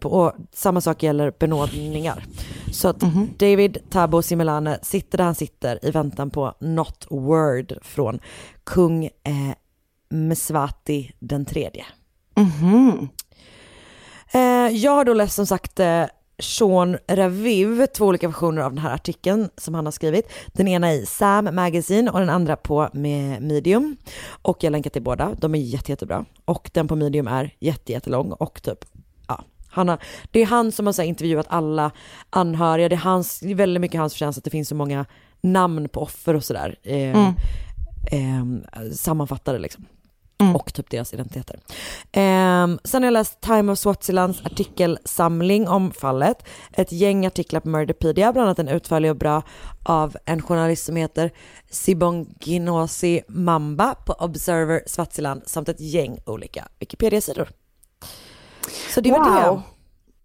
På, 0.00 0.32
samma 0.52 0.80
sak 0.80 1.02
gäller 1.02 1.32
benådningar. 1.38 2.24
Så 2.72 2.88
att 2.88 3.00
David 3.38 3.78
Tabo 3.90 4.22
Similane 4.22 4.78
sitter 4.82 5.18
där 5.18 5.24
han 5.24 5.34
sitter 5.34 5.84
i 5.84 5.90
väntan 5.90 6.30
på 6.30 6.54
not 6.60 7.06
word 7.10 7.72
från 7.82 8.18
kung 8.64 9.04
eh, 9.04 9.54
Mswati 10.10 11.12
den 11.18 11.44
tredje. 11.44 11.84
Mhm. 12.36 13.08
Eh, 14.32 14.76
jag 14.76 14.92
har 14.92 15.04
då 15.04 15.14
läst 15.14 15.34
som 15.34 15.46
sagt 15.46 15.80
eh, 15.80 16.04
Sean 16.38 16.98
Raviv, 17.08 17.86
två 17.86 18.06
olika 18.06 18.28
versioner 18.28 18.62
av 18.62 18.70
den 18.70 18.78
här 18.78 18.94
artikeln 18.94 19.48
som 19.56 19.74
han 19.74 19.84
har 19.84 19.92
skrivit. 19.92 20.28
Den 20.46 20.68
ena 20.68 20.92
i 20.92 21.06
Sam 21.06 21.54
Magazine 21.54 22.10
och 22.10 22.18
den 22.20 22.30
andra 22.30 22.56
på 22.56 22.88
med 22.92 23.42
Medium. 23.42 23.96
Och 24.42 24.64
jag 24.64 24.70
länkar 24.70 24.90
till 24.90 25.02
båda, 25.02 25.34
de 25.40 25.54
är 25.54 25.58
jätte, 25.58 25.92
jättebra. 25.92 26.24
Och 26.44 26.70
den 26.74 26.88
på 26.88 26.96
Medium 26.96 27.26
är 27.26 27.54
jätte, 27.60 27.92
jättelång 27.92 28.32
och 28.32 28.62
typ, 28.62 28.78
har, 29.70 29.98
det 30.30 30.42
är 30.42 30.46
han 30.46 30.72
som 30.72 30.86
har 30.86 30.92
så 30.92 31.02
intervjuat 31.02 31.46
alla 31.48 31.90
anhöriga, 32.30 32.88
det 32.88 32.94
är, 32.94 32.98
hans, 33.00 33.40
det 33.40 33.50
är 33.50 33.54
väldigt 33.54 33.80
mycket 33.80 34.00
hans 34.00 34.12
förtjänst 34.12 34.38
att 34.38 34.44
det 34.44 34.50
finns 34.50 34.68
så 34.68 34.74
många 34.74 35.06
namn 35.40 35.88
på 35.88 36.00
offer 36.00 36.34
och 36.34 36.44
sådär. 36.44 36.76
Eh, 36.82 37.34
Mm. 38.12 38.64
eh, 38.72 38.90
sammanfattade 38.92 39.58
liksom. 39.58 39.86
Och 40.38 40.74
typ 40.74 40.90
deras 40.90 41.14
identiteter. 41.14 41.60
Ehm, 42.12 42.78
sen 42.84 43.02
har 43.02 43.06
jag 43.06 43.12
läst 43.12 43.40
Time 43.40 43.72
of 43.72 43.78
Swazilands 43.78 44.40
artikelsamling 44.44 45.68
om 45.68 45.92
fallet. 45.92 46.44
Ett 46.72 46.92
gäng 46.92 47.26
artiklar 47.26 47.60
på 47.60 47.68
Murderpedia, 47.68 48.32
bland 48.32 48.46
annat 48.48 48.58
en 48.58 48.68
utförlig 48.68 49.10
och 49.10 49.16
bra 49.16 49.42
av 49.82 50.16
en 50.24 50.42
journalist 50.42 50.84
som 50.84 50.96
heter 50.96 51.30
Sibonginosi 51.70 53.22
Mamba 53.28 53.94
på 53.94 54.12
Observer 54.12 54.82
Swaziland 54.86 55.42
samt 55.46 55.68
ett 55.68 55.80
gäng 55.80 56.18
olika 56.26 56.68
Wikipedia-sidor. 56.78 57.48
Så 58.94 59.00
det 59.00 59.10
var 59.10 59.40
det. 59.40 59.48
Wow. 59.48 59.62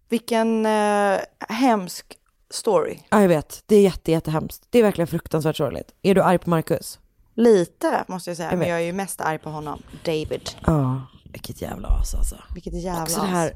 Vilken 0.10 0.66
eh, 0.66 1.20
hemsk 1.50 2.18
story. 2.50 2.98
Ja, 3.10 3.22
jag 3.22 3.28
vet. 3.28 3.64
Det 3.66 3.76
är 3.76 3.82
jätte, 3.82 4.12
jättehemskt. 4.12 4.68
Det 4.70 4.80
är 4.80 4.84
verkligen 4.84 5.08
fruktansvärt 5.08 5.58
sorgligt. 5.58 5.92
Är 6.02 6.16
du 6.16 6.22
arg 6.22 6.38
på 6.38 6.50
Marcus? 6.50 7.00
Lite 7.42 8.06
måste 8.08 8.30
jag 8.30 8.38
säga, 8.38 8.50
Jag 8.50 8.60
men 8.60 8.68
jag 8.70 8.78
är 8.78 8.84
ju 8.84 8.94
mest 8.94 9.22
arg 9.22 9.38
på 9.38 9.50
honom. 9.50 9.82
David. 10.06 10.50
Ja, 10.66 11.02
vilket 11.32 11.62
jävla 11.62 11.88
as 11.88 12.16
alltså. 12.16 12.36
Vilket 12.54 12.74
jävla 12.74 13.04
Också 13.04 13.20
det 13.20 13.26
as. 13.26 13.30
här, 13.32 13.54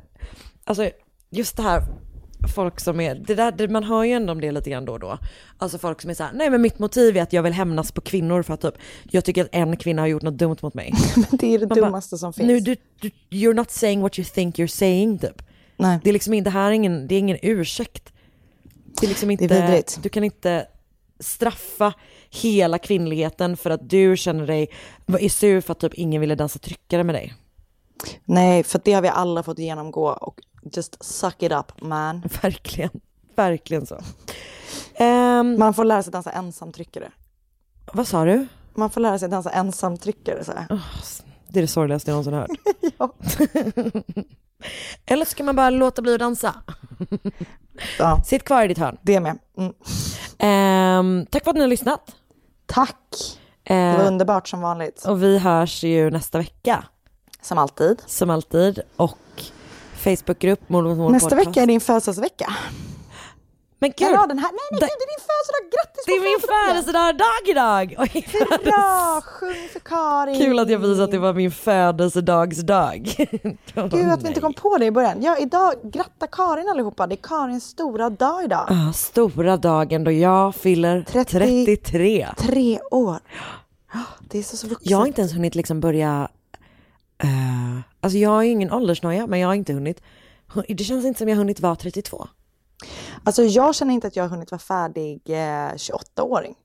alltså 0.63 0.89
just 1.29 1.57
det 1.57 1.63
här 1.63 1.83
folk 2.55 2.79
som 2.79 2.99
är, 2.99 3.15
det 3.15 3.35
där, 3.35 3.51
det, 3.51 3.67
man 3.67 3.83
hör 3.83 4.03
ju 4.03 4.11
ändå 4.11 4.31
om 4.31 4.41
det 4.41 4.51
lite 4.51 4.69
grann 4.69 4.85
då 4.85 4.93
och 4.93 4.99
då. 4.99 5.17
Alltså 5.57 5.77
folk 5.77 6.01
som 6.01 6.09
är 6.09 6.13
såhär, 6.13 6.31
nej 6.33 6.49
men 6.49 6.61
mitt 6.61 6.79
motiv 6.79 7.17
är 7.17 7.21
att 7.21 7.33
jag 7.33 7.43
vill 7.43 7.53
hämnas 7.53 7.91
på 7.91 8.01
kvinnor 8.01 8.43
för 8.43 8.53
att 8.53 8.61
typ, 8.61 8.75
jag 9.11 9.25
tycker 9.25 9.43
att 9.43 9.49
en 9.51 9.77
kvinna 9.77 10.01
har 10.01 10.07
gjort 10.07 10.21
något 10.21 10.37
dumt 10.37 10.57
mot 10.61 10.73
mig. 10.73 10.93
det 11.31 11.55
är 11.55 11.59
det 11.59 11.67
Man 11.67 11.69
bara, 11.79 11.85
dummaste 11.85 12.17
som 12.17 12.33
finns. 12.33 12.47
Nu, 12.47 12.59
du, 12.59 12.75
du, 13.01 13.09
you're 13.29 13.53
not 13.53 13.71
saying 13.71 14.01
what 14.01 14.19
you 14.19 14.25
think 14.25 14.59
you're 14.59 14.67
saying 14.67 15.19
typ. 15.19 15.41
Nej. 15.77 15.99
Det 16.03 16.09
är 16.09 16.13
liksom 16.13 16.33
inte, 16.33 16.49
det 16.49 16.53
här 16.53 16.67
är 16.67 16.71
ingen, 16.71 17.07
det 17.07 17.15
är 17.15 17.19
ingen 17.19 17.37
ursäkt. 17.41 18.13
Det 18.99 19.05
är 19.05 19.07
liksom 19.07 19.31
inte, 19.31 19.47
Det 19.47 19.55
är 19.55 19.67
vidrigt. 19.67 19.99
du 20.03 20.09
kan 20.09 20.23
inte 20.23 20.67
straffa 21.19 21.93
hela 22.29 22.77
kvinnligheten 22.79 23.57
för 23.57 23.69
att 23.69 23.89
du 23.89 24.17
känner 24.17 24.47
dig, 24.47 24.67
är 25.07 25.29
sur 25.29 25.61
för 25.61 25.71
att 25.71 25.79
typ 25.79 25.93
ingen 25.93 26.21
ville 26.21 26.35
dansa 26.35 26.59
tryckare 26.59 27.03
med 27.03 27.15
dig. 27.15 27.33
Nej, 28.25 28.63
för 28.63 28.81
det 28.83 28.93
har 28.93 29.01
vi 29.01 29.07
alla 29.07 29.43
fått 29.43 29.59
genomgå 29.59 30.07
och 30.09 30.41
just 30.75 31.03
suck 31.05 31.43
it 31.43 31.51
up 31.51 31.81
man. 31.81 32.21
Verkligen, 32.41 32.89
verkligen 33.35 33.85
så. 33.85 33.99
Ehm, 34.95 35.59
Man 35.59 35.73
får 35.73 35.83
lära 35.83 36.03
sig 36.03 36.11
dansa 36.13 36.31
ensamtryckare. 36.31 37.11
vad 37.93 38.07
sa 38.07 38.25
du? 38.25 38.47
Man 38.73 38.89
får 38.89 39.01
lära 39.01 39.19
sig 39.19 39.29
dansa 39.29 39.49
ensamtryckare 39.49 40.43
så 40.43 40.51
här. 40.51 40.79
Det 41.47 41.59
är 41.59 41.61
det 41.61 41.67
sorgligaste 41.67 42.11
jag 42.11 42.25
någonsin 42.25 42.33
hört. 42.33 42.49
Ja. 42.97 43.13
Eller 45.05 45.25
ska 45.25 45.43
man 45.43 45.55
bara 45.55 45.69
låta 45.69 46.01
bli 46.01 46.13
att 46.13 46.19
dansa? 46.19 46.53
Ja. 47.99 48.21
Sitt 48.25 48.43
kvar 48.43 48.63
i 48.63 48.67
ditt 48.67 48.77
hörn. 48.77 48.97
Det 49.01 49.19
med. 49.19 49.37
Mm. 49.57 49.73
Ehm, 50.39 51.25
tack 51.31 51.43
för 51.43 51.51
att 51.51 51.55
ni 51.55 51.61
har 51.61 51.67
lyssnat. 51.67 52.15
Tack! 52.65 52.97
Eh, 53.63 53.91
Det 53.91 53.97
var 53.97 54.07
underbart 54.07 54.47
som 54.47 54.61
vanligt. 54.61 55.05
och 55.05 55.23
vi 55.23 55.37
hörs 55.39 55.83
ju 55.83 56.09
nästa 56.11 56.37
vecka. 56.37 56.83
Som 57.41 57.57
alltid. 57.57 58.01
Som 58.05 58.29
alltid. 58.29 58.79
Och 58.95 59.17
Facebookgrupp 59.95 60.69
Mord 60.69 60.83
mot 60.83 60.97
mord 60.97 61.11
Nästa 61.11 61.29
podcast. 61.29 61.47
vecka 61.49 61.61
är 61.61 61.67
din 61.67 61.81
födelsedagsvecka. 61.81 62.53
Men 63.79 63.89
gud, 63.97 64.11
Ja, 64.11 64.25
den 64.27 64.39
här, 64.39 64.51
nej, 64.51 64.59
nej, 64.71 64.79
Det- 64.79 64.85
gud, 64.85 64.89
det 64.99 65.05
är 65.05 65.11
din 65.15 65.25
födelsedag! 65.29 65.71
Grattis 65.75 66.05
det 66.05 66.11
är 66.11 66.21
min 66.31 66.39
födelsedag 66.49 67.41
idag! 67.47 67.85
Hurra! 68.39 69.21
Sjung 69.21 69.67
för 69.73 69.79
Karin! 69.79 70.37
Kul 70.37 70.59
att 70.59 70.69
jag 70.69 70.79
visade 70.79 71.03
att 71.03 71.11
det 71.11 71.17
var 71.17 71.33
min 71.33 71.51
födelsedagsdag. 71.51 73.03
Gud 73.91 74.09
att 74.11 74.23
vi 74.23 74.27
inte 74.27 74.41
kom 74.41 74.53
på 74.53 74.77
det 74.77 74.85
i 74.85 74.91
början. 74.91 75.21
Ja, 75.23 75.37
idag, 75.37 75.73
gratta 75.83 76.27
Karin 76.27 76.69
allihopa. 76.69 77.07
Det 77.07 77.15
är 77.15 77.27
Karins 77.27 77.63
stora 77.63 78.09
dag 78.09 78.43
idag. 78.43 78.67
Ah, 78.69 78.93
stora 78.93 79.57
dagen 79.57 80.03
då 80.03 80.11
jag 80.11 80.55
fyller 80.55 81.01
30 81.03 81.31
33. 81.31 82.27
Tre 82.37 82.79
år. 82.91 83.17
Det 84.29 84.37
är 84.39 84.43
så, 84.43 84.57
så 84.57 84.67
vuxet. 84.67 84.89
Jag 84.91 84.97
har 84.97 85.05
inte 85.07 85.21
ens 85.21 85.33
hunnit 85.35 85.55
liksom 85.55 85.79
börja, 85.79 86.29
eh, 87.23 87.29
alltså 88.01 88.17
jag 88.17 88.29
har 88.29 88.43
ju 88.43 88.49
ingen 88.51 88.71
åldersnoja 88.71 89.27
men 89.27 89.39
jag 89.39 89.47
har 89.47 89.55
inte 89.55 89.73
hunnit, 89.73 90.01
det 90.67 90.83
känns 90.83 91.05
inte 91.05 91.17
som 91.17 91.29
jag 91.29 91.35
har 91.35 91.41
hunnit 91.41 91.59
vara 91.59 91.75
32. 91.75 92.27
Alltså 93.25 93.43
jag 93.43 93.75
känner 93.75 93.93
inte 93.93 94.07
att 94.07 94.15
jag 94.15 94.23
har 94.23 94.29
hunnit 94.29 94.51
vara 94.51 94.59
färdig 94.59 95.21
eh, 95.25 95.73
28-åring. 95.73 96.55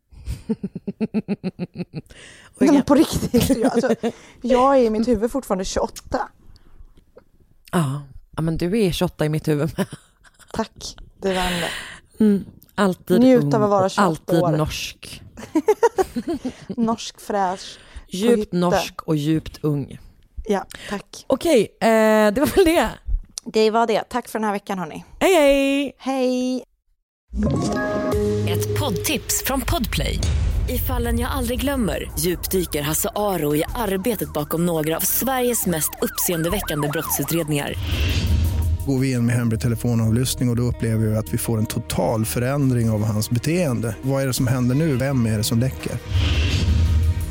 Nej 2.58 2.70
men 2.72 2.82
på 2.82 2.94
riktigt. 2.94 3.58
Jag, 3.58 3.72
alltså, 3.72 3.94
jag 4.42 4.76
är 4.76 4.80
i 4.80 4.90
mitt 4.90 5.08
huvud 5.08 5.30
fortfarande 5.30 5.64
28. 5.64 6.28
Ja, 7.72 8.02
men 8.40 8.56
du 8.56 8.80
är 8.80 8.92
28 8.92 9.24
i 9.24 9.28
mitt 9.28 9.48
huvud 9.48 9.70
med. 9.76 9.86
Tack, 10.52 10.96
det 11.18 11.32
värmde. 11.32 11.68
Mm, 12.20 12.44
alltid 12.74 13.20
Njut 13.20 13.54
av 13.54 13.62
att 13.62 13.70
vara 13.70 13.84
och 13.84 13.90
28 13.90 14.02
alltid 14.06 14.42
år. 14.42 14.56
norsk. 14.56 15.22
Norsk 16.68 17.20
fräsch. 17.20 17.78
Djupt 18.08 18.52
norsk 18.52 19.02
och 19.02 19.16
djupt 19.16 19.58
ung. 19.62 19.98
Ja, 20.44 20.64
tack. 20.88 21.24
Okej, 21.26 21.76
eh, 21.80 22.32
det 22.32 22.40
var 22.40 22.56
väl 22.56 22.64
det. 22.64 22.90
Det 23.44 23.70
var 23.70 23.86
det. 23.86 24.02
Tack 24.08 24.28
för 24.28 24.38
den 24.38 24.44
här 24.44 24.52
veckan 24.52 24.78
hörni. 24.78 25.04
Hej 25.20 25.34
hej! 25.34 25.92
Hej! 25.98 26.64
Ett 28.48 28.78
poddtips 28.78 29.42
från 29.44 29.60
Podplay. 29.60 30.18
I 30.68 30.78
fallen 30.78 31.18
jag 31.18 31.30
aldrig 31.30 31.60
glömmer 31.60 32.10
djupdyker 32.18 32.82
Hasse 32.82 33.08
Aro 33.14 33.56
i 33.56 33.64
arbetet 33.74 34.32
bakom 34.32 34.66
några 34.66 34.96
av 34.96 35.00
Sveriges 35.00 35.66
mest 35.66 35.90
uppseendeväckande 36.02 36.88
brottsutredningar. 36.88 37.74
Går 38.86 38.98
vi 38.98 39.12
in 39.12 39.26
med 39.26 39.34
hemlig 39.34 39.60
telefonavlyssning 39.60 40.48
och, 40.48 40.52
och 40.52 40.56
då 40.56 40.62
upplever 40.62 41.06
vi 41.06 41.16
att 41.16 41.34
vi 41.34 41.38
får 41.38 41.58
en 41.58 41.66
total 41.66 42.24
förändring 42.24 42.90
av 42.90 43.04
hans 43.04 43.30
beteende. 43.30 43.96
Vad 44.02 44.22
är 44.22 44.26
det 44.26 44.32
som 44.32 44.46
händer 44.46 44.74
nu? 44.74 44.96
Vem 44.96 45.26
är 45.26 45.38
det 45.38 45.44
som 45.44 45.58
läcker? 45.58 45.92